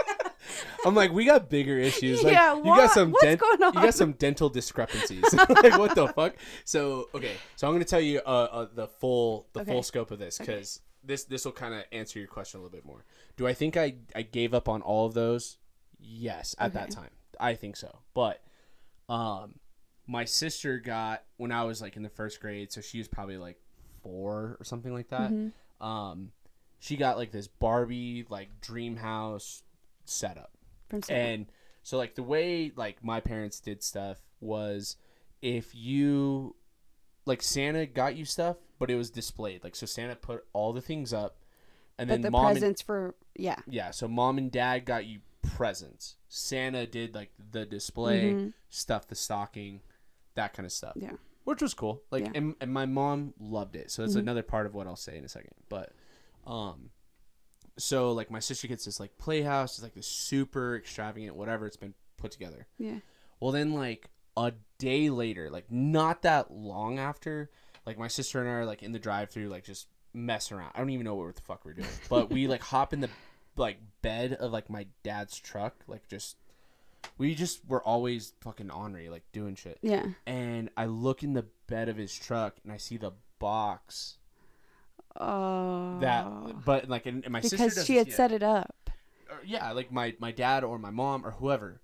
I'm 0.85 0.95
like, 0.95 1.13
we 1.13 1.25
got 1.25 1.49
bigger 1.49 1.79
issues. 1.79 2.23
Like, 2.23 2.33
Yeah, 2.33 2.55
you 2.55 2.63
what? 2.63 2.77
got 2.79 2.91
some 2.91 3.13
What's 3.13 3.25
dent- 3.25 3.41
going 3.41 3.59
You 3.61 3.73
got 3.73 3.95
some 3.95 4.13
dental 4.13 4.49
discrepancies. 4.49 5.25
like, 5.33 5.79
what 5.79 5.95
the 5.95 6.09
fuck? 6.09 6.35
So, 6.65 7.09
okay, 7.15 7.33
so 7.57 7.67
I'm 7.67 7.75
gonna 7.75 7.85
tell 7.85 8.01
you 8.01 8.21
uh, 8.27 8.29
uh 8.29 8.67
the 8.75 8.87
full 8.87 9.47
the 9.53 9.61
Okay. 9.61 9.73
full 9.73 9.83
scope 9.83 10.11
of 10.11 10.19
this 10.19 10.39
because 10.39 10.81
this 11.03 11.25
this 11.25 11.45
will 11.45 11.53
kind 11.53 11.75
of 11.75 11.83
answer 11.93 12.19
your 12.19 12.29
question 12.29 12.61
a 12.61 12.63
little 12.63 12.75
bit 12.77 12.85
more. 12.85 13.05
Do 13.37 13.47
I 13.47 13.55
think 13.55 13.77
I 13.77 13.95
I 14.15 14.23
gave 14.23 14.55
up 14.55 14.69
on 14.69 14.83
all 14.83 15.07
of 15.07 15.15
those? 15.15 15.59
Yes, 15.99 16.55
at 16.59 16.75
that 16.75 16.91
time, 16.91 17.11
I 17.41 17.55
think 17.55 17.77
so. 17.77 18.01
But, 18.13 18.43
um, 19.09 19.55
my 20.07 20.25
sister 20.27 20.79
got 20.79 21.23
when 21.39 21.51
I 21.51 21.65
was 21.65 21.81
like 21.81 21.97
in 21.97 22.03
the 22.03 22.11
first 22.11 22.41
grade, 22.41 22.71
so 22.73 22.81
she 22.81 22.99
was 22.99 23.09
probably 23.09 23.39
like 23.39 23.59
four 24.03 24.57
or 24.61 24.65
something 24.65 24.93
like 24.93 25.09
that. 25.09 25.31
Mm-hmm. 25.33 25.85
Um, 25.85 26.33
she 26.79 26.97
got 26.97 27.17
like 27.17 27.33
this 27.33 27.47
Barbie 27.49 28.27
like 28.29 28.61
dream 28.61 28.97
house 28.97 29.63
setup. 30.05 30.51
from 30.89 31.03
Santa. 31.03 31.21
And 31.21 31.47
so 31.83 31.97
like 31.99 32.15
the 32.15 32.23
way 32.23 32.73
like 32.77 33.03
my 33.05 33.21
parents 33.21 33.61
did 33.61 33.83
stuff 33.83 34.19
was 34.41 34.97
if 35.43 35.75
you 35.75 36.57
like 37.27 37.43
Santa 37.43 37.87
got 37.87 38.17
you 38.17 38.25
stuff, 38.25 38.57
but 38.79 38.91
it 38.91 38.97
was 38.97 39.11
displayed. 39.11 39.65
Like 39.65 39.75
so 39.77 39.87
Santa 39.87 40.15
put 40.17 40.45
all 40.53 40.73
the 40.73 40.81
things 40.83 41.13
up 41.13 41.39
and 41.99 42.09
but 42.09 42.15
then 42.15 42.23
the 42.23 42.31
mom 42.31 42.47
and, 42.47 42.55
presents 42.55 42.83
for, 42.83 43.15
yeah. 43.37 43.57
yeah, 43.69 43.91
so 43.93 44.09
mom 44.09 44.37
and 44.39 44.51
dad 44.51 44.85
got 44.85 45.07
you 45.07 45.21
presents. 45.55 46.17
Santa 46.29 46.87
did 46.87 47.15
like 47.15 47.31
the 47.53 47.65
display, 47.65 48.33
Mhm. 48.33 48.53
stuff 48.71 49.07
the 49.07 49.15
stocking, 49.15 49.81
that 50.35 50.53
kind 50.55 50.67
of 50.67 50.73
stuff. 50.73 50.95
Yeah. 50.97 51.13
Which 51.45 51.63
was 51.63 51.73
cool. 51.75 52.03
Like 52.11 52.25
Yeah. 52.25 52.33
and, 52.35 52.55
and 52.61 52.73
my 52.73 52.87
mom 52.87 53.35
loved 53.39 53.77
it. 53.77 53.91
So 53.91 54.03
that's 54.03 54.17
Mhm. 54.17 54.21
another 54.21 54.43
part 54.43 54.67
of 54.67 54.75
what 54.75 54.87
I'll 54.87 54.97
say 54.97 55.17
in 55.17 55.25
a 55.25 55.29
second. 55.29 55.55
But 55.69 55.93
um 56.47 56.91
so 57.77 58.13
like 58.13 58.31
my 58.31 58.39
sister 58.39 58.69
gets 58.69 58.85
this 58.85 59.01
like 59.01 59.17
playhouse, 59.19 59.75
it's 59.75 59.83
like 59.83 59.95
this 59.95 60.07
super 60.07 60.77
extravagant 60.77 61.37
whatever 61.37 61.67
it's 61.67 61.77
been 61.77 61.95
put 62.17 62.31
together. 62.31 62.67
Yeah. 62.79 62.99
Well 63.41 63.53
then 63.53 63.73
like 63.73 64.09
a 64.37 64.53
day 64.79 65.11
later, 65.11 65.51
like 65.51 65.71
not 65.71 66.23
that 66.23 66.51
long 66.51 66.99
after, 66.99 67.51
like 67.87 67.99
my 67.99 68.09
sister 68.09 68.41
and 68.41 68.49
I 68.49 68.53
are 68.53 68.67
like 68.67 68.83
in 68.83 68.93
the 68.93 68.99
drive 68.99 69.31
through 69.31 69.49
like 69.49 69.65
just 69.65 69.89
messing 70.13 70.57
around. 70.57 70.73
I 70.75 70.79
don't 70.79 70.91
even 70.91 71.05
know 71.05 71.15
what 71.15 71.35
the 71.35 71.43
fuck 71.43 71.65
we're 71.65 71.75
doing. 71.75 71.89
But 72.09 72.31
we 72.31 72.47
like 72.47 72.63
hop 72.63 72.93
in 72.93 73.01
the 73.01 73.11
like 73.57 73.79
bed 74.03 74.35
of 74.35 74.53
like 74.53 74.71
my 74.71 74.87
dad's 75.03 75.39
truck, 75.39 75.75
like 75.87 76.09
just 76.09 76.37
we 77.19 77.35
just 77.35 77.61
were 77.69 77.83
always 77.83 78.33
fucking 78.41 78.71
ornery, 78.71 79.09
like 79.09 79.25
doing 79.33 79.55
shit. 79.55 79.79
Yeah. 79.83 80.07
And 80.27 80.71
I 80.77 80.87
look 80.87 81.23
in 81.23 81.35
the 81.35 81.47
bed 81.67 81.89
of 81.89 81.97
his 81.97 82.15
truck 82.15 82.57
and 82.63 82.73
I 82.73 82.77
see 82.77 82.97
the 82.97 83.13
box 83.39 84.17
Oh. 85.17 85.99
that 86.01 86.65
but 86.65 86.89
like 86.89 87.07
and, 87.07 87.23
and 87.25 87.33
my 87.33 87.41
sister 87.41 87.57
because 87.57 87.75
doesn't 87.75 87.87
she 87.87 87.97
had 87.97 88.13
set 88.13 88.33
it 88.33 88.43
up. 88.43 88.91
Or, 89.31 89.39
yeah, 89.45 89.71
like 89.73 89.93
my 89.93 90.15
my 90.19 90.33
dad 90.33 90.65
or 90.65 90.79
my 90.79 90.91
mom 90.91 91.25
or 91.25 91.33
whoever. 91.33 91.81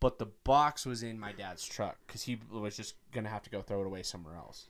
But 0.00 0.18
the 0.18 0.26
box 0.44 0.86
was 0.86 1.02
in 1.02 1.20
my 1.20 1.32
dad's 1.32 1.64
truck 1.64 1.98
because 2.06 2.22
he 2.22 2.38
was 2.50 2.76
just 2.76 2.94
gonna 3.12 3.28
have 3.28 3.42
to 3.42 3.50
go 3.50 3.60
throw 3.60 3.82
it 3.82 3.86
away 3.86 4.02
somewhere 4.02 4.34
else. 4.34 4.68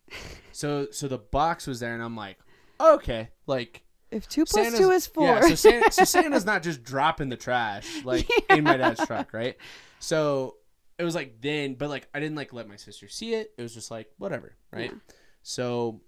so 0.52 0.88
so 0.90 1.08
the 1.08 1.18
box 1.18 1.66
was 1.66 1.80
there, 1.80 1.94
and 1.94 2.02
I'm 2.02 2.14
like, 2.16 2.38
okay, 2.78 3.30
like 3.46 3.84
If 4.10 4.28
two 4.28 4.44
plus 4.44 4.66
Santa's- 4.66 4.78
two 4.78 4.90
is 4.90 5.06
four. 5.06 5.26
Yeah, 5.26 5.40
so, 5.40 5.54
Santa, 5.54 5.92
so 5.92 6.04
Santa's 6.04 6.44
not 6.44 6.62
just 6.62 6.82
dropping 6.82 7.30
the 7.30 7.38
trash 7.38 8.04
like 8.04 8.28
in 8.50 8.64
my 8.64 8.76
dad's 8.76 9.04
truck, 9.06 9.32
right? 9.32 9.56
So 9.98 10.56
it 10.98 11.04
was 11.04 11.14
like 11.14 11.40
then, 11.40 11.74
but 11.74 11.88
like 11.88 12.08
I 12.14 12.20
didn't 12.20 12.36
like 12.36 12.52
let 12.52 12.68
my 12.68 12.76
sister 12.76 13.08
see 13.08 13.34
it. 13.34 13.52
It 13.56 13.62
was 13.62 13.72
just 13.72 13.90
like 13.90 14.10
whatever, 14.18 14.54
right? 14.70 14.90
Yeah. 14.92 15.14
So, 15.42 16.00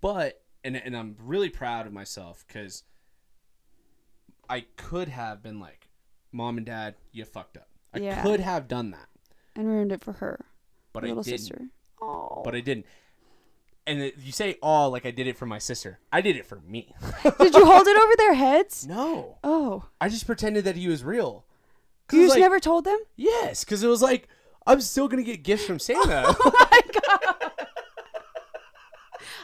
but 0.00 0.42
and 0.64 0.76
and 0.76 0.96
I'm 0.96 1.16
really 1.18 1.48
proud 1.48 1.86
of 1.86 1.92
myself 1.92 2.44
because 2.46 2.84
I 4.48 4.64
could 4.76 5.08
have 5.08 5.42
been 5.42 5.60
like, 5.60 5.88
mom 6.32 6.56
and 6.56 6.66
dad, 6.66 6.96
you 7.12 7.24
fucked 7.24 7.56
up. 7.56 7.68
I 7.94 7.98
Yeah. 7.98 8.22
could 8.22 8.40
have 8.40 8.68
done 8.68 8.90
that, 8.92 9.08
and 9.54 9.66
ruined 9.68 9.92
it 9.92 10.02
for 10.02 10.14
her, 10.14 10.46
but 10.92 11.02
her 11.02 11.08
I 11.08 11.10
little 11.10 11.22
didn't. 11.22 11.38
sister. 11.40 11.62
Oh. 12.00 12.42
But 12.44 12.54
I 12.54 12.60
didn't. 12.60 12.86
And 13.86 14.00
it, 14.00 14.14
you 14.18 14.30
say, 14.32 14.56
"Oh, 14.62 14.88
like 14.88 15.04
I 15.06 15.10
did 15.10 15.26
it 15.26 15.36
for 15.36 15.46
my 15.46 15.58
sister." 15.58 15.98
I 16.12 16.20
did 16.20 16.36
it 16.36 16.46
for 16.46 16.60
me. 16.60 16.94
Did 17.40 17.54
you 17.54 17.64
hold 17.64 17.86
it 17.88 17.96
over 17.96 18.12
their 18.16 18.34
heads? 18.34 18.86
no, 18.88 19.38
Oh. 19.42 19.86
I 20.00 20.08
just 20.08 20.26
pretended 20.26 20.64
that 20.64 20.76
he 20.76 20.86
was 20.88 21.02
real. 21.02 21.46
You 22.12 22.22
just 22.24 22.30
like, 22.34 22.40
never 22.40 22.58
told 22.60 22.84
them? 22.84 22.98
Yes, 23.16 23.64
because 23.64 23.82
it 23.82 23.88
was 23.88 24.02
like 24.02 24.28
I'm 24.66 24.80
still 24.80 25.08
gonna 25.08 25.22
get 25.22 25.42
gifts 25.42 25.64
from 25.64 25.78
Santa. 25.78 26.24
Oh 26.40 26.68
my 26.70 26.80
god. 27.00 27.34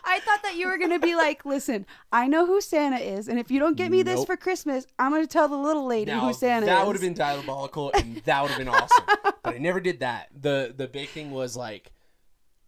I 0.06 0.20
thought 0.20 0.42
that 0.44 0.54
you 0.54 0.68
were 0.68 0.78
gonna 0.78 1.00
be 1.00 1.14
like, 1.16 1.44
listen, 1.44 1.84
I 2.12 2.28
know 2.28 2.46
who 2.46 2.60
Santa 2.60 2.98
is, 2.98 3.28
and 3.28 3.38
if 3.38 3.50
you 3.50 3.58
don't 3.58 3.76
get 3.76 3.90
me 3.90 4.02
this 4.02 4.24
for 4.24 4.36
Christmas, 4.36 4.86
I'm 4.98 5.10
gonna 5.10 5.26
tell 5.26 5.48
the 5.48 5.56
little 5.56 5.84
lady 5.84 6.12
now, 6.12 6.20
who 6.20 6.32
Santa 6.32 6.66
that 6.66 6.72
is. 6.72 6.78
That 6.78 6.86
would 6.86 6.96
have 6.96 7.02
been 7.02 7.14
diabolical, 7.14 7.90
and 7.94 8.16
that 8.24 8.42
would 8.42 8.52
have 8.52 8.58
been 8.58 8.68
awesome. 8.68 9.04
but 9.42 9.54
I 9.54 9.58
never 9.58 9.80
did 9.80 10.00
that. 10.00 10.28
the 10.40 10.72
The 10.76 10.86
big 10.86 11.08
thing 11.08 11.32
was 11.32 11.56
like, 11.56 11.92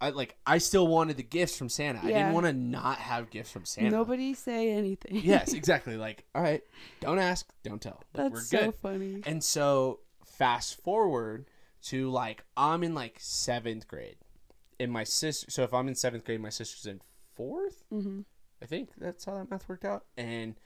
I 0.01 0.10
like 0.10 0.36
I 0.47 0.59
still 0.59 0.86
wanted 0.86 1.16
the 1.16 1.23
gifts 1.23 1.56
from 1.56 1.69
Santa. 1.69 2.01
I 2.02 2.09
didn't 2.09 2.32
want 2.32 2.47
to 2.47 2.52
not 2.52 2.98
have 2.98 3.31
gifts 3.31 3.51
from 3.51 3.65
Santa. 3.65 3.90
Nobody 3.90 4.35
say 4.35 4.70
anything. 4.70 5.20
Yes, 5.23 5.52
exactly. 5.55 5.97
Like, 5.97 6.24
all 6.35 6.43
right, 6.43 6.62
don't 7.01 7.19
ask, 7.19 7.47
don't 7.62 7.81
tell. 7.81 8.02
Like, 8.15 8.31
That's 8.31 8.35
we're 8.35 8.40
so 8.40 8.65
good. 8.66 8.74
funny. 8.82 9.23
And 9.27 9.43
so 9.43 10.01
fast 10.24 10.81
forward 10.82 11.47
to 11.82 12.10
like 12.10 12.44
I'm 12.56 12.82
in 12.82 12.94
like 12.94 13.16
seventh 13.19 13.89
grade, 13.89 14.16
and 14.78 14.93
my 14.93 15.05
sister. 15.05 15.51
So 15.51 15.62
if 15.62 15.74
I'm 15.74 15.89
in 15.89 15.94
seventh 15.94 16.24
grade, 16.24 16.40
my 16.40 16.51
sister's 16.51 16.86
in 16.86 17.01
4th 17.39 17.85
Mhm. 17.93 18.24
I 18.62 18.66
think 18.66 18.90
that's 18.97 19.24
how 19.24 19.35
that 19.35 19.51
math 19.51 19.69
worked 19.69 19.85
out. 19.85 20.06
And 20.16 20.56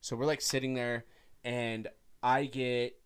so 0.00 0.16
we're 0.16 0.26
like 0.26 0.40
sitting 0.42 0.74
there, 0.74 1.06
and 1.44 1.88
I 2.22 2.44
get, 2.44 3.00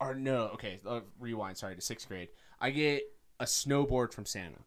or 0.00 0.14
no, 0.14 0.48
okay, 0.54 0.80
uh, 0.86 1.00
rewind. 1.18 1.58
Sorry 1.58 1.74
to 1.74 1.80
sixth 1.80 2.08
grade. 2.08 2.28
I 2.60 2.70
get 2.70 3.02
a 3.40 3.44
snowboard 3.44 4.12
from 4.14 4.24
Santa. 4.26 4.60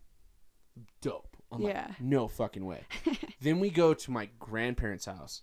Dope. 1.02 1.38
I'm 1.52 1.62
Yeah. 1.62 1.88
like, 1.90 2.02
no 2.02 2.28
fucking 2.28 2.66
way. 2.66 2.86
then 3.42 3.60
we 3.60 3.70
go 3.70 3.94
to 3.94 4.12
my 4.12 4.28
grandparents' 4.40 5.06
house, 5.06 5.42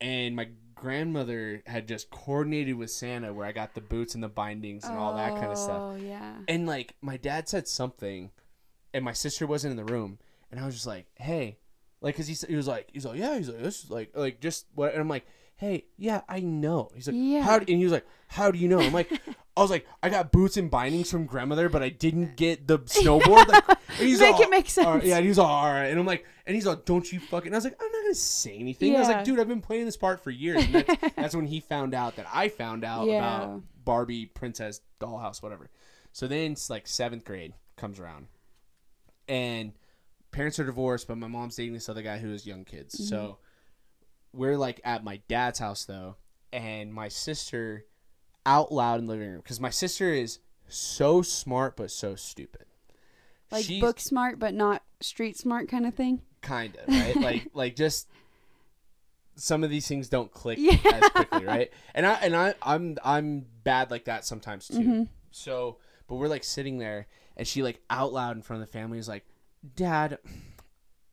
and 0.00 0.36
my 0.36 0.50
grandmother 0.74 1.62
had 1.66 1.88
just 1.88 2.10
coordinated 2.10 2.74
with 2.76 2.90
Santa 2.90 3.32
where 3.32 3.46
I 3.46 3.52
got 3.52 3.74
the 3.74 3.80
boots 3.80 4.14
and 4.14 4.22
the 4.22 4.28
bindings 4.28 4.84
and 4.84 4.98
all 4.98 5.14
that 5.16 5.32
kind 5.34 5.50
of 5.50 5.56
stuff. 5.56 5.80
Oh 5.80 5.94
yeah. 5.96 6.42
And 6.48 6.66
like 6.66 6.96
my 7.00 7.16
dad 7.16 7.48
said 7.48 7.66
something, 7.68 8.32
and 8.92 9.04
my 9.04 9.12
sister 9.14 9.46
wasn't 9.46 9.70
in 9.78 9.86
the 9.86 9.90
room, 9.92 10.18
and 10.50 10.60
I 10.60 10.66
was 10.66 10.74
just 10.74 10.86
like, 10.86 11.06
"Hey," 11.16 11.58
like, 12.00 12.16
cause 12.16 12.26
he 12.26 12.32
s- 12.34 12.44
he 12.48 12.54
was 12.56 12.66
like, 12.68 12.88
he's 12.92 13.04
like, 13.06 13.18
"Yeah," 13.18 13.36
he's 13.36 13.48
like, 13.48 13.62
"This 13.62 13.84
is 13.84 13.90
like 13.90 14.10
like 14.14 14.40
just 14.40 14.66
what," 14.74 14.92
and 14.92 15.00
I'm 15.00 15.08
like, 15.08 15.26
"Hey, 15.56 15.86
yeah, 15.96 16.22
I 16.28 16.40
know." 16.40 16.90
He's 16.94 17.06
like, 17.08 17.16
Yeah. 17.18 17.42
"How?" 17.42 17.58
do-" 17.58 17.66
And 17.72 17.78
he 17.78 17.84
was 17.84 17.92
like, 17.92 18.06
"How 18.28 18.50
do 18.50 18.58
you 18.58 18.68
know?" 18.68 18.80
I'm 18.80 18.92
like, 18.92 19.10
"I 19.56 19.60
was 19.62 19.70
like, 19.70 19.86
I 20.02 20.08
got 20.10 20.30
boots 20.32 20.56
and 20.56 20.70
bindings 20.70 21.10
from 21.10 21.26
grandmother, 21.26 21.68
but 21.68 21.82
I 21.82 21.88
didn't 21.88 22.36
get 22.36 22.66
the 22.68 22.78
snowboard." 22.80 23.48
Like, 23.48 23.68
and 23.68 23.78
he's 24.08 24.20
Make 24.20 24.34
all, 24.36 24.42
it 24.42 24.50
make 24.50 24.70
"All 24.78 24.84
right," 24.94 25.00
sense. 25.00 25.04
yeah, 25.04 25.16
and 25.18 25.26
he's 25.26 25.38
all, 25.38 25.46
"All 25.46 25.72
right," 25.72 25.86
and 25.86 25.98
I'm 25.98 26.06
like, 26.06 26.24
and 26.46 26.54
he's 26.54 26.66
like, 26.66 26.84
"Don't 26.84 27.10
you 27.10 27.18
fucking?" 27.20 27.48
And 27.48 27.54
I 27.54 27.58
was 27.58 27.64
like, 27.64 27.76
"I'm 27.82 27.90
not 27.90 28.02
gonna 28.02 28.14
say 28.14 28.56
anything." 28.58 28.94
I 28.94 29.00
was 29.00 29.08
like, 29.08 29.24
"Dude, 29.24 29.40
I've 29.40 29.48
been 29.48 29.62
playing 29.62 29.84
this 29.86 29.96
part 29.96 30.22
for 30.22 30.30
years." 30.30 30.64
And 30.64 30.74
that's, 30.74 31.14
that's 31.16 31.34
when 31.36 31.46
he 31.46 31.60
found 31.60 31.94
out 31.94 32.16
that 32.16 32.26
I 32.32 32.48
found 32.48 32.84
out 32.84 33.06
Yeah. 33.06 33.18
about 33.18 33.62
Barbie, 33.84 34.26
Princess, 34.26 34.80
Dollhouse, 35.00 35.42
whatever. 35.42 35.70
So 36.12 36.26
then 36.28 36.52
it's 36.52 36.68
like 36.70 36.86
seventh 36.86 37.24
grade 37.24 37.54
comes 37.76 37.98
around, 38.00 38.26
and 39.28 39.72
parents 40.36 40.58
are 40.58 40.64
divorced, 40.64 41.08
but 41.08 41.16
my 41.18 41.26
mom's 41.28 41.56
dating 41.56 41.72
this 41.74 41.88
other 41.88 42.02
guy 42.02 42.18
who 42.18 42.30
has 42.30 42.46
young 42.46 42.64
kids. 42.64 42.94
Mm-hmm. 42.94 43.04
So 43.04 43.38
we're 44.32 44.56
like 44.58 44.80
at 44.84 45.02
my 45.02 45.20
dad's 45.28 45.58
house 45.58 45.84
though, 45.86 46.16
and 46.52 46.92
my 46.92 47.08
sister 47.08 47.86
out 48.44 48.70
loud 48.70 49.00
in 49.00 49.06
the 49.06 49.12
living 49.12 49.28
room 49.30 49.40
because 49.40 49.58
my 49.60 49.70
sister 49.70 50.12
is 50.12 50.38
so 50.68 51.22
smart 51.22 51.76
but 51.76 51.90
so 51.90 52.14
stupid. 52.14 52.66
Like 53.50 53.64
She's 53.64 53.80
book 53.80 53.98
smart, 53.98 54.38
but 54.38 54.52
not 54.54 54.82
street 55.00 55.36
smart 55.38 55.68
kind 55.68 55.86
of 55.86 55.94
thing. 55.94 56.20
kind 56.42 56.76
of 56.76 56.88
right, 56.94 57.16
like 57.16 57.48
like 57.54 57.76
just 57.76 58.08
some 59.36 59.62
of 59.64 59.70
these 59.70 59.86
things 59.86 60.08
don't 60.08 60.30
click 60.32 60.58
Yeah. 60.60 60.76
as 60.92 61.08
quickly, 61.10 61.44
right? 61.44 61.70
And 61.94 62.06
I 62.06 62.12
and 62.14 62.36
I 62.36 62.54
I'm 62.62 62.96
I'm 63.04 63.46
bad 63.64 63.90
like 63.90 64.04
that 64.04 64.24
sometimes 64.24 64.68
too. 64.68 64.74
Mm-hmm. 64.74 65.02
So, 65.30 65.78
but 66.08 66.16
we're 66.16 66.28
like 66.28 66.44
sitting 66.44 66.78
there, 66.78 67.06
and 67.36 67.46
she 67.46 67.62
like 67.62 67.80
out 67.90 68.12
loud 68.12 68.36
in 68.36 68.42
front 68.42 68.62
of 68.62 68.68
the 68.68 68.72
family 68.72 68.98
is 68.98 69.08
like, 69.08 69.24
"Dad, 69.74 70.18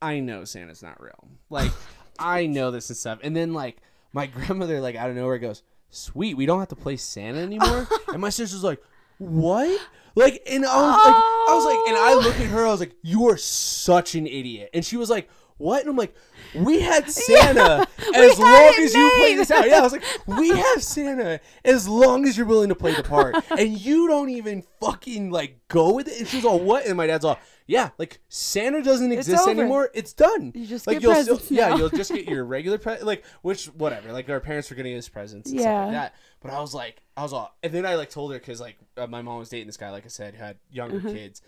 I 0.00 0.20
know 0.20 0.44
Santa's 0.44 0.82
not 0.82 1.00
real. 1.02 1.28
Like, 1.50 1.72
I 2.18 2.46
know 2.46 2.70
this 2.70 2.88
and 2.90 2.96
stuff." 2.96 3.18
And 3.22 3.34
then 3.34 3.52
like 3.52 3.78
my 4.12 4.26
grandmother 4.34 4.80
like 4.80 4.96
out 4.96 5.10
of 5.10 5.16
nowhere 5.16 5.38
goes, 5.38 5.62
"Sweet, 5.90 6.36
we 6.36 6.46
don't 6.46 6.60
have 6.60 6.68
to 6.68 6.76
play 6.76 6.96
Santa 6.96 7.40
anymore." 7.40 7.88
and 8.08 8.20
my 8.20 8.30
sister's 8.30 8.64
like, 8.64 8.82
"What?" 9.18 9.80
Like, 10.16 10.42
and 10.48 10.64
I 10.64 10.76
was 10.76 11.06
like, 11.06 11.14
I 11.14 11.54
was 11.54 11.64
like, 11.64 11.88
and 11.88 11.96
I 11.96 12.14
look 12.14 12.40
at 12.40 12.46
her, 12.46 12.66
I 12.66 12.70
was 12.70 12.80
like, 12.80 12.94
"You 13.02 13.28
are 13.28 13.36
such 13.36 14.14
an 14.14 14.26
idiot." 14.26 14.70
And 14.74 14.84
she 14.84 14.96
was 14.96 15.10
like. 15.10 15.28
What? 15.56 15.80
And 15.82 15.90
I'm 15.90 15.96
like, 15.96 16.14
we 16.54 16.80
had 16.80 17.08
Santa 17.10 17.86
as 18.14 18.38
long 18.38 18.74
as 18.80 18.92
you 18.94 19.10
play 19.18 19.34
this 19.36 19.50
out. 19.50 19.68
Yeah, 19.68 19.78
I 19.78 19.82
was 19.82 19.92
like, 19.92 20.04
we 20.26 20.48
have 20.50 20.82
Santa 20.82 21.40
as 21.64 21.88
long 21.88 22.26
as 22.26 22.36
you're 22.36 22.46
willing 22.46 22.68
to 22.70 22.74
play 22.74 22.92
the 22.94 23.02
part, 23.04 23.36
and 23.50 23.78
you 23.78 24.08
don't 24.08 24.30
even 24.30 24.64
fucking 24.80 25.30
like 25.30 25.60
go 25.68 25.92
with 25.94 26.08
it. 26.08 26.18
And 26.18 26.28
she's 26.28 26.44
all, 26.44 26.58
what? 26.58 26.86
And 26.86 26.96
my 26.96 27.06
dad's 27.06 27.24
all, 27.24 27.38
yeah, 27.66 27.90
like 27.98 28.18
Santa 28.28 28.82
doesn't 28.82 29.10
exist 29.12 29.42
over. 29.46 29.50
anymore. 29.60 29.90
It's 29.94 30.12
done. 30.12 30.52
You 30.54 30.66
just 30.66 30.86
like 30.86 30.96
get 30.96 31.02
you'll 31.04 31.14
presents 31.14 31.44
still, 31.46 31.56
yeah, 31.56 31.76
you'll 31.76 31.88
just 31.88 32.12
get 32.12 32.28
your 32.28 32.44
regular 32.44 32.76
pre- 32.78 33.00
like 33.02 33.24
which 33.42 33.66
whatever. 33.66 34.12
Like 34.12 34.28
our 34.28 34.40
parents 34.40 34.68
were 34.70 34.76
getting 34.76 34.96
us 34.98 35.08
presents, 35.08 35.50
and 35.50 35.60
stuff 35.60 35.70
Yeah. 35.70 35.84
like 35.84 35.92
that. 35.92 36.14
But 36.40 36.50
I 36.52 36.60
was 36.60 36.74
like, 36.74 37.00
I 37.16 37.22
was 37.22 37.32
all, 37.32 37.56
and 37.62 37.72
then 37.72 37.86
I 37.86 37.94
like 37.94 38.10
told 38.10 38.32
her 38.32 38.38
because 38.38 38.60
like 38.60 38.76
uh, 38.98 39.06
my 39.06 39.22
mom 39.22 39.38
was 39.38 39.48
dating 39.48 39.68
this 39.68 39.76
guy, 39.78 39.90
like 39.90 40.04
I 40.04 40.08
said, 40.08 40.34
had 40.34 40.58
younger 40.70 40.98
Uh-huh. 40.98 41.10
kids, 41.12 41.40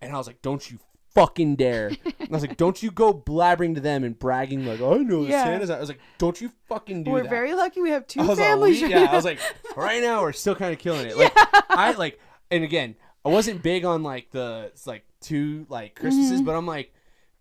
and 0.00 0.12
I 0.12 0.18
was 0.18 0.26
like, 0.28 0.42
don't 0.42 0.70
you 0.70 0.78
fucking 1.14 1.56
dare. 1.56 1.88
And 2.24 2.30
I 2.30 2.36
was 2.36 2.42
like, 2.42 2.56
don't 2.56 2.82
you 2.82 2.90
go 2.90 3.12
blabbering 3.12 3.74
to 3.74 3.80
them 3.82 4.02
and 4.02 4.18
bragging 4.18 4.64
like, 4.66 4.80
I 4.80 4.96
know 4.98 5.22
Yeah. 5.26 5.44
Santa's. 5.44 5.70
out." 5.70 5.76
I 5.76 5.80
was 5.80 5.88
like, 5.90 6.00
don't 6.18 6.40
you 6.40 6.50
fucking 6.68 7.04
do 7.04 7.10
We're 7.10 7.22
that. 7.22 7.28
very 7.30 7.54
lucky 7.54 7.82
we 7.82 7.90
have 7.90 8.06
two 8.06 8.20
I 8.20 8.34
families. 8.34 8.80
we- 8.82 8.88
yeah, 8.88 9.08
I 9.10 9.14
was 9.14 9.24
like, 9.26 9.38
right 9.76 10.00
now 10.02 10.22
we're 10.22 10.32
still 10.32 10.54
kind 10.54 10.72
of 10.72 10.78
killing 10.78 11.06
it. 11.06 11.16
Like, 11.18 11.32
I 11.70 11.92
like, 11.92 12.18
and 12.50 12.64
again, 12.64 12.96
I 13.24 13.28
wasn't 13.28 13.62
big 13.62 13.84
on 13.84 14.02
like 14.02 14.30
the 14.30 14.72
like 14.86 15.04
two 15.20 15.66
like 15.68 15.94
Christmases, 15.94 16.40
but 16.42 16.54
I'm 16.54 16.66
like, 16.66 16.92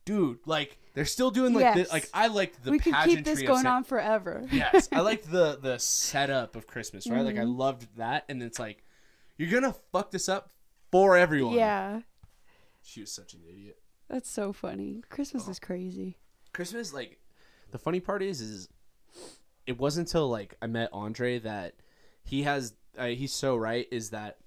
dude, 0.06 0.40
like 0.46 0.78
they're 0.94 1.06
still 1.06 1.32
doing 1.32 1.54
like 1.54 1.66
Mm-hmm. 1.66 1.78
Yes. 1.80 1.88
the, 1.88 1.94
like 1.94 2.10
I 2.14 2.28
liked 2.28 2.64
the 2.64 2.72
we 2.72 2.80
could 2.80 2.94
keep 3.06 3.24
this 3.26 3.42
going 3.42 3.66
on 3.66 3.84
forever. 3.86 4.44
yes, 4.52 4.90
I 4.92 5.00
liked 5.10 5.32
the 5.32 5.58
the 5.62 5.78
setup 5.80 6.56
of 6.58 6.68
Christmas, 6.68 7.08
right? 7.10 7.22
Like 7.22 7.36
I 7.38 7.40
Mm-hmm. 7.42 7.58
loved 7.58 7.88
that, 7.98 8.26
and 8.30 8.44
it's 8.44 8.60
like 8.60 8.84
you're 9.38 9.50
gonna 9.50 9.76
fuck 9.92 10.12
this 10.12 10.28
up 10.30 10.52
for 10.92 11.16
everyone. 11.18 11.56
yeah, 11.56 12.02
she 12.84 13.02
was 13.02 13.12
such 13.12 13.34
an 13.34 13.42
idiot. 13.48 13.78
that's 14.10 14.30
so 14.30 14.54
funny. 14.54 15.02
Christmas 15.10 15.48
is 15.48 15.60
crazy. 15.60 16.18
Christmas, 16.54 16.94
like, 16.94 17.20
the 17.72 17.78
funny 17.80 18.00
part 18.00 18.22
is, 18.22 18.42
is 18.42 18.70
it 19.66 19.80
wasn't 19.80 20.08
until 20.08 20.30
like 20.30 20.56
I 20.62 20.68
met 20.68 20.90
Andre 20.94 21.40
that 21.40 21.76
he 22.24 22.44
has. 22.44 22.74
Uh, 22.98 23.08
he's 23.08 23.34
so 23.34 23.56
right. 23.56 23.88
Is 23.92 24.12
that 24.12 24.38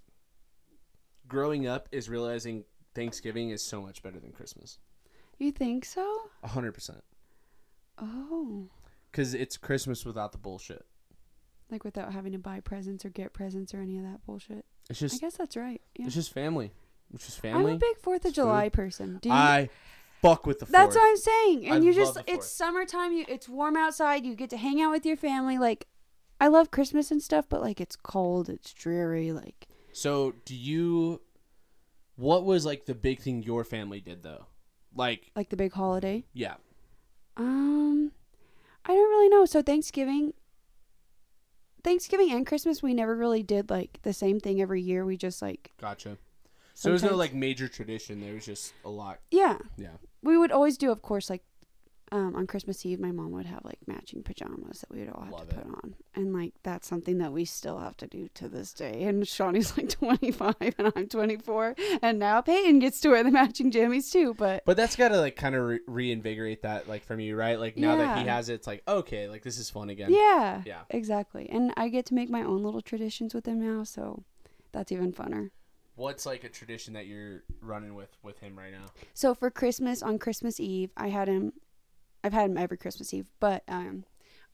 growing 1.26 1.66
up 1.66 1.88
is 1.90 2.08
realizing 2.08 2.64
Thanksgiving 2.94 3.50
is 3.50 3.62
so 3.62 3.82
much 3.82 4.02
better 4.02 4.20
than 4.20 4.30
Christmas. 4.32 4.78
You 5.38 5.50
think 5.52 5.84
so? 5.84 6.30
A 6.42 6.48
hundred 6.48 6.72
percent. 6.72 7.02
Oh, 7.98 8.68
Because 9.10 9.34
it's 9.34 9.56
Christmas 9.56 10.04
without 10.04 10.32
the 10.32 10.38
bullshit. 10.38 10.84
like 11.70 11.82
without 11.84 12.12
having 12.12 12.32
to 12.32 12.38
buy 12.38 12.60
presents 12.60 13.04
or 13.04 13.08
get 13.08 13.32
presents 13.32 13.74
or 13.74 13.80
any 13.80 13.98
of 13.98 14.04
that 14.04 14.24
bullshit. 14.26 14.64
It's 14.88 15.00
I 15.02 15.06
just 15.06 15.20
guess 15.20 15.36
that's 15.36 15.56
right. 15.56 15.80
Yeah. 15.98 16.06
it's 16.06 16.14
just 16.14 16.32
family. 16.32 16.72
It's 17.14 17.26
just 17.26 17.44
I'm 17.44 17.66
a 17.66 17.76
big 17.76 17.98
Fourth 17.98 18.24
of 18.24 18.32
July 18.32 18.68
person. 18.68 19.18
Do 19.22 19.28
you? 19.28 19.34
I 19.34 19.68
fuck 20.20 20.46
with 20.46 20.58
the. 20.58 20.66
That's 20.66 20.96
what 20.96 21.06
I'm 21.06 21.16
saying. 21.16 21.66
And 21.66 21.74
I 21.74 21.86
you 21.86 21.94
just 21.94 22.18
it's 22.26 22.46
summertime, 22.46 23.12
you 23.12 23.24
it's 23.28 23.48
warm 23.48 23.76
outside, 23.76 24.24
you 24.24 24.34
get 24.34 24.50
to 24.50 24.56
hang 24.56 24.80
out 24.80 24.90
with 24.90 25.06
your 25.06 25.16
family. 25.16 25.58
Like 25.58 25.86
I 26.40 26.48
love 26.48 26.70
Christmas 26.70 27.10
and 27.10 27.22
stuff, 27.22 27.46
but 27.48 27.62
like 27.62 27.80
it's 27.80 27.96
cold, 27.96 28.48
it's 28.48 28.72
dreary, 28.72 29.32
like 29.32 29.68
So, 29.92 30.34
do 30.44 30.54
you? 30.54 31.22
What 32.16 32.44
was 32.44 32.64
like 32.64 32.86
the 32.86 32.94
big 32.94 33.20
thing 33.20 33.42
your 33.42 33.64
family 33.64 34.00
did 34.00 34.22
though? 34.22 34.46
Like, 34.94 35.30
like 35.36 35.50
the 35.50 35.56
big 35.56 35.72
holiday. 35.72 36.24
yeah, 36.32 36.54
Um 37.36 38.12
I 38.84 38.94
don't 38.94 39.10
really 39.10 39.28
know. 39.28 39.44
So 39.44 39.62
Thanksgiving 39.62 40.32
Thanksgiving 41.84 42.32
and 42.32 42.46
Christmas 42.46 42.82
we 42.82 42.94
never 42.94 43.14
really 43.14 43.42
did 43.42 43.70
like 43.70 44.00
the 44.02 44.12
same 44.12 44.40
thing 44.40 44.60
every 44.60 44.80
year. 44.82 45.04
We 45.04 45.16
just 45.16 45.40
like 45.42 45.72
gotcha. 45.80 46.18
So 46.78 46.90
there's 46.90 47.02
no 47.02 47.16
like 47.16 47.32
major 47.34 47.68
tradition. 47.68 48.20
There 48.20 48.34
was 48.34 48.44
just 48.46 48.72
a 48.84 48.90
lot. 48.90 49.18
yeah. 49.30 49.58
Yeah. 49.78 49.96
We 50.22 50.36
would 50.36 50.52
always 50.52 50.76
do 50.76 50.90
of 50.92 51.00
course 51.02 51.30
like 51.30 51.42
um, 52.12 52.36
on 52.36 52.46
Christmas 52.46 52.86
Eve, 52.86 53.00
my 53.00 53.10
mom 53.10 53.32
would 53.32 53.46
have 53.46 53.64
like 53.64 53.78
matching 53.88 54.22
pajamas 54.22 54.78
that 54.80 54.90
we 54.92 55.00
would 55.00 55.08
all 55.10 55.24
have 55.24 55.32
Love 55.32 55.48
to 55.48 55.56
it. 55.56 55.64
put 55.64 55.74
on, 55.74 55.94
and 56.14 56.32
like 56.32 56.52
that's 56.62 56.86
something 56.86 57.18
that 57.18 57.32
we 57.32 57.44
still 57.44 57.78
have 57.80 57.96
to 57.96 58.06
do 58.06 58.28
to 58.34 58.48
this 58.48 58.72
day. 58.72 59.02
And 59.02 59.26
Shawnee's 59.26 59.76
like 59.76 59.88
25 59.98 60.54
and 60.78 60.92
I'm 60.94 61.08
24, 61.08 61.74
and 62.02 62.20
now 62.20 62.40
Peyton 62.42 62.78
gets 62.78 63.00
to 63.00 63.08
wear 63.08 63.24
the 63.24 63.32
matching 63.32 63.72
jammies 63.72 64.12
too. 64.12 64.34
But 64.34 64.64
But 64.64 64.76
that's 64.76 64.94
got 64.94 65.08
to 65.08 65.18
like 65.18 65.34
kind 65.34 65.56
of 65.56 65.64
re- 65.64 65.80
reinvigorate 65.88 66.62
that 66.62 66.86
like 66.88 67.02
from 67.04 67.18
you, 67.18 67.34
right? 67.34 67.58
Like 67.58 67.76
now 67.76 67.96
that 67.96 68.18
he 68.18 68.24
has 68.28 68.50
it, 68.50 68.54
it's 68.54 68.68
like 68.68 68.84
okay, 68.86 69.26
like 69.28 69.42
this 69.42 69.58
is 69.58 69.68
fun 69.68 69.90
again. 69.90 70.12
yeah, 70.12 70.62
Yeah. 70.64 70.82
exactly. 70.90 71.48
And 71.50 71.72
I 71.76 71.88
get 71.88 72.06
to 72.06 72.14
make 72.14 72.30
my 72.30 72.42
own 72.42 72.62
little 72.62 72.82
traditions 72.82 73.34
with 73.34 73.46
him 73.46 73.58
now, 73.60 73.82
so 73.82 74.22
that's 74.70 74.92
even 74.92 75.12
funner. 75.12 75.50
What's 75.96 76.26
like 76.26 76.44
a 76.44 76.48
tradition 76.48 76.94
that 76.94 77.06
you're 77.06 77.42
running 77.60 77.94
with 77.94 78.16
with 78.22 78.38
him 78.38 78.56
right 78.58 78.70
now? 78.72 78.86
So 79.14 79.34
for 79.34 79.50
Christmas 79.50 80.02
on 80.02 80.18
Christmas 80.18 80.60
Eve, 80.60 80.90
I 80.96 81.08
had 81.08 81.26
him. 81.28 81.54
I've 82.22 82.32
had 82.32 82.50
him 82.50 82.58
every 82.58 82.76
Christmas 82.76 83.12
Eve, 83.14 83.30
but 83.40 83.62
um, 83.66 84.04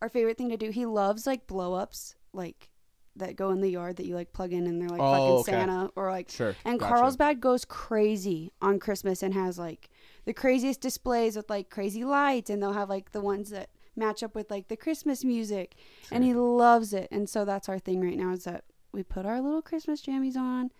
our 0.01 0.09
favorite 0.09 0.39
thing 0.39 0.51
to 0.51 0.56
do. 0.56 0.70
He 0.70 0.86
loves 0.86 1.27
like 1.27 1.47
blow 1.47 1.74
ups, 1.74 2.14
like 2.32 2.70
that 3.16 3.36
go 3.36 3.51
in 3.51 3.60
the 3.60 3.69
yard 3.70 3.97
that 3.97 4.06
you 4.06 4.14
like 4.14 4.32
plug 4.32 4.52
in 4.52 4.66
and 4.66 4.81
they're 4.81 4.89
like 4.89 5.01
Oh, 5.01 5.12
fucking 5.12 5.32
okay. 5.32 5.52
Santa 5.52 5.90
or 5.97 6.10
like. 6.10 6.31
Sure. 6.31 6.55
And 6.64 6.78
gotcha. 6.78 6.94
Carlsbad 6.94 7.40
goes 7.40 7.64
crazy 7.64 8.52
on 8.62 8.78
Christmas 8.78 9.23
and 9.23 9.35
has 9.35 9.59
like 9.59 9.90
the 10.24 10.32
craziest 10.32 10.81
displays 10.81 11.36
with 11.36 11.51
like 11.51 11.70
crazy 11.70 12.05
lights, 12.05 12.51
and 12.51 12.62
they'll 12.62 12.73
have 12.73 12.89
like 12.89 13.12
the 13.12 13.20
ones 13.20 13.51
that 13.51 13.70
match 13.97 14.23
up 14.23 14.35
with 14.35 14.51
like 14.51 14.69
the 14.69 14.77
Christmas 14.77 15.24
music, 15.24 15.74
and 16.10 16.23
he 16.24 16.35
loves 16.35 16.93
it. 16.93 17.09
And 17.10 17.28
so 17.28 17.44
that's 17.44 17.69
our 17.69 17.78
thing 17.78 18.01
right 18.01 18.16
now 18.16 18.31
is 18.32 18.44
that 18.44 18.64
we 18.93 19.02
put 19.02 19.27
our 19.27 19.40
little 19.40 19.62
Christmas 19.62 20.02
jammies 20.02 20.36
on, 20.36 20.70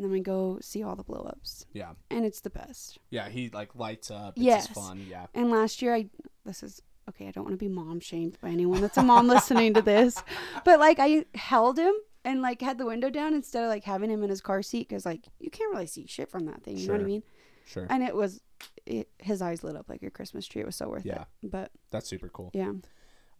and 0.00 0.04
then 0.06 0.12
we 0.12 0.20
go 0.20 0.58
see 0.62 0.82
all 0.82 0.96
the 0.96 1.04
blow 1.04 1.20
ups, 1.28 1.66
Yeah. 1.74 1.92
and 2.10 2.24
it's 2.24 2.40
the 2.40 2.48
best. 2.48 2.98
Yeah. 3.10 3.28
He 3.28 3.50
like 3.50 3.74
lights 3.74 4.10
up. 4.10 4.32
It's 4.36 4.42
Yes. 4.44 4.66
fun. 4.68 5.06
Yeah. 5.08 5.26
And 5.34 5.50
last 5.50 5.82
year, 5.82 5.94
I 5.94 6.08
this 6.46 6.62
is 6.62 6.80
okay. 7.10 7.28
I 7.28 7.32
don't 7.32 7.44
want 7.44 7.52
to 7.54 7.58
be 7.62 7.68
mom 7.68 8.00
shamed 8.00 8.38
by 8.40 8.48
anyone 8.48 8.80
that's 8.80 8.96
a 8.96 9.02
mom 9.02 9.26
listening 9.36 9.74
to 9.74 9.82
this, 9.82 10.22
but 10.64 10.80
like 10.80 10.96
I 10.98 11.26
held 11.34 11.78
him 11.78 11.92
and 12.24 12.40
like 12.40 12.62
had 12.62 12.78
the 12.78 12.86
window 12.86 13.10
down 13.10 13.34
instead 13.34 13.62
of 13.62 13.68
like 13.68 13.84
having 13.84 14.10
him 14.10 14.22
in 14.22 14.30
his 14.30 14.40
car 14.40 14.62
seat 14.62 14.88
because 14.88 15.04
like 15.04 15.26
you 15.38 15.50
can't 15.50 15.70
really 15.72 15.86
see 15.86 16.06
shit 16.06 16.30
from 16.30 16.46
that 16.46 16.62
thing. 16.62 16.78
You 16.78 16.86
know 16.88 16.94
what 16.94 17.02
I 17.02 17.04
mean? 17.04 17.22
Sure. 17.66 17.86
And 17.90 18.02
it 18.02 18.14
was 18.16 18.40
it, 18.86 19.08
his 19.18 19.42
eyes 19.42 19.62
lit 19.62 19.76
up 19.76 19.88
like 19.90 20.02
a 20.02 20.10
Christmas 20.10 20.46
tree. 20.46 20.62
It 20.62 20.66
was 20.66 20.76
so 20.76 20.88
worth 20.88 21.04
Yeah. 21.04 21.22
it. 21.22 21.28
Yeah. 21.42 21.48
But 21.50 21.72
That's 21.90 22.08
super 22.08 22.28
cool. 22.30 22.50
yeah, 22.54 22.72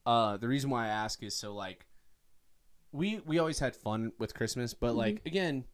Uh, 0.05 0.37
the 0.37 0.47
reason 0.49 0.69
why 0.71 0.85
I 0.85 0.89
ask 0.89 1.23
is 1.23 1.35
so 1.37 1.55
like, 1.55 1.87
we 2.93 3.21
we 3.27 3.39
always 3.39 3.59
had 3.61 3.77
fun 3.77 4.13
with 4.19 4.35
Christmas, 4.35 4.75
but 4.75 4.95
like 4.95 5.23
again, 5.27 5.65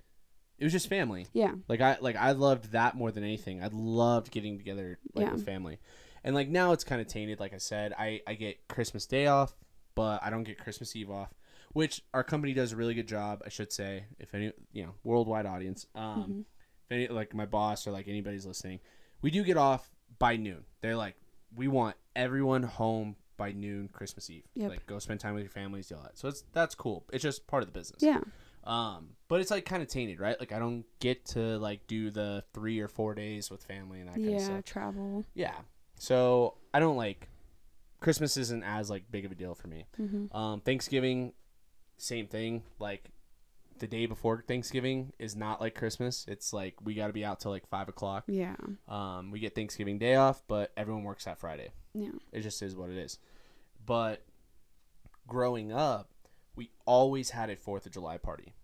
it 0.58 0.64
was 0.64 0.72
just 0.72 0.88
family. 0.88 1.26
yeah, 1.32 1.52
Like 1.68 1.80
I 1.80 1.98
like 2.00 2.16
I 2.16 2.32
loved 2.32 2.72
that 2.72 2.94
more 2.96 3.10
than 3.12 3.24
anything. 3.24 3.62
I 3.62 3.68
loved 3.72 4.30
getting 4.30 4.58
together 4.58 4.98
like 5.14 5.26
Yeah. 5.26 5.32
with 5.34 5.44
family. 5.44 5.78
And 6.24 6.34
like 6.34 6.48
now 6.48 6.72
it's 6.72 6.84
kind 6.84 7.00
of 7.00 7.06
tainted 7.06 7.40
like 7.40 7.52
I 7.54 7.58
said. 7.58 7.92
I 7.98 8.20
I 8.26 8.34
get 8.34 8.66
Christmas 8.68 9.06
Day 9.06 9.26
off, 9.26 9.54
but 9.94 10.22
I 10.22 10.30
don't 10.30 10.44
get 10.44 10.58
Christmas 10.58 10.94
Eve 10.96 11.10
off, 11.10 11.32
which 11.72 12.02
our 12.14 12.24
company 12.24 12.52
does 12.52 12.72
a 12.72 12.76
really 12.76 12.94
good 12.94 13.06
job, 13.08 13.42
I 13.46 13.48
should 13.48 13.72
say. 13.72 14.04
If 14.18 14.34
any, 14.34 14.52
you 14.72 14.84
know, 14.84 14.94
worldwide 15.04 15.46
audience. 15.46 15.86
Um 15.94 16.46
if 16.88 16.92
any 16.92 17.08
like 17.08 17.34
my 17.34 17.46
boss 17.46 17.86
or 17.86 17.90
like 17.92 18.08
anybody's 18.08 18.46
listening, 18.46 18.80
we 19.22 19.30
do 19.30 19.42
get 19.44 19.56
off 19.56 19.90
by 20.18 20.36
noon. 20.36 20.64
They're 20.80 20.96
like 20.96 21.16
we 21.54 21.68
want 21.68 21.96
everyone 22.14 22.62
home 22.62 23.16
by 23.36 23.52
noon 23.52 23.88
Christmas 23.92 24.30
Eve. 24.30 24.44
Yep. 24.54 24.70
Like 24.70 24.86
go 24.86 24.98
spend 24.98 25.20
time 25.20 25.34
with 25.34 25.42
your 25.44 25.50
families, 25.50 25.88
do 25.88 25.96
all 25.96 26.02
that. 26.02 26.18
So 26.18 26.28
it's 26.28 26.42
that's 26.52 26.74
cool. 26.74 27.04
It's 27.12 27.22
just 27.22 27.46
part 27.46 27.62
of 27.62 27.68
the 27.72 27.78
business. 27.78 28.02
Yeah. 28.02 28.20
Um, 28.66 29.10
but 29.28 29.40
it's 29.40 29.50
like 29.50 29.64
kind 29.64 29.82
of 29.82 29.88
tainted, 29.88 30.20
right? 30.20 30.38
Like 30.38 30.52
I 30.52 30.58
don't 30.58 30.84
get 31.00 31.24
to 31.26 31.58
like 31.58 31.86
do 31.86 32.10
the 32.10 32.44
three 32.52 32.80
or 32.80 32.88
four 32.88 33.14
days 33.14 33.50
with 33.50 33.62
family 33.64 34.00
and 34.00 34.08
that 34.08 34.16
kind 34.16 34.34
of 34.34 34.40
stuff. 34.40 34.54
Yeah. 34.56 34.60
Travel. 34.62 35.24
Yeah. 35.34 35.54
So 35.98 36.54
I 36.74 36.80
don't 36.80 36.96
like 36.96 37.28
Christmas 38.00 38.36
isn't 38.36 38.62
as 38.64 38.90
like 38.90 39.10
big 39.10 39.24
of 39.24 39.32
a 39.32 39.34
deal 39.34 39.54
for 39.54 39.68
me. 39.68 39.86
hmm 39.96 40.26
Um, 40.36 40.60
Thanksgiving, 40.60 41.32
same 41.96 42.26
thing. 42.26 42.62
Like 42.78 43.10
the 43.78 43.86
day 43.86 44.06
before 44.06 44.42
Thanksgiving 44.46 45.12
is 45.18 45.36
not 45.36 45.60
like 45.60 45.74
Christmas. 45.74 46.24
It's 46.28 46.52
like 46.52 46.74
we 46.82 46.94
got 46.94 47.06
to 47.08 47.12
be 47.12 47.24
out 47.24 47.40
till 47.40 47.50
like 47.52 47.66
five 47.68 47.88
o'clock. 47.88 48.24
Yeah. 48.26 48.56
Um, 48.88 49.30
we 49.30 49.38
get 49.38 49.54
Thanksgiving 49.54 49.98
day 49.98 50.16
off, 50.16 50.42
but 50.48 50.72
everyone 50.76 51.04
works 51.04 51.24
that 51.24 51.38
Friday. 51.38 51.70
Yeah. 51.94 52.10
It 52.32 52.40
just 52.40 52.62
is 52.62 52.74
what 52.74 52.90
it 52.90 52.96
is. 52.96 53.18
But 53.84 54.24
growing 55.26 55.72
up, 55.72 56.10
we 56.56 56.70
always 56.86 57.30
had 57.30 57.50
a 57.50 57.56
Fourth 57.56 57.86
of 57.86 57.92
July 57.92 58.16
party. 58.18 58.54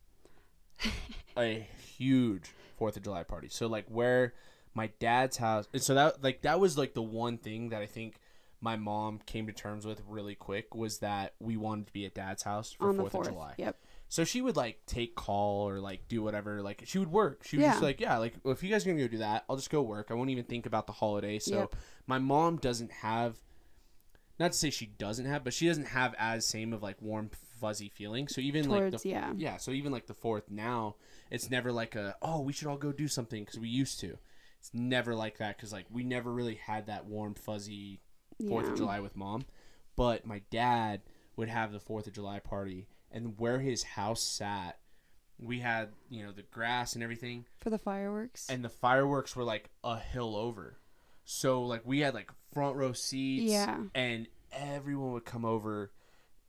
a 1.36 1.66
huge 1.96 2.50
Fourth 2.76 2.96
of 2.96 3.02
July 3.02 3.22
party. 3.22 3.48
So 3.48 3.66
like 3.66 3.86
where 3.88 4.34
my 4.74 4.88
dad's 4.98 5.36
house 5.36 5.68
and 5.74 5.82
so 5.82 5.94
that 5.94 6.22
like 6.24 6.42
that 6.42 6.58
was 6.58 6.78
like 6.78 6.94
the 6.94 7.02
one 7.02 7.36
thing 7.38 7.68
that 7.68 7.82
I 7.82 7.86
think 7.86 8.16
my 8.60 8.76
mom 8.76 9.20
came 9.26 9.46
to 9.46 9.52
terms 9.52 9.84
with 9.84 10.00
really 10.08 10.34
quick 10.34 10.74
was 10.74 10.98
that 10.98 11.34
we 11.40 11.56
wanted 11.56 11.86
to 11.88 11.92
be 11.92 12.06
at 12.06 12.14
dad's 12.14 12.42
house 12.44 12.72
for 12.72 12.92
Fourth 12.94 13.14
of. 13.14 13.24
July. 13.24 13.54
Yep. 13.58 13.76
So 14.08 14.24
she 14.24 14.40
would 14.40 14.56
like 14.56 14.78
take 14.86 15.14
call 15.14 15.68
or 15.68 15.80
like 15.80 16.06
do 16.08 16.22
whatever. 16.22 16.62
Like 16.62 16.82
she 16.86 16.98
would 16.98 17.10
work. 17.10 17.44
She 17.44 17.56
was 17.56 17.64
Yeah. 17.64 17.70
just 17.72 17.82
like, 17.82 18.00
yeah, 18.00 18.18
like 18.18 18.34
well, 18.42 18.52
if 18.52 18.62
you 18.62 18.70
guys 18.70 18.86
are 18.86 18.90
gonna 18.90 19.02
go 19.02 19.08
do 19.08 19.18
that, 19.18 19.44
I'll 19.48 19.56
just 19.56 19.70
go 19.70 19.82
work. 19.82 20.08
I 20.10 20.14
won't 20.14 20.30
even 20.30 20.44
think 20.44 20.66
about 20.66 20.86
the 20.86 20.92
holiday. 20.92 21.38
So 21.38 21.58
Yep. 21.60 21.76
my 22.06 22.18
mom 22.18 22.56
doesn't 22.58 22.92
have, 22.92 23.36
not 24.38 24.52
to 24.52 24.58
say 24.58 24.70
she 24.70 24.86
doesn't 24.86 25.26
have, 25.26 25.44
but 25.44 25.54
she 25.54 25.66
doesn't 25.66 25.86
have 25.88 26.14
as 26.18 26.46
same 26.46 26.72
of 26.72 26.82
like 26.82 27.00
warm 27.02 27.30
fuzzy 27.62 27.88
feeling. 27.88 28.26
So 28.28 28.40
even 28.40 28.68
like 28.68 28.90
the 28.90 29.08
yeah. 29.08 29.32
yeah, 29.36 29.56
so 29.56 29.70
even 29.70 29.92
like 29.92 30.06
the 30.06 30.14
fourth 30.14 30.50
now, 30.50 30.96
it's 31.30 31.48
never 31.48 31.70
like 31.72 31.94
a 31.94 32.16
oh 32.20 32.40
we 32.40 32.52
should 32.52 32.66
all 32.68 32.76
go 32.76 32.92
do 32.92 33.08
something 33.08 33.44
because 33.44 33.58
we 33.58 33.68
used 33.68 34.00
to. 34.00 34.18
It's 34.58 34.70
never 34.74 35.14
like 35.14 35.38
that 35.38 35.56
because 35.56 35.72
like 35.72 35.86
we 35.90 36.02
never 36.04 36.30
really 36.32 36.56
had 36.56 36.86
that 36.88 37.06
warm 37.06 37.34
fuzzy 37.34 38.00
Fourth 38.48 38.66
Yeah. 38.66 38.72
of 38.72 38.78
July 38.78 39.00
with 39.00 39.14
mom, 39.16 39.44
but 39.96 40.26
my 40.26 40.42
dad 40.50 41.02
would 41.36 41.48
have 41.48 41.70
the 41.72 41.78
Fourth 41.80 42.06
of 42.08 42.12
July 42.14 42.40
party, 42.40 42.88
and 43.12 43.38
where 43.38 43.60
his 43.60 43.82
house 43.84 44.22
sat, 44.22 44.78
we 45.38 45.60
had 45.60 45.90
you 46.10 46.24
know 46.24 46.32
the 46.32 46.42
grass 46.42 46.94
and 46.94 47.02
everything, 47.04 47.44
for 47.60 47.70
the 47.70 47.78
fireworks. 47.78 48.48
and 48.50 48.64
the 48.64 48.68
fireworks 48.68 49.36
were 49.36 49.44
like 49.44 49.70
a 49.84 49.98
hill 49.98 50.34
over, 50.36 50.78
so 51.24 51.62
like 51.62 51.82
we 51.84 52.00
had 52.00 52.14
like 52.14 52.30
front 52.52 52.76
row 52.76 52.92
seats, 52.92 53.52
Yeah. 53.52 53.78
and 53.94 54.26
everyone 54.52 55.12
would 55.12 55.24
come 55.24 55.44
over. 55.44 55.92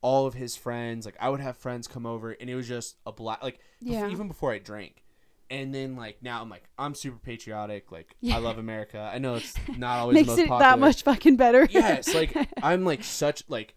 All 0.04 0.28
of 0.28 0.36
his 0.36 0.56
friends, 0.56 1.06
like 1.08 1.16
I 1.20 1.30
would 1.30 1.40
have 1.40 1.58
friends 1.58 1.88
come 1.88 2.06
over, 2.06 2.32
and 2.32 2.48
it 2.50 2.56
was 2.56 2.68
just 2.68 2.98
a 3.08 3.12
black, 3.12 3.42
like 3.42 3.58
Yeah. 3.82 4.10
even 4.12 4.28
before 4.28 4.52
I 4.52 4.60
drank, 4.60 5.04
and 5.50 5.74
then 5.74 5.96
like 5.96 6.22
now 6.22 6.42
I'm 6.42 6.50
like 6.50 6.66
I'm 6.78 6.94
super 6.94 7.18
patriotic, 7.18 7.92
like 7.92 8.16
Yeah. 8.22 8.36
I 8.36 8.40
love 8.40 8.58
America. 8.60 9.10
I 9.12 9.18
know 9.18 9.36
it's 9.36 9.56
not 9.78 10.00
always 10.00 10.16
the 10.16 10.20
Makes 10.20 10.28
most 10.28 10.40
it 10.40 10.48
popular 10.50 10.60
that 10.72 10.80
much 10.80 11.04
fucking 11.04 11.38
better. 11.38 11.68
yes 11.72 12.14
like 12.14 12.36
i'm 12.62 12.84
like 12.86 13.04
such 13.04 13.44
like 13.48 13.74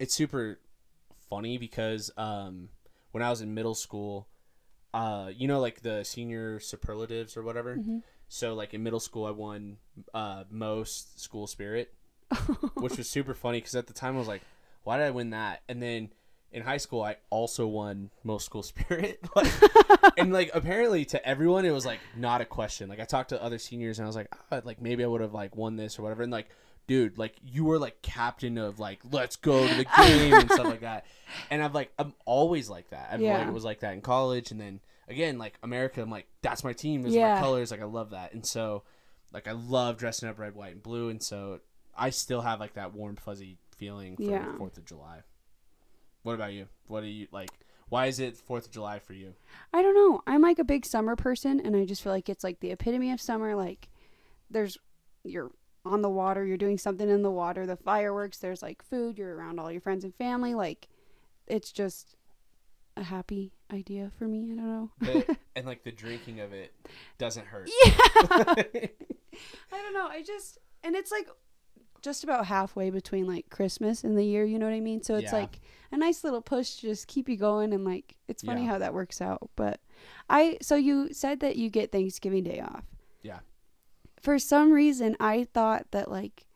it's 0.00 0.14
super 0.14 0.58
funny 1.28 1.58
because 1.58 2.10
um 2.16 2.70
when 3.12 3.22
i 3.22 3.28
was 3.30 3.40
in 3.42 3.52
middle 3.52 3.74
school 3.74 4.28
uh 4.94 5.30
you 5.36 5.46
know 5.46 5.60
like 5.60 5.82
the 5.82 6.02
senior 6.04 6.58
superlatives 6.60 7.36
or 7.36 7.42
whatever 7.42 7.76
Mm-hmm. 7.76 7.98
so 8.28 8.54
like 8.54 8.72
in 8.72 8.82
middle 8.82 9.00
school 9.00 9.26
i 9.26 9.30
won 9.30 9.76
uh 10.14 10.44
most 10.50 11.20
school 11.20 11.46
spirit 11.46 11.92
which 12.74 12.96
was 12.96 13.08
super 13.10 13.34
funny 13.34 13.58
because 13.58 13.74
at 13.74 13.86
the 13.86 13.92
time 13.92 14.14
i 14.16 14.18
was 14.18 14.28
like 14.28 14.42
why 14.88 14.96
did 14.96 15.06
i 15.06 15.10
win 15.10 15.30
that? 15.30 15.60
And 15.68 15.82
then 15.82 16.10
in 16.50 16.62
high 16.62 16.78
school 16.78 17.02
i 17.02 17.16
also 17.28 17.66
won 17.66 18.10
most 18.24 18.46
school 18.46 18.62
spirit. 18.72 19.20
Like, 19.36 19.52
and 20.18 20.32
like 20.32 20.50
apparently 20.54 21.04
to 21.06 21.18
everyone 21.28 21.64
it 21.66 21.70
was 21.72 21.84
like 21.86 22.00
not 22.16 22.40
a 22.40 22.44
question. 22.46 22.88
Like 22.88 23.00
i 23.00 23.04
talked 23.04 23.28
to 23.30 23.42
other 23.42 23.58
seniors 23.58 23.98
and 23.98 24.06
i 24.06 24.08
was 24.08 24.16
like 24.16 24.28
ah, 24.50 24.60
like 24.64 24.80
maybe 24.80 25.04
i 25.04 25.06
would 25.06 25.20
have 25.20 25.34
like 25.34 25.54
won 25.56 25.76
this 25.76 25.98
or 25.98 26.02
whatever. 26.02 26.22
And 26.22 26.32
like 26.32 26.48
dude 26.86 27.18
like 27.18 27.34
you 27.44 27.66
were 27.66 27.78
like 27.78 28.00
captain 28.00 28.56
of 28.56 28.78
like 28.78 28.98
let's 29.12 29.36
go 29.36 29.68
to 29.68 29.74
the 29.74 29.84
game 29.84 30.32
and 30.32 30.50
stuff 30.50 30.64
like 30.66 30.80
that. 30.80 31.04
And 31.50 31.62
i'm 31.62 31.74
like 31.74 31.92
i'm 31.98 32.14
always 32.24 32.70
like 32.70 32.88
that. 32.90 33.10
I've 33.12 33.20
Yeah. 33.20 33.38
like 33.44 33.52
was 33.52 33.64
like 33.64 33.80
that 33.80 33.92
in 33.92 34.00
college. 34.00 34.50
And 34.50 34.58
then 34.58 34.80
again 35.06 35.36
like 35.36 35.58
america 35.62 36.00
i'm 36.00 36.10
like 36.10 36.26
that's 36.40 36.64
my 36.64 36.72
team. 36.72 37.02
Those 37.02 37.12
Yeah. 37.14 37.34
my 37.34 37.40
colors. 37.42 37.70
Like 37.70 37.82
i 37.82 37.84
love 37.84 38.10
that. 38.10 38.32
And 38.32 38.46
so 38.46 38.84
like 39.34 39.46
i 39.46 39.52
love 39.52 39.98
dressing 39.98 40.30
up 40.30 40.38
red 40.38 40.54
white 40.54 40.72
and 40.72 40.82
blue. 40.82 41.10
And 41.10 41.22
so 41.22 41.60
i 41.94 42.08
still 42.08 42.40
have 42.40 42.58
like 42.58 42.72
that 42.74 42.94
warm 42.94 43.16
fuzzy 43.16 43.58
feeling 43.78 44.16
for 44.16 44.22
Yeah. 44.22 44.56
fourth 44.56 44.76
of 44.76 44.84
july 44.84 45.22
what 46.22 46.34
about 46.34 46.52
you 46.52 46.66
what 46.86 47.00
do 47.00 47.06
you 47.06 47.26
like 47.32 47.48
why 47.88 48.06
is 48.06 48.18
it 48.20 48.36
fourth 48.36 48.66
of 48.66 48.70
july 48.72 48.98
for 48.98 49.14
you 49.14 49.34
I 49.72 49.80
don't 49.82 49.94
know. 49.94 50.22
I'm 50.26 50.42
like 50.42 50.58
a 50.58 50.64
big 50.64 50.84
summer 50.84 51.16
person, 51.16 51.58
and 51.60 51.74
I 51.76 51.84
just 51.86 52.02
feel 52.02 52.12
like 52.12 52.28
it's 52.28 52.44
like 52.44 52.60
the 52.60 52.70
epitome 52.70 53.10
of 53.12 53.20
summer. 53.20 53.54
Like, 53.54 53.88
there's 54.50 54.76
you're 55.24 55.50
on 55.84 56.02
the 56.02 56.08
water, 56.10 56.44
you're 56.44 56.56
doing 56.58 56.76
something 56.78 57.08
in 57.08 57.22
the 57.22 57.30
water, 57.30 57.66
the 57.66 57.76
fireworks. 57.76 58.38
There's 58.38 58.62
like 58.62 58.82
food. 58.82 59.16
You're 59.18 59.34
around 59.36 59.58
all 59.58 59.70
your 59.72 59.80
friends 59.80 60.04
and 60.04 60.14
family. 60.14 60.54
Like, 60.54 60.88
it's 61.46 61.70
just 61.72 62.16
a 62.96 63.02
happy 63.04 63.52
idea 63.72 64.10
for 64.18 64.26
me. 64.26 64.50
I 64.52 64.56
don't 64.56 64.66
know. 64.66 64.90
the, 65.00 65.36
and 65.56 65.66
like 65.66 65.84
the 65.84 65.92
drinking 65.92 66.40
of 66.40 66.52
it 66.52 66.74
doesn't 67.18 67.46
hurt 67.46 67.70
yeah. 67.84 67.92
I 68.30 68.90
don't 69.70 69.94
know. 69.94 70.08
I 70.08 70.22
just 70.26 70.58
and 70.82 70.94
it's 70.96 71.10
like 71.10 71.28
just 72.02 72.24
about 72.24 72.46
halfway 72.46 72.90
between 72.90 73.26
like 73.26 73.48
Christmas 73.50 74.04
and 74.04 74.16
the 74.16 74.24
year. 74.24 74.44
You 74.44 74.58
know 74.58 74.66
what 74.66 74.74
I 74.74 74.80
mean? 74.80 75.02
So 75.02 75.16
it's 75.16 75.32
Yeah. 75.32 75.38
like 75.40 75.60
a 75.92 75.96
nice 75.96 76.22
little 76.24 76.40
push 76.42 76.76
to 76.76 76.80
just 76.82 77.06
keep 77.08 77.28
you 77.28 77.36
going 77.36 77.72
and 77.72 77.84
like 77.84 78.16
it's 78.28 78.42
funny 78.42 78.62
Yeah. 78.62 78.68
how 78.72 78.78
that 78.78 78.94
works 78.94 79.20
out. 79.20 79.50
But 79.56 79.80
I 80.28 80.58
so 80.62 80.76
you 80.76 81.12
said 81.12 81.40
that 81.40 81.56
you 81.56 81.70
get 81.70 81.92
Thanksgiving 81.92 82.44
Day 82.44 82.60
off. 82.60 82.84
Yeah. 83.22 83.40
For 84.20 84.38
some 84.38 84.72
reason, 84.72 85.16
I 85.20 85.44
thought 85.52 85.90
that 85.90 86.10
like 86.10 86.46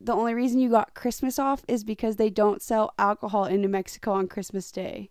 the 0.00 0.12
only 0.14 0.34
reason 0.34 0.58
you 0.58 0.68
got 0.68 0.94
Christmas 0.94 1.38
off 1.38 1.62
is 1.68 1.84
because 1.84 2.16
they 2.16 2.28
don't 2.30 2.60
sell 2.60 2.92
alcohol 2.98 3.44
in 3.44 3.60
New 3.60 3.68
Mexico 3.68 4.12
on 4.12 4.26
Christmas 4.26 4.70
Day 4.72 5.10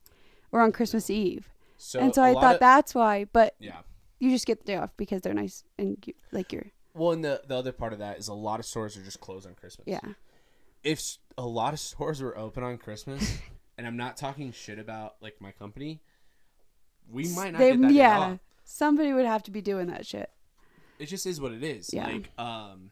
or 0.51 0.59
on 0.61 0.71
Christmas 0.71 1.09
Eve. 1.09 1.49
so 1.77 1.99
and 1.99 2.13
so 2.13 2.21
I 2.21 2.33
thought 2.33 2.55
of- 2.55 2.59
that's 2.59 2.93
why. 2.93 3.25
But 3.25 3.55
yeah 3.59 3.79
you 4.19 4.29
just 4.29 4.45
get 4.45 4.59
the 4.59 4.65
day 4.65 4.75
off 4.75 4.95
because 4.97 5.21
they're 5.23 5.33
nice 5.33 5.63
and 5.79 5.97
you, 6.05 6.13
like 6.31 6.53
you're 6.53 6.67
well 6.93 7.11
and 7.11 7.23
the, 7.23 7.41
the 7.47 7.55
other 7.55 7.71
part 7.71 7.93
of 7.93 7.99
that 7.99 8.17
is 8.19 8.27
a 8.27 8.33
lot 8.33 8.59
of 8.59 8.65
stores 8.65 8.97
are 8.97 9.01
just 9.03 9.19
closed 9.19 9.47
on 9.47 9.53
christmas 9.55 9.85
yeah. 9.87 9.99
if 10.83 10.97
s- 10.99 11.19
a 11.37 11.45
lot 11.45 11.73
of 11.73 11.79
stores 11.79 12.21
were 12.21 12.37
open 12.37 12.63
on 12.63 12.77
christmas 12.77 13.39
and 13.77 13.85
i'm 13.87 13.97
not 13.97 14.17
talking 14.17 14.51
shit 14.51 14.77
about 14.79 15.15
like 15.21 15.35
my 15.39 15.51
company 15.51 16.01
we 17.09 17.27
might 17.35 17.53
not 17.53 17.59
They- 17.59 17.71
get 17.71 17.81
that 17.81 17.91
yeah. 17.93 18.37
Somebody 18.63 19.11
would 19.11 19.25
have 19.25 19.43
to 19.43 19.51
be 19.51 19.59
doing 19.61 19.87
that 19.87 20.05
shit. 20.05 20.29
it 20.99 21.07
just 21.07 21.25
is 21.25 21.41
what 21.41 21.51
it 21.51 21.63
is 21.63 21.89
Yeah. 21.93 22.05
like 22.07 22.29
um 22.39 22.91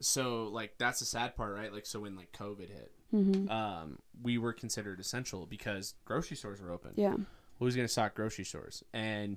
so 0.00 0.44
like 0.44 0.74
that's 0.78 1.00
the 1.00 1.04
sad 1.04 1.36
part 1.36 1.54
right 1.54 1.72
like 1.72 1.84
so 1.86 2.00
when 2.00 2.16
like 2.16 2.32
covid 2.32 2.68
hit 2.68 2.92
Mm-hmm. 3.12 3.50
um 3.50 3.98
we 4.22 4.38
were 4.38 4.52
considered 4.52 5.00
essential 5.00 5.44
because 5.44 5.94
grocery 6.04 6.36
stores 6.36 6.60
were 6.62 6.70
open 6.70 6.92
Yeah. 6.94 7.16
who's 7.58 7.74
going 7.74 7.84
to 7.86 7.92
stock 7.92 8.14
grocery 8.14 8.44
stores 8.44 8.84
and 8.94 9.36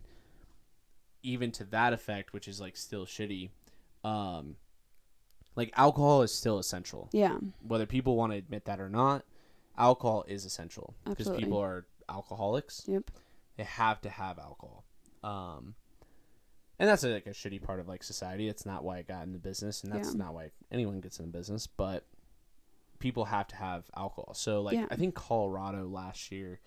even 1.23 1.51
to 1.53 1.63
that 1.65 1.91
effect 1.91 2.34
which 2.34 2.47
is 2.47 2.61
like 2.61 2.77
still 2.77 3.05
shitty 3.05 3.49
um 4.03 4.55
like 5.55 5.71
alcohol 5.75 6.21
is 6.23 6.34
still 6.34 6.59
essential 6.59 7.09
Yeah. 7.11 7.38
whether 7.61 7.85
people 7.85 8.15
want 8.15 8.31
to 8.34 8.38
admit 8.38 8.65
that 8.65 8.80
or 8.80 8.89
not 8.89 9.23
alcohol 9.77 10.25
is 10.27 10.45
essential 10.45 10.93
because 11.05 11.30
people 11.30 11.57
are 11.59 11.85
alcoholics 12.09 12.84
Yep. 12.88 13.11
they 13.57 13.63
have 13.63 14.01
to 14.01 14.09
have 14.09 14.38
alcohol 14.39 14.84
um 15.23 15.75
and 16.80 16.89
that's 16.89 17.03
like 17.03 17.27
a 17.27 17.31
shitty 17.31 17.61
part 17.61 17.80
of 17.80 17.88
like 17.88 18.03
society 18.03 18.47
it's 18.49 18.65
not 18.65 18.84
why 18.84 18.97
i 18.97 19.01
got 19.03 19.25
into 19.25 19.39
business 19.39 19.84
and 19.84 19.93
that's 19.93 20.09
Yeah. 20.13 20.23
not 20.25 20.34
why 20.34 20.51
anyone 20.71 20.99
gets 20.99 21.19
into 21.19 21.31
business 21.31 21.65
but 21.67 22.05
people 22.99 23.25
have 23.25 23.47
to 23.49 23.55
have 23.55 23.85
alcohol 23.95 24.34
so 24.34 24.61
like 24.61 24.75
Yeah. 24.75 24.88
i 24.91 24.95
think 24.95 25.15
colorado 25.15 25.88
last 25.88 26.31
year 26.31 26.59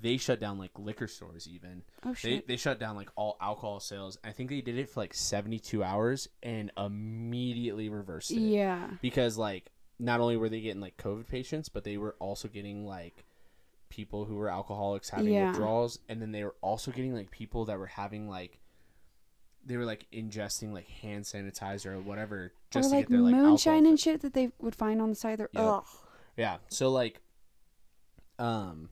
they 0.00 0.16
shut 0.16 0.40
down 0.40 0.58
like 0.58 0.70
liquor 0.78 1.06
stores 1.06 1.48
even 1.48 1.82
Oh 2.04 2.10
they, 2.10 2.14
shit. 2.14 2.48
they 2.48 2.56
shut 2.56 2.78
down 2.80 2.96
like 2.96 3.10
all 3.16 3.36
alcohol 3.40 3.80
sales 3.80 4.18
i 4.24 4.30
think 4.32 4.50
they 4.50 4.60
did 4.60 4.78
it 4.78 4.88
for 4.88 5.00
like 5.00 5.14
72 5.14 5.82
hours 5.82 6.28
and 6.42 6.70
immediately 6.76 7.88
reversed 7.88 8.30
it 8.30 8.38
yeah. 8.40 8.88
because 9.02 9.36
like 9.36 9.70
not 9.98 10.20
only 10.20 10.36
were 10.36 10.48
they 10.48 10.60
getting 10.60 10.80
like 10.80 10.96
covid 10.96 11.26
patients 11.26 11.68
but 11.68 11.84
they 11.84 11.96
were 11.96 12.16
also 12.18 12.48
getting 12.48 12.86
like 12.86 13.24
people 13.88 14.24
who 14.24 14.36
were 14.36 14.48
alcoholics 14.48 15.10
having 15.10 15.32
Yeah. 15.34 15.48
withdrawals 15.48 15.98
and 16.08 16.22
then 16.22 16.32
they 16.32 16.44
were 16.44 16.54
also 16.60 16.90
getting 16.92 17.12
like 17.14 17.30
people 17.30 17.64
that 17.66 17.78
were 17.78 17.86
having 17.86 18.28
like 18.28 18.58
they 19.66 19.76
were 19.76 19.84
like 19.84 20.06
ingesting 20.12 20.72
like 20.72 20.86
hand 20.88 21.24
sanitizer 21.24 21.86
or 21.96 22.00
whatever 22.00 22.52
just 22.70 22.86
or 22.86 22.90
to 22.90 22.96
like 22.96 23.08
get 23.08 23.12
their 23.12 23.20
like 23.20 23.34
moonshine 23.34 23.84
and 23.86 23.98
shit 24.00 24.22
that 24.22 24.32
they 24.32 24.50
would 24.60 24.74
find 24.74 25.02
on 25.02 25.10
the 25.10 25.14
side 25.14 25.32
of 25.32 25.38
their. 25.38 25.48
Yep. 25.52 25.62
Ugh. 25.64 25.84
yeah 26.36 26.56
so 26.68 26.88
like 26.90 27.20
um 28.38 28.88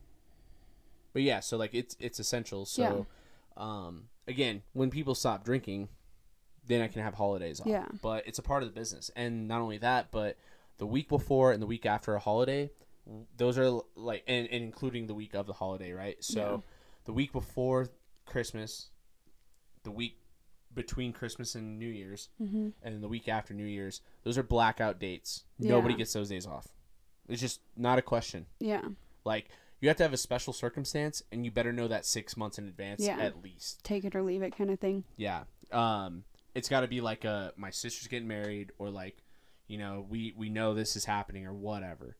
but 1.13 1.21
yeah 1.21 1.39
so 1.39 1.57
like 1.57 1.73
it's 1.73 1.95
it's 1.99 2.19
essential 2.19 2.65
so 2.65 3.05
um 3.57 4.03
again 4.27 4.61
when 4.73 4.89
people 4.89 5.13
stop 5.15 5.43
drinking 5.43 5.89
then 6.67 6.81
i 6.81 6.87
can 6.87 7.01
have 7.01 7.13
holidays 7.15 7.59
off 7.59 7.67
Yeah. 7.67 7.85
but 8.01 8.27
it's 8.27 8.39
a 8.39 8.43
part 8.43 8.63
of 8.63 8.69
the 8.69 8.73
business 8.79 9.09
and 9.15 9.47
not 9.47 9.61
only 9.61 9.77
that 9.79 10.11
but 10.11 10.37
the 10.77 10.85
week 10.85 11.09
before 11.09 11.51
and 11.51 11.61
the 11.61 11.65
week 11.67 11.85
after 11.85 12.15
a 12.15 12.19
holiday, 12.19 12.69
those 13.35 13.57
are 13.57 13.81
like 13.97 14.23
and, 14.29 14.47
and 14.47 14.63
including 14.63 15.07
the 15.07 15.13
week 15.13 15.33
of 15.33 15.45
the 15.45 15.51
holiday, 15.51 15.91
right? 15.91 16.15
So 16.23 16.39
Yeah. 16.39 16.57
the 17.03 17.11
week 17.11 17.33
before 17.33 17.89
Christmas, 18.25 18.87
the 19.83 19.91
week 19.91 20.15
between 20.73 21.11
Christmas 21.11 21.55
and 21.55 21.77
New 21.79 21.89
Year's, 21.89 22.29
Mm-hmm. 22.41 22.69
and 22.81 23.03
the 23.03 23.09
week 23.09 23.27
after 23.27 23.53
New 23.53 23.65
Year's, 23.65 23.99
those 24.23 24.37
are 24.37 24.43
blackout 24.43 24.99
dates. 25.01 25.43
Nobody 25.57 25.95
gets 25.95 26.13
those 26.13 26.29
days 26.29 26.47
off. 26.47 26.69
It's 27.27 27.41
just 27.41 27.59
not 27.75 27.99
a 27.99 28.01
question. 28.01 28.45
Yeah. 28.61 28.83
Like 29.25 29.49
you 29.81 29.87
have 29.87 29.97
to 29.97 30.03
have 30.03 30.13
a 30.13 30.17
special 30.17 30.53
circumstance, 30.53 31.23
and 31.31 31.45
you 31.45 31.51
better 31.51 31.71
know 31.73 31.87
that 31.87 32.05
six 32.05 32.35
months 32.35 32.57
in 32.57 32.67
advance 32.67 33.01
Yeah. 33.01 33.17
at 33.19 33.41
least. 33.43 33.83
Take 33.83 34.03
it 34.05 34.15
or 34.15 34.21
leave 34.23 34.41
it 34.41 34.55
kind 34.57 34.69
of 34.69 34.79
thing. 34.79 35.03
Yeah. 35.17 35.43
Um, 35.71 36.23
it's 36.55 36.67
got 36.67 36.81
to 36.81 36.87
be 36.87 36.99
like 37.01 37.25
a 37.25 37.53
my 37.55 37.69
sister's 37.69 38.07
getting 38.07 38.27
married, 38.27 38.71
or 38.77 38.89
like, 38.89 39.23
you 39.67 39.77
know, 39.77 40.05
we 40.09 40.33
we 40.35 40.49
know 40.49 40.73
this 40.73 40.95
is 40.95 41.05
happening, 41.05 41.45
or 41.45 41.53
whatever. 41.53 42.17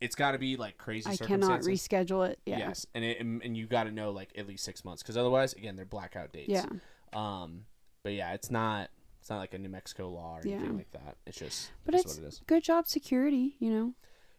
It's 0.00 0.14
got 0.14 0.32
to 0.32 0.38
be 0.38 0.56
like 0.56 0.76
crazy. 0.78 1.08
I 1.10 1.16
cannot 1.16 1.62
reschedule 1.62 2.28
it. 2.28 2.38
Yeah. 2.46 2.58
Yes, 2.58 2.86
and 2.94 3.04
it, 3.04 3.18
and 3.20 3.42
and 3.42 3.56
you 3.56 3.66
got 3.66 3.84
to 3.84 3.90
know 3.90 4.10
like 4.10 4.30
at 4.36 4.46
least 4.46 4.64
six 4.64 4.84
months, 4.84 5.02
because 5.02 5.16
otherwise, 5.16 5.52
again, 5.54 5.74
they're 5.76 5.84
blackout 5.86 6.32
dates. 6.32 6.48
Yeah. 6.50 6.66
Um, 7.12 7.64
but 8.02 8.12
yeah, 8.12 8.32
it's 8.34 8.50
not 8.50 8.90
it's 9.20 9.30
not 9.30 9.38
like 9.38 9.54
a 9.54 9.58
New 9.58 9.68
Mexico 9.68 10.08
law 10.10 10.36
or 10.36 10.40
anything 10.42 10.64
Yeah. 10.66 10.70
like 10.72 10.92
that. 10.92 11.16
It's 11.26 11.38
just 11.38 11.72
But 11.84 11.94
it's 11.94 12.04
it's 12.04 12.14
what 12.16 12.24
it 12.24 12.28
is. 12.28 12.42
good 12.46 12.62
job 12.62 12.86
security, 12.86 13.56
you 13.58 13.70
know? 13.70 13.94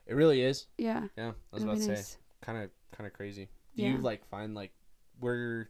It 0.06 0.14
really 0.14 0.42
is. 0.42 0.68
Yeah. 0.78 1.08
Yeah, 1.18 1.32
I 1.32 1.34
was 1.52 1.64
It'll 1.64 1.74
about 1.74 1.82
to 1.84 1.88
nice. 1.90 2.08
say, 2.08 2.18
kind 2.42 2.64
of 2.64 2.70
kind 2.96 3.08
of 3.08 3.14
crazy. 3.14 3.50
Do 3.76 3.84
Yeah. 3.84 3.94
you 3.94 3.98
like 4.00 4.26
find 4.28 4.54
like 4.56 4.72
where? 5.20 5.70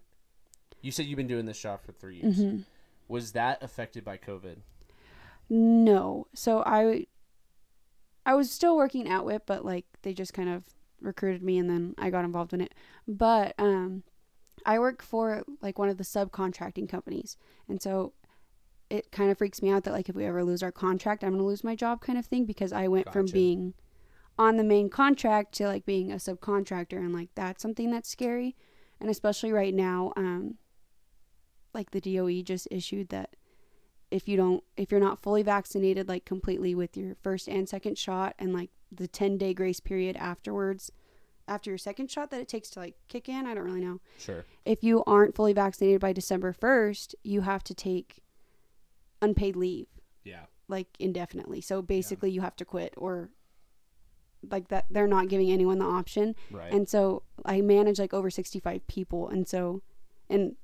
You 0.82 0.92
said 0.92 1.06
you've 1.06 1.18
been 1.18 1.28
doing 1.28 1.46
this 1.46 1.60
job 1.60 1.82
for 1.82 1.92
three 1.92 2.18
years. 2.22 2.38
hmm 2.38 2.58
Was 3.08 3.32
that 3.34 3.62
affected 3.64 4.04
by 4.06 4.18
COVID? 4.18 4.58
No. 5.50 6.28
So 6.34 6.64
I 6.66 7.08
I 8.26 8.36
was 8.36 8.52
still 8.52 8.76
working 8.76 9.08
at 9.08 9.24
WIPP, 9.26 9.46
but 9.46 9.66
like 9.66 9.86
they 10.02 10.14
just 10.14 10.34
kind 10.34 10.50
of 10.50 10.66
recruited 11.02 11.42
me 11.44 11.58
and 11.58 11.70
then 11.70 11.96
I 11.98 12.10
got 12.10 12.26
involved 12.26 12.54
in 12.54 12.62
it. 12.62 12.74
But 13.08 13.56
um 13.58 14.04
I 14.66 14.80
work 14.80 15.02
for 15.02 15.44
like 15.62 15.80
one 15.80 15.90
of 15.90 15.98
the 15.98 16.04
subcontracting 16.04 16.90
companies. 16.90 17.38
And 17.70 17.82
so 17.82 18.14
it 18.90 19.12
kind 19.12 19.30
of 19.32 19.38
freaks 19.38 19.62
me 19.62 19.70
out 19.70 19.84
that 19.84 19.94
like 19.94 20.10
if 20.10 20.16
we 20.16 20.26
ever 20.26 20.44
lose 20.44 20.64
our 20.64 20.72
contract, 20.72 21.24
I'm 21.24 21.32
going 21.32 21.40
to 21.40 21.46
lose 21.46 21.64
my 21.64 21.76
job 21.76 22.02
kind 22.02 22.18
of 22.18 22.26
thing 22.26 22.46
because 22.46 22.72
I 22.74 22.88
went 22.88 23.12
from 23.12 23.26
being 23.34 23.74
on 24.38 24.58
the 24.58 24.64
main 24.64 24.90
contract 24.90 25.54
to 25.56 25.66
like 25.68 25.86
being 25.86 26.12
a 26.12 26.16
subcontractor 26.16 26.98
and 26.98 27.14
like 27.14 27.30
that's 27.36 27.62
something 27.62 27.92
that's 27.92 28.10
scary. 28.10 28.56
And 29.00 29.10
especially 29.10 29.52
right 29.52 29.74
now 29.74 30.12
um 30.16 30.56
like 31.74 31.92
the 31.92 32.02
DOE 32.02 32.42
just 32.42 32.68
issued 32.72 33.10
that 33.10 33.36
if 34.10 34.28
you 34.28 34.38
don't 34.38 34.64
if 34.78 34.90
you're 34.92 35.00
not 35.02 35.20
fully 35.22 35.44
vaccinated 35.44 36.08
like 36.08 36.26
completely 36.26 36.74
with 36.74 36.96
your 36.98 37.16
first 37.22 37.48
and 37.48 37.68
second 37.68 37.98
shot 37.98 38.34
and 38.40 38.54
like 38.54 38.70
the 38.92 39.08
10 39.08 39.38
day 39.38 39.54
grace 39.54 39.80
period 39.80 40.16
afterwards 40.16 40.92
after 41.48 41.70
your 41.72 41.78
second 41.78 42.10
shot 42.10 42.32
that 42.32 42.40
it 42.42 42.48
takes 42.48 42.70
to 42.70 42.80
like 42.80 42.96
kick 43.10 43.28
in 43.28 43.46
i 43.46 43.54
don't 43.54 43.66
really 43.66 43.82
know 43.84 44.00
Sure. 44.18 44.46
if 44.66 44.82
you 44.84 45.04
aren't 45.06 45.36
fully 45.36 45.52
vaccinated 45.54 46.00
by 46.00 46.14
december 46.14 46.54
1st 46.54 47.16
you 47.24 47.42
have 47.42 47.64
to 47.66 47.74
take 47.74 48.24
unpaid 49.22 49.56
leave 49.58 49.88
Yeah. 50.24 50.46
like 50.70 50.88
indefinitely 51.00 51.60
so 51.62 51.82
basically 51.82 52.32
you 52.32 52.42
have 52.42 52.56
to 52.58 52.66
quit 52.66 52.94
or 52.98 53.30
like 54.50 54.68
that 54.70 54.86
they're 54.90 55.08
not 55.08 55.28
giving 55.28 55.52
anyone 55.52 55.80
the 55.80 55.86
option 55.86 56.36
Right. 56.52 56.72
and 56.72 56.88
so 56.88 57.24
I 57.46 57.62
manage 57.62 58.00
like 58.00 58.14
over 58.14 58.30
65 58.30 58.86
people. 58.88 59.30
And 59.30 59.48
so, 59.48 59.82
and 60.30 60.56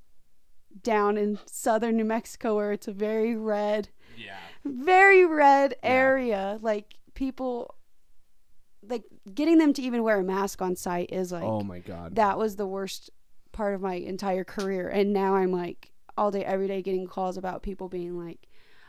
down 0.81 1.18
in 1.18 1.39
southern 1.45 1.95
New 1.97 2.03
Mexico, 2.05 2.55
where 2.55 2.72
it's 2.72 2.88
a 2.88 2.91
very 2.91 3.35
red, 3.35 3.89
yeah. 4.18 4.38
very 4.65 5.26
red 5.26 5.76
Yeah. 5.84 5.89
area, 5.89 6.60
like 6.61 6.95
people, 7.14 7.76
like 8.88 9.03
getting 9.34 9.60
them 9.60 9.72
to 9.73 9.81
even 9.81 10.03
wear 10.03 10.19
a 10.19 10.23
mask 10.23 10.61
on 10.61 10.76
site 10.76 11.11
is 11.11 11.31
like, 11.31 11.43
oh 11.43 11.61
my 11.61 11.80
god. 11.80 12.15
that 12.15 12.38
was 12.38 12.55
the 12.55 12.68
worst 12.68 13.10
part 13.51 13.76
of 13.76 13.81
my 13.81 13.95
entire 13.95 14.43
career. 14.43 14.89
And 14.89 15.14
now 15.14 15.35
I'm 15.35 15.51
like 15.51 15.91
all 16.18 16.31
day, 16.31 16.43
every 16.43 16.68
day 16.68 16.81
getting 16.81 17.07
calls 17.07 17.38
about 17.38 17.64
people 17.64 17.88
being 17.88 18.18
like, 18.18 18.47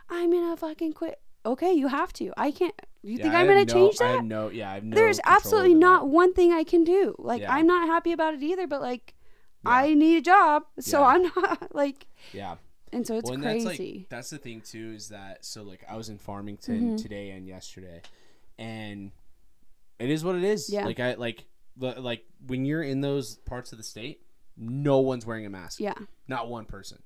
I'm 0.09 0.31
gonna 0.31 0.57
fucking 0.57 0.93
quit. 0.93 1.19
Okay, 1.45 1.71
you 1.73 1.87
have 1.87 2.11
to. 2.13 2.33
I 2.37 2.51
can't. 2.51 2.73
You 3.03 3.17
Yeah, 3.17 3.23
think 3.23 3.35
I 3.35 3.41
I'm 3.41 3.47
gonna 3.47 3.65
no- 3.65 3.73
change 3.73 4.01
I 4.01 4.07
that? 4.07 4.15
have 4.15 4.25
no. 4.25 4.49
Yeah. 4.49 4.71
I 4.71 4.73
have 4.75 4.83
no 4.83 4.95
there's 4.95 5.19
absolutely 5.25 5.75
not 5.75 6.01
that. 6.01 6.07
one 6.07 6.33
thing 6.33 6.51
I 6.51 6.63
can 6.63 6.83
do. 6.83 7.15
Like 7.19 7.41
Yeah. 7.41 7.53
I'm 7.53 7.67
not 7.67 7.87
happy 7.87 8.11
about 8.11 8.33
it 8.33 8.41
either, 8.41 8.65
but 8.67 8.81
like 8.81 9.13
Yeah. 9.63 9.71
I 9.71 9.93
need 9.93 10.17
a 10.17 10.21
job, 10.21 10.63
so. 10.79 11.03
I'm 11.03 11.23
not 11.23 11.73
like 11.75 12.07
Yeah. 12.33 12.55
and 12.91 13.05
so 13.05 13.15
it's 13.17 13.29
well, 13.29 13.39
crazy. 13.39 13.65
that's 13.67 13.79
like 13.79 14.09
that's 14.09 14.29
the 14.31 14.37
thing 14.39 14.61
too 14.61 14.93
is 14.95 15.09
that 15.09 15.45
so 15.45 15.61
like 15.63 15.83
I 15.87 15.95
was 15.97 16.09
in 16.09 16.17
Farmington 16.17 16.93
Mhm. 16.97 17.01
today 17.01 17.29
and 17.31 17.47
yesterday, 17.47 18.01
and 18.57 19.11
it 19.99 20.09
is 20.09 20.23
what 20.25 20.35
it 20.35 20.43
is. 20.43 20.69
Yeah. 20.69 20.85
Like 20.85 20.99
I 20.99 21.13
like 21.13 21.45
like 21.77 22.25
when 22.47 22.65
you're 22.65 22.81
in 22.83 23.01
those 23.01 23.35
parts 23.35 23.71
of 23.71 23.77
the 23.77 23.83
state, 23.83 24.21
no 24.57 24.99
one's 24.99 25.25
wearing 25.27 25.45
a 25.45 25.49
mask. 25.49 25.79
yeah. 25.79 25.93
Not 26.27 26.49
one 26.49 26.65
person. 26.65 27.03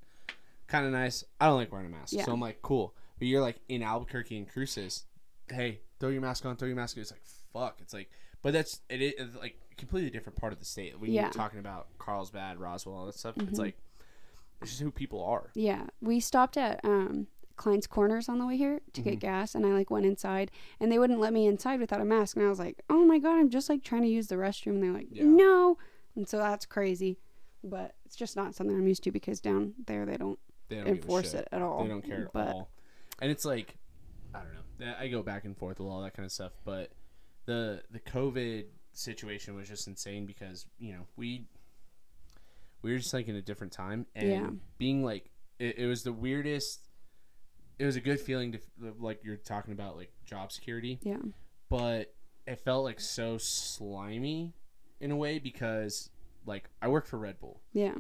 Kind 0.67 0.85
of 0.85 0.91
nice. 0.93 1.23
I 1.41 1.47
don't 1.47 1.55
like 1.57 1.71
wearing 1.71 1.87
a 1.87 1.89
mask, 1.89 2.13
Yeah. 2.13 2.23
so 2.23 2.31
I'm 2.31 2.39
like 2.39 2.61
cool. 2.61 2.93
But 3.19 3.27
you're 3.27 3.41
like 3.41 3.59
in 3.67 3.83
Albuquerque 3.83 4.37
and 4.37 4.49
Cruces, 4.49 5.05
hey, 5.49 5.81
throw 5.99 6.09
your 6.09 6.21
mask 6.21 6.45
on, 6.45 6.55
throw 6.55 6.67
your 6.67 6.77
mask. 6.77 6.97
on. 6.97 7.01
It's 7.01 7.11
like 7.11 7.21
fuck. 7.53 7.79
It's 7.81 7.93
like, 7.93 8.09
but 8.41 8.53
that's 8.53 8.79
it. 8.89 9.01
is 9.01 9.35
like 9.35 9.57
completely 9.77 10.09
different 10.09 10.37
part 10.39 10.53
of 10.53 10.59
the 10.59 10.65
state. 10.65 10.99
When 10.99 11.11
Yeah. 11.11 11.29
talking 11.29 11.59
about 11.59 11.87
Carlsbad, 11.99 12.57
Roswell, 12.59 12.95
all 12.95 13.05
that 13.05 13.15
stuff, 13.15 13.35
Mhm. 13.35 13.49
it's 13.49 13.59
like 13.59 13.77
it's 14.61 14.71
just 14.71 14.81
who 14.81 14.91
people 14.91 15.23
are. 15.23 15.51
Yeah. 15.55 15.87
We 16.01 16.19
stopped 16.19 16.57
at 16.57 16.83
um 16.83 17.27
Clines 17.57 17.87
Corners 17.89 18.29
on 18.29 18.39
the 18.39 18.45
way 18.45 18.55
here 18.55 18.79
to 18.93 19.01
Mm-hmm. 19.01 19.09
get 19.09 19.19
gas 19.19 19.53
and 19.55 19.65
I 19.65 19.69
like 19.69 19.89
went 19.89 20.05
inside 20.05 20.49
and 20.79 20.89
they 20.91 20.97
wouldn't 20.99 21.19
let 21.19 21.33
me 21.33 21.45
inside 21.45 21.79
without 21.81 21.99
a 22.01 22.05
mask 22.05 22.37
and 22.37 22.45
I 22.45 22.49
was 22.49 22.59
like, 22.59 22.81
"Oh 22.89 23.05
my 23.05 23.19
god, 23.19 23.37
I'm 23.37 23.49
just 23.49 23.67
like 23.69 23.83
trying 23.83 24.03
to 24.03 24.07
use 24.07 24.27
the 24.27 24.35
restroom." 24.35 24.75
And 24.75 24.83
they're 24.83 24.93
like, 24.93 25.07
Yeah. 25.11 25.23
"No." 25.25 25.77
And 26.15 26.27
so 26.27 26.37
that's 26.37 26.65
crazy. 26.65 27.17
But 27.63 27.95
it's 28.05 28.15
just 28.15 28.37
not 28.37 28.55
something 28.55 28.75
I'm 28.77 28.87
used 28.87 29.03
to 29.03 29.11
because 29.11 29.41
down 29.41 29.73
there 29.85 30.05
they 30.05 30.15
don't 30.15 30.39
They 30.69 30.77
don't 30.77 30.87
enforce 30.87 31.33
it 31.33 31.47
at 31.51 31.61
all. 31.61 31.83
They 31.83 31.89
don't 31.89 32.01
care 32.01 32.29
but 32.33 32.47
at 32.47 32.53
all. 32.55 32.69
And 33.21 33.31
it's 33.31 33.45
like, 33.45 33.75
I 34.33 34.39
don't 34.39 34.53
know. 34.53 34.93
I 34.99 35.07
go 35.09 35.21
back 35.23 35.43
and 35.45 35.57
forth 35.57 35.79
with 35.79 35.87
all 35.87 36.01
that 36.03 36.13
kind 36.13 36.25
of 36.25 36.31
stuff, 36.31 36.53
but 36.63 36.91
the 37.45 37.81
the 37.91 37.99
COVID 37.99 38.65
situation 38.93 39.55
was 39.55 39.67
just 39.67 39.87
insane 39.87 40.25
because 40.25 40.65
you 40.77 40.93
know 40.93 41.01
we 41.15 41.45
we 42.81 42.91
were 42.91 42.97
just 42.97 43.13
like 43.13 43.27
in 43.27 43.35
a 43.35 43.41
different 43.41 43.73
time 43.73 44.05
and 44.15 44.29
Yeah. 44.29 44.49
being 44.77 45.03
like 45.03 45.29
it, 45.59 45.79
it 45.79 45.85
was 45.87 46.03
the 46.03 46.13
weirdest. 46.13 46.87
It 47.77 47.85
was 47.85 47.95
a 47.95 48.01
good 48.01 48.19
feeling 48.19 48.51
to 48.53 48.59
like 48.99 49.19
you're 49.23 49.35
talking 49.37 49.73
about 49.73 49.95
like 49.97 50.11
job 50.25 50.51
security, 50.51 50.99
Yeah. 51.01 51.17
but 51.69 52.13
it 52.47 52.59
felt 52.59 52.83
like 52.83 52.99
so 52.99 53.37
slimy 53.37 54.53
in 55.01 55.11
a 55.11 55.15
way 55.15 55.39
because 55.39 56.09
like 56.45 56.69
I 56.81 56.87
work 56.87 57.05
for 57.05 57.17
Red 57.17 57.39
Bull 57.39 57.61
Yeah. 57.73 57.95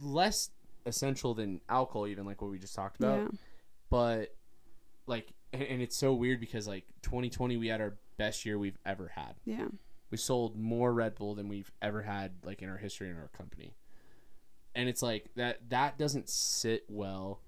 less 0.00 0.50
essential 0.86 1.34
than 1.34 1.60
alcohol 1.68 2.06
even 2.06 2.24
like 2.24 2.40
what 2.40 2.50
we 2.50 2.58
just 2.58 2.74
talked 2.74 2.96
about 2.96 3.18
Yeah. 3.20 3.28
But 3.90 4.34
like 5.06 5.32
and, 5.52 5.62
and 5.62 5.82
it's 5.82 5.96
so 5.96 6.14
weird 6.14 6.40
because 6.40 6.66
like 6.68 6.84
2020 7.02 7.56
we 7.56 7.68
had 7.68 7.80
our 7.80 7.96
best 8.16 8.46
year 8.46 8.58
we've 8.58 8.78
ever 8.86 9.12
had. 9.14 9.34
Yeah. 9.44 9.66
we 10.10 10.16
sold 10.18 10.56
more 10.56 10.92
red 10.92 11.14
bull 11.14 11.34
than 11.34 11.48
we've 11.48 11.72
ever 11.82 12.02
had 12.02 12.32
like 12.44 12.62
in 12.62 12.68
our 12.68 12.76
history 12.78 13.08
in 13.10 13.16
our 13.16 13.28
company. 13.36 13.74
And 14.74 14.88
it's 14.88 15.02
like 15.02 15.30
that 15.36 15.68
that 15.70 15.98
doesn't 15.98 16.28
sit 16.28 16.84
well 16.88 17.40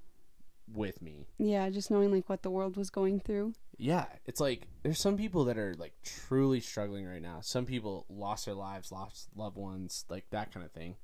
with 0.73 1.01
me. 1.03 1.27
Yeah, 1.39 1.69
just 1.71 1.91
knowing 1.91 2.11
like 2.11 2.29
what 2.29 2.43
the 2.43 2.51
world 2.51 2.77
was 2.77 2.91
going 2.91 3.21
through. 3.21 3.53
yeah 3.79 4.07
it's 4.27 4.41
like 4.41 4.67
there's 4.83 4.99
some 5.01 5.17
people 5.17 5.45
that 5.45 5.59
are 5.59 5.75
like 5.79 5.93
truly 6.03 6.61
struggling 6.61 7.07
right 7.07 7.23
now. 7.23 7.39
Some 7.43 7.67
people 7.67 8.07
lost 8.09 8.47
their 8.47 8.55
lives 8.55 8.91
lost 8.91 9.29
loved 9.37 9.57
ones 9.57 10.05
like 10.09 10.25
that 10.31 10.53
kind 10.53 10.67
of 10.67 10.73
thing. 10.73 10.97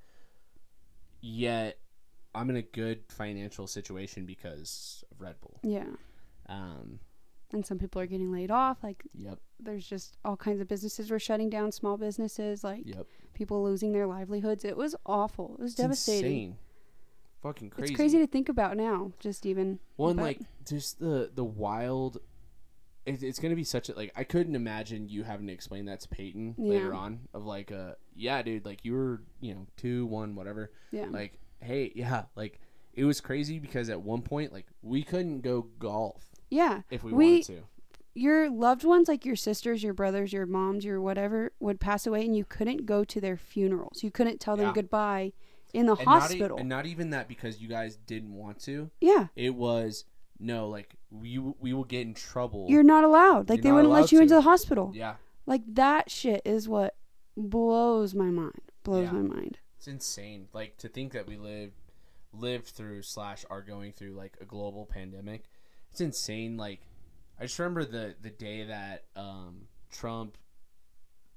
Yet 1.20 1.78
i'm 2.34 2.50
in 2.50 2.56
a 2.56 2.62
good 2.62 3.00
financial 3.08 3.66
situation 3.66 4.26
because 4.26 5.04
of 5.10 5.20
red 5.20 5.36
bull 5.40 5.58
Yeah. 5.62 5.86
um 6.48 7.00
And 7.52 7.64
some 7.64 7.78
people 7.78 8.00
are 8.02 8.06
getting 8.06 8.30
laid 8.32 8.50
off. 8.50 8.78
Like 8.82 9.02
yep 9.14 9.38
there's 9.60 9.86
just 9.86 10.16
all 10.24 10.36
kinds 10.36 10.60
of 10.60 10.68
businesses 10.68 11.10
were 11.10 11.18
shutting 11.18 11.50
down, 11.50 11.72
small 11.72 11.96
businesses, 11.96 12.62
like 12.62 12.82
yep 12.84 13.06
people 13.34 13.62
losing 13.64 13.92
their 13.92 14.06
livelihoods. 14.06 14.64
It 14.64 14.76
was 14.76 14.94
awful. 15.06 15.56
It 15.58 15.62
was 15.62 15.72
It's 15.72 15.80
devastating. 15.80 16.30
insane. 16.30 16.56
fucking 17.42 17.70
crazy 17.70 17.92
It's 17.92 17.96
crazy 17.98 18.18
to 18.18 18.26
think 18.26 18.48
about 18.48 18.76
now. 18.76 19.12
Just 19.18 19.46
even 19.46 19.78
One 19.96 20.16
like 20.16 20.40
just 20.66 20.98
the 21.00 21.30
the 21.34 21.44
wild. 21.44 22.18
It, 23.06 23.22
it's 23.22 23.38
gonna 23.38 23.56
be 23.56 23.64
such 23.64 23.88
a 23.88 23.94
like 23.94 24.12
I 24.14 24.24
couldn't 24.24 24.54
imagine 24.54 25.08
you 25.08 25.24
having 25.24 25.46
to 25.46 25.52
explain 25.52 25.86
that 25.86 26.00
to 26.00 26.08
Peyton 26.08 26.54
later 26.58 26.92
on 26.92 27.20
of 27.32 27.46
like 27.46 27.72
uh 27.72 27.92
yeah 28.14 28.42
dude 28.42 28.66
like 28.66 28.84
you 28.84 28.92
were 28.92 29.22
you 29.40 29.54
know 29.54 29.66
two 29.78 30.04
one 30.06 30.34
whatever 30.34 30.70
yeah, 30.92 31.06
like 31.10 31.38
hey 31.60 31.92
yeah 31.94 32.24
like 32.36 32.60
it 32.94 33.04
was 33.04 33.20
crazy 33.20 33.58
because 33.58 33.88
at 33.90 34.00
one 34.00 34.22
point 34.22 34.52
like 34.52 34.66
we 34.82 35.02
couldn't 35.02 35.40
go 35.40 35.62
golf 35.78 36.24
yeah. 36.50 36.80
if 36.90 37.02
we, 37.04 37.12
We- 37.12 37.26
wanted 37.40 37.44
to 37.46 37.62
Your 38.14 38.48
loved 38.50 38.82
ones, 38.84 39.06
like 39.06 39.24
your 39.26 39.36
sisters, 39.36 39.82
your 39.82 39.92
brothers, 39.94 40.32
your 40.32 40.46
moms, 40.46 40.84
your 40.84 41.00
whatever, 41.00 41.52
would 41.60 41.78
pass 41.78 42.04
away, 42.06 42.24
and 42.24 42.34
you 42.36 42.44
couldn't 42.44 42.84
go 42.86 43.04
to 43.04 43.20
their 43.20 43.36
funerals. 43.36 44.02
You 44.02 44.10
couldn't 44.10 44.40
tell 44.40 44.56
them 44.56 44.68
Yeah. 44.68 44.72
goodbye 44.74 45.32
in 45.72 45.86
the 45.86 45.92
and 45.94 46.04
not, 46.06 46.16
e- 46.16 46.20
hospital. 46.20 46.58
and 46.58 46.68
not 46.68 46.86
even 46.86 47.10
that 47.10 47.28
because 47.28 47.60
you 47.60 47.68
guys 47.68 47.96
didn't 47.96 48.34
want 48.34 48.58
to 48.60 48.90
yeah, 49.00 49.26
it 49.36 49.54
was 49.54 50.04
no, 50.40 50.68
like 50.68 50.94
we 51.10 51.38
we 51.38 51.72
will 51.74 51.84
get 51.84 52.06
in 52.06 52.14
trouble. 52.14 52.66
You're 52.68 52.82
not 52.82 53.04
allowed. 53.04 53.48
Like 53.50 53.58
You're 53.58 53.62
they 53.64 53.72
wouldn't 53.72 53.92
let 53.92 54.10
you 54.10 54.20
into 54.22 54.34
the 54.34 54.40
hospital. 54.40 54.90
yeah, 54.94 55.14
Like 55.46 55.62
that 55.74 56.10
shit 56.10 56.40
is 56.44 56.66
what 56.68 56.96
blows 57.36 58.14
my 58.14 58.30
mind. 58.30 58.62
Blows 58.84 59.06
Yeah. 59.06 59.12
my 59.12 59.34
mind. 59.34 59.58
It's 59.78 59.86
insane. 59.86 60.48
Like 60.52 60.76
to 60.78 60.88
think 60.88 61.12
that 61.12 61.26
we 61.26 61.36
lived 61.36 61.72
lived 62.32 62.66
through 62.66 63.02
slash 63.02 63.44
are 63.48 63.62
going 63.62 63.92
through 63.92 64.12
like 64.12 64.36
a 64.40 64.44
global 64.44 64.84
pandemic. 64.84 65.44
It's 65.92 66.00
insane. 66.00 66.56
Like 66.56 66.80
I 67.38 67.44
just 67.44 67.58
remember 67.58 67.84
the 67.84 68.14
the 68.20 68.30
day 68.30 68.64
that 68.64 69.04
um, 69.16 69.68
Trump 69.90 70.36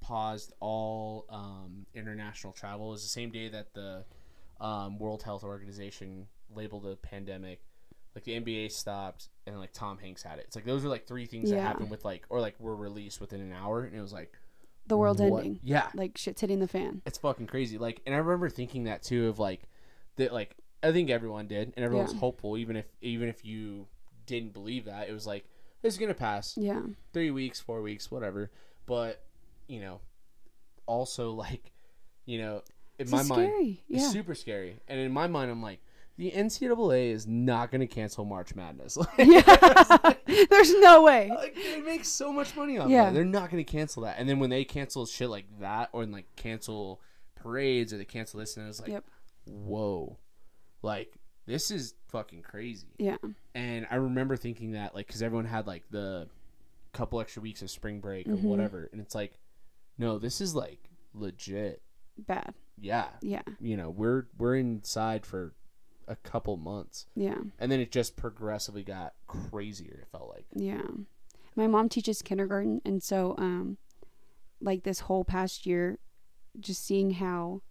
paused 0.01 0.53
all 0.59 1.25
um, 1.29 1.85
international 1.93 2.51
travel. 2.51 2.87
It 2.87 2.91
was 2.91 3.03
the 3.03 3.09
same 3.09 3.29
day 3.29 3.47
that 3.49 3.73
the 3.75 4.05
um, 4.59 4.97
World 4.97 5.21
Health 5.21 5.43
Organization 5.43 6.27
labeled 6.53 6.87
a 6.87 6.95
pandemic. 6.95 7.61
Like 8.15 8.25
the 8.25 8.41
NBA 8.41 8.71
stopped, 8.71 9.29
and 9.47 9.57
like 9.57 9.71
Tom 9.71 9.97
Hanks 9.97 10.23
had 10.23 10.39
it. 10.39 10.45
It's 10.47 10.55
like 10.55 10.65
those 10.65 10.83
are 10.83 10.89
like 10.89 11.07
three 11.07 11.25
things 11.27 11.49
that 11.51 11.61
happened 11.61 11.89
with 11.89 12.03
like, 12.03 12.25
or 12.29 12.41
like 12.41 12.59
were 12.59 12.75
released 12.75 13.21
within 13.21 13.39
an 13.39 13.53
hour, 13.53 13.83
and 13.83 13.95
it 13.95 14.01
was 14.01 14.11
like 14.11 14.33
The 14.87 14.97
world 14.97 15.19
what? 15.19 15.43
ending. 15.43 15.59
Yeah, 15.63 15.89
Like 15.93 16.17
shit's 16.17 16.41
hitting 16.41 16.59
the 16.59 16.67
fan. 16.67 17.01
it's 17.05 17.17
fucking 17.17 17.47
crazy. 17.47 17.77
Like, 17.77 18.01
and 18.05 18.13
I 18.13 18.17
remember 18.17 18.49
thinking 18.49 18.83
that 18.85 19.03
too 19.03 19.27
of 19.29 19.39
like 19.39 19.61
that. 20.17 20.33
Like, 20.33 20.55
I 20.83 20.91
think 20.91 21.09
everyone 21.09 21.47
did, 21.47 21.73
and 21.75 21.85
everyone 21.85 22.05
was 22.05 22.13
Yeah. 22.13 22.19
hopeful, 22.19 22.57
even 22.57 22.75
if 22.75 22.85
even 23.01 23.29
if 23.29 23.45
you 23.45 23.87
didn't 24.25 24.53
believe 24.53 24.85
that. 24.85 25.07
It 25.09 25.13
was 25.13 25.25
like 25.27 25.45
it's 25.83 25.97
gonna 25.97 26.13
pass 26.13 26.57
Yeah. 26.57 26.81
three 27.13 27.31
weeks, 27.31 27.59
four 27.59 27.81
weeks, 27.81 28.11
whatever. 28.11 28.51
But 28.85 29.23
you 29.67 29.79
know, 29.79 30.01
also 30.85 31.31
like, 31.31 31.71
you 32.25 32.39
know, 32.39 32.57
in 32.99 33.03
It's 33.03 33.11
my 33.11 33.23
mind, 33.23 33.49
scary. 33.49 33.83
it's 33.89 34.11
super 34.11 34.35
scary. 34.35 34.77
And 34.87 34.99
in 34.99 35.11
my 35.11 35.27
mind, 35.27 35.49
I'm 35.51 35.61
like, 35.63 35.79
the 36.21 36.29
NCAA 36.31 37.11
is 37.11 37.25
not 37.25 37.71
gonna 37.71 37.87
cancel 37.87 38.25
March 38.25 38.53
Madness. 38.53 38.95
yeah. 39.17 40.13
There's 40.51 40.71
no 40.75 41.01
way. 41.01 41.29
like 41.35 41.55
they 41.55 41.81
make 41.81 42.05
so 42.05 42.31
much 42.31 42.55
money 42.55 42.77
off 42.77 42.89
Yeah. 42.91 43.05
that. 43.05 43.15
They're 43.15 43.25
not 43.25 43.49
going 43.49 43.63
to 43.65 43.69
cancel 43.71 44.03
that. 44.03 44.17
And 44.19 44.29
then 44.29 44.37
when 44.37 44.51
they 44.51 44.63
cancel 44.63 45.07
shit 45.07 45.29
like 45.31 45.45
that, 45.61 45.89
or 45.93 46.05
like 46.05 46.27
cancel 46.35 47.01
parades, 47.35 47.91
or 47.91 47.97
they 47.97 48.05
cancel 48.05 48.39
this, 48.39 48.55
and 48.55 48.67
it's 48.69 48.79
like, 48.79 48.91
Yep. 48.91 49.03
whoa, 49.45 50.19
like 50.83 51.15
this 51.47 51.71
is 51.71 51.95
fucking 52.09 52.43
crazy. 52.43 52.87
Yeah. 52.99 53.17
And 53.55 53.87
I 53.89 53.95
remember 53.95 54.37
thinking 54.37 54.73
that, 54.73 54.93
like, 54.93 55.07
because 55.07 55.23
everyone 55.23 55.45
had 55.45 55.65
like 55.65 55.83
the 55.89 56.27
couple 56.93 57.19
extra 57.19 57.41
weeks 57.41 57.63
of 57.63 57.71
spring 57.71 57.99
break 57.99 58.27
or 58.27 58.35
Mhm. 58.35 58.43
whatever, 58.43 58.87
and 58.91 59.01
it's 59.01 59.15
like, 59.15 59.39
no, 59.97 60.19
this 60.19 60.39
is 60.39 60.53
like 60.53 60.87
legit. 61.15 61.81
Bad. 62.15 62.53
Yeah, 62.79 63.07
Yeah. 63.21 63.41
you 63.59 63.75
know, 63.75 63.89
we're 63.89 64.27
we're 64.37 64.55
inside 64.55 65.25
for 65.25 65.55
a 66.07 66.15
couple 66.15 66.57
months, 66.57 67.05
Yeah. 67.15 67.37
and 67.59 67.71
then 67.71 67.79
it 67.79 67.91
just 67.91 68.15
progressively 68.15 68.83
got 68.83 69.13
crazier. 69.27 69.99
It 70.01 70.07
felt 70.11 70.29
like. 70.29 70.45
Yeah. 70.53 70.81
My 71.55 71.67
mom 71.67 71.89
teaches 71.89 72.21
kindergarten 72.21 72.81
and 72.85 73.03
so 73.03 73.35
um 73.37 73.77
like 74.61 74.83
this 74.83 75.01
whole 75.01 75.23
past 75.25 75.65
year 75.65 75.97
just 76.59 76.85
seeing 76.85 77.11
how 77.11 77.61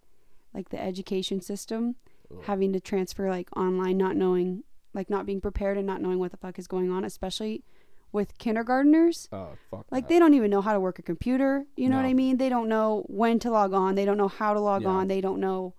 like 0.53 0.69
the 0.69 0.81
education 0.81 1.41
system 1.41 1.95
Ugh. 2.31 2.43
having 2.45 2.73
to 2.73 2.79
transfer 2.79 3.29
like 3.29 3.49
online 3.57 3.97
not 3.97 4.15
knowing 4.15 4.63
like 4.93 5.09
not 5.09 5.25
being 5.25 5.41
prepared 5.41 5.77
and 5.77 5.87
not 5.87 6.01
knowing 6.01 6.19
what 6.19 6.31
the 6.31 6.37
fuck 6.37 6.59
is 6.59 6.67
going 6.67 6.91
on 6.91 7.03
especially 7.05 7.63
with 8.11 8.37
kindergartners 8.37 9.27
Oh 9.31 9.49
fuck. 9.71 9.85
like 9.89 10.03
that. 10.03 10.09
they 10.13 10.19
don't 10.19 10.33
even 10.35 10.51
know 10.51 10.61
how 10.61 10.73
to 10.73 10.79
work 10.79 10.99
a 10.99 11.01
computer 11.03 11.65
you 11.75 11.89
know 11.89 11.95
what 11.95 12.05
i 12.05 12.13
mean 12.13 12.37
they 12.37 12.49
don't 12.49 12.67
know 12.69 13.03
when 13.07 13.39
to 13.39 13.49
log 13.49 13.73
on 13.73 13.95
they 13.95 14.05
don't 14.05 14.17
know 14.17 14.27
how 14.27 14.53
to 14.53 14.59
log 14.59 14.83
Yeah. 14.83 14.89
on 14.89 15.07
they 15.07 15.21
don't 15.21 15.39
know 15.39 15.73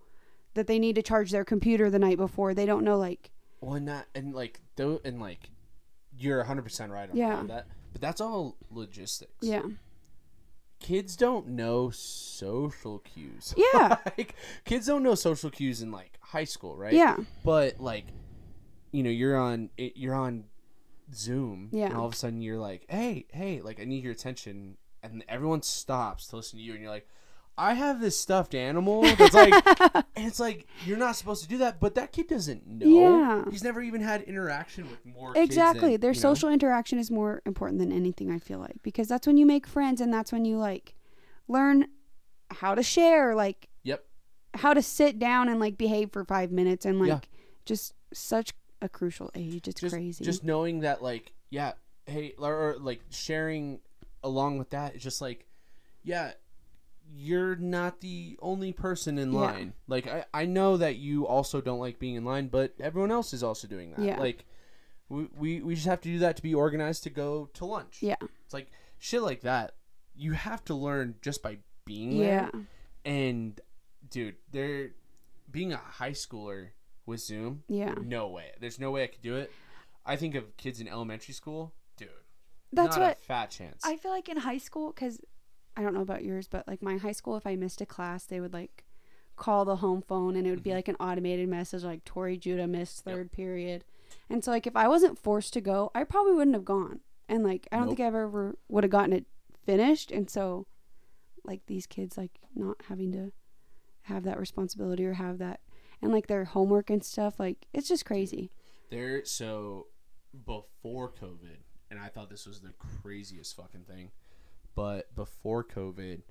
that 0.55 0.66
they 0.66 0.79
need 0.79 0.95
to 0.97 1.03
charge 1.03 1.31
their 1.31 1.45
computer 1.45 1.91
the 1.91 1.99
night 1.99 2.16
before 2.16 2.55
they 2.55 2.66
don't 2.66 2.85
know 2.85 2.97
like 2.99 3.31
Well, 3.61 3.74
and 3.74 3.89
that 3.89 4.07
and 4.15 4.35
like 4.35 4.61
though, 4.77 5.01
and 5.05 5.20
like 5.20 5.51
you're 6.16 6.39
100 6.39 6.62
percent 6.62 6.93
right 6.93 7.11
on 7.11 7.16
Yeah. 7.16 7.43
that. 7.49 7.66
But 7.93 8.01
that's 8.01 8.20
all 8.20 8.57
logistics. 8.70 9.33
yeah 9.43 9.62
Kids 10.81 11.15
don't 11.16 11.49
know 11.49 11.91
social 11.91 12.99
cues. 13.01 13.55
Yeah. 13.74 13.97
like 14.19 14.35
kids 14.65 14.87
don't 14.87 15.03
know 15.05 15.15
social 15.15 15.49
cues 15.51 15.81
in 15.81 15.93
like 15.93 16.19
high 16.20 16.45
school, 16.45 16.77
right? 16.77 16.93
yeah 16.93 17.19
But 17.45 17.79
like, 17.81 18.07
you 18.91 19.03
know, 19.05 19.11
you're 19.11 19.37
on 19.37 19.70
eh, 19.79 19.91
you're 19.95 20.15
on 20.15 20.45
Zoom. 21.15 21.69
Yeah. 21.73 21.87
And 21.87 21.95
all 21.97 22.07
of 22.07 22.12
a 22.12 22.16
sudden 22.16 22.43
you're 22.43 22.59
like, 22.59 22.85
hey, 22.89 23.27
hey, 23.33 23.61
like 23.61 23.79
I 23.81 23.85
need 23.85 24.03
your 24.03 24.12
attention, 24.12 24.77
and 25.05 25.23
everyone 25.29 25.62
stops 25.62 26.27
to 26.29 26.37
listen 26.37 26.59
to 26.59 26.65
you, 26.65 26.73
and 26.73 26.83
you're 26.83 26.91
like. 26.91 27.07
I 27.59 27.74
have 27.74 28.01
this 28.01 28.19
stuffed 28.19 28.55
animal 28.55 29.03
that's 29.03 29.35
like, 29.35 29.53
and 30.16 30.27
it's 30.27 30.41
like 30.41 30.66
you're 30.87 30.97
not 30.97 31.16
supposed 31.16 31.43
to 31.43 31.49
do 31.49 31.59
that, 31.59 31.81
but 31.81 31.95
that 31.97 32.11
kid 32.12 32.29
doesn't 32.29 32.66
know. 32.66 32.87
Yeah. 32.89 33.45
he's 33.51 33.62
never 33.62 33.83
even 33.83 34.01
had 34.01 34.23
interaction 34.23 34.89
with 34.91 35.05
more. 35.05 35.35
kids 35.35 35.45
exactly 35.45 35.93
than, 35.93 36.01
their 36.01 36.11
you 36.12 36.16
know? 36.16 36.20
social 36.35 36.49
interaction 36.49 36.99
is 36.99 37.11
more 37.11 37.43
important 37.47 37.79
than 37.79 37.93
anything 37.93 38.31
i 38.31 38.39
feel 38.39 38.59
like 38.59 38.77
because 38.83 39.07
that's 39.09 39.27
when 39.27 39.37
you 39.37 39.45
make 39.47 39.66
friends 39.66 40.01
and 40.01 40.12
that's 40.12 40.33
when 40.33 40.45
you 40.45 40.57
like 40.57 40.95
learn 41.49 41.87
how 42.51 42.74
to 42.74 42.83
share 42.83 43.35
like 43.35 43.69
Yep. 43.85 44.05
how 44.55 44.73
to 44.74 44.83
sit 44.83 45.19
down 45.19 45.49
and 45.49 45.61
like 45.61 45.77
behave 45.77 46.11
for 46.12 46.24
five 46.24 46.51
minutes 46.53 46.87
and 46.87 46.99
like 46.99 47.09
Yeah. 47.09 47.20
just 47.66 47.93
such 48.15 48.53
a 48.81 48.89
crucial 48.89 49.31
age 49.35 49.69
it's 49.69 49.81
just, 49.81 49.93
crazy 49.95 50.24
Just 50.24 50.43
knowing 50.43 50.81
that, 50.81 51.03
like, 51.03 51.33
yeah, 51.51 51.73
hey, 52.07 52.35
or, 52.39 52.70
or 52.70 52.77
like 52.79 53.01
sharing 53.11 53.81
along 54.24 54.59
with 54.59 54.70
that, 54.70 54.95
it's 54.95 55.05
just 55.05 55.20
like, 55.20 55.47
yeah, 56.03 56.33
you're 57.15 57.57
not 57.57 58.01
the 58.01 58.39
only 58.41 58.73
person 58.73 59.19
in 59.19 59.33
Yeah. 59.33 59.39
line. 59.41 59.73
Like, 59.87 60.07
I, 60.07 60.25
I 60.33 60.47
know 60.47 60.77
that 60.79 60.97
you 60.97 61.27
also 61.27 61.61
don't 61.61 61.79
like 61.81 61.99
being 61.99 62.15
in 62.15 62.25
line, 62.25 62.49
but 62.49 62.73
everyone 62.81 63.11
else 63.11 63.33
is 63.35 63.43
also 63.43 63.69
doing 63.69 63.91
that. 63.93 64.01
Yeah. 64.01 64.19
Like, 64.19 64.45
we, 65.09 65.29
we, 65.37 65.61
we 65.63 65.75
just 65.75 65.87
have 65.87 66.01
to 66.03 66.09
do 66.09 66.19
that 66.21 66.37
to 66.37 66.43
be 66.43 66.55
organized 66.55 67.03
to 67.03 67.11
go 67.11 67.51
to 67.55 67.65
lunch. 67.67 67.99
yeah 68.01 68.17
It's 68.45 68.55
like 68.55 68.69
shit 68.99 69.21
like 69.23 69.43
that. 69.43 69.75
You 70.15 70.33
have 70.33 70.65
to 70.67 70.75
learn 70.75 71.17
just 71.21 71.43
by 71.43 71.59
being 71.85 72.13
yeah 72.13 72.49
there. 72.53 72.63
And, 73.05 73.61
dude, 74.09 74.37
they're 74.51 74.93
being 75.51 75.73
a 75.73 75.77
high 75.77 76.13
schooler 76.13 76.69
with 77.05 77.21
Zoom. 77.21 77.65
yeah 77.69 77.95
No 78.03 78.29
way. 78.29 78.53
There's 78.61 78.79
no 78.81 78.91
way 78.91 79.03
I 79.05 79.09
could 79.09 79.23
do 79.23 79.37
it. 79.37 79.51
I 80.07 80.17
think 80.17 80.35
of 80.35 80.57
kids 80.57 80.81
in 80.81 80.89
elementary 80.89 81.35
school, 81.35 81.75
dude. 81.97 82.09
that's 82.73 82.97
not 82.97 83.03
what 83.03 83.19
a 83.19 83.21
fat 83.21 83.51
chance. 83.51 83.83
i 83.85 83.97
feel 83.97 84.11
like 84.11 84.29
in 84.29 84.37
high 84.39 84.59
school 84.59 84.93
because 84.93 85.21
i 85.77 85.82
don't 85.82 85.94
know 85.94 86.01
about 86.03 86.24
yours 86.24 86.49
but 86.49 86.66
like 86.69 86.82
my 86.82 86.97
high 86.97 87.12
school 87.12 87.36
if 87.36 87.47
i 87.47 87.57
missed 87.57 87.81
a 87.81 87.86
class 87.86 88.24
they 88.24 88.40
would 88.40 88.53
like 88.53 88.85
call 89.36 89.65
the 89.65 89.77
home 89.77 90.03
phone 90.03 90.36
and 90.36 90.47
it 90.47 90.51
would 90.51 90.62
be 90.62 90.70
Mhm. 90.70 90.74
like 90.74 90.89
an 90.89 90.97
automated 90.97 91.49
message 91.49 91.82
like 91.85 92.05
tori 92.05 92.36
judah 92.36 92.66
missed 92.66 93.03
Yep. 93.07 93.15
third 93.15 93.32
period 93.32 93.85
and 94.28 94.44
so 94.44 94.51
like 94.51 94.66
if 94.66 94.77
i 94.77 94.86
wasn't 94.89 95.19
forced 95.19 95.53
to 95.55 95.61
go 95.61 95.90
i 95.94 96.05
probably 96.05 96.35
wouldn't 96.35 96.55
have 96.55 96.65
gone 96.65 97.01
and 97.28 97.43
like 97.43 97.66
i 97.73 97.77
don't 97.77 97.86
Nope. 97.86 97.97
think 97.97 98.05
i 98.05 98.09
ever 98.19 98.57
would 98.69 98.85
have 98.85 98.90
gotten 98.90 99.12
it 99.12 99.24
finished 99.65 100.11
and 100.11 100.28
so 100.28 100.66
like 101.44 101.65
these 101.66 101.86
kids 101.86 102.16
like 102.19 102.39
not 102.55 102.77
having 102.89 103.11
to 103.12 103.32
have 104.03 104.24
that 104.24 104.39
responsibility 104.39 105.05
or 105.07 105.15
have 105.15 105.39
that 105.39 105.61
and 106.03 106.12
like 106.12 106.27
their 106.27 106.44
homework 106.44 106.90
and 106.90 107.03
stuff 107.05 107.39
like 107.40 107.66
it's 107.73 107.89
just 107.89 108.05
crazy 108.05 108.51
there 108.90 109.24
so 109.24 109.86
before 110.47 111.11
COVID, 111.11 111.59
and 111.90 112.01
I 112.01 112.09
thought 112.09 112.31
this 112.31 112.47
was 112.47 112.61
the 112.61 112.73
craziest 113.03 113.55
fucking 113.55 113.85
thing. 113.85 114.11
But 114.74 115.15
before 115.15 115.65
COVID, 115.65 116.23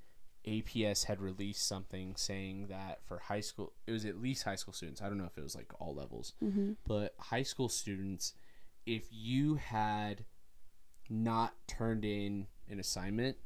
APS 0.47 1.05
had 1.05 1.22
released 1.22 1.68
something 1.68 2.15
saying 2.15 2.68
that 2.68 2.99
for 3.05 3.19
high 3.19 3.41
school, 3.41 3.73
it 3.85 3.91
was 3.91 4.05
at 4.05 4.22
least 4.22 4.43
high 4.43 4.55
school 4.55 4.73
students. 4.73 5.01
I 5.01 5.07
don't 5.07 5.18
know 5.18 5.26
if 5.26 5.38
it 5.38 5.43
was 5.43 5.55
like 5.55 5.72
all 5.80 5.93
levels, 5.93 6.34
mm-hmm. 6.43 6.73
but 6.88 7.13
high 7.19 7.43
school 7.43 7.69
students, 7.69 8.34
if 8.85 9.03
you 9.11 9.55
had 9.55 10.26
not 11.09 11.53
turned 11.68 12.05
in 12.05 12.47
an 12.69 12.80
assignment, 12.80 13.38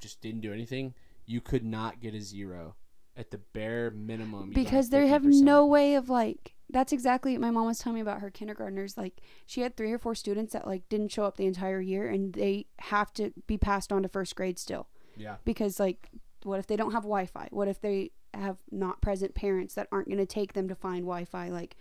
just 0.00 0.20
didn't 0.20 0.40
do 0.40 0.52
anything, 0.52 0.94
you 1.26 1.40
could 1.40 1.64
not 1.64 2.00
get 2.00 2.14
a 2.14 2.20
zero. 2.20 2.74
At 3.16 3.32
the 3.32 3.38
bare 3.38 3.90
minimum, 3.90 4.50
because 4.50 4.90
they 4.90 5.08
have 5.08 5.24
no 5.24 5.66
way 5.66 5.96
of 5.96 6.08
like 6.08 6.54
that's 6.70 6.92
exactly 6.92 7.38
my 7.38 7.50
mom 7.50 7.66
was 7.66 7.78
telling 7.78 7.94
me 7.94 8.00
about 8.00 8.20
her 8.20 8.30
kindergartners 8.30 8.96
like 8.98 9.20
she 9.46 9.62
had 9.62 9.76
three 9.76 9.90
or 9.90 9.98
four 9.98 10.14
students 10.14 10.52
that 10.52 10.66
like 10.66 10.86
didn't 10.88 11.08
show 11.08 11.24
up 11.24 11.36
the 11.38 11.46
entire 11.46 11.80
year 11.80 12.08
and 12.08 12.34
they 12.34 12.66
have 12.80 13.12
to 13.14 13.32
be 13.46 13.56
passed 13.56 13.90
on 13.92 14.02
to 14.02 14.08
first 14.08 14.36
grade 14.36 14.58
still. 14.58 14.86
Yeah, 15.16 15.36
because 15.44 15.80
like 15.80 16.10
what 16.44 16.58
if 16.60 16.66
they 16.66 16.76
don't 16.76 16.92
have 16.92 17.02
wi-fi? 17.02 17.48
What 17.50 17.68
if 17.68 17.80
they 17.80 18.10
have 18.34 18.58
not 18.70 19.00
present 19.00 19.34
parents 19.34 19.74
that 19.74 19.88
aren't 19.90 20.06
going 20.08 20.18
to 20.18 20.26
take 20.26 20.52
them 20.52 20.68
to 20.68 20.74
find 20.74 21.00
wi-fi? 21.04 21.48
Like 21.48 21.76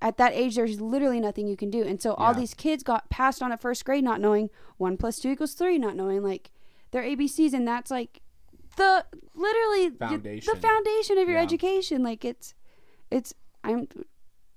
at 0.00 0.16
that 0.18 0.32
age 0.34 0.56
there's 0.56 0.80
literally 0.80 1.18
nothing 1.20 1.46
you 1.48 1.56
can 1.56 1.70
do. 1.70 1.82
And 1.82 2.00
so 2.00 2.14
all 2.14 2.34
these 2.34 2.54
kids 2.54 2.82
got 2.82 3.08
passed 3.08 3.42
on 3.42 3.50
at 3.52 3.60
first 3.60 3.84
grade 3.84 4.04
not 4.04 4.20
knowing 4.20 4.50
one 4.76 4.96
plus 4.96 5.18
two 5.18 5.30
equals 5.30 5.54
three 5.54 5.78
not 5.78 5.96
knowing 5.96 6.22
like 6.22 6.50
their 6.90 7.02
abcs 7.02 7.52
and 7.54 7.66
that's 7.66 7.90
like 7.90 8.20
the 8.76 9.04
literally 9.34 9.90
Foundation. 9.90 10.52
the 10.54 10.60
foundation 10.60 11.18
of 11.18 11.28
your 11.28 11.38
Yeah. 11.38 11.42
education. 11.44 12.02
Like 12.02 12.24
it's 12.24 12.54
it's 13.10 13.34
i'm 13.64 13.88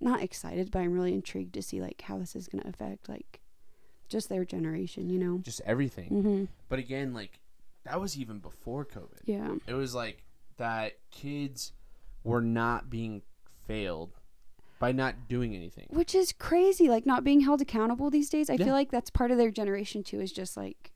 not 0.01 0.21
excited 0.21 0.71
but 0.71 0.79
i'm 0.79 0.91
really 0.93 1.13
intrigued 1.13 1.53
to 1.53 1.61
see 1.61 1.81
like 1.81 2.01
how 2.01 2.17
this 2.17 2.35
is 2.35 2.47
going 2.47 2.61
to 2.61 2.67
affect 2.69 3.07
like 3.09 3.41
just 4.09 4.29
their 4.29 4.45
generation 4.45 5.09
you 5.09 5.17
know 5.17 5.39
just 5.39 5.61
everything. 5.65 6.09
mm-hmm. 6.09 6.45
But 6.69 6.79
again, 6.79 7.13
like 7.13 7.39
that 7.85 7.99
was 7.99 8.17
even 8.17 8.39
before 8.39 8.85
COVID. 8.85 9.21
yeah 9.25 9.55
It 9.67 9.73
was 9.73 9.93
like 9.95 10.23
that 10.57 10.93
kids 11.11 11.73
were 12.23 12.41
not 12.41 12.89
being 12.89 13.21
failed 13.67 14.11
by 14.79 14.91
not 14.91 15.27
doing 15.27 15.55
anything. 15.55 15.87
which 15.89 16.13
is 16.13 16.31
crazy. 16.33 16.87
Like 16.89 17.05
not 17.05 17.23
being 17.23 17.41
held 17.41 17.61
accountable 17.61 18.09
these 18.11 18.29
days. 18.29 18.49
I 18.49 18.53
Yeah. 18.53 18.65
feel 18.65 18.73
like 18.73 18.91
that's 18.91 19.09
part 19.09 19.31
of 19.31 19.37
their 19.37 19.51
generation 19.51 20.03
too. 20.03 20.19
Is 20.19 20.31
just 20.31 20.55
like 20.57 20.91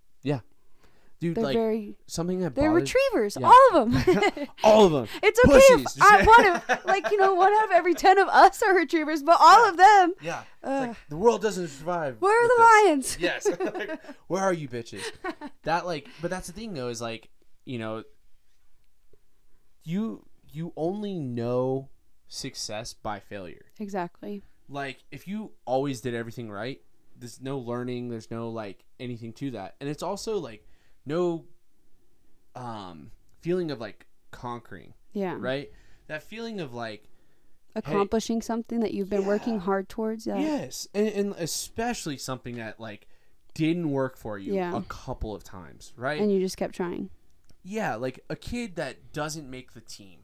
Dude, 1.20 1.36
they're 1.36 1.44
like 1.44 1.54
very 1.56 1.96
something 2.08 2.40
that 2.40 2.56
they're 2.56 2.70
bothers 2.72 2.94
retrievers, 2.96 3.38
Yeah. 3.40 3.48
all 3.52 3.82
of 3.84 3.92
them. 3.92 4.48
all 4.64 4.86
of 4.86 4.92
them. 4.94 5.08
it's 5.24 5.40
okay 5.46 5.58
if 5.58 6.02
I, 6.02 6.24
one 6.26 6.46
of 6.80 6.86
like 6.86 7.12
you 7.12 7.18
know 7.18 7.34
one 7.34 7.52
out 7.52 7.66
of 7.66 7.72
every 7.72 7.94
ten 7.94 8.18
of 8.18 8.30
us 8.30 8.62
are 8.64 8.74
retrievers, 8.74 9.22
but 9.22 9.36
all 9.40 9.68
of 9.68 9.76
them. 9.76 10.14
Yeah. 10.22 10.42
It's 10.42 10.48
Ugh. 10.64 10.88
like 10.90 10.98
the 11.10 11.18
world 11.18 11.42
doesn't 11.42 11.68
survive. 11.68 12.18
Where 12.20 12.40
are 12.40 12.44
with 12.44 12.52
the 12.58 12.64
this. 12.64 12.86
lions? 12.86 13.18
Yes. 13.20 13.80
Like, 13.90 14.02
where 14.28 14.44
are 14.44 14.54
you 14.54 14.70
bitches? 14.70 15.04
That 15.64 15.86
like 15.86 16.08
but 16.22 16.30
that's 16.30 16.48
the 16.48 16.54
thing 16.54 16.74
though 16.74 16.88
is 16.88 17.02
like, 17.02 17.30
you 17.66 17.80
know, 17.80 18.04
you 19.84 20.26
you 20.52 20.74
only 20.76 21.20
know 21.20 21.90
success 22.28 22.94
by 22.94 23.20
failure. 23.20 23.66
Exactly. 23.80 24.44
Like 24.68 25.00
if 25.12 25.28
you 25.28 25.52
always 25.66 26.02
did 26.02 26.14
everything 26.14 26.50
right, 26.50 26.80
there's 27.18 27.42
no 27.42 27.58
learning, 27.58 28.10
there's 28.10 28.32
no 28.32 28.50
like 28.50 28.86
anything 29.00 29.34
to 29.34 29.52
that. 29.52 29.76
And 29.82 29.90
it's 29.90 30.04
also 30.04 30.38
like 30.38 30.66
no 31.06 31.46
um 32.56 33.12
feeling 33.42 33.72
of 33.72 33.80
like 33.80 34.06
conquering, 34.32 34.94
Yeah. 35.14 35.36
right? 35.40 35.72
That 36.08 36.24
feeling 36.24 36.60
of 36.60 36.74
like 36.74 37.06
Accomplishing 37.76 38.42
something 38.42 38.80
that 38.80 38.94
you've 38.96 39.10
been 39.12 39.26
working 39.28 39.60
hard 39.60 39.88
towards. 39.90 40.26
Yeah. 40.26 40.40
Yes, 40.40 40.88
and, 40.94 41.08
and 41.10 41.34
especially 41.38 42.18
something 42.18 42.56
that 42.58 42.80
like 42.80 43.08
didn't 43.54 43.92
work 43.92 44.18
for 44.18 44.38
you 44.40 44.56
Yeah. 44.56 44.76
a 44.76 44.82
couple 44.82 45.36
of 45.36 45.44
times, 45.44 45.94
right? 45.96 46.20
And 46.20 46.32
you 46.34 46.40
just 46.40 46.58
kept 46.58 46.74
trying. 46.76 47.10
yeah, 47.64 47.96
like 47.96 48.24
a 48.30 48.36
kid 48.36 48.76
that 48.78 49.14
doesn't 49.14 49.50
make 49.50 49.74
the 49.74 49.82
team, 49.82 50.22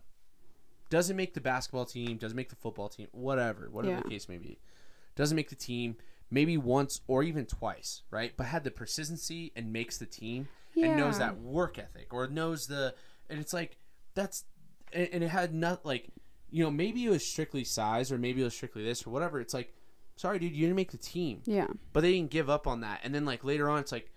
doesn't 0.89 1.15
make 1.15 1.33
the 1.35 1.41
basketball 1.41 1.85
team, 1.85 2.17
doesn't 2.17 2.35
make 2.35 2.49
the 2.49 2.55
football 2.55 2.89
team, 2.89 3.07
whatever, 3.11 3.69
whatever 3.69 3.95
Yeah. 3.97 4.01
the 4.01 4.09
case 4.09 4.27
may 4.27 4.37
be, 4.39 4.57
doesn't 5.15 5.35
make 5.35 5.49
the 5.49 5.55
team, 5.55 5.97
maybe 6.31 6.57
once 6.57 7.01
or 7.07 7.21
even 7.23 7.45
twice, 7.45 8.01
right? 8.09 8.33
But 8.35 8.47
had 8.47 8.63
the 8.63 8.71
persistency 8.71 9.51
and 9.55 9.71
makes 9.71 9.97
the 9.99 10.05
team 10.07 10.47
and 10.75 10.97
knows 10.97 11.19
that 11.19 11.39
work 11.39 11.77
ethic 11.79 12.13
or 12.13 12.27
knows 12.27 12.67
the, 12.67 12.93
and 13.29 13.39
it's 13.39 13.53
like 13.53 13.77
that's, 14.13 14.43
and, 14.93 15.23
it 15.23 15.29
had 15.29 15.53
not 15.53 15.85
like, 15.85 16.09
you 16.51 16.63
know, 16.63 16.71
maybe 16.71 17.05
it 17.05 17.09
was 17.09 17.25
strictly 17.25 17.63
size 17.63 18.11
or 18.11 18.17
maybe 18.17 18.41
it 18.41 18.45
was 18.45 18.53
strictly 18.53 18.83
this 18.83 19.05
or 19.05 19.09
whatever. 19.09 19.39
It's 19.39 19.53
like, 19.53 19.73
sorry, 20.15 20.39
dude, 20.39 20.53
you 20.55 20.61
didn't 20.61 20.75
make 20.75 20.91
the 20.91 20.97
team 20.97 21.41
Yeah. 21.45 21.67
but 21.91 22.01
they 22.01 22.13
didn't 22.13 22.31
give 22.31 22.49
up 22.49 22.67
on 22.67 22.81
that. 22.81 23.01
And 23.03 23.13
then 23.13 23.25
like 23.25 23.43
later 23.43 23.69
on, 23.69 23.79
it's 23.79 23.91
like, 23.91 24.11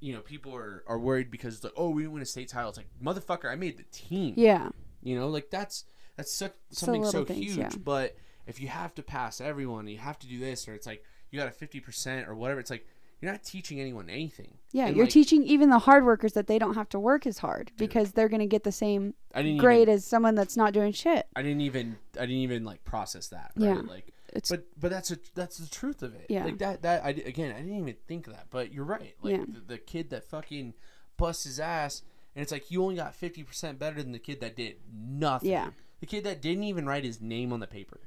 you 0.00 0.12
know, 0.12 0.20
people 0.20 0.54
are, 0.54 0.82
are 0.86 0.98
worried 0.98 1.30
because 1.30 1.54
it's 1.54 1.64
like, 1.64 1.72
oh, 1.76 1.90
we 1.90 2.02
didn't 2.02 2.14
win 2.14 2.22
a 2.22 2.26
state 2.26 2.48
title. 2.48 2.68
It's 2.70 2.78
like, 2.78 2.88
motherfucker, 3.02 3.50
I 3.50 3.54
made 3.54 3.78
the 3.78 3.84
team. 3.92 4.34
Yeah. 4.36 4.70
You 5.02 5.16
know, 5.16 5.28
like 5.28 5.48
that's 5.50 5.84
that's 6.16 6.32
such, 6.32 6.52
something 6.70 7.04
so 7.04 7.24
things, 7.24 7.54
huge. 7.54 7.56
yeah. 7.56 7.70
But 7.82 8.16
if 8.46 8.60
you 8.60 8.68
have 8.68 8.94
to 8.96 9.02
pass 9.02 9.40
everyone, 9.40 9.86
you 9.86 9.98
have 9.98 10.18
to 10.18 10.26
do 10.26 10.38
this, 10.38 10.68
or 10.68 10.74
it's 10.74 10.86
like 10.86 11.04
you 11.30 11.38
got 11.38 11.48
a 11.48 11.52
fifty 11.52 11.80
percent 11.80 12.28
or 12.28 12.34
whatever. 12.34 12.60
It's 12.60 12.70
like 12.70 12.86
you're 13.22 13.30
not 13.30 13.44
teaching 13.44 13.80
anyone 13.80 14.10
anything. 14.10 14.58
Yeah. 14.72 14.86
And, 14.86 14.96
you're 14.96 15.06
like, 15.06 15.12
teaching 15.12 15.44
even 15.44 15.70
the 15.70 15.78
hard 15.78 16.04
workers 16.04 16.32
that 16.32 16.48
they 16.48 16.58
don't 16.58 16.74
have 16.74 16.88
to 16.90 16.98
work 16.98 17.24
as 17.24 17.38
hard 17.38 17.70
because 17.76 18.12
they're 18.12 18.28
going 18.28 18.40
to 18.40 18.46
get 18.46 18.64
the 18.64 18.72
same 18.72 19.14
I 19.32 19.42
didn't 19.42 19.58
grade 19.58 19.82
Even, 19.82 19.94
as 19.94 20.04
someone 20.04 20.34
that's 20.34 20.56
not 20.56 20.72
doing 20.72 20.92
shit. 20.92 21.26
I 21.36 21.42
didn't 21.42 21.60
even. 21.60 21.96
I 22.18 22.22
didn't 22.22 22.42
even 22.42 22.64
like 22.64 22.84
process 22.84 23.28
that. 23.28 23.52
Right? 23.56 23.66
Yeah. 23.68 23.82
Like, 23.86 24.12
It's 24.32 24.50
but 24.50 24.64
but 24.78 24.90
that's 24.90 25.12
a, 25.12 25.18
that's 25.36 25.58
the 25.58 25.70
truth 25.70 26.02
of 26.02 26.14
it. 26.16 26.26
Yeah. 26.28 26.44
Like 26.44 26.58
that 26.58 26.82
that 26.82 27.04
I 27.04 27.10
again 27.10 27.52
I 27.52 27.60
didn't 27.60 27.78
even 27.78 27.94
think 28.08 28.26
of 28.26 28.32
that. 28.32 28.46
But 28.50 28.72
you're 28.72 28.84
right. 28.84 29.14
Like 29.22 29.36
Yeah. 29.36 29.44
the, 29.48 29.60
the 29.74 29.78
kid 29.78 30.10
that 30.10 30.24
fucking 30.24 30.74
busts 31.16 31.44
his 31.44 31.60
ass 31.60 32.02
and 32.34 32.42
it's 32.42 32.50
like 32.50 32.70
you 32.70 32.82
only 32.82 32.96
got 32.96 33.14
fifty 33.14 33.44
percent 33.44 33.78
better 33.78 34.02
than 34.02 34.10
the 34.12 34.18
kid 34.18 34.40
that 34.40 34.56
did 34.56 34.76
nothing. 34.92 35.50
Yeah. 35.50 35.70
The 36.00 36.06
kid 36.06 36.24
that 36.24 36.42
didn't 36.42 36.64
even 36.64 36.86
write 36.86 37.04
his 37.04 37.20
name 37.20 37.52
on 37.52 37.60
the 37.60 37.68
paper. 37.68 38.00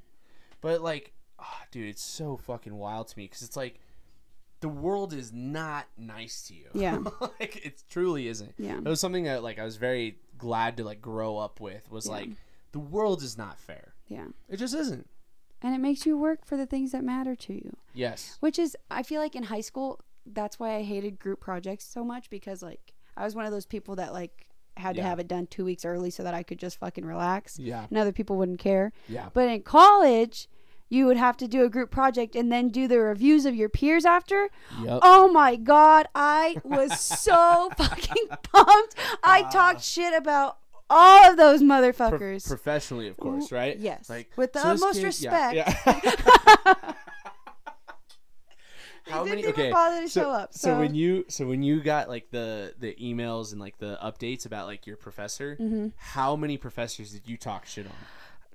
But 0.59 0.81
like, 0.81 1.13
ah, 1.39 1.61
dude, 1.71 1.87
it's 1.87 2.03
so 2.03 2.35
fucking 2.35 2.75
wild 2.75 3.07
to 3.09 3.17
me 3.17 3.25
because 3.25 3.43
it's 3.43 3.55
like 3.55 3.79
the 4.61 4.69
world 4.69 5.13
is 5.13 5.31
not 5.33 5.85
nice 5.97 6.43
to 6.47 6.53
you. 6.53 6.67
Yeah. 6.73 6.99
like 7.39 7.65
it 7.65 7.83
truly 7.89 8.27
isn't. 8.27 8.53
Yeah. 8.57 8.77
It 8.77 8.83
was 8.85 8.99
something 8.99 9.25
that 9.25 9.43
like 9.43 9.59
I 9.59 9.63
was 9.65 9.77
very 9.77 10.17
glad 10.37 10.77
to 10.77 10.83
like 10.83 11.01
grow 11.01 11.37
up 11.37 11.59
with 11.61 11.89
was 11.91 12.05
Yeah. 12.07 12.11
like 12.13 12.29
the 12.71 12.79
world 12.79 13.21
is 13.21 13.37
not 13.37 13.59
fair. 13.59 13.93
Yeah. 14.07 14.27
It 14.49 14.57
just 14.57 14.73
isn't. 14.75 15.07
And 15.61 15.73
it 15.73 15.79
makes 15.79 16.05
you 16.05 16.17
work 16.17 16.45
for 16.45 16.57
the 16.57 16.65
things 16.65 16.91
that 16.91 17.03
matter 17.03 17.35
to 17.35 17.53
you. 17.53 17.75
Yes. 17.93 18.37
Which 18.39 18.59
is, 18.59 18.75
I 18.91 19.01
feel 19.03 19.21
like 19.21 19.35
in 19.35 19.43
high 19.43 19.61
school, 19.61 20.01
that's 20.25 20.59
why 20.59 20.75
I 20.75 20.83
hated 20.83 21.17
group 21.17 21.39
projects 21.39 21.85
so 21.85 22.03
much 22.03 22.29
because, 22.29 22.61
like, 22.61 22.93
I 23.17 23.23
was 23.23 23.33
one 23.33 23.45
of 23.45 23.51
those 23.51 23.65
people 23.65 23.95
that, 23.95 24.13
like, 24.13 24.45
had 24.77 24.95
Yeah. 24.97 25.03
to 25.03 25.09
have 25.09 25.19
it 25.19 25.27
done 25.29 25.47
two 25.47 25.63
weeks 25.65 25.85
early 25.85 26.09
so 26.11 26.21
that 26.23 26.33
I 26.33 26.43
could 26.43 26.59
just 26.59 26.77
fucking 26.77 27.05
relax 27.05 27.57
Yeah. 27.57 27.85
and 27.89 27.97
other 27.97 28.11
people 28.11 28.35
wouldn't 28.35 28.59
care. 28.59 28.91
Yeah. 29.07 29.29
But 29.33 29.47
in 29.49 29.63
college, 29.63 30.49
you 30.89 31.05
would 31.07 31.17
have 31.17 31.35
to 31.37 31.47
do 31.47 31.63
a 31.65 31.69
group 31.69 31.89
project 31.91 32.35
and 32.35 32.51
then 32.51 32.69
do 32.69 32.87
the 32.87 32.99
reviews 32.99 33.45
of 33.45 33.55
your 33.55 33.69
peers 33.69 34.05
after. 34.05 34.49
Yep. 34.83 34.99
Oh 35.01 35.31
my 35.31 35.55
god, 35.55 36.07
I 36.15 36.57
was 36.63 36.99
so 36.99 37.69
fucking 37.77 38.27
pumped. 38.43 38.95
I 39.23 39.43
Ah. 39.45 39.49
talked 39.49 39.81
shit 39.83 40.13
about 40.13 40.57
all 40.89 41.29
of 41.29 41.37
those 41.37 41.59
Pro- 41.61 41.67
motherfuckers. 41.69 42.47
professionally, 42.47 43.07
of 43.07 43.17
course, 43.17 43.51
right? 43.51 43.77
yes. 43.79 44.07
Like 44.09 44.29
With 44.35 44.53
the 44.53 44.61
so 44.61 44.69
utmost 44.69 44.99
kid- 44.99 45.05
respect. 45.05 45.55
yeah. 45.55 46.93
They 49.05 49.11
How 49.11 49.23
didn't 49.23 49.35
many? 49.41 49.47
Okay. 49.49 49.71
bother 49.71 50.01
to 50.01 50.09
so, 50.09 50.21
show 50.21 50.31
up. 50.31 50.53
so 50.55 50.69
So, 50.69 50.79
when 50.79 50.95
you 50.95 51.25
so 51.27 51.45
when 51.45 51.61
you 51.61 51.79
got 51.79 52.09
like 52.09 52.31
the 52.31 52.73
the 52.79 52.95
emails 52.95 53.51
and 53.51 53.61
like 53.61 53.77
the 53.77 53.99
updates 54.03 54.47
about 54.47 54.65
like 54.65 54.87
your 54.87 54.97
professor, 54.97 55.55
Mm-hmm. 55.61 55.89
how 55.95 56.35
many 56.35 56.57
professors 56.57 57.11
did 57.11 57.27
you 57.27 57.37
talk 57.37 57.67
shit 57.67 57.85
on? 57.85 57.91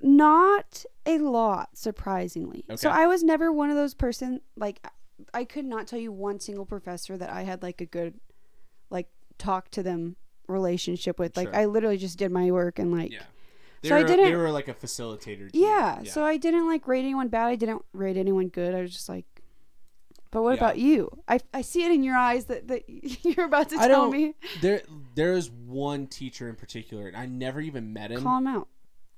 Not 0.00 0.84
a 1.06 1.18
lot, 1.18 1.70
surprisingly. 1.74 2.64
Okay. 2.68 2.76
So 2.76 2.90
I 2.90 3.06
was 3.06 3.22
never 3.22 3.52
one 3.52 3.70
of 3.70 3.76
those 3.76 3.94
person 3.94 4.40
like 4.56 4.86
I 5.34 5.44
could 5.44 5.64
not 5.66 5.86
tell 5.86 5.98
you 5.98 6.12
one 6.12 6.40
single 6.40 6.64
professor 6.64 7.16
that 7.18 7.30
I 7.30 7.42
had 7.42 7.62
like 7.62 7.80
a 7.80 7.86
good 7.86 8.14
like 8.88 9.08
talk 9.38 9.70
to 9.72 9.82
them 9.82 10.16
relationship 10.48 11.18
with. 11.18 11.36
Like 11.36 11.48
Sure. 11.48 11.56
I 11.56 11.66
literally 11.66 11.98
just 11.98 12.18
did 12.18 12.30
my 12.30 12.50
work 12.50 12.78
and 12.78 12.90
like 12.92 13.12
Yeah. 13.12 13.22
They 13.82 13.88
So 13.90 13.96
I 13.96 14.02
were, 14.02 14.08
They 14.08 14.16
didn't- 14.16 14.30
They 14.32 14.36
were 14.36 14.50
like 14.50 14.68
a 14.68 14.74
facilitator. 14.74 15.50
to 15.52 15.58
you. 15.58 15.64
yeah, 15.66 16.02
So 16.04 16.24
I 16.24 16.36
didn't 16.36 16.66
like 16.66 16.86
rate 16.88 17.00
anyone 17.00 17.28
bad. 17.28 17.46
I 17.46 17.56
didn't 17.56 17.82
rate 17.92 18.16
anyone 18.16 18.48
good. 18.48 18.74
I 18.74 18.80
was 18.82 18.92
just 18.92 19.08
like, 19.08 19.24
but 20.30 20.42
what 20.42 20.50
Yeah. 20.52 20.64
about 20.64 20.78
you? 20.78 21.10
I, 21.28 21.40
I 21.52 21.62
see 21.62 21.84
it 21.84 21.90
in 21.90 22.02
your 22.02 22.16
eyes 22.16 22.44
that, 22.46 22.68
that 22.68 22.84
you're 22.88 23.46
about 23.46 23.68
to 23.70 23.76
I 23.78 23.88
tell 23.88 24.10
me. 24.10 24.34
there 24.60 24.82
there 25.14 25.32
is 25.34 25.50
one 25.50 26.06
teacher 26.06 26.48
in 26.48 26.54
particular, 26.56 27.08
and 27.08 27.16
I 27.16 27.26
never 27.26 27.60
even 27.60 27.92
met 27.92 28.10
him. 28.12 28.22
Call 28.22 28.38
him 28.38 28.46
out. 28.46 28.68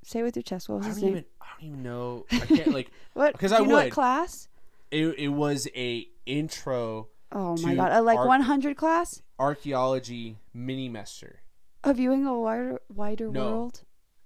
Say 0.05 0.21
it 0.21 0.23
with 0.25 0.37
your 0.37 0.43
chest. 0.43 0.69
What 0.69 0.79
was 0.79 0.87
I 0.87 0.89
his 0.91 0.97
don't 0.99 1.05
name? 1.07 1.13
even 1.13 1.25
I 1.41 1.47
don't 1.61 1.69
even 1.71 1.83
know. 1.83 2.27
I 2.33 2.39
can't 2.41 2.73
like 2.73 2.91
what? 3.15 3.33
because 3.33 3.53
I 3.53 3.59
you 3.61 3.67
know 3.67 3.75
what 3.77 3.91
class? 3.93 4.49
it. 4.91 5.15
It 5.19 5.29
was 5.29 5.69
a 5.75 6.09
intro 6.27 7.09
Oh 7.31 7.57
my 7.63 7.71
to 7.71 7.77
god! 7.77 7.93
A 7.93 8.03
like 8.03 8.19
art- 8.19 8.29
100 8.29 8.77
class 8.77 9.23
archaeology 9.39 10.37
mini 10.53 10.89
mester. 10.89 11.41
of 11.85 11.97
viewing 11.97 12.27
a 12.27 12.39
wider 12.39 12.81
wider 12.89 13.31
No. 13.31 13.51
world, 13.51 13.83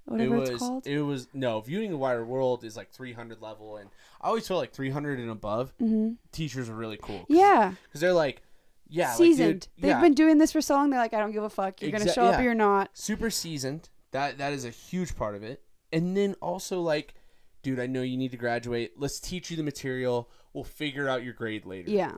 whatever 0.06 0.34
it 0.36 0.38
was 0.40 0.50
it's 0.50 0.58
called. 0.58 0.86
it 0.86 1.02
was 1.02 1.28
no 1.34 1.60
viewing 1.60 1.92
a 1.92 1.96
wider 1.96 2.24
world 2.24 2.64
is 2.64 2.76
like 2.76 2.90
300 2.90 3.40
level 3.42 3.76
and 3.76 3.90
i 4.20 4.28
always 4.28 4.46
felt 4.46 4.60
like 4.60 4.72
300 4.72 5.18
and 5.18 5.30
above 5.30 5.72
hmm 5.78 6.12
teachers 6.32 6.68
are 6.68 6.74
really 6.74 6.98
cool 7.00 7.24
Yeah, 7.28 7.74
because 7.84 8.00
they're 8.00 8.12
like 8.12 8.42
yeah 8.88 9.08
like, 9.10 9.16
seasoned. 9.18 9.60
dude, 9.60 9.68
They've 9.78 9.88
yeah, 9.90 10.00
been 10.00 10.14
doing 10.14 10.38
this 10.38 10.52
for 10.52 10.60
so 10.60 10.74
long. 10.74 10.90
They're 10.90 11.00
like, 11.00 11.12
I 11.14 11.18
don't 11.18 11.32
give 11.32 11.42
a 11.42 11.50
fuck. 11.50 11.82
You're 11.82 11.90
gonna 11.90 12.04
Exa- 12.04 12.14
show 12.14 12.24
up 12.24 12.34
yeah. 12.34 12.40
or 12.40 12.42
you're 12.44 12.54
not. 12.54 12.90
super 12.94 13.30
seasoned 13.30 13.88
that 14.12 14.38
that 14.38 14.52
is 14.52 14.64
a 14.64 14.70
huge 14.70 15.16
part 15.16 15.34
of 15.34 15.42
it 15.42 15.62
and 15.92 16.16
then 16.16 16.34
also 16.40 16.80
like 16.80 17.14
dude 17.62 17.80
i 17.80 17.86
know 17.86 18.02
you 18.02 18.16
need 18.16 18.30
to 18.30 18.36
graduate. 18.36 18.92
Let's 18.96 19.20
teach 19.20 19.50
you 19.50 19.56
the 19.56 19.62
material. 19.62 20.30
We'll 20.52 20.64
figure 20.64 21.08
out 21.08 21.22
your 21.24 21.34
grade 21.34 21.66
later. 21.66 21.90
Yeah, 21.90 22.12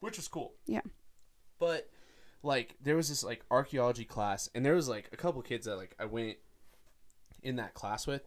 which 0.00 0.18
is 0.18 0.28
cool. 0.28 0.54
Yeah. 0.66 0.82
but 1.58 1.88
like 2.42 2.76
there 2.82 2.96
was 2.96 3.08
this 3.08 3.24
like 3.24 3.42
archaeology 3.50 4.04
class 4.04 4.50
and 4.54 4.66
there 4.66 4.74
was 4.74 4.86
like 4.88 5.08
a 5.12 5.16
couple 5.16 5.40
kids 5.40 5.64
that 5.64 5.76
like 5.76 5.94
i 5.98 6.04
went 6.04 6.36
in 7.42 7.56
that 7.56 7.74
class 7.74 8.06
with. 8.06 8.22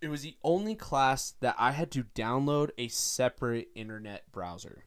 It 0.00 0.08
was 0.08 0.22
the 0.22 0.36
only 0.42 0.74
class 0.74 1.34
that 1.40 1.54
i 1.58 1.72
had 1.72 1.90
to 1.92 2.04
download 2.14 2.70
a 2.78 2.88
separate 2.88 3.68
internet 3.74 4.30
browser. 4.32 4.84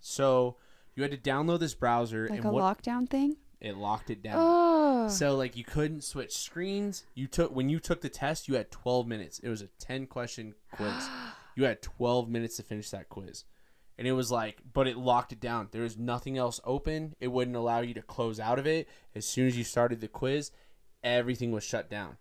So 0.00 0.56
you 0.94 1.02
had 1.02 1.12
to 1.12 1.18
download 1.18 1.60
this 1.60 1.74
browser 1.74 2.28
like 2.28 2.38
and 2.38 2.46
a 2.46 2.50
what 2.50 2.62
lockdown 2.78 3.08
thing. 3.08 3.36
It 3.60 3.76
locked 3.76 4.10
it 4.10 4.22
down 4.22 4.36
Oh, 4.38 5.08
so 5.08 5.36
like 5.36 5.56
you 5.56 5.64
couldn't 5.64 6.04
switch 6.04 6.36
screens. 6.36 7.04
You 7.14 7.26
took 7.26 7.54
when 7.54 7.68
you 7.68 7.80
took 7.80 8.00
the 8.00 8.08
test, 8.08 8.48
you 8.48 8.54
had 8.54 8.70
12 8.70 9.06
minutes. 9.06 9.38
It 9.40 9.48
was 9.48 9.62
a 9.62 9.68
10 9.78 10.06
question 10.06 10.54
quiz. 10.72 11.08
you 11.56 11.64
had 11.64 11.82
12 11.82 12.28
minutes 12.28 12.56
to 12.56 12.62
finish 12.62 12.90
that 12.90 13.08
quiz. 13.08 13.44
And 13.96 14.06
it 14.06 14.12
was 14.12 14.30
like 14.30 14.58
but 14.72 14.86
it 14.86 14.96
locked 14.96 15.32
it 15.32 15.40
down. 15.40 15.68
There 15.70 15.82
was 15.82 15.96
nothing 15.96 16.38
else 16.38 16.60
open. 16.64 17.14
It 17.20 17.28
wouldn't 17.28 17.56
allow 17.56 17.80
you 17.80 17.94
to 17.94 18.02
close 18.02 18.38
out 18.38 18.58
of 18.58 18.66
it. 18.66 18.88
As 19.14 19.26
soon 19.26 19.46
as 19.46 19.56
you 19.56 19.64
started 19.64 20.00
the 20.00 20.08
quiz, 20.08 20.52
everything 21.02 21.52
was 21.52 21.64
shut 21.64 21.90
down. 21.90 22.16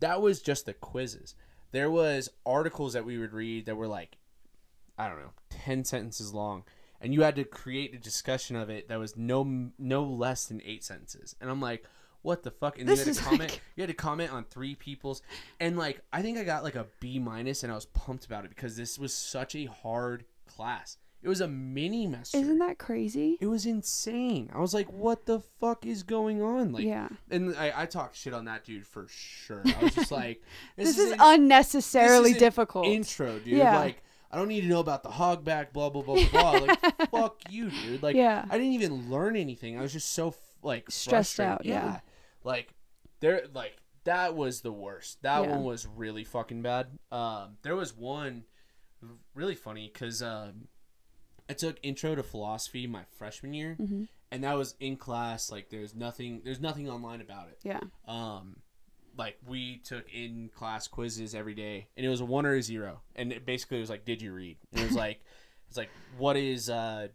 That 0.00 0.22
was 0.22 0.40
just 0.40 0.66
the 0.66 0.74
quizzes. 0.74 1.34
There 1.72 1.90
was 1.90 2.30
articles 2.44 2.94
that 2.94 3.04
we 3.04 3.18
would 3.18 3.32
read 3.32 3.66
that 3.66 3.76
were 3.76 3.88
like 3.88 4.16
I 4.98 5.08
don't 5.08 5.18
know, 5.18 5.32
10 5.50 5.84
sentences 5.84 6.34
long 6.34 6.64
and 7.00 7.12
you 7.14 7.22
had 7.22 7.36
to 7.36 7.44
create 7.44 7.94
a 7.94 7.98
discussion 7.98 8.56
of 8.56 8.70
it 8.70 8.88
that 8.88 8.98
was 8.98 9.16
no 9.16 9.70
no 9.78 10.04
less 10.04 10.46
than 10.46 10.60
8 10.64 10.84
sentences. 10.84 11.34
And 11.40 11.50
I'm 11.50 11.60
like, 11.60 11.84
what 12.22 12.42
the 12.42 12.50
fuck? 12.50 12.78
And 12.78 12.88
This 12.88 13.00
you 13.00 13.06
had 13.06 13.14
to 13.14 13.22
comment. 13.24 13.40
like- 13.52 13.60
You 13.76 13.82
had 13.82 13.88
to 13.88 13.94
comment 13.94 14.32
on 14.32 14.44
three 14.44 14.74
people's, 14.74 15.22
and 15.58 15.78
like 15.78 16.02
I 16.12 16.22
think 16.22 16.38
I 16.38 16.44
got 16.44 16.62
like 16.64 16.74
a 16.74 16.86
B 17.00 17.18
minus, 17.18 17.62
and 17.62 17.72
I 17.72 17.74
was 17.74 17.86
pumped 17.86 18.26
about 18.26 18.44
it 18.44 18.50
because 18.50 18.76
this 18.76 18.98
was 18.98 19.14
such 19.14 19.54
a 19.54 19.64
hard 19.66 20.24
class. 20.46 20.98
It 21.22 21.28
was 21.28 21.42
a 21.42 21.48
mini 21.48 22.04
semester. 22.06 22.38
Isn't 22.38 22.60
that 22.60 22.78
crazy? 22.78 23.36
it 23.42 23.46
was 23.46 23.66
insane. 23.66 24.48
I 24.54 24.58
was 24.58 24.72
like, 24.72 24.90
"What 24.90 25.26
the 25.26 25.40
fuck 25.60 25.84
is 25.84 26.02
going 26.02 26.40
on?" 26.40 26.72
Like, 26.72 26.84
yeah. 26.84 27.08
and 27.30 27.54
I, 27.58 27.82
I 27.82 27.84
talked 27.84 28.16
shit 28.16 28.32
on 28.32 28.46
that 28.46 28.64
dude 28.64 28.86
for 28.86 29.06
sure. 29.08 29.62
I 29.66 29.84
was 29.84 29.94
just 29.94 30.10
like, 30.10 30.42
This, 30.76 30.96
"This, 30.96 30.98
is 30.98 31.12
an 31.12 31.18
unnecessarily 31.20 32.30
this 32.30 32.36
is 32.36 32.40
difficult. 32.40 32.86
Intro, 32.86 33.38
dude. 33.38 33.48
Yeah. 33.48 33.78
Like, 33.78 34.02
I 34.30 34.36
don't 34.36 34.48
need 34.48 34.60
to 34.62 34.66
know 34.68 34.80
about 34.80 35.02
the 35.02 35.08
hogback, 35.10 35.72
blah 35.72 35.90
blah 35.90 36.02
blah 36.02 36.24
blah. 36.30 36.50
like, 36.52 36.80
fuck 37.10 37.40
you, 37.50 37.70
dude. 37.70 38.02
Like, 38.02 38.14
Yeah. 38.16 38.44
I 38.48 38.56
didn't 38.58 38.74
even 38.74 39.10
learn 39.10 39.36
anything. 39.36 39.78
I 39.78 39.82
was 39.82 39.92
just 39.92 40.12
so 40.12 40.34
like 40.62 40.90
Stressed 40.90 41.36
frustrated. 41.36 41.52
out, 41.52 41.84
yeah. 41.84 42.00
Like, 42.44 42.74
there, 43.20 43.42
like 43.54 43.76
that 44.04 44.34
was 44.36 44.60
the 44.60 44.72
worst. 44.72 45.22
That 45.22 45.42
Yeah. 45.42 45.50
one 45.50 45.64
was 45.64 45.86
really 45.86 46.24
fucking 46.24 46.62
bad. 46.62 46.86
Um, 47.10 47.56
there 47.62 47.74
was 47.76 47.96
one 47.96 48.44
really 49.34 49.54
funny 49.54 49.90
because 49.92 50.22
um, 50.22 50.68
I 51.48 51.54
took 51.54 51.78
intro 51.82 52.14
to 52.14 52.22
philosophy 52.22 52.86
my 52.86 53.02
freshman 53.18 53.52
year, 53.54 53.76
Mm-hmm. 53.80 54.04
and 54.30 54.44
that 54.44 54.56
was 54.56 54.74
in 54.80 54.96
class. 54.96 55.50
Like, 55.50 55.70
there's 55.70 55.94
nothing, 55.94 56.42
there's 56.44 56.60
nothing 56.60 56.88
online 56.88 57.20
about 57.20 57.48
it 57.48 57.58
yeah. 57.64 57.80
um 58.06 58.56
like 59.16 59.36
we 59.46 59.78
took 59.78 60.04
in 60.12 60.50
class 60.54 60.88
quizzes 60.88 61.34
every 61.34 61.54
day 61.54 61.88
and 61.96 62.04
it 62.06 62.08
was 62.08 62.20
a 62.20 62.24
one 62.24 62.46
or 62.46 62.54
a 62.54 62.62
zero. 62.62 63.00
And 63.16 63.32
it 63.32 63.44
basically 63.46 63.80
was 63.80 63.90
like 63.90 64.04
did 64.04 64.22
you 64.22 64.32
read? 64.32 64.56
And 64.72 64.80
it 64.82 64.84
was 64.86 64.94
like 65.06 65.20
it's 65.68 65.76
like 65.76 65.90
what 66.18 66.36
is 66.36 66.70
uh 66.70 67.08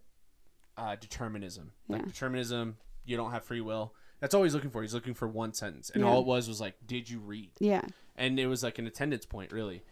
uh 0.78 0.96
determinism? 0.96 1.72
Like 1.88 2.06
determinism 2.06 2.78
you 3.06 3.18
don't 3.18 3.32
have 3.32 3.44
free 3.44 3.62
will. 3.62 3.94
That's 4.20 4.34
all 4.34 4.44
he's 4.44 4.54
looking 4.54 4.70
for. 4.72 4.82
He's 4.82 4.94
looking 4.94 5.14
for 5.14 5.28
one 5.28 5.54
sentence. 5.54 5.90
And 5.90 6.02
Yeah. 6.04 6.10
all 6.10 6.22
it 6.22 6.26
was 6.26 6.48
was 6.48 6.62
like 6.62 6.76
did 6.86 7.10
you 7.10 7.20
read? 7.20 7.52
Yeah. 7.60 7.82
and 8.16 8.40
it 8.40 8.48
was 8.48 8.64
like 8.64 8.78
an 8.80 8.88
attendance 8.88 9.26
point 9.26 9.52
really. 9.52 9.84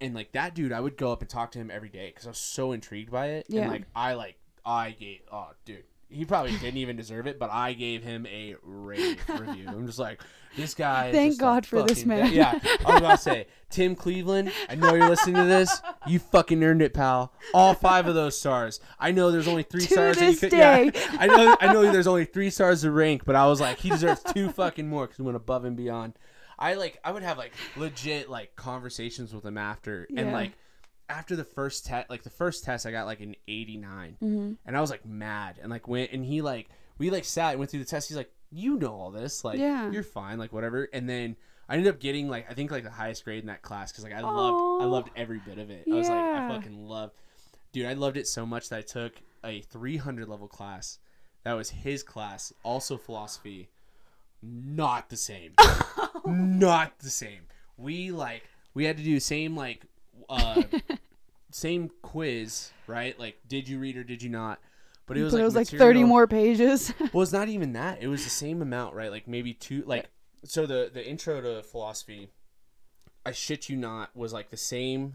And 0.00 0.14
like 0.14 0.32
that 0.32 0.54
dude 0.54 0.72
i 0.72 0.80
would 0.80 0.96
go 0.96 1.12
up 1.12 1.20
and 1.20 1.30
talk 1.30 1.52
to 1.52 1.58
him 1.58 1.70
every 1.70 1.88
day 1.88 2.08
because 2.08 2.26
i 2.26 2.30
was 2.30 2.38
so 2.38 2.72
intrigued 2.72 3.10
by 3.12 3.26
it. 3.28 3.46
Yeah. 3.48 3.62
and 3.62 3.70
like 3.70 3.84
i 3.94 4.14
like 4.14 4.36
i 4.64 4.90
gave 4.90 5.20
oh 5.30 5.50
dude 5.64 5.84
he 6.12 6.24
probably 6.24 6.52
didn't 6.58 6.76
even 6.76 6.96
deserve 6.96 7.26
it 7.26 7.38
but 7.38 7.50
i 7.50 7.72
gave 7.72 8.02
him 8.02 8.26
a 8.26 8.54
rave 8.62 9.18
review. 9.38 9.66
I'm 9.68 9.86
just 9.86 9.98
like 9.98 10.20
this 10.56 10.74
guy 10.74 11.10
Thank 11.12 11.38
God 11.40 11.64
for 11.66 11.82
this 11.82 12.04
man. 12.04 12.32
yeah 12.32 12.58
i 12.84 12.90
was 12.92 12.98
about 13.00 13.16
to 13.16 13.22
say 13.22 13.46
tim 13.70 13.94
cleveland 13.94 14.52
i 14.68 14.74
know 14.74 14.94
you're 14.94 15.08
listening 15.08 15.36
to 15.36 15.44
this. 15.44 15.80
You 16.06 16.18
fucking 16.18 16.62
earned 16.62 16.82
it 16.82 16.92
pal. 16.92 17.32
All 17.54 17.72
five 17.74 18.06
of 18.06 18.14
those 18.14 18.38
stars. 18.38 18.78
I 19.00 19.12
know 19.12 19.30
there's 19.30 19.48
only 19.48 19.62
three 19.62 19.80
To 19.86 19.86
stars 19.92 20.18
that 20.18 20.30
you 20.30 20.36
could 20.36 20.50
day. 20.50 20.90
yeah 20.94 21.16
i 21.18 21.26
know 21.26 21.56
i 21.60 21.72
know 21.72 21.90
there's 21.90 22.06
only 22.06 22.26
three 22.26 22.50
stars 22.50 22.82
to 22.82 22.90
rank 22.90 23.24
but 23.24 23.34
i 23.34 23.46
was 23.46 23.60
like 23.60 23.78
he 23.78 23.88
deserves 23.90 24.22
two 24.34 24.50
fucking 24.50 24.88
more 24.88 25.04
because 25.06 25.16
he 25.16 25.22
went 25.22 25.36
above 25.36 25.64
and 25.64 25.76
beyond. 25.76 26.14
I 26.58 26.74
like 26.74 27.00
I 27.02 27.10
would 27.10 27.22
have 27.24 27.38
like 27.38 27.52
legit 27.76 28.28
like 28.30 28.54
conversations 28.54 29.34
with 29.34 29.44
him 29.44 29.58
after 29.58 30.06
and 30.16 30.30
like 30.32 30.52
after 31.12 31.36
the 31.36 31.44
first 31.44 31.86
test 31.86 32.08
like 32.10 32.22
the 32.22 32.30
first 32.30 32.64
test 32.64 32.86
I 32.86 32.90
got 32.90 33.06
like 33.06 33.20
an 33.20 33.34
89 33.48 34.16
Mm-hmm. 34.22 34.52
and 34.66 34.76
I 34.76 34.80
was 34.80 34.90
like 34.90 35.04
mad. 35.06 35.56
And 35.62 35.70
like 35.70 35.86
went 35.88 36.12
and 36.12 36.24
he 36.24 36.42
like 36.42 36.68
we 36.98 37.10
like 37.10 37.24
sat 37.24 37.50
and 37.50 37.58
went 37.58 37.70
through 37.70 37.80
the 37.80 37.86
test. 37.86 38.08
He's 38.08 38.16
like 38.16 38.30
you 38.50 38.76
know 38.78 38.92
all 38.94 39.10
this. 39.10 39.44
Like 39.44 39.58
Yeah. 39.58 39.90
you're 39.90 40.02
fine. 40.02 40.38
Like 40.38 40.52
whatever. 40.52 40.88
And 40.92 41.08
then 41.08 41.36
I 41.68 41.74
ended 41.76 41.92
up 41.94 42.00
getting 42.00 42.28
like 42.28 42.50
I 42.50 42.54
think 42.54 42.70
like 42.70 42.84
the 42.84 42.90
highest 42.90 43.24
grade 43.24 43.40
in 43.40 43.46
that 43.46 43.62
class 43.62 43.90
because 43.92 44.04
like 44.04 44.12
I 44.14 44.20
loved 44.20 44.82
I 44.82 44.86
loved 44.86 45.10
every 45.16 45.38
bit 45.38 45.58
of 45.58 45.70
it. 45.70 45.84
I 45.90 45.94
was 45.94 46.08
like 46.08 46.18
I 46.18 46.48
fucking 46.48 46.86
loved 46.86 47.14
dude 47.72 47.86
I 47.86 47.92
loved 47.94 48.16
it 48.16 48.26
so 48.26 48.44
much 48.44 48.68
that 48.70 48.78
I 48.78 48.82
took 48.82 49.12
a 49.44 49.60
300 49.62 50.28
level 50.28 50.48
class 50.48 50.98
that 51.44 51.54
was 51.54 51.70
his 51.70 52.02
class 52.02 52.52
also 52.62 52.96
philosophy 52.96 53.68
not 54.42 55.08
the 55.08 55.16
same. 55.16 55.52
Not 56.26 56.98
the 57.00 57.10
same. 57.10 57.42
We 57.76 58.10
like 58.12 58.42
we 58.74 58.84
had 58.84 58.96
to 58.96 59.02
do 59.02 59.18
same 59.20 59.56
like 59.56 59.82
uh 60.28 60.62
same 61.52 61.90
quiz, 62.02 62.70
right? 62.86 63.18
Like 63.18 63.36
did 63.46 63.68
you 63.68 63.78
read 63.78 63.96
or 63.96 64.04
did 64.04 64.22
you 64.22 64.30
not? 64.30 64.58
But 65.06 65.16
it 65.18 65.22
was 65.24 65.32
but 65.32 65.38
like 65.38 65.42
it 65.42 65.44
was 65.44 65.54
like 65.56 65.68
30 65.68 66.04
more 66.04 66.26
pages. 66.26 66.92
Well, 67.12 67.22
it's 67.22 67.32
not 67.32 67.48
even 67.48 67.72
that. 67.74 68.02
It 68.02 68.08
was 68.08 68.24
the 68.24 68.30
same 68.30 68.62
amount, 68.62 68.94
right? 68.94 69.10
Like 69.10 69.26
maybe 69.28 69.52
two 69.54 69.82
like 69.86 70.06
so 70.44 70.66
the 70.66 70.90
the 70.92 71.06
intro 71.06 71.40
to 71.40 71.62
philosophy 71.62 72.30
I 73.24 73.30
shit 73.32 73.68
you 73.68 73.76
not 73.76 74.16
was 74.16 74.32
like 74.32 74.50
the 74.50 74.56
same 74.56 75.14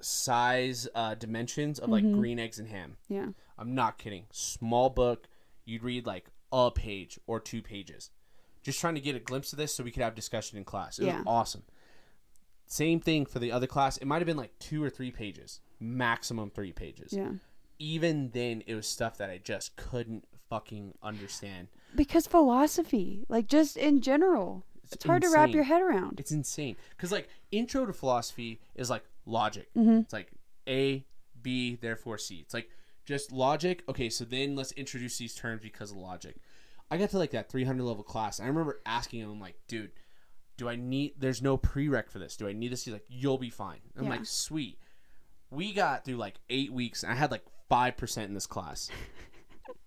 size 0.00 0.86
uh 0.94 1.14
dimensions 1.14 1.78
of 1.78 1.88
like 1.88 2.04
Mm-hmm. 2.04 2.18
green 2.20 2.38
eggs 2.38 2.58
and 2.58 2.68
ham. 2.68 2.96
yeah. 3.08 3.28
I'm 3.58 3.74
not 3.74 3.96
kidding. 3.98 4.26
Small 4.32 4.90
book. 4.90 5.28
You'd 5.64 5.82
read 5.82 6.06
like 6.06 6.26
a 6.52 6.70
page 6.70 7.18
or 7.26 7.40
two 7.40 7.62
pages. 7.62 8.10
Just 8.62 8.80
trying 8.80 8.94
to 8.96 9.00
get 9.00 9.16
a 9.16 9.20
glimpse 9.20 9.52
of 9.52 9.58
this 9.58 9.72
so 9.74 9.82
we 9.84 9.90
could 9.90 10.02
have 10.02 10.14
discussion 10.14 10.58
in 10.58 10.64
class. 10.64 10.98
It 10.98 11.06
Yeah. 11.06 11.18
was 11.18 11.24
awesome. 11.26 11.62
Same 12.66 13.00
thing 13.00 13.24
for 13.26 13.38
the 13.38 13.52
other 13.52 13.66
class. 13.66 13.96
It 13.96 14.06
might 14.06 14.18
have 14.18 14.26
been 14.26 14.36
like 14.36 14.58
two 14.58 14.82
or 14.82 14.90
three 14.90 15.10
pages, 15.10 15.60
maximum 15.80 16.50
three 16.50 16.72
pages. 16.72 17.12
Yeah. 17.12 17.32
Even 17.78 18.30
then, 18.30 18.62
it 18.66 18.74
was 18.74 18.86
stuff 18.86 19.18
that 19.18 19.28
I 19.30 19.38
just 19.38 19.76
couldn't 19.76 20.24
fucking 20.48 20.94
understand. 21.02 21.68
Because 21.94 22.26
philosophy, 22.26 23.24
like 23.28 23.46
just 23.48 23.76
in 23.76 24.00
general, 24.00 24.64
it's, 24.92 25.04
hard 25.04 25.22
to 25.22 25.30
wrap 25.30 25.50
your 25.50 25.64
head 25.64 25.82
around. 25.82 26.20
It's 26.20 26.32
insane 26.32 26.76
because 26.90 27.12
like 27.12 27.28
intro 27.50 27.84
to 27.86 27.92
philosophy 27.92 28.60
is 28.74 28.88
like 28.88 29.04
logic. 29.24 29.68
Mm-hmm. 29.76 29.98
It's 29.98 30.12
like 30.12 30.30
A, 30.68 31.04
B, 31.42 31.76
therefore 31.80 32.18
C. 32.18 32.36
It's 32.36 32.54
like 32.54 32.68
just 33.04 33.32
logic. 33.32 33.82
Okay, 33.88 34.08
so 34.08 34.24
then 34.24 34.56
let's 34.56 34.72
introduce 34.72 35.18
these 35.18 35.34
terms 35.34 35.60
because 35.62 35.90
of 35.90 35.96
logic. 35.98 36.36
I 36.90 36.96
got 36.98 37.10
to 37.10 37.18
like 37.18 37.32
that 37.32 37.50
300 37.50 37.82
level 37.82 38.04
class. 38.04 38.40
I 38.40 38.46
remember 38.46 38.80
asking 38.86 39.20
him, 39.20 39.30
I'm 39.30 39.40
like, 39.40 39.56
dude, 39.68 39.90
do 40.56 40.68
I 40.68 40.76
need? 40.76 41.14
There's 41.18 41.42
no 41.42 41.58
prereq 41.58 42.08
for 42.10 42.18
this. 42.18 42.36
Do 42.36 42.46
I 42.48 42.52
need 42.52 42.72
this? 42.72 42.84
He's 42.84 42.92
like, 42.94 43.06
you'll 43.08 43.38
be 43.38 43.50
fine. 43.50 43.80
I'm 43.96 44.04
Yeah. 44.04 44.10
like, 44.10 44.24
sweet. 44.26 44.78
We 45.50 45.72
got 45.72 46.04
through 46.04 46.16
like 46.16 46.34
eight 46.50 46.72
weeks, 46.72 47.02
and 47.02 47.12
I 47.12 47.16
had 47.16 47.30
like 47.30 47.44
five 47.68 47.96
percent 47.96 48.28
in 48.28 48.34
this 48.34 48.46
class. 48.46 48.90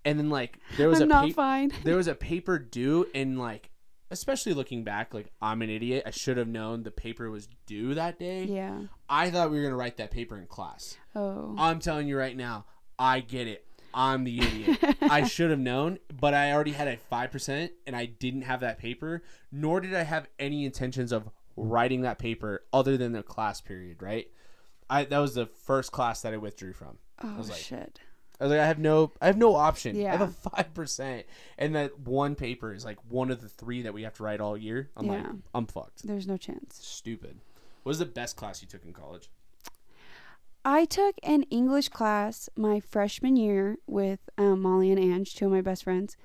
And 0.05 0.17
then 0.17 0.29
like 0.29 0.57
there 0.77 0.87
was 0.87 1.01
I'm 1.01 1.11
a 1.11 1.13
not 1.13 1.27
pa- 1.27 1.33
fine. 1.33 1.71
there 1.83 1.97
was 1.97 2.07
a 2.07 2.15
paper 2.31 2.57
due 2.57 3.05
and 3.13 3.37
like 3.37 3.69
especially 4.11 4.53
looking 4.53 4.83
back 4.85 5.13
like 5.13 5.29
i'm 5.41 5.61
an 5.61 5.69
idiot 5.69 6.03
i 6.05 6.09
should 6.09 6.37
have 6.37 6.47
known 6.47 6.81
the 6.83 6.89
paper 6.89 7.29
was 7.29 7.47
due 7.67 7.93
that 7.93 8.17
day 8.17 8.45
Yeah. 8.45 8.83
i 9.09 9.29
thought 9.29 9.51
we 9.51 9.57
were 9.57 9.61
going 9.63 9.73
to 9.73 9.77
write 9.77 9.97
that 9.97 10.09
paper 10.09 10.37
in 10.37 10.47
class 10.47 10.97
Oh. 11.15 11.53
i'm 11.59 11.79
telling 11.79 12.07
you 12.07 12.17
right 12.17 12.35
now 12.35 12.65
i 12.97 13.19
get 13.19 13.45
it 13.47 13.65
i'm 13.93 14.23
the 14.23 14.39
idiot 14.39 14.95
i 15.01 15.25
should 15.27 15.49
have 15.51 15.59
known 15.59 15.99
but 16.19 16.33
i 16.33 16.53
already 16.53 16.71
had 16.71 16.87
a 16.87 16.97
5% 17.11 17.69
and 17.85 17.95
i 17.95 18.05
didn't 18.05 18.43
have 18.43 18.61
that 18.61 18.79
paper 18.79 19.21
nor 19.51 19.79
did 19.81 19.93
i 19.93 20.03
have 20.03 20.27
any 20.39 20.65
intentions 20.65 21.11
of 21.11 21.29
writing 21.57 22.01
that 22.01 22.17
paper 22.17 22.63
other 22.73 22.95
than 22.97 23.11
the 23.11 23.21
class 23.21 23.59
period 23.61 24.01
right 24.01 24.27
I, 24.89 25.05
that 25.05 25.19
was 25.19 25.35
the 25.35 25.45
first 25.45 25.91
class 25.91 26.21
that 26.21 26.33
I 26.33 26.37
withdrew 26.37 26.73
from. 26.73 26.97
I 27.19 27.27
oh 27.27 27.37
was 27.37 27.49
like, 27.49 27.59
shit. 27.59 27.99
I 28.39 28.45
was 28.45 28.51
like, 28.51 28.61
I 28.61 28.65
have 28.67 28.79
no, 28.79 29.11
I 29.21 29.27
have 29.27 29.37
no 29.37 29.55
option. 29.55 29.95
Yeah. 29.95 30.13
I 30.13 30.17
have 30.17 30.29
a 30.29 30.49
five 30.49 30.73
percent, 30.73 31.25
and 31.57 31.75
that 31.75 31.99
one 31.99 32.35
paper 32.35 32.73
is 32.73 32.85
like 32.85 32.97
one 33.09 33.31
of 33.31 33.41
the 33.41 33.49
three 33.49 33.81
that 33.83 33.93
we 33.93 34.03
have 34.03 34.13
to 34.15 34.23
write 34.23 34.39
all 34.39 34.57
year. 34.57 34.89
I'm 34.95 35.07
like, 35.07 35.21
Yeah. 35.21 35.31
I'm 35.53 35.67
fucked. 35.67 36.07
There's 36.07 36.27
no 36.27 36.37
chance. 36.37 36.79
Stupid. 36.81 37.39
What 37.83 37.91
was 37.91 37.99
the 37.99 38.05
best 38.05 38.35
class 38.35 38.61
you 38.61 38.67
took 38.67 38.85
in 38.85 38.93
college? 38.93 39.29
I 40.65 40.85
took 40.85 41.15
an 41.23 41.43
English 41.43 41.89
class 41.89 42.49
my 42.55 42.79
freshman 42.79 43.37
year 43.37 43.77
with 43.87 44.19
um, 44.37 44.61
Molly 44.61 44.91
and 44.91 44.99
Ange, 44.99 45.33
two 45.33 45.45
of 45.45 45.51
my 45.51 45.61
best 45.61 45.85
friends, 45.85 46.17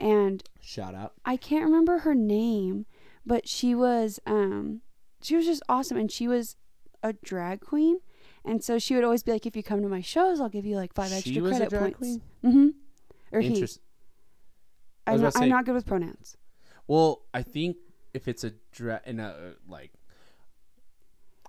and 0.00 0.42
Shout 0.60 0.94
out. 0.94 1.12
I 1.24 1.36
can't 1.36 1.64
remember 1.64 1.98
her 1.98 2.14
name, 2.14 2.86
but 3.24 3.48
she 3.48 3.74
was 3.74 4.20
um 4.26 4.82
she 5.22 5.36
was 5.36 5.46
just 5.46 5.62
awesome 5.68 5.96
and 5.96 6.10
she 6.10 6.28
was 6.28 6.56
a 7.02 7.12
drag 7.12 7.60
queen. 7.60 8.00
And 8.44 8.62
so 8.62 8.78
she 8.78 8.94
would 8.94 9.02
always 9.04 9.22
be 9.24 9.32
like, 9.32 9.44
if 9.46 9.56
you 9.56 9.62
come 9.62 9.82
to 9.82 9.88
my 9.88 10.00
shows, 10.00 10.40
I'll 10.40 10.48
give 10.48 10.64
you 10.64 10.76
like 10.76 10.94
five 10.94 11.12
extra 11.12 11.32
She 11.32 11.40
was 11.40 11.52
a 11.52 11.66
credit 11.66 11.70
drag 11.70 11.82
points. 11.82 11.98
queen? 11.98 12.22
Mm-hmm. 12.44 12.68
Or 13.36 13.40
he. 13.40 13.48
Interest. 13.48 13.80
I 15.06 15.10
I'm 15.10 15.14
was 15.14 15.22
not, 15.22 15.28
about 15.28 15.32
to 15.32 15.38
I'm 15.38 15.44
say- 15.44 15.48
not 15.50 15.64
good 15.64 15.74
with 15.74 15.86
pronouns. 15.86 16.36
Well, 16.86 17.22
I 17.34 17.42
think 17.42 17.76
if 18.14 18.28
it's 18.28 18.44
a 18.44 18.52
dra- 18.72 19.02
in 19.04 19.18
a 19.18 19.54
like, 19.68 19.90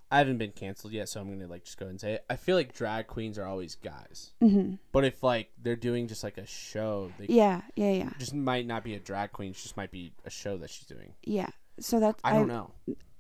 I 0.10 0.20
haven't 0.20 0.38
been 0.38 0.52
canceled 0.54 0.94
yet, 0.94 1.10
so 1.10 1.20
I'm 1.20 1.30
gonna 1.30 1.48
like 1.52 1.66
just 1.66 1.78
go 1.78 1.84
ahead 1.86 1.92
and 1.92 2.00
say 2.02 2.14
it. 2.14 2.26
I 2.30 2.38
feel 2.38 2.56
like 2.56 2.74
drag 2.74 3.08
queens 3.08 3.38
are 3.38 3.46
always 3.46 3.76
guys, 3.76 4.32
hmm 4.40 4.76
but 4.94 5.04
if 5.04 5.22
like 5.22 5.50
they're 5.62 5.76
doing 5.76 6.08
just 6.08 6.24
like 6.24 6.38
a 6.38 6.46
show, 6.46 7.12
they 7.20 7.26
Yeah, 7.28 7.62
yeah, 7.76 7.92
yeah, 7.92 8.10
just 8.18 8.34
might 8.34 8.66
not 8.66 8.84
be 8.86 8.96
a 8.96 9.00
drag 9.00 9.34
queen. 9.34 9.52
She 9.54 9.64
just 9.64 9.76
might 9.78 9.92
be 9.92 10.14
a 10.24 10.30
show 10.30 10.58
that 10.58 10.70
she's 10.70 10.88
doing. 10.88 11.14
yeah. 11.24 11.50
So 11.80 12.00
that's 12.00 12.20
I 12.24 12.34
don't 12.34 12.48
know. 12.48 12.72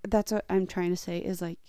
That's 0.07 0.31
what 0.31 0.45
I'm 0.49 0.65
trying 0.65 0.89
to 0.91 0.95
say 0.97 1.17
is 1.19 1.41
like 1.41 1.59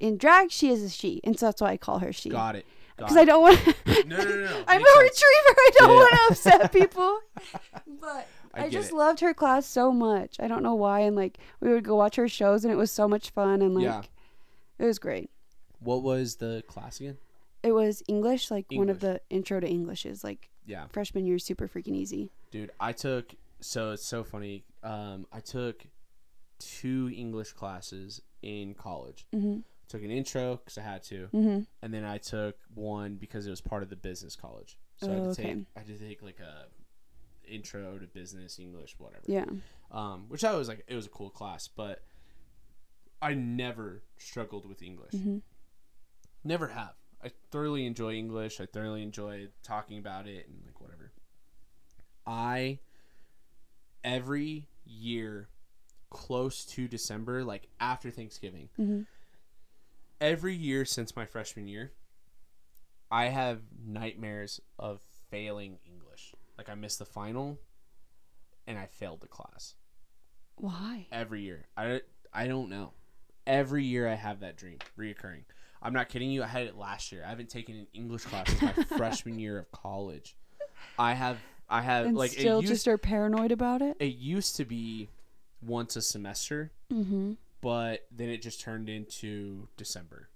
in 0.00 0.16
drag 0.16 0.50
she 0.50 0.70
is 0.70 0.82
a 0.82 0.88
she, 0.88 1.20
and 1.24 1.38
so 1.38 1.46
that's 1.46 1.60
why 1.60 1.70
I 1.70 1.76
call 1.76 1.98
her 2.00 2.12
she. 2.12 2.28
Got 2.30 2.56
it. 2.56 2.66
Because 2.96 3.16
I 3.16 3.24
don't 3.24 3.40
want. 3.42 3.58
No, 3.86 4.16
no, 4.16 4.24
no, 4.24 4.36
no. 4.44 4.64
I'm 4.68 4.82
a 4.82 4.86
sense. 4.86 4.98
retriever. 5.02 5.54
I 5.56 5.70
don't 5.78 5.88
Yeah. 5.90 5.94
want 5.96 6.12
to 6.14 6.20
upset 6.30 6.72
people. 6.72 7.18
But 8.00 8.26
I 8.54 8.64
I, 8.64 8.68
just 8.68 8.90
it. 8.90 8.94
loved 8.96 9.20
her 9.20 9.32
class 9.32 9.64
so 9.66 9.92
much. 9.92 10.36
I 10.40 10.48
don't 10.48 10.62
know 10.62 10.74
why. 10.74 11.00
And 11.00 11.14
like 11.16 11.38
we 11.60 11.70
would 11.72 11.84
go 11.84 11.94
watch 11.96 12.16
her 12.16 12.28
shows, 12.28 12.64
and 12.64 12.72
it 12.72 12.76
was 12.76 12.90
so 12.90 13.06
much 13.08 13.30
fun. 13.30 13.62
And 13.62 13.74
like 13.74 13.84
Yeah. 13.84 14.02
it 14.78 14.84
was 14.84 14.98
great. 14.98 15.30
What 15.78 16.02
was 16.02 16.36
the 16.36 16.62
class 16.66 16.98
again? 17.00 17.16
It 17.62 17.72
was 17.72 18.02
English, 18.08 18.50
like 18.50 18.66
one 18.72 18.88
of 18.88 19.00
the 19.00 19.20
intro 19.30 19.60
to 19.60 19.66
Englishes. 19.66 20.22
Like 20.24 20.50
Yeah, 20.66 20.86
freshman 20.88 21.24
year, 21.26 21.38
super 21.38 21.68
freaking 21.68 21.94
easy. 21.94 22.30
dude. 22.50 22.70
I 22.80 22.92
took 22.92 23.34
so 23.60 23.92
it's 23.92 24.04
so 24.04 24.24
funny. 24.24 24.64
Um, 24.82 25.26
I 25.32 25.40
took 25.40 25.84
two 26.58 27.10
English 27.14 27.52
classes 27.52 28.20
in 28.42 28.74
college. 28.74 29.26
Mhm. 29.34 29.62
Took 29.90 30.02
an 30.04 30.10
intro 30.12 30.56
because 30.56 30.78
I 30.78 30.82
had 30.82 31.02
to, 31.04 31.28
Mhm. 31.32 31.66
and 31.82 31.92
then 31.92 32.04
I 32.04 32.18
took 32.18 32.56
one 32.72 33.16
because 33.16 33.44
it 33.46 33.50
was 33.50 33.60
part 33.60 33.82
of 33.82 33.90
the 33.90 33.96
business 33.96 34.36
college. 34.36 34.78
So 34.98 35.08
I 35.08 35.14
had 35.14 35.18
Oh, 35.18 35.24
to 35.24 35.30
okay. 35.30 35.54
take 35.54 35.66
I 35.74 35.78
had 35.80 35.88
to 35.88 35.98
take 35.98 36.22
like 36.22 36.38
a 36.38 36.68
intro 37.44 37.98
to 37.98 38.06
business 38.06 38.60
English, 38.60 38.96
whatever. 39.00 39.24
Yeah. 39.26 39.46
Um, 39.90 40.28
which 40.28 40.44
I 40.44 40.54
was 40.54 40.68
like, 40.68 40.84
it 40.86 40.94
was 40.94 41.06
a 41.06 41.10
cool 41.10 41.28
class, 41.30 41.66
but 41.66 42.04
I 43.20 43.34
never 43.34 44.04
struggled 44.16 44.64
with 44.64 44.80
English. 44.80 45.12
Mhm. 45.12 45.42
Never 46.44 46.68
have. 46.68 46.94
I 47.20 47.30
thoroughly 47.50 47.84
enjoy 47.84 48.14
English. 48.14 48.60
I 48.60 48.66
thoroughly 48.66 49.02
enjoy 49.02 49.48
talking 49.64 49.98
about 49.98 50.28
it 50.28 50.46
and 50.48 50.64
like 50.64 50.80
whatever. 50.80 51.10
I 52.24 52.78
every 54.04 54.68
year 54.84 55.48
close 56.10 56.64
to 56.66 56.86
December, 56.86 57.42
like 57.44 57.68
after 57.80 58.10
Thanksgiving, 58.12 58.68
Mhm. 58.78 59.06
Every 60.20 60.54
year 60.54 60.84
since 60.84 61.16
my 61.16 61.24
freshman 61.26 61.66
year, 61.68 61.92
I 63.10 63.26
have 63.26 63.60
nightmares 63.84 64.60
of 64.78 65.00
failing 65.30 65.78
English. 65.86 66.34
Like 66.58 66.68
I 66.68 66.74
missed 66.74 66.98
the 66.98 67.04
final 67.04 67.58
and 68.66 68.78
I 68.78 68.86
failed 68.86 69.20
the 69.20 69.28
class 69.28 69.74
Why? 70.56 71.06
every 71.10 71.42
year. 71.42 71.66
I 71.76 72.02
I 72.32 72.46
don't 72.46 72.68
know. 72.68 72.92
Every 73.46 73.84
year 73.84 74.08
I 74.08 74.14
have 74.14 74.40
that 74.40 74.56
dream 74.56 74.78
reoccurring. 74.98 75.44
I'm 75.82 75.94
not 75.94 76.08
kidding 76.10 76.30
you. 76.30 76.42
I 76.42 76.46
had 76.46 76.66
it 76.66 76.76
last 76.76 77.10
year. 77.10 77.22
I 77.24 77.30
haven't 77.30 77.48
taken 77.48 77.74
an 77.74 77.86
English 77.94 78.24
class 78.24 78.48
since 78.48 78.60
my 78.62 78.72
freshman 78.96 79.38
year 79.38 79.58
of 79.58 79.72
college. 79.72 80.36
I 80.98 81.14
have 81.14 81.38
I 81.68 81.80
have 81.82 82.06
And 82.06 82.16
like 82.16 82.32
still 82.32 82.60
used, 82.60 82.72
just 82.72 82.88
are 82.88 82.98
paranoid 82.98 83.50
about 83.52 83.80
it. 83.80 83.96
it 83.98 84.14
used 84.16 84.56
to 84.56 84.64
be 84.64 85.08
once 85.62 85.96
a 85.96 86.02
semester, 86.02 86.70
Mm-hmm. 86.92 87.32
But 87.60 88.06
then 88.10 88.28
it 88.28 88.42
just 88.42 88.60
turned 88.60 88.88
into 88.88 89.68
December. 89.76 90.28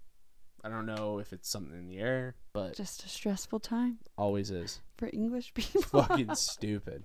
I 0.62 0.68
don't 0.70 0.86
know 0.86 1.18
if 1.18 1.32
it's 1.32 1.48
something 1.48 1.76
in 1.76 1.88
the 1.88 1.98
air, 1.98 2.36
but 2.54 2.74
Just 2.74 3.04
a 3.04 3.08
stressful 3.08 3.60
time 3.60 3.98
always 4.16 4.50
is. 4.50 4.80
for 4.96 5.10
English 5.12 5.52
people. 5.54 6.02
Fucking 6.02 6.34
stupid. 6.36 7.04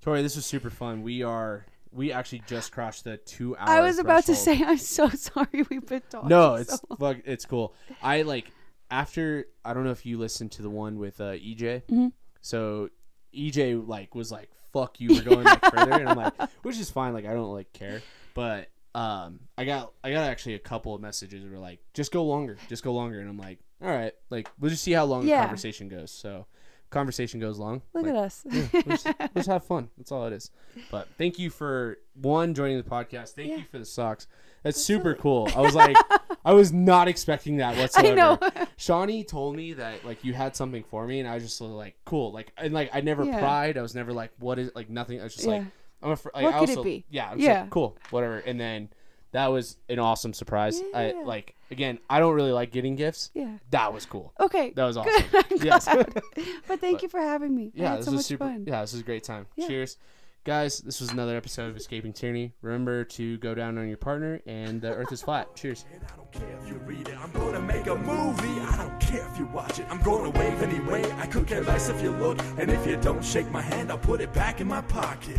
Tori, 0.00 0.22
this 0.22 0.36
was 0.36 0.46
super 0.46 0.70
fun. 0.70 1.02
We 1.02 1.22
are 1.22 1.66
we 1.92 2.12
actually 2.12 2.42
just 2.46 2.70
crossed 2.72 3.04
the 3.04 3.16
two 3.16 3.56
hour. 3.56 3.68
I 3.68 3.80
was 3.80 3.98
about 3.98 4.26
to 4.26 4.34
say, 4.36 4.62
I'm 4.62 4.76
so 4.78 5.08
sorry 5.10 5.64
we've 5.70 5.86
been 5.86 6.02
talking. 6.10 6.28
No, 6.28 6.56
so 6.56 6.60
it's 6.62 6.80
long. 6.90 6.98
fuck, 6.98 7.22
it's 7.24 7.44
cool. 7.44 7.74
I 8.02 8.22
like 8.22 8.52
after 8.90 9.46
I 9.64 9.74
don't 9.74 9.82
know 9.84 9.90
if 9.90 10.06
you 10.06 10.18
listened 10.18 10.52
to 10.52 10.62
the 10.62 10.70
one 10.70 10.98
with 10.98 11.20
uh, 11.20 11.32
EJ. 11.32 11.82
Mhm. 11.90 12.12
So 12.40 12.90
EJ 13.34 13.86
like 13.86 14.14
was 14.14 14.30
like, 14.30 14.50
"Fuck 14.72 15.00
you, 15.00 15.08
we're 15.10 15.22
going 15.22 15.42
like 15.44 15.64
further," 15.64 15.92
and 15.92 16.08
I'm 16.08 16.16
like, 16.16 16.34
which 16.62 16.78
is 16.78 16.88
fine. 16.90 17.14
Like 17.14 17.26
I 17.26 17.32
don't 17.34 17.52
like 17.52 17.72
care, 17.72 18.00
but 18.34 18.68
um, 18.96 19.40
I 19.58 19.64
got 19.64 19.92
I 20.02 20.10
got 20.10 20.28
actually 20.28 20.54
a 20.54 20.58
couple 20.58 20.94
of 20.94 21.00
messages 21.00 21.42
that 21.44 21.50
were 21.50 21.58
like, 21.58 21.80
"Just 21.94 22.12
go 22.12 22.24
longer, 22.24 22.56
just 22.68 22.82
go 22.82 22.92
longer," 22.92 23.20
and 23.20 23.28
I'm 23.28 23.36
like, 23.38 23.58
"All 23.82 23.88
right, 23.88 24.12
like 24.30 24.48
we'll 24.58 24.70
just 24.70 24.82
see 24.82 24.92
how 24.92 25.04
long 25.04 25.26
Yeah. 25.26 25.40
the 25.40 25.46
conversation 25.46 25.88
goes." 25.88 26.10
So 26.10 26.46
conversation 26.90 27.38
goes 27.40 27.58
long. 27.58 27.82
Look 27.94 28.04
like, 28.06 28.14
at 28.14 28.16
us. 28.16 28.44
yeah, 28.50 28.66
let's, 28.86 29.04
let's 29.34 29.46
have 29.48 29.64
fun. 29.64 29.90
That's 29.98 30.10
all 30.12 30.26
it 30.26 30.32
is. 30.32 30.50
But 30.90 31.08
thank 31.18 31.38
you 31.38 31.50
for 31.50 31.98
one 32.14 32.54
joining 32.54 32.78
the 32.78 32.84
podcast. 32.88 33.32
Thank 33.34 33.50
Yeah. 33.50 33.56
you 33.58 33.64
for 33.70 33.78
the 33.78 33.84
socks. 33.84 34.28
That's 34.62 34.80
super 34.80 35.14
cool. 35.14 35.48
I 35.54 35.60
was 35.60 35.74
like, 35.74 35.96
I 36.44 36.52
was 36.54 36.72
not 36.72 37.06
expecting 37.06 37.58
that 37.58 37.76
whatsoever. 37.76 38.08
I 38.08 38.14
know. 38.14 38.38
Shawnee 38.76 39.22
told 39.24 39.54
me 39.56 39.74
that 39.74 40.04
like 40.04 40.24
you 40.24 40.32
had 40.32 40.56
something 40.56 40.84
for 40.84 41.06
me, 41.06 41.20
and 41.20 41.28
I 41.28 41.34
was 41.34 41.44
just 41.44 41.60
like, 41.60 41.96
cool. 42.04 42.32
Like, 42.32 42.52
and 42.56 42.72
like 42.72 42.90
I 42.94 43.00
never 43.02 43.24
Yeah. 43.24 43.38
pried. 43.40 43.76
I 43.76 43.82
was 43.82 43.94
never 43.94 44.12
like, 44.12 44.30
what 44.38 44.58
is 44.58 44.70
like 44.74 44.88
nothing. 44.88 45.20
I 45.20 45.24
was 45.24 45.34
just 45.34 45.46
like. 45.46 45.64
I'm 46.06 46.12
a. 46.12 46.16
Fr- 46.16 46.28
like, 46.34 46.44
What 46.44 46.54
I 46.54 46.58
could 46.60 46.70
it 46.70 46.82
be? 46.82 47.04
Yeah. 47.10 47.30
I'm 47.30 47.38
Yeah. 47.40 47.62
like, 47.62 47.70
cool. 47.70 47.96
Whatever. 48.10 48.38
And 48.38 48.58
then 48.60 48.88
that 49.32 49.48
was 49.48 49.76
an 49.88 49.98
awesome 49.98 50.32
surprise. 50.32 50.80
I 50.94 51.08
Yeah. 51.08 51.22
like 51.24 51.54
again. 51.70 51.98
I 52.08 52.20
don't 52.20 52.34
really 52.34 52.52
like 52.52 52.70
getting 52.72 52.94
gifts. 52.96 53.30
yeah. 53.34 53.58
That 53.70 53.92
was 53.92 54.06
cool. 54.06 54.32
Okay. 54.40 54.70
That 54.76 54.84
was 54.84 54.96
good. 55.04 55.06
awesome. 55.08 55.44
I'm 55.50 55.66
Yes. 55.66 55.84
glad. 55.84 56.22
but 56.68 56.80
thank 56.80 56.96
But- 56.98 57.02
you 57.02 57.08
for 57.08 57.20
having 57.20 57.54
me. 57.54 57.72
I 57.76 57.80
Yeah, 57.82 57.88
had 57.90 57.98
this 57.98 58.06
so 58.06 58.12
was 58.12 58.18
much 58.20 58.24
super. 58.26 58.44
fun. 58.44 58.64
Yeah, 58.66 58.80
this 58.82 58.92
was 58.92 59.00
a 59.02 59.04
great 59.04 59.24
time. 59.24 59.46
Yeah. 59.56 59.66
Cheers, 59.66 59.98
guys. 60.44 60.78
This 60.78 61.00
was 61.00 61.10
another 61.10 61.36
episode 61.36 61.68
of 61.70 61.76
Escaping 61.76 62.12
Tyranny. 62.12 62.52
Remember 62.62 63.02
to 63.04 63.36
go 63.38 63.52
down 63.54 63.76
on 63.78 63.88
your 63.88 63.96
partner, 63.96 64.40
and 64.46 64.80
the 64.80 64.92
Earth 64.94 65.10
is 65.12 65.22
flat. 65.22 65.54
Cheers. 65.56 65.84
And 65.92 66.02
I 66.04 66.16
don't 66.16 66.30
care 66.32 66.56
if 66.62 66.68
you 66.68 66.74
read 66.86 67.08
it, 67.08 67.18
I'm 67.18 67.32
gonna 67.32 67.60
make 67.60 67.86
a 67.88 67.96
movie. 67.96 68.60
I 68.60 68.76
don't 68.76 69.00
care 69.00 69.26
if 69.32 69.38
you 69.38 69.46
watch 69.46 69.80
it, 69.80 69.86
I'm 69.90 70.00
gonna 70.02 70.30
wave 70.30 70.62
anyway. 70.62 71.02
I 71.18 71.26
could 71.26 71.46
care 71.48 71.62
less 71.64 71.88
if 71.88 72.00
you 72.00 72.10
look, 72.12 72.38
and 72.58 72.70
if 72.70 72.86
you 72.86 72.96
don't 72.96 73.24
shake 73.24 73.50
my 73.50 73.60
hand, 73.62 73.90
I'll 73.90 73.98
put 73.98 74.20
it 74.20 74.32
back 74.32 74.60
in 74.60 74.68
my 74.68 74.82
pocket. 74.82 75.38